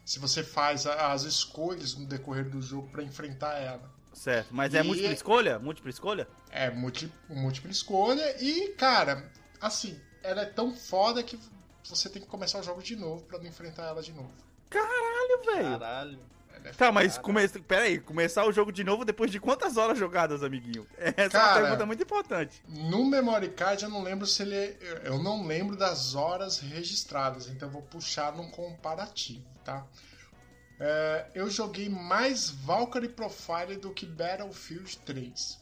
Se 0.04 0.18
você 0.18 0.44
faz 0.44 0.86
as 0.86 1.22
escolhas 1.22 1.94
no 1.96 2.06
decorrer 2.06 2.48
do 2.48 2.60
jogo 2.62 2.88
para 2.90 3.02
enfrentar 3.02 3.54
ela. 3.54 3.90
Certo, 4.12 4.54
mas 4.54 4.72
é 4.74 4.80
E- 4.80 4.82
múltipla 4.82 5.12
escolha? 5.12 5.58
Múltipla 5.58 5.90
escolha? 5.90 6.28
É 6.50 6.70
múlti- 6.70 7.12
múltipla 7.28 7.70
escolha 7.70 8.42
e, 8.42 8.68
cara, 8.74 9.30
assim, 9.60 10.00
ela 10.22 10.42
é 10.42 10.46
tão 10.46 10.74
foda 10.76 11.22
que 11.22 11.36
você 11.88 12.08
tem 12.08 12.20
que 12.22 12.28
começar 12.28 12.58
o 12.58 12.62
jogo 12.62 12.82
de 12.82 12.96
novo 12.96 13.24
para 13.24 13.38
não 13.38 13.46
enfrentar 13.46 13.84
ela 13.84 14.02
de 14.02 14.12
novo. 14.12 14.30
Caralho, 14.70 15.42
velho. 15.44 15.78
Caralho. 15.78 16.18
É 16.64 16.70
Tá, 16.72 16.90
mas 16.90 17.16
come... 17.18 17.46
pera 17.48 17.84
aí, 17.84 18.00
começar 18.00 18.44
o 18.44 18.50
jogo 18.52 18.72
de 18.72 18.82
novo 18.82 19.04
depois 19.04 19.30
de 19.30 19.38
quantas 19.38 19.76
horas 19.76 19.96
jogadas, 19.98 20.42
amiguinho? 20.42 20.86
Essa 20.98 21.20
é 21.20 21.24
uma 21.24 21.30
Cara, 21.30 21.60
pergunta 21.60 21.86
muito 21.86 22.02
importante. 22.02 22.62
No 22.66 23.04
memory 23.04 23.50
card 23.50 23.84
eu 23.84 23.90
não 23.90 24.02
lembro 24.02 24.26
se 24.26 24.42
ele. 24.42 24.56
é- 24.56 25.02
Eu 25.04 25.22
não 25.22 25.46
lembro 25.46 25.76
das 25.76 26.14
horas 26.14 26.58
registradas, 26.58 27.46
então 27.48 27.68
eu 27.68 27.72
vou 27.72 27.82
puxar 27.82 28.32
num 28.34 28.50
comparativo, 28.50 29.44
tá? 29.64 29.86
É, 30.80 31.26
eu 31.34 31.48
joguei 31.48 31.88
mais 31.88 32.50
Valkyrie 32.50 33.08
Profile 33.08 33.76
do 33.76 33.92
que 33.94 34.04
Battlefield 34.04 34.98
3. 34.98 35.58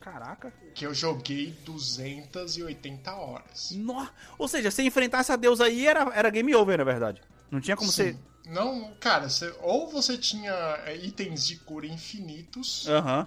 Caraca. 0.00 0.52
Que 0.74 0.86
eu 0.86 0.94
joguei 0.94 1.52
280 1.64 3.12
horas. 3.14 3.70
No... 3.72 4.08
Ou 4.38 4.46
seja, 4.48 4.70
se 4.70 4.82
enfrentar 4.82 5.18
essa 5.20 5.36
deusa 5.36 5.64
aí 5.64 5.86
era, 5.86 6.10
era 6.14 6.30
game 6.30 6.54
over, 6.54 6.78
na 6.78 6.84
verdade. 6.84 7.20
Não 7.50 7.60
tinha 7.60 7.76
como 7.76 7.90
Sim. 7.90 8.12
ser. 8.14 8.18
Não, 8.46 8.94
cara, 9.00 9.28
você- 9.28 9.54
ou 9.60 9.90
você 9.90 10.16
tinha 10.16 10.52
é, 10.86 10.96
itens 10.96 11.46
de 11.46 11.56
cura 11.56 11.86
infinitos, 11.86 12.88
Aham. 12.88 13.26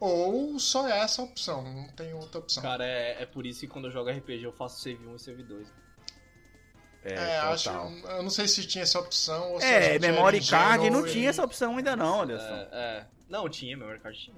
ou 0.00 0.58
só 0.58 0.88
essa 0.88 1.22
opção, 1.22 1.62
não 1.62 1.86
tem 1.88 2.12
outra 2.14 2.40
opção. 2.40 2.62
Cara, 2.62 2.84
é, 2.84 3.22
é 3.22 3.26
por 3.26 3.46
isso 3.46 3.60
que 3.60 3.66
quando 3.68 3.84
eu 3.86 3.90
jogo 3.92 4.10
RPG 4.10 4.42
eu 4.42 4.52
faço 4.52 4.80
save 4.80 5.06
1 5.06 5.14
e 5.14 5.18
save 5.20 5.42
2. 5.44 5.68
É, 7.04 7.14
É, 7.14 7.38
acho, 7.38 7.70
eu 7.70 8.22
não 8.22 8.28
sei 8.30 8.46
se 8.48 8.66
tinha 8.66 8.82
essa 8.82 8.98
opção 8.98 9.52
ou 9.52 9.60
se 9.60 9.64
a 9.66 9.68
É, 9.68 9.98
memory 9.98 10.44
card 10.44 10.90
não 10.90 11.06
e- 11.06 11.10
tinha 11.10 11.30
essa 11.30 11.42
opção 11.44 11.76
ainda 11.76 11.94
não, 11.96 12.18
olha 12.18 12.38
só. 12.38 12.44
É, 12.54 12.68
é. 12.72 13.06
Não, 13.28 13.48
tinha, 13.48 13.76
memory 13.76 14.00
card 14.00 14.18
tinha. 14.18 14.36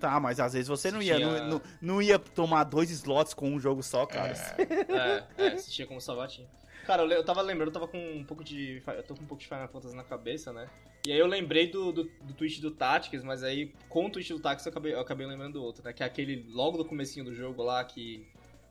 Tá, 0.00 0.20
mas 0.20 0.38
às 0.38 0.52
vezes 0.52 0.68
você 0.68 0.90
não 0.92 1.02
ia, 1.02 1.16
Tinha- 1.16 1.40
não, 1.40 1.48
não, 1.48 1.62
não 1.82 2.02
ia 2.02 2.18
tomar 2.18 2.64
dois 2.64 2.90
slots 2.90 3.34
com 3.34 3.48
um 3.50 3.58
jogo 3.58 3.82
só, 3.82 4.06
cara. 4.06 4.32
É, 4.58 5.24
é, 5.46 5.56
se 5.56 5.70
tinha 5.72 5.86
como 5.86 6.00
salvar, 6.00 6.28
tinha. 6.28 6.46
Cara, 6.86 7.02
eu, 7.02 7.24
tava 7.24 7.42
lembrando, 7.42 7.68
eu 7.68 7.72
tava 7.72 7.88
com 7.88 7.98
um 7.98 8.24
pouco 8.24 8.42
de. 8.42 8.82
Eu 8.86 9.02
tô 9.02 9.14
com 9.14 9.22
um 9.22 9.26
pouco 9.26 9.42
de 9.42 9.48
Final 9.48 9.68
Fantasy 9.68 9.94
na 9.96 10.04
cabeça, 10.04 10.52
né? 10.52 10.68
E 11.06 11.12
aí 11.12 11.18
eu 11.18 11.26
lembrei 11.26 11.70
do, 11.70 11.92
do, 11.92 12.04
do 12.04 12.32
tweet 12.34 12.60
do 12.60 12.70
Tactics, 12.70 13.22
mas 13.24 13.42
aí 13.42 13.72
com 13.88 14.06
o 14.06 14.10
tweet 14.10 14.32
do 14.32 14.40
Tactics 14.40 14.64
eu 14.66 14.70
acabei, 14.70 14.94
eu 14.94 15.00
acabei 15.00 15.26
lembrando 15.26 15.54
do 15.54 15.62
outro, 15.62 15.82
né? 15.84 15.92
Que 15.92 16.02
é 16.02 16.06
aquele 16.06 16.46
logo 16.50 16.78
do 16.78 16.84
comecinho 16.84 17.24
do 17.24 17.34
jogo 17.34 17.62
lá 17.62 17.84
que 17.84 18.26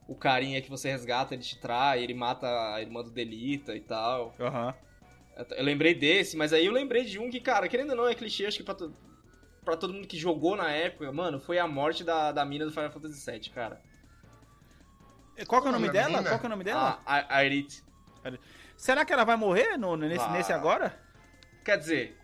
o 0.08 0.16
carinha 0.16 0.62
que 0.62 0.70
você 0.70 0.90
resgata, 0.90 1.34
ele 1.36 1.44
te 1.44 1.60
trai, 1.60 2.04
ele 2.04 2.14
mata 2.14 2.48
a 2.74 2.82
irmã 2.82 3.04
do 3.04 3.12
Delita 3.12 3.76
e 3.76 3.82
tal. 3.82 4.34
Aham. 4.40 4.74
Eu- 5.38 5.58
Eu 5.58 5.64
lembrei 5.64 5.94
desse, 5.94 6.36
mas 6.36 6.52
aí 6.54 6.66
eu 6.66 6.72
lembrei 6.74 7.04
de 7.06 7.20
um 7.20 7.30
que, 7.30 7.40
cara, 7.40 7.68
querendo 7.68 7.92
ou 7.92 7.96
não, 7.98 8.08
é 8.08 8.16
clichê, 8.16 8.46
acho 8.48 8.58
que 8.58 8.64
pra, 8.64 8.76
pra 9.68 9.76
todo 9.78 9.94
mundo 9.94 10.08
que 10.08 10.18
jogou 10.18 10.56
na 10.56 10.72
época, 10.72 11.12
mano, 11.12 11.40
foi 11.40 11.60
a 11.60 11.68
morte 11.68 12.04
da, 12.04 12.32
da 12.32 12.46
mina 12.46 12.66
do 12.66 12.72
Final 12.72 12.90
Fantasy 12.90 13.30
VII, 13.30 13.50
cara. 13.50 13.82
Qual 15.46 15.62
que 15.62 15.68
é 15.68 15.70
o 15.70 15.74
nome 15.74 15.90
dela? 15.90 16.24
Qual 16.24 16.40
que 16.40 16.46
é 16.46 16.48
o 16.48 16.50
nome 16.50 16.64
dela? 16.64 17.02
A, 17.06 17.40
a. 17.40 17.44
Será 18.78 19.04
que 19.04 19.12
ela 19.12 19.24
vai 19.26 19.36
morrer 19.36 19.78
no, 19.78 19.96
nesse, 19.98 20.18
Vai. 20.26 20.38
nesse 20.38 20.54
agora? 20.54 20.98
Quer 21.66 21.78
dizer, 21.78 22.18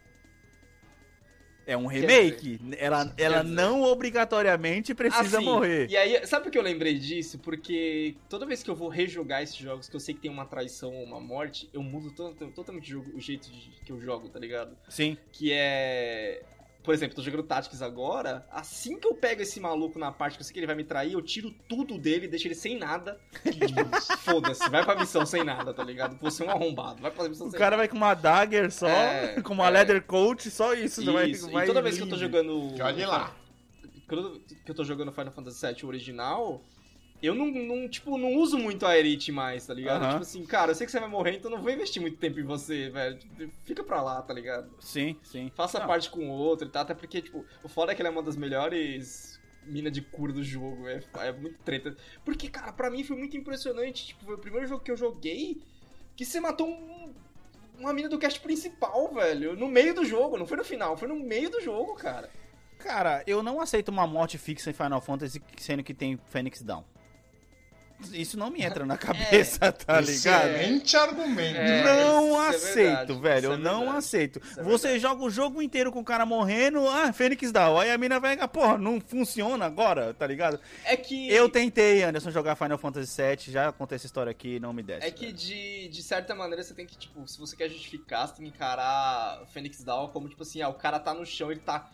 É 1.66 1.78
um 1.78 1.86
remake. 1.86 2.60
Ela, 2.78 3.14
ela 3.18 3.44
não 3.44 3.84
obrigatoriamente 3.84 4.94
precisa 4.96 5.38
Assim, 5.38 5.46
morrer. 5.46 5.89
E 5.89 5.96
aí, 5.98 6.26
sabe 6.26 6.44
por 6.44 6.52
que 6.52 6.58
eu 6.58 6.62
lembrei 6.64 6.98
disso? 6.98 7.38
Porque 7.39 8.16
toda 8.30 8.46
vez 8.46 8.64
que 8.64 8.70
eu 8.70 8.76
vou 8.76 8.89
rejogar 8.89 9.44
esses 9.44 9.56
jogos, 9.56 9.88
que 9.88 9.96
eu 9.96 10.00
sei 10.00 10.14
que 10.16 10.22
tem 10.22 10.32
uma 10.32 10.46
traição 10.46 10.94
ou 10.94 11.04
uma 11.04 11.20
morte, 11.20 11.70
eu 11.74 11.84
mudo 11.84 12.12
to- 12.12 12.34
totalmente 12.56 12.86
o 12.86 13.04
jogo- 13.04 13.18
o 13.18 13.20
jeito 13.20 13.50
de- 13.52 13.70
que 13.86 13.91
eu 13.91 14.00
jogo, 14.02 14.28
tá 14.30 14.39
ligado? 14.39 14.76
Sim. 14.89 15.18
Que 15.32 15.52
é. 15.54 16.41
Por 16.84 16.94
exemplo, 16.94 17.16
tô 17.16 17.22
jogando 17.22 17.44
Tactics 17.44 17.82
agora. 17.82 18.46
Assim 18.52 19.00
que 19.00 19.08
eu 19.08 19.14
pego 19.16 19.42
esse 19.42 19.60
maluco 19.60 19.98
na 19.98 20.12
parte 20.12 20.36
que 20.36 20.42
eu 20.42 20.46
sei 20.46 20.54
que 20.54 20.60
ele 20.60 20.68
vai 20.68 20.76
me 20.76 20.84
trair, 20.84 21.14
eu 21.14 21.22
tiro 21.22 21.50
tudo 21.70 21.98
dele, 21.98 22.28
deixo 22.28 22.48
ele 22.48 22.56
sem 22.56 22.78
nada. 22.78 23.18
Foda-se, 24.20 24.70
vai 24.70 24.84
pra 24.84 24.96
missão 24.96 25.26
sem 25.26 25.44
nada, 25.44 25.74
tá 25.74 25.84
ligado? 25.84 26.18
Você 26.22 26.44
é 26.44 26.46
um 26.46 26.50
arrombado, 26.52 27.02
vai 27.02 27.10
pra 27.12 27.30
missão 27.30 27.48
O 27.48 27.52
sem 27.52 27.58
cara 27.60 27.78
vai 27.78 27.88
com 27.88 27.96
uma 27.96 28.14
dagger 28.14 28.70
só, 28.72 28.88
É, 28.88 29.40
com 29.44 29.54
uma 29.54 29.68
é. 29.68 29.72
leather 29.72 30.04
coat, 30.04 30.50
só 30.50 30.74
isso. 30.74 31.02
Isso, 31.02 31.14
vai, 31.14 31.30
e 31.30 31.36
vai 31.36 31.66
toda 31.66 31.82
vez 31.82 31.96
que 31.96 32.04
eu 32.04 32.10
tô 32.10 32.16
livre. 32.16 32.38
jogando. 32.38 32.76
Que 32.76 32.82
olhe 32.82 33.06
lá. 33.06 33.34
Quando 34.08 34.40
que 34.42 34.70
eu 34.70 34.76
tô 34.76 34.84
jogando 34.84 35.12
Final 35.12 35.32
Fantasy 35.32 35.66
VII 35.66 35.86
original, 35.86 36.62
eu 37.24 37.34
não, 37.34 37.45
não, 37.45 37.88
tipo, 37.88 38.17
não 38.17 38.34
uso 38.34 38.57
muito 38.57 38.86
a 38.86 38.97
Elite 38.97 39.32
mais, 39.32 39.65
tá 39.65 39.74
ligado? 39.74 40.09
Tipo 40.09 40.21
assim, 40.21 40.45
cara, 40.45 40.71
eu 40.71 40.76
sei 40.76 40.86
que 40.86 40.91
você 40.91 40.99
vai 40.99 41.07
morrer, 41.07 41.38
então 41.38 41.49
não 41.49 41.61
vou 41.61 41.71
investir 41.71 42.01
muito 42.01 42.17
tempo 42.17 42.38
em 42.39 42.43
você, 42.43 42.89
velho. 42.89 43.17
Tipo, 43.17 43.51
Fica 43.63 43.84
pra 43.84 44.01
lá, 44.01 44.21
tá 44.21 44.34
ligado? 44.34 44.69
Sim, 44.80 45.15
sim. 45.24 45.49
Faça 45.55 45.80
Não, 45.80 45.88
parte 45.88 46.09
com 46.09 46.30
o 46.30 46.32
outro 46.32 46.67
e 46.67 46.69
tal, 46.69 46.82
até 46.82 46.93
porque, 46.93 47.21
tipo, 47.21 47.45
o 47.63 47.69
foda 47.69 47.93
é 47.93 47.95
que 47.95 48.01
ela 48.01 48.09
é 48.09 48.11
uma 48.11 48.21
das 48.21 48.36
melhores 48.36 49.41
mina 49.65 49.89
de 49.89 50.01
cura 50.01 50.34
do 50.34 50.43
jogo, 50.43 50.86
é, 50.88 51.01
é 51.19 51.32
muito 51.32 51.57
treta. 51.59 51.95
Porque, 52.26 52.49
cara, 52.49 52.74
pra 52.74 52.89
mim 52.89 53.03
foi 53.03 53.15
muito 53.15 53.38
impressionante, 53.38 54.07
tipo, 54.07 54.26
foi 54.26 54.36
o 54.36 54.39
primeiro 54.39 54.67
jogo 54.67 54.84
que 54.84 54.91
eu 54.91 54.97
joguei 54.97 55.61
que 56.15 56.26
você 56.26 56.39
matou 56.41 56.67
um, 56.67 57.13
uma 57.80 57.93
mina 57.93 58.09
do 58.09 58.19
cast 58.19 58.39
principal, 58.41 59.13
velho, 59.13 59.55
no 59.55 59.67
meio 59.67 59.93
do 59.93 60.05
jogo, 60.05 60.38
não 60.38 60.45
foi 60.45 60.57
no 60.57 60.63
final, 60.63 60.97
foi 60.97 61.07
no 61.07 61.15
meio 61.15 61.49
do 61.49 61.61
jogo, 61.61 61.95
cara. 61.95 62.30
Cara, 62.78 63.24
eu 63.26 63.41
não 63.41 63.61
aceito 63.61 63.89
uma 63.89 64.05
morte 64.05 64.38
fixa 64.38 64.69
em 64.69 64.74
Final 64.74 64.99
Fantasy 64.99 65.41
sendo 65.57 65.84
que 65.84 65.93
tem 65.93 66.19
Phoenix 66.28 66.61
Down. 66.61 66.84
Isso 68.12 68.38
não 68.38 68.50
me 68.50 68.62
entra 68.62 68.86
na 68.86 68.98
cabeça, 68.98 69.72
tá 69.72 70.00
ligado? 70.02 70.50
Excelente 70.50 70.98
argumento. 70.98 71.58
É, 71.58 72.04
não 72.06 72.44
é 72.44 72.50
aceito, 72.50 73.20
verdade, 73.20 73.22
velho. 73.22 73.38
isso 73.44 73.52
é 73.52 73.54
eu 73.54 73.58
não 73.58 73.80
verdade, 73.80 73.98
aceito. 73.98 74.41
é 74.58 74.64
Você 74.64 74.88
verdade. 74.89 75.00
joga 75.00 75.24
o 75.24 75.30
jogo 75.30 75.62
inteiro 75.62 75.91
com 75.91 76.00
o 76.02 76.04
cara 76.04 76.26
morrendo, 76.26 76.88
ah, 76.89 77.14
Fênix 77.14 77.52
Down. 77.52 77.80
Aí 77.80 77.91
a 77.91 77.98
mina 77.98 78.20
vai, 78.20 78.36
porra, 78.48 78.78
não 78.78 79.00
funciona 79.00 79.66
agora, 79.66 80.14
tá 80.14 80.28
ligado? 80.28 80.60
É 80.84 80.98
que. 80.98 81.30
Eu 81.30 81.48
tentei, 81.48 82.04
Anderson, 82.04 82.32
jogar 82.32 82.56
Final 82.56 82.78
Fantasy 82.78 83.22
VII, 83.22 83.54
já 83.54 83.72
contei 83.72 83.96
essa 83.96 84.06
história 84.06 84.32
aqui, 84.32 84.60
não 84.60 84.74
me 84.74 84.84
desce. 84.84 85.08
É 85.08 85.12
que 85.12 85.28
velho. 85.28 85.38
de, 85.38 85.88
de 85.88 86.04
certa 86.04 86.36
maneira 86.36 86.62
você 86.64 86.74
tem 86.74 86.86
que, 86.86 86.98
tipo, 86.98 87.26
se 87.28 87.39
você 87.39 87.56
quer 87.56 87.70
justificar, 87.70 88.28
você 88.28 88.36
tem 88.36 88.46
que 88.46 88.52
encarar 88.56 89.46
Phoenix 89.54 89.84
Down 89.84 90.10
como, 90.10 90.28
tipo 90.28 90.44
assim, 90.44 90.62
ah, 90.62 90.68
o 90.70 90.74
cara 90.74 91.00
tá 91.00 91.14
no 91.14 91.26
chão, 91.26 91.52
ele 91.52 91.62
tá 91.62 91.89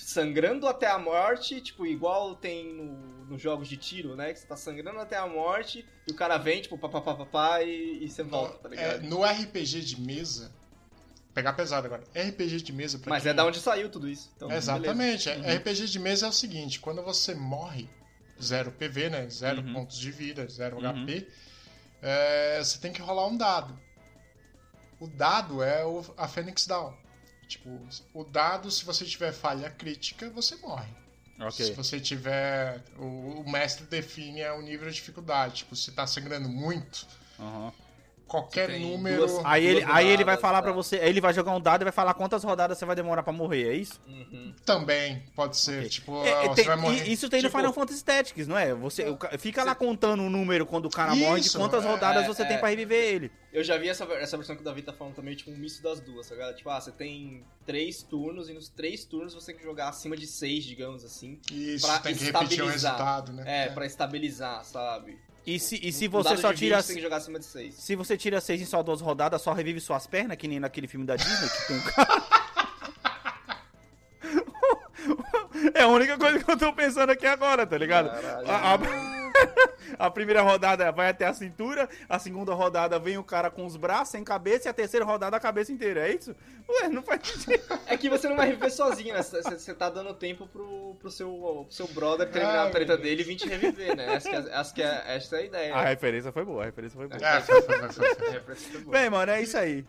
sangrando 0.00 0.68
até 0.68 0.86
a 0.86 0.96
morte, 0.98 1.60
tipo, 1.60 1.84
igual 1.84 2.36
tem 2.36 2.72
no, 2.72 3.26
nos 3.26 3.42
jogos 3.42 3.66
de 3.68 3.76
tiro, 3.76 4.14
né? 4.14 4.32
Que 4.32 4.38
você 4.38 4.46
tá 4.46 4.56
sangrando 4.56 5.00
até 5.00 5.16
a 5.16 5.26
morte 5.26 5.84
e 6.06 6.12
o 6.12 6.14
cara 6.14 6.38
vem, 6.38 6.62
tipo, 6.62 6.78
papapá, 6.78 7.14
papá, 7.16 7.62
e, 7.64 8.04
e 8.04 8.08
você 8.08 8.22
volta, 8.22 8.58
tá 8.58 8.68
É, 8.68 8.70
ligado? 8.96 9.02
no 9.08 9.24
RPG 9.24 9.80
de 9.82 10.00
mesa, 10.00 10.52
pegar 11.34 11.52
pesado 11.54 11.86
agora. 11.88 12.04
RPG 12.14 12.62
de 12.62 12.72
mesa 12.72 12.98
pra 13.00 13.10
Mas 13.10 13.24
quem... 13.24 13.30
é 13.30 13.34
da 13.34 13.44
onde 13.44 13.58
saiu 13.58 13.90
tudo 13.90 14.08
isso. 14.08 14.30
Então, 14.36 14.50
Exatamente. 14.52 15.28
É, 15.28 15.56
RPG 15.56 15.86
de 15.88 15.98
mesa 15.98 16.26
é 16.26 16.28
o 16.28 16.32
seguinte, 16.32 16.78
quando 16.78 17.02
você 17.02 17.34
morre, 17.34 17.90
zero 18.40 18.70
PV, 18.70 19.10
né? 19.10 19.28
Zero 19.28 19.62
Uhum. 19.62 19.72
pontos 19.74 19.98
de 19.98 20.12
vida, 20.12 20.46
zero 20.48 20.76
Uhum. 20.76 21.04
HP, 21.04 21.26
é, 22.00 22.60
você 22.62 22.78
tem 22.78 22.92
que 22.92 23.02
rolar 23.02 23.26
um 23.26 23.36
dado. 23.36 23.76
O 25.00 25.08
dado 25.08 25.60
é 25.62 25.84
o- 25.84 26.04
a 26.16 26.28
Phoenix 26.28 26.66
Down. 26.68 26.96
Tipo, 27.48 27.80
o 28.12 28.24
dado, 28.24 28.70
se 28.70 28.84
você 28.84 29.04
tiver 29.06 29.32
falha 29.32 29.70
crítica, 29.70 30.28
você 30.30 30.54
morre. 30.56 30.88
Se 31.50 31.70
Ok. 31.70 31.74
você 31.74 31.98
tiver. 32.00 32.82
O, 32.98 33.40
o 33.40 33.50
mestre 33.50 33.86
define 33.86 34.44
o 34.50 34.60
nível 34.60 34.88
de 34.88 34.94
dificuldade. 34.94 35.56
Tipo, 35.56 35.74
se 35.74 35.90
tá 35.92 36.06
sangrando 36.06 36.48
muito, 36.48 37.06
Aham. 37.38 37.72
Qualquer 38.28 38.70
Você 38.70 38.78
número. 38.78 39.26
duas- 39.26 39.44
Aí 39.44 39.66
ele, 39.66 39.84
aí 39.88 40.06
ele 40.06 40.22
vai 40.22 40.36
falar 40.36 40.58
tá. 40.58 40.62
pra 40.64 40.72
você, 40.72 40.96
aí 40.96 41.08
ele 41.08 41.20
vai 41.20 41.32
jogar 41.34 41.52
um 41.56 41.60
dado 41.60 41.82
e 41.82 41.84
vai 41.84 41.92
falar 41.92 42.14
quantas 42.14 42.44
rodadas 42.44 42.78
você 42.78 42.84
vai 42.84 42.94
demorar 42.94 43.22
pra 43.22 43.32
morrer, 43.32 43.70
é 43.70 43.74
isso? 43.74 44.00
Uhum. 44.06 44.54
Também 44.64 45.22
pode 45.34 45.56
ser. 45.56 45.78
Ok. 45.78 45.88
Tipo, 45.88 46.24
É, 46.24 46.30
é, 46.44 46.48
você 46.48 46.54
tem- 46.56 46.64
vai 46.66 46.76
morrer. 46.76 47.08
e- 47.08 47.12
isso 47.12 47.28
tem 47.28 47.40
no 47.42 47.48
tipo, 47.48 47.58
Final 47.58 47.72
Fantasy 47.72 48.04
Tactics, 48.04 48.46
não 48.46 48.56
é? 48.58 48.74
Você 48.74 49.12
ca- 49.16 49.36
fica 49.38 49.64
lá 49.64 49.74
contando 49.74 50.22
o 50.22 50.30
número 50.30 50.64
quando 50.66 50.86
o 50.86 50.90
cara 50.90 51.14
morre 51.14 51.40
de 51.40 51.46
Isso, 51.48 51.58
quantas 51.58 51.84
é, 51.84 51.88
rodadas 51.88 52.24
é, 52.24 52.26
você 52.28 52.42
é. 52.42 52.44
tem 52.44 52.58
pra 52.58 52.68
reviver 52.68 53.02
ele. 53.14 53.32
Eu 53.52 53.64
já 53.64 53.78
vi 53.78 53.88
essa, 53.88 54.04
essa 54.04 54.36
versão 54.36 54.54
que 54.54 54.60
o 54.60 54.64
Davi 54.64 54.82
tá 54.82 54.92
falando 54.92 55.14
também, 55.14 55.34
tipo, 55.34 55.50
um 55.50 55.56
misto 55.56 55.82
das 55.82 55.98
duas, 56.00 56.28
tá 56.28 56.34
ligado? 56.34 56.54
Tipo, 56.54 56.68
ah, 56.68 56.80
você 56.80 56.92
tem 56.92 57.42
três 57.64 58.02
turnos 58.02 58.50
e 58.50 58.52
nos 58.52 58.68
três 58.68 59.06
turnos 59.06 59.32
você 59.32 59.46
tem 59.52 59.56
que 59.56 59.64
jogar 59.64 59.88
acima 59.88 60.14
de 60.16 60.26
seis, 60.26 60.64
digamos 60.64 61.02
assim. 61.02 61.40
Isso, 61.50 61.86
pra 61.86 61.98
tem 61.98 62.14
que 62.14 62.24
repetir 62.24 62.42
o 62.62 62.66
estabilizar. 62.68 62.92
resultado, 62.92 63.32
né? 63.32 63.44
É, 63.46 63.68
pra 63.70 63.86
estabilizar, 63.86 64.64
sabe? 64.66 65.18
E 65.50 65.58
se, 65.58 65.80
e 65.82 65.90
se 65.92 66.06
você 66.08 66.36
só 66.36 66.52
tira 66.52 66.76
20, 66.76 66.82
você 66.84 66.88
tem 66.88 66.96
que 66.96 67.02
jogar 67.02 67.16
acima 67.16 67.38
de 67.38 67.44
seis. 67.46 67.74
se 67.74 67.96
você 67.96 68.18
tira 68.18 68.38
seis 68.40 68.60
em 68.60 68.66
só 68.66 68.82
duas 68.82 69.00
rodadas, 69.00 69.40
só 69.40 69.52
revive 69.54 69.80
suas 69.80 70.06
pernas, 70.06 70.36
que 70.36 70.46
nem 70.46 70.60
naquele 70.60 70.86
filme 70.86 71.06
da 71.06 71.16
Disney 71.16 71.48
que 71.48 71.66
tem 71.68 71.76
um 71.78 71.80
cara. 71.82 72.22
É 75.74 75.82
a 75.82 75.88
única 75.88 76.16
coisa 76.16 76.38
que 76.42 76.50
eu 76.50 76.56
tô 76.56 76.72
pensando 76.72 77.10
aqui 77.10 77.26
agora, 77.26 77.66
tá 77.66 77.76
ligado? 77.76 78.10
Caralho. 78.10 78.48
A, 78.50 78.74
a- 78.74 79.17
a 79.98 80.10
primeira 80.10 80.42
rodada 80.42 80.90
vai 80.92 81.08
até 81.08 81.26
a 81.26 81.34
cintura, 81.34 81.88
a 82.08 82.18
segunda 82.18 82.54
rodada 82.54 82.98
vem 82.98 83.18
o 83.18 83.24
cara 83.24 83.50
com 83.50 83.64
os 83.64 83.76
braços 83.76 84.10
sem 84.10 84.24
cabeça 84.24 84.68
e 84.68 84.70
a 84.70 84.74
terceira 84.74 85.04
rodada 85.04 85.36
a 85.36 85.40
cabeça 85.40 85.72
inteira, 85.72 86.08
é 86.08 86.14
isso? 86.14 86.34
Ué, 86.68 86.88
não 86.88 87.02
faz 87.02 87.26
sentido. 87.26 87.62
É 87.86 87.96
que 87.96 88.10
você 88.10 88.28
não 88.28 88.36
vai 88.36 88.48
reviver 88.48 88.70
sozinho, 88.70 89.14
né? 89.14 89.22
Você, 89.22 89.42
você 89.42 89.74
tá 89.74 89.88
dando 89.88 90.12
tempo 90.14 90.46
pro, 90.46 90.96
pro, 91.00 91.10
seu, 91.10 91.30
pro 91.66 91.74
seu 91.74 91.88
brother 91.88 92.30
terminar 92.30 92.62
Ai, 92.62 92.68
a 92.68 92.70
treta 92.70 92.96
dele 92.96 93.22
e 93.22 93.24
vir 93.24 93.36
te 93.36 93.48
reviver, 93.48 93.96
né? 93.96 94.14
Essa, 94.14 94.28
que 94.28 94.36
é, 94.36 94.38
essa, 94.38 94.74
que 94.74 94.82
é, 94.82 95.04
essa 95.16 95.36
é 95.36 95.38
a 95.38 95.42
ideia. 95.42 95.74
A 95.74 95.84
referência 95.84 96.32
foi 96.32 96.44
boa, 96.44 96.62
a 96.62 96.66
referência 96.66 96.96
foi 96.96 97.08
boa. 97.08 97.26
É, 97.26 97.40
foi, 97.40 97.62
foi, 97.62 97.78
foi, 97.78 97.88
foi, 97.92 98.14
foi. 98.14 98.28
A 98.28 98.32
referência 98.32 98.72
foi 98.72 98.80
boa. 98.82 98.98
Bem, 98.98 99.10
mano, 99.10 99.32
é 99.32 99.42
isso 99.42 99.56
aí. 99.56 99.86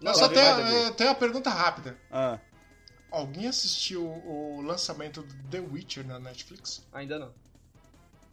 Não, 0.00 0.12
Eu 0.12 0.18
só 0.18 0.26
eu 0.26 0.94
tenho 0.94 1.10
uma 1.10 1.16
pergunta 1.16 1.50
rápida. 1.50 1.96
Ah, 2.10 2.38
Alguém 3.10 3.48
assistiu 3.48 4.04
o 4.04 4.60
lançamento 4.60 5.22
do 5.22 5.34
The 5.48 5.60
Witcher 5.60 6.06
na 6.06 6.18
Netflix? 6.18 6.86
Ainda 6.92 7.18
não. 7.18 7.32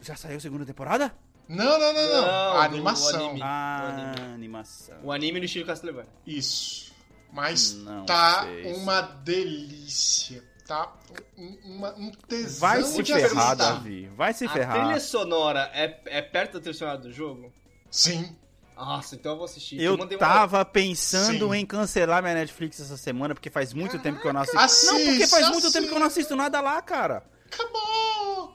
Já 0.00 0.16
saiu 0.16 0.36
a 0.36 0.40
segunda 0.40 0.64
temporada? 0.64 1.14
Não, 1.48 1.78
não, 1.78 1.92
não, 1.92 2.08
não. 2.08 2.22
Não, 2.22 2.56
a 2.56 2.66
do 2.68 2.74
animação. 2.74 3.26
anime. 3.26 3.40
Ah, 3.42 3.88
anime. 4.12 4.34
animação. 4.34 4.96
O 5.02 5.12
anime 5.12 5.38
no 5.38 5.44
estilo 5.44 5.66
Castlevania. 5.66 6.10
Isso. 6.26 6.92
Mas 7.32 7.74
Não 7.74 8.04
tá 8.06 8.42
sei. 8.44 8.72
uma 8.74 9.00
delícia. 9.02 10.42
Tá 10.66 10.92
um, 11.38 11.58
uma- 11.76 11.94
um 11.94 12.10
tesão 12.10 12.60
Vai 12.68 12.82
se 12.82 13.00
de 13.02 13.12
ferrar, 13.12 13.28
assistir. 13.52 13.56
Davi. 13.56 14.10
Vai 14.16 14.32
se 14.34 14.44
a 14.46 14.48
ferrar. 14.48 14.84
trilha 14.84 15.00
sonora 15.00 15.70
é, 15.72 16.00
é 16.06 16.22
perto 16.22 16.54
da 16.54 16.60
trilha 16.60 16.74
sonora 16.76 16.98
do 16.98 17.12
jogo? 17.12 17.52
Sim. 17.90 18.34
Nossa, 18.76 19.14
então 19.14 19.32
eu 19.32 19.36
vou 19.36 19.44
assistir. 19.44 19.80
Eu 19.80 19.96
mandei 19.96 20.18
uma- 20.18 20.26
tava 20.26 20.64
pensando 20.64 21.48
Sim. 21.52 21.60
em 21.60 21.64
cancelar 21.64 22.20
minha 22.22 22.34
Netflix 22.34 22.80
essa 22.80 22.96
semana, 22.96 23.34
porque 23.34 23.48
faz 23.48 23.72
muito 23.72 23.98
tempo 24.00 24.20
que 24.20 24.26
eu 24.26 24.32
não 24.32 24.40
assisto. 24.40 24.58
Assiste, 24.58 24.92
não, 24.92 25.04
porque 25.12 25.26
faz 25.28 25.48
muito 25.50 25.72
tempo 25.72 25.86
que 25.88 25.94
eu 25.94 26.00
não 26.00 26.06
assisto 26.08 26.34
nada 26.36 26.60
lá, 26.60 26.82
cara. 26.82 27.22
Acabou, 27.46 27.80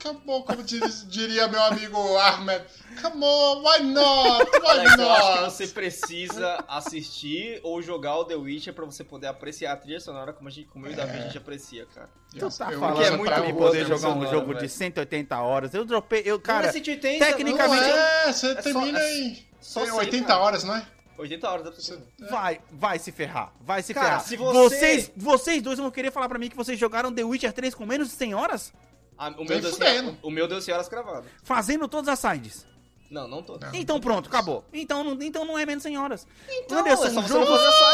come 0.02 0.20
on, 0.26 0.42
como 0.42 0.62
diria 0.62 1.48
meu 1.48 1.62
amigo 1.62 2.16
Ahmed. 2.18 2.64
Come 3.00 3.24
on, 3.24 3.62
why 3.62 3.82
not? 3.82 4.50
Why 4.50 4.66
Alex, 4.70 4.98
eu 4.98 5.10
acho 5.12 5.32
que 5.34 5.40
not? 5.40 5.50
você 5.52 5.66
precisa 5.68 6.64
assistir 6.68 7.60
ou 7.62 7.80
jogar 7.80 8.16
o 8.16 8.24
The 8.24 8.34
Witcher 8.34 8.74
pra 8.74 8.84
você 8.84 9.02
poder 9.04 9.28
apreciar 9.28 9.72
a 9.72 9.76
trilha 9.76 10.00
sonora 10.00 10.32
como, 10.32 10.48
a 10.48 10.50
gente, 10.52 10.68
como 10.68 10.86
eu 10.86 10.90
e 10.90 10.94
o 10.94 10.96
Davi 10.96 11.18
a 11.18 11.22
gente 11.22 11.38
aprecia, 11.38 11.86
cara. 11.86 12.08
Tu 12.30 12.38
tá 12.58 12.72
Eu- 12.72 12.80
falando 12.80 12.96
que 12.98 13.04
é 13.04 13.10
muito 13.10 13.24
pra 13.32 13.40
mim 13.40 13.54
poder 13.54 13.86
jogar 13.86 14.08
um 14.10 14.26
jogo 14.30 14.48
velho. 14.48 14.58
de 14.60 14.68
180 14.68 15.40
horas. 15.40 15.72
Eu 15.74 15.84
dropei, 15.84 16.22
eu, 16.24 16.38
cara, 16.40 16.62
não 16.64 16.68
é 16.68 16.72
180, 16.72 17.24
tecnicamente- 17.26 17.82
Não 17.82 17.96
é, 17.98 18.32
você 18.32 18.46
É 18.48 18.54
só- 18.56 18.62
termina 18.62 18.98
é 18.98 19.18
em 19.20 19.46
só 19.60 19.80
tem 19.80 19.90
cem, 19.90 19.98
80 19.98 20.26
cara. 20.26 20.40
horas, 20.40 20.64
não 20.64 20.74
é? 20.74 20.78
não. 20.78 20.86
80 21.18 21.48
horas, 21.48 21.62
pra 21.62 21.72
você. 21.72 21.98
vai, 22.30 22.60
vai 22.72 22.98
se 22.98 23.12
ferrar, 23.12 23.52
vai 23.60 23.82
se 23.82 23.94
Cara, 23.94 24.06
ferrar. 24.06 24.20
se 24.22 24.36
você- 24.36 24.58
Vocês, 24.58 25.12
vocês 25.16 25.62
dois 25.62 25.78
vão 25.78 25.90
querer 25.90 26.10
falar 26.10 26.28
pra 26.28 26.38
mim 26.38 26.48
que 26.48 26.56
vocês 26.56 26.78
jogaram 26.78 27.12
The 27.12 27.22
Witcher 27.22 27.52
3 27.52 27.74
com 27.74 27.86
menos 27.86 28.08
de 28.08 28.14
100 28.14 28.34
horas? 28.34 28.72
Ah, 29.18 29.28
o, 29.38 29.44
meu 29.44 29.60
deu 29.60 29.72
cem- 29.72 30.18
o 30.22 30.30
meu 30.30 30.48
deu 30.48 30.60
100 30.60 30.74
horas 30.74 30.88
cravado. 30.88 31.26
Fazendo 31.44 31.86
todas 31.88 32.08
as 32.08 32.18
sides. 32.18 32.66
Não, 33.10 33.28
não 33.28 33.42
tô. 33.42 33.58
Não. 33.58 33.74
Então 33.74 34.00
pronto, 34.00 34.28
acabou. 34.28 34.64
Então, 34.72 35.04
não- 35.04 35.22
então 35.22 35.44
não 35.44 35.58
é 35.58 35.66
menos 35.66 35.82
de 35.82 35.90
100 35.90 35.98
horas. 35.98 36.26
Então, 36.48 36.78
Anderson, 36.78 37.04
é 37.06 37.10
só 37.10 37.22
jogo, 37.22 37.46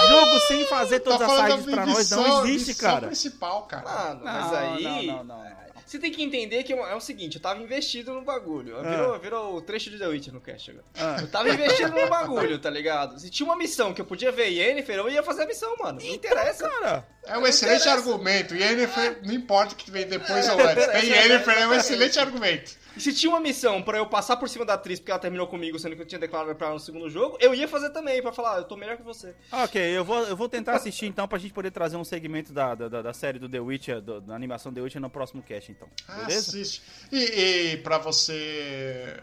jogo 0.09 0.41
sem 0.47 0.65
fazer 0.67 1.01
todas 1.01 1.19
tá 1.27 1.45
as 1.45 1.51
sides 1.53 1.75
pra 1.75 1.87
nós 1.87 2.11
não 2.11 2.45
existe, 2.47 2.69
missão 2.69 2.91
cara. 2.91 3.07
principal, 3.09 3.63
cara. 3.63 3.83
Mano, 3.85 4.21
mas 4.25 4.47
Não, 4.53 4.59
aí. 4.59 5.07
não, 5.09 5.25
não, 5.25 5.25
não. 5.25 5.59
Você 5.89 5.99
tem 5.99 6.13
que 6.13 6.23
entender 6.23 6.63
que 6.65 6.73
é 6.73 6.95
o 6.95 7.01
seguinte, 7.01 7.37
eu 7.37 7.41
tava 7.43 7.63
investido 7.63 8.13
no 8.13 8.21
bagulho. 8.23 8.77
Ah. 8.79 8.83
Virou, 8.83 9.19
virou 9.19 9.57
o 9.57 9.63
trecho 9.63 9.89
de 9.89 9.99
The 9.99 10.07
Witcher 10.07 10.35
no 10.35 10.41
cast 10.41 10.71
agora. 10.71 10.85
Ah. 10.99 11.17
Eu 11.21 11.29
tava 11.31 11.49
investido 11.49 11.91
no 11.99 12.09
bagulho, 12.09 12.59
tá 12.59 12.69
ligado? 12.69 13.19
Se 13.19 13.31
tinha 13.31 13.47
uma 13.47 13.57
missão 13.57 13.95
que 13.95 14.01
eu 14.01 14.05
podia 14.05 14.31
ver 14.31 14.49
Yennefer, 14.49 14.97
eu 14.99 15.09
ia 15.09 15.23
fazer 15.23 15.45
a 15.45 15.47
missão, 15.47 15.75
mano. 15.79 15.99
Não 16.01 16.07
interessa. 16.15 16.69
Cara, 16.69 17.07
É 17.25 17.37
um 17.39 17.41
Não 17.41 17.47
excelente 17.47 17.81
interessa. 17.83 17.99
argumento. 18.11 18.55
Yennefer, 18.55 19.21
não 19.25 19.33
importa 19.33 19.73
o 19.73 19.77
que 19.77 19.91
vem 19.91 20.07
depois 20.07 20.47
É, 20.47 20.53
ou 20.53 20.61
antes. 20.61 20.73
interessa, 20.73 20.93
Tem 21.01 21.13
é, 21.13 21.23
Yennefer, 21.23 21.59
é 21.59 21.67
um 21.67 21.73
é, 21.73 21.77
excelente 21.79 22.19
argumento. 22.19 22.77
E 22.97 23.01
se 23.01 23.15
tinha 23.15 23.31
uma 23.31 23.39
missão 23.39 23.81
pra 23.81 23.97
eu 23.99 24.07
passar 24.07 24.37
por 24.39 24.49
cima 24.49 24.65
da 24.65 24.75
atriz 24.75 24.99
porque 24.99 25.13
ela 25.13 25.21
terminou 25.21 25.47
comigo, 25.47 25.79
sendo 25.79 25.95
que 25.95 26.03
eu 26.03 26.07
tinha 26.07 26.19
declarado 26.19 26.53
pra 26.57 26.67
ela 26.67 26.75
no 26.75 26.81
segundo 26.81 27.09
jogo, 27.09 27.37
eu 27.41 27.55
ia 27.55 27.69
fazer 27.69 27.91
também, 27.91 28.21
pra 28.21 28.33
falar, 28.33 28.57
ah, 28.57 28.59
eu 28.59 28.65
tô 28.65 28.77
melhor 28.77 28.97
que 28.97 29.05
você. 29.05 29.35
ok, 29.53 29.81
eu 29.97 30.05
vou, 30.05 30.25
eu 30.25 30.37
vou 30.37 30.49
tentar 30.49 30.73
assistir 30.75 31.07
então 31.07 31.29
pra 31.29 31.39
gente 31.39 31.53
poder 31.55 31.71
trazer 31.71 31.97
um 31.97 32.03
segmento 32.03 32.53
da, 32.53 32.75
da, 32.75 32.89
da- 33.03 33.13
série 33.13 33.39
do 33.39 33.49
The 33.49 33.61
Witcher, 33.61 34.01
do- 34.01 34.21
da 34.21 34.35
animação 34.35 34.73
The 34.75 34.81
Witcher 34.81 35.01
no 35.01 35.09
próximo 35.09 35.43
cast, 35.43 35.71
então. 35.79 36.17
Beleza? 36.17 36.51
Assiste. 36.51 36.83
E, 37.13 37.73
e 37.73 37.77
pra 37.79 37.99
você. 37.99 39.17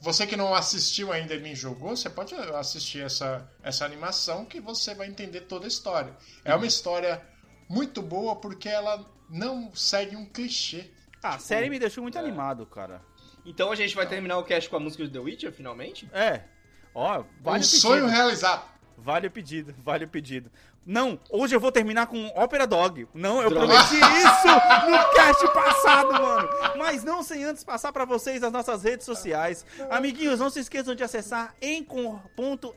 Você 0.00 0.26
que 0.26 0.36
não 0.36 0.54
assistiu 0.54 1.12
ainda 1.12 1.34
e 1.34 1.40
nem 1.40 1.54
jogou, 1.56 1.96
você 1.96 2.08
pode 2.08 2.32
assistir 2.34 3.02
essa, 3.02 3.50
essa 3.62 3.84
animação 3.84 4.44
que 4.44 4.60
você 4.60 4.94
vai 4.94 5.08
entender 5.08 5.42
toda 5.42 5.64
a 5.64 5.68
história. 5.68 6.16
É 6.44 6.52
Uhum. 6.52 6.58
uma 6.60 6.66
história 6.66 7.20
muito 7.68 8.00
boa 8.00 8.36
porque 8.36 8.68
ela 8.68 9.04
não 9.28 9.74
segue 9.74 10.14
um 10.14 10.24
clichê. 10.24 10.88
Ah, 11.20 11.34
a 11.34 11.38
série 11.40 11.68
me 11.68 11.80
deixou 11.80 12.02
muito 12.02 12.16
animado, 12.16 12.64
cara. 12.64 13.02
Então 13.44 13.72
a 13.72 13.74
gente 13.74 13.94
vai 13.96 14.06
terminar 14.06 14.38
o 14.38 14.44
cast 14.44 14.70
com 14.70 14.76
a 14.76 14.80
música 14.80 15.04
de 15.04 15.10
The 15.10 15.18
Witcher, 15.18 15.52
finalmente? 15.52 16.08
É. 16.12 16.44
Ó, 16.94 17.24
vale 17.40 17.58
um 17.58 17.60
o 17.60 17.64
sonho 17.64 18.02
pedido. 18.04 18.16
realizado. 18.16 18.68
Vale 18.96 19.26
o 19.26 19.30
pedido, 19.30 19.74
vale 19.78 20.04
o 20.04 20.08
pedido. 20.08 20.50
Não, 20.84 21.20
hoje 21.28 21.54
eu 21.54 21.60
vou 21.60 21.70
terminar 21.70 22.06
com 22.06 22.28
Ópera 22.34 22.66
Dog. 22.66 23.06
Não, 23.12 23.42
eu 23.42 23.50
Droga. 23.50 23.66
prometi 23.66 23.96
isso 23.96 24.90
no 24.90 25.14
cast 25.14 25.52
passado, 25.52 26.12
mano. 26.12 26.48
Mas 26.78 27.04
não 27.04 27.22
sem 27.22 27.44
antes 27.44 27.62
passar 27.62 27.92
pra 27.92 28.06
vocês 28.06 28.42
as 28.42 28.50
nossas 28.50 28.82
redes 28.82 29.04
sociais. 29.04 29.66
Amiguinhos, 29.90 30.40
não 30.40 30.48
se 30.48 30.60
esqueçam 30.60 30.94
de 30.94 31.04
acessar 31.04 31.54
encor.fm 31.60 32.72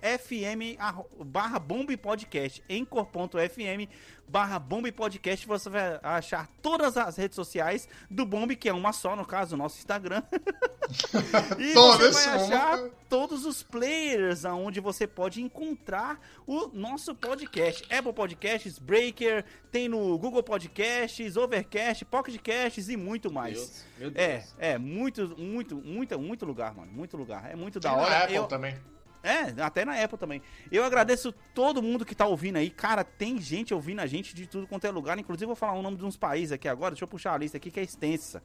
barra 1.24 1.60
bombe 1.60 1.96
podcast. 1.96 2.62
encor.fm 2.68 3.88
barra 4.32 4.58
bombe 4.58 4.92
podcast. 4.92 5.46
Você 5.46 5.70
vai 5.70 6.00
achar 6.02 6.50
todas 6.62 6.96
as 6.96 7.18
redes 7.18 7.36
sociais 7.36 7.88
do 8.10 8.26
Bombe, 8.26 8.56
que 8.56 8.70
é 8.70 8.74
uma 8.74 8.94
só, 8.94 9.16
no 9.16 9.26
caso, 9.26 9.56
o 9.56 9.58
nosso 9.58 9.78
Instagram. 9.78 10.24
e 11.60 11.74
você 11.74 12.12
vai 12.12 12.26
achar 12.36 12.90
todos 13.10 13.46
os 13.46 13.62
players 13.62 14.46
aonde 14.46 14.80
você 14.80 15.06
pode 15.06 15.42
encontrar 15.42 16.18
o 16.48 16.68
nosso 16.74 17.14
podcast. 17.14 17.86
Apple 17.92 18.14
Podcasts, 18.14 18.80
Breaker, 18.80 19.44
tem 19.72 19.90
no 19.90 20.18
Google 20.18 20.42
Podcasts, 20.42 21.36
Overcast, 21.38 22.06
Pocket 22.06 22.40
Casts 22.42 22.88
e 22.90 22.96
muito 22.98 23.32
mais. 23.32 23.56
Deus, 23.58 23.86
meu 23.98 24.12
Deus. 24.12 24.54
É, 24.58 24.72
é, 24.74 24.78
muito, 24.78 25.36
muito, 25.38 25.76
muito, 25.76 26.18
muito 26.20 26.46
lugar, 26.46 26.74
mano. 26.74 26.92
Muito 26.92 27.18
lugar. 27.18 27.52
É 27.52 27.56
muito 27.56 27.80
Tem 27.80 27.92
da 27.92 27.98
na 27.98 28.04
hora. 28.04 28.18
Apple 28.24 28.36
Eu- 28.36 28.46
também. 28.48 28.76
é, 29.24 29.62
até 29.62 29.84
na 29.86 30.02
Apple 30.02 30.18
também. 30.18 30.42
Eu 30.72 30.84
agradeço 30.84 31.32
todo 31.54 31.82
mundo 31.82 32.06
que 32.06 32.16
tá 32.16 32.26
ouvindo 32.26 32.56
aí. 32.58 32.70
Cara, 32.70 33.04
tem 33.04 33.40
gente 33.40 33.74
ouvindo 33.74 34.00
a 34.00 34.08
gente 34.08 34.34
de 34.34 34.48
tudo 34.48 34.66
quanto 34.68 34.86
é 34.88 34.92
lugar. 34.92 35.20
Inclusive, 35.20 35.46
vou 35.46 35.56
falar 35.56 35.74
o 35.74 35.82
nome 35.82 35.98
de 35.98 36.06
uns 36.06 36.18
países 36.18 36.52
aqui 36.54 36.68
agora. 36.68 36.92
Deixa 36.92 37.04
eu 37.04 37.08
puxar 37.10 37.34
a 37.34 37.38
lista 37.38 37.58
aqui 37.58 37.70
que 37.70 37.80
é 37.80 37.84
extensa. 37.84 38.42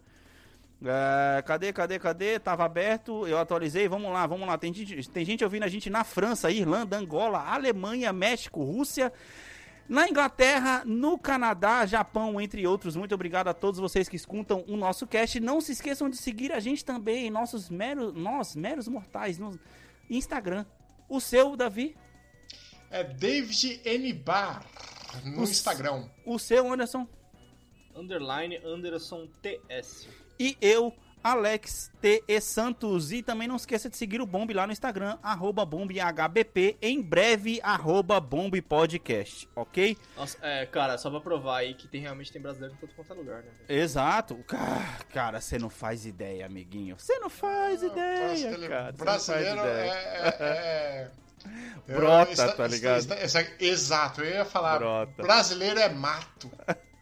É, 0.85 1.43
cadê, 1.43 1.73
cadê, 1.73 1.98
cadê? 1.98 2.39
Tava 2.39 2.65
aberto, 2.65 3.27
eu 3.27 3.39
atualizei. 3.39 3.89
Vamos 3.89 4.12
lá, 4.12 4.27
vamos 4.27 4.47
lá. 4.47 4.59
Tem 4.59 4.73
gente, 4.74 5.09
tem 5.11 5.24
gente 5.24 5.43
ouvindo 5.43 5.62
a 5.62 5.69
gente 5.69 5.89
na 5.89 6.05
França, 6.05 6.51
Irlanda, 6.51 6.97
Angola, 6.98 7.39
Alemanha, 7.40 8.12
México, 8.12 8.62
Rússia. 8.62 9.12
Na 9.89 10.09
Inglaterra, 10.09 10.82
no 10.85 11.16
Canadá, 11.16 11.86
Japão, 11.86 12.40
entre 12.40 12.66
outros. 12.66 12.97
Muito 12.97 13.15
obrigado 13.15 13.48
a 13.48 13.55
todos 13.55 13.78
vocês 13.78 14.09
que 14.09 14.16
escutam 14.16 14.65
o 14.66 14.77
nosso 14.77 15.07
cast. 15.07 15.39
Não 15.40 15.61
se 15.61 15.73
esqueçam 15.73 16.11
de 16.11 16.16
seguir 16.16 16.53
a 16.53 16.59
gente 16.61 16.85
também, 16.85 17.31
nossos 17.31 17.70
meros, 17.70 18.12
nós, 18.12 18.57
meros 18.57 18.89
mortais, 18.89 19.39
no 19.39 19.59
Instagram. 20.11 20.66
O 21.09 21.20
seu, 21.20 21.57
Davi? 21.57 21.97
É 22.90 23.05
David 23.05 23.81
N. 23.85 24.12
Bar 24.12 24.65
no 25.24 25.43
Os- 25.43 25.51
Instagram. 25.51 26.05
O 26.24 26.36
seu, 26.39 26.70
Anderson? 26.73 27.07
Underline 27.94 28.57
Anderson 28.65 29.28
TS. 29.40 30.09
E 30.38 30.56
eu, 30.60 30.92
Alex 31.24 31.90
T. 32.00 32.22
E. 32.28 32.40
Santos. 32.40 33.10
E 33.10 33.22
também 33.22 33.48
não 33.48 33.56
esqueça 33.56 33.88
de 33.90 33.96
seguir 33.96 34.20
o 34.20 34.26
Bombe 34.26 34.54
lá 34.54 34.66
no 34.66 34.72
Instagram, 34.72 35.18
arroba 35.22 35.64
BombeHBP. 35.64 36.76
Em 36.80 37.02
breve, 37.02 37.60
arroba 37.62 38.20
Bombe 38.20 38.62
Podcast, 38.62 39.48
ok? 39.56 39.96
Nossa, 40.16 40.38
é, 40.42 40.66
cara, 40.66 40.96
só 40.98 41.10
pra 41.10 41.20
provar 41.20 41.58
aí 41.58 41.74
que 41.74 41.88
tem, 41.88 42.00
realmente 42.00 42.30
tem 42.32 42.40
brasileiro 42.40 42.74
em 42.74 42.78
todo 42.78 42.92
quanto 42.94 43.12
é 43.12 43.16
lugar, 43.16 43.42
né? 43.42 43.50
Exato. 43.68 44.36
Ca- 44.46 44.98
Cara, 45.12 45.40
você 45.40 45.58
não 45.58 45.68
faz 45.70 46.06
ideia, 46.06 46.46
amiguinho. 46.46 46.96
Você 46.98 47.18
não 47.18 47.28
faz 47.30 47.82
ideia, 47.82 48.26
Brasileiro- 48.28 48.68
cara. 48.68 48.92
Você 48.92 48.98
não 48.98 49.04
Brasileiro 49.04 49.56
faz 49.56 49.68
ideia. 49.68 49.92
é. 49.92 50.26
é- 50.28 50.36
é- 50.40 51.10
Eu- 51.86 51.96
Brota, 51.96 52.32
essa- 52.32 52.52
tá 52.52 52.66
ligado? 52.66 52.98
essa- 53.12 53.14
essa- 53.40 53.52
exato, 53.60 54.20
eu 54.20 54.30
ia 54.34 54.44
falar. 54.44 54.78
Brota. 54.78 55.22
Brasileiro 55.22 55.78
é 55.78 55.88
mato. 55.88 56.50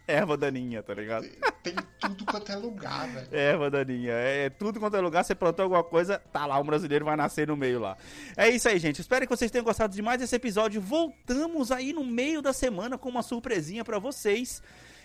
Erva 0.06 0.36
daninha, 0.36 0.82
tá 0.82 0.92
ligado? 0.92 1.26
Tem 1.62 1.74
tudo 1.98 2.26
quanto 2.26 2.52
é 2.52 2.56
lugar, 2.56 3.08
velho. 3.08 3.28
Erva 3.32 3.70
daninha. 3.70 4.12
É 4.12 4.50
tudo 4.50 4.78
quanto 4.78 4.96
é 4.96 5.00
lugar, 5.00 5.24
você 5.24 5.34
plantou 5.34 5.62
alguma 5.62 5.82
coisa, 5.82 6.18
tá 6.30 6.44
lá, 6.44 6.58
um 6.58 6.64
brasileiro 6.64 7.04
vai 7.04 7.16
nascer 7.16 7.48
no 7.48 7.56
meio 7.56 7.80
lá. 7.80 7.96
É 8.36 8.50
isso 8.50 8.68
aí, 8.68 8.78
gente. 8.78 9.00
Espero 9.00 9.26
que 9.26 9.34
vocês 9.34 9.50
tenham 9.50 9.64
gostado 9.64 9.94
demais 9.94 10.20
desse 10.20 10.36
episódio. 10.36 10.80
Voltamos 10.80 11.72
aí 11.72 11.92
no 11.92 12.04
meio 12.04 12.42
da 12.42 12.52
semana 12.52 12.98
com 12.98 13.08
uma 13.08 13.22
surpresinha 13.22 13.84
pra 13.84 13.98
vocês. 13.98 14.62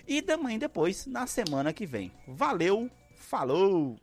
E 0.07 0.21
também 0.21 0.59
depois, 0.59 1.05
na 1.05 1.27
semana 1.27 1.71
que 1.71 1.85
vem. 1.85 2.11
Valeu, 2.27 2.89
falou! 3.15 3.95